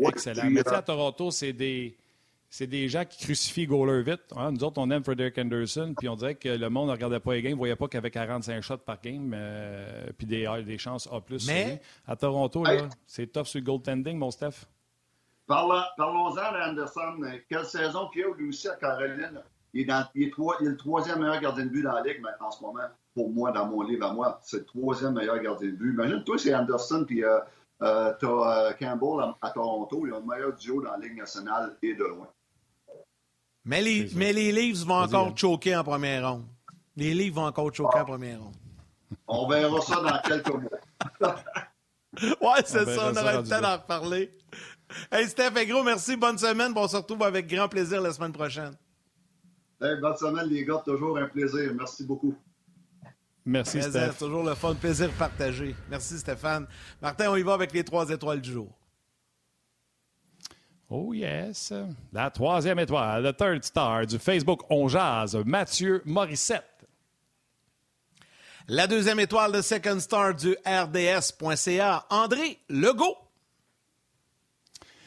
Ouais, 0.00 0.08
excellent. 0.08 0.48
Mais 0.48 0.64
tu 0.64 0.70
sais, 0.70 0.76
à 0.76 0.80
Toronto, 0.80 1.30
c'est 1.30 1.52
des. 1.52 1.94
c'est 2.48 2.66
des 2.66 2.88
gens 2.88 3.04
qui 3.04 3.26
crucifient 3.26 3.66
Goaler 3.66 4.02
vite. 4.02 4.22
Hein, 4.36 4.52
nous 4.52 4.64
autres, 4.64 4.80
on 4.80 4.90
aime 4.90 5.04
Frederick 5.04 5.36
Anderson, 5.36 5.92
puis 5.98 6.08
on 6.08 6.16
dirait 6.16 6.36
que 6.36 6.48
le 6.48 6.70
monde 6.70 6.86
ne 6.86 6.92
regardait 6.92 7.20
pas 7.20 7.34
les 7.34 7.42
games, 7.42 7.52
ne 7.52 7.58
voyait 7.58 7.76
pas 7.76 7.88
qu'il 7.88 7.96
y 7.96 7.98
avait 7.98 8.10
45 8.10 8.62
shots 8.62 8.78
par 8.78 9.02
game, 9.02 9.32
euh, 9.36 10.06
puis 10.16 10.26
des, 10.26 10.48
des 10.64 10.78
chances 10.78 11.06
A+. 11.12 11.20
Mais... 11.46 11.82
À 12.06 12.16
Toronto, 12.16 12.64
c'est 13.06 13.30
tough 13.30 13.44
sur 13.48 13.58
le 13.60 13.66
goaltending, 13.66 14.16
mon 14.16 14.30
Steph. 14.30 14.64
Parlons-en 15.46 16.34
d'Anderson. 16.34 17.20
Quelle 17.48 17.64
saison 17.64 18.08
qu'il 18.08 18.22
y 18.22 18.24
a 18.24 18.34
lui 18.36 18.48
aussi 18.48 18.68
à 18.68 18.76
Caroline? 18.76 19.42
Il 19.74 19.82
est, 19.82 19.84
dans, 19.86 20.04
il, 20.14 20.24
est 20.24 20.32
il 20.60 20.66
est, 20.66 20.70
le 20.70 20.76
troisième 20.76 21.20
meilleur 21.20 21.40
gardien 21.40 21.64
de 21.64 21.70
but 21.70 21.82
dans 21.82 21.92
la 21.92 22.02
Ligue 22.02 22.22
en 22.40 22.50
ce 22.50 22.62
moment. 22.62 22.84
Pour 23.14 23.30
moi, 23.30 23.52
dans 23.52 23.66
mon 23.66 23.82
livre 23.82 24.06
à 24.06 24.12
moi, 24.12 24.38
c'est 24.42 24.58
le 24.58 24.64
troisième 24.64 25.14
meilleur 25.14 25.38
gardien 25.40 25.68
de 25.68 25.72
but. 25.76 25.92
Imagine, 25.92 26.24
toi, 26.24 26.38
c'est 26.38 26.54
Anderson, 26.54 27.04
puis 27.06 27.24
euh, 27.24 27.38
euh, 27.82 28.12
tu 28.18 28.26
as 28.26 28.74
Campbell 28.78 29.34
à, 29.40 29.50
Toronto. 29.50 30.06
Ils 30.06 30.12
ont 30.12 30.20
le 30.20 30.26
meilleur 30.26 30.54
duo 30.54 30.82
dans 30.82 30.92
la 30.92 30.98
Ligue 30.98 31.16
nationale 31.16 31.76
et 31.82 31.94
de 31.94 32.04
loin. 32.04 32.28
Mais 33.64 33.80
les, 33.80 34.08
mais 34.14 34.32
les 34.32 34.52
Leafs 34.52 34.84
vont 34.84 35.02
encore 35.02 35.36
choquer 35.36 35.76
en 35.76 35.84
première 35.84 36.30
ronde. 36.30 36.44
Les 36.96 37.14
Leafs 37.14 37.34
vont 37.34 37.46
encore 37.46 37.72
choquer 37.74 38.00
en 38.00 38.04
première 38.04 38.40
ronde. 38.40 38.54
On 39.26 39.48
verra 39.48 39.80
ça 39.80 40.00
dans 40.00 40.18
quelques 40.28 40.48
mois. 40.48 40.70
ouais, 42.22 42.62
c'est 42.64 42.84
ça, 42.84 43.10
on 43.10 43.16
aura 43.16 43.40
le 43.40 43.48
temps 43.48 43.60
d'en 43.60 43.72
reparler. 43.74 44.36
Hey 45.12 45.28
Steph, 45.28 45.52
gros, 45.66 45.82
merci, 45.82 46.16
bonne 46.16 46.38
semaine. 46.38 46.72
Bon, 46.72 46.84
on 46.84 46.88
se 46.88 46.96
retrouve 46.96 47.22
avec 47.22 47.46
grand 47.46 47.68
plaisir 47.68 48.00
la 48.00 48.12
semaine 48.12 48.32
prochaine. 48.32 48.76
Hey, 49.80 49.96
bonne 50.00 50.16
semaine, 50.16 50.46
les 50.46 50.64
gars, 50.64 50.82
toujours 50.84 51.18
un 51.18 51.26
plaisir. 51.26 51.72
Merci 51.76 52.04
beaucoup. 52.04 52.34
Merci, 53.44 53.82
Steph. 53.82 54.14
Toujours 54.18 54.44
le 54.44 54.54
fun, 54.54 54.74
plaisir 54.74 55.10
partagé. 55.18 55.74
Merci, 55.90 56.18
Stéphane. 56.18 56.66
Martin, 57.00 57.30
on 57.30 57.36
y 57.36 57.42
va 57.42 57.54
avec 57.54 57.72
les 57.72 57.82
trois 57.82 58.08
étoiles 58.08 58.40
du 58.40 58.52
jour. 58.52 58.68
Oh 60.88 61.12
yes. 61.14 61.72
La 62.12 62.30
troisième 62.30 62.78
étoile, 62.78 63.22
le 63.22 63.32
third 63.32 63.64
star 63.64 64.06
du 64.06 64.18
Facebook 64.18 64.60
On 64.70 64.88
Jazz, 64.88 65.36
Mathieu 65.46 66.02
Morissette. 66.04 66.86
La 68.68 68.86
deuxième 68.86 69.18
étoile 69.18 69.52
de 69.52 69.62
second 69.62 69.98
star 69.98 70.34
du 70.34 70.54
RDS.ca, 70.66 72.06
André 72.10 72.58
Legault. 72.68 73.16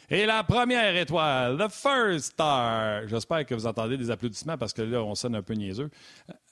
Et 0.09 0.25
la 0.25 0.43
première 0.43 0.95
étoile, 0.95 1.57
the 1.57 1.69
first 1.69 2.33
star. 2.33 3.07
J'espère 3.07 3.45
que 3.45 3.55
vous 3.55 3.65
entendez 3.65 3.97
des 3.97 4.11
applaudissements 4.11 4.57
parce 4.57 4.73
que 4.73 4.81
là, 4.81 5.01
on 5.03 5.15
sonne 5.15 5.35
un 5.35 5.41
peu 5.41 5.53
niaiseux. 5.53 5.89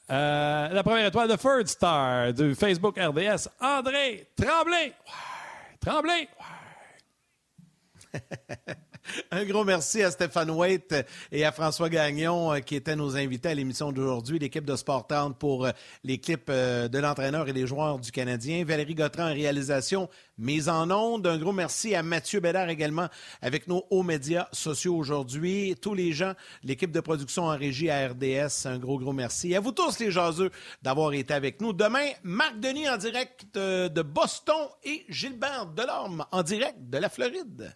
Euh, 0.10 0.70
la 0.70 0.84
première 0.84 1.08
étoile, 1.08 1.30
the 1.30 1.40
third 1.40 1.68
star 1.68 2.34
du 2.34 2.56
Facebook 2.56 2.98
RDS, 2.98 3.48
André 3.62 4.28
Tremblay. 4.36 4.94
Tremblay. 5.80 6.28
Un 9.32 9.44
gros 9.46 9.64
merci 9.64 10.02
à 10.02 10.12
Stéphane 10.12 10.52
Waite 10.52 10.96
et 11.32 11.46
à 11.46 11.52
François 11.52 11.90
Gagnon 11.90 12.54
euh, 12.54 12.60
qui 12.60 12.76
étaient 12.76 12.96
nos 12.96 13.16
invités 13.16 13.50
à 13.50 13.54
l'émission 13.54 13.92
d'aujourd'hui, 13.92 14.40
l'équipe 14.40 14.66
de 14.66 14.76
Sport 14.76 15.08
pour 15.40 15.66
euh, 15.66 15.72
clips 16.22 16.50
euh, 16.50 16.88
de 16.88 17.00
l'entraîneur 17.00 17.48
et 17.50 17.54
des 17.54 17.68
joueurs 17.68 18.00
du 18.00 18.12
Canadien. 18.12 18.64
Valérie 18.64 18.96
Gautran 18.96 19.30
en 19.30 19.34
réalisation, 19.34 20.10
mise 20.38 20.70
en 20.70 20.90
onde. 20.90 21.28
Un 21.28 21.38
gros 21.38 21.52
merci 21.52 21.96
à 21.96 22.04
Mathieu 22.04 22.40
Bédard 22.40 22.70
également 22.70 23.08
avec 23.42 23.68
nos 23.68 23.86
hauts 23.90 24.04
médias 24.04 24.48
sociaux 24.52 24.96
aujourd'hui. 24.96 25.76
Tous 25.82 25.94
les 25.94 26.14
gens, 26.14 26.34
l'équipe 26.64 26.92
de 26.92 27.02
production 27.02 27.46
en 27.46 27.58
régie 27.58 27.90
à 27.90 28.08
RDS, 28.08 28.66
un 28.66 28.80
gros, 28.80 28.98
gros 28.98 29.14
merci. 29.14 29.56
À 29.56 29.60
vous 29.60 29.72
tous 29.72 30.00
les 30.00 30.12
jaseux 30.12 30.52
d'avoir 30.82 31.14
été 31.14 31.34
avec 31.34 31.62
nous. 31.62 31.74
Demain, 31.74 32.12
Marc 32.24 32.60
Denis 32.60 32.88
en 32.88 32.98
direct 32.98 33.56
de 33.56 34.02
Boston 34.02 34.68
et 34.84 35.06
Gilbert 35.10 35.68
Delorme 35.68 36.26
en 36.32 36.44
direct 36.44 36.78
de 36.80 36.98
la 36.98 37.10
Floride. 37.10 37.76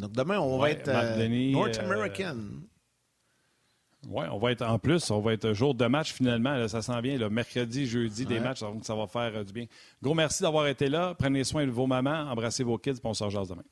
Donc 0.00 0.12
demain, 0.12 0.38
on 0.38 0.58
va 0.58 0.70
être 0.70 0.88
euh, 0.88 1.28
North 1.52 1.78
euh, 1.78 1.84
American. 1.84 2.36
Oui, 4.08 4.24
on 4.32 4.38
va 4.38 4.52
être 4.52 4.62
en 4.62 4.78
plus, 4.78 5.10
on 5.10 5.20
va 5.20 5.34
être 5.34 5.52
jour 5.52 5.74
de 5.74 5.86
match 5.86 6.12
finalement. 6.12 6.66
ça 6.68 6.80
s'en 6.80 7.00
vient, 7.00 7.18
le 7.18 7.28
mercredi, 7.28 7.86
jeudi, 7.86 8.24
des 8.24 8.40
matchs, 8.40 8.60
donc 8.60 8.84
ça 8.84 8.94
va 8.94 9.06
faire 9.06 9.32
euh, 9.36 9.44
du 9.44 9.52
bien. 9.52 9.66
Gros 10.02 10.14
merci 10.14 10.42
d'avoir 10.42 10.66
été 10.68 10.88
là. 10.88 11.14
Prenez 11.18 11.44
soin 11.44 11.66
de 11.66 11.70
vos 11.70 11.86
mamans, 11.86 12.30
embrassez 12.30 12.64
vos 12.64 12.78
kids, 12.78 12.94
puis 12.94 13.02
on 13.04 13.14
se 13.14 13.24
demain. 13.24 13.62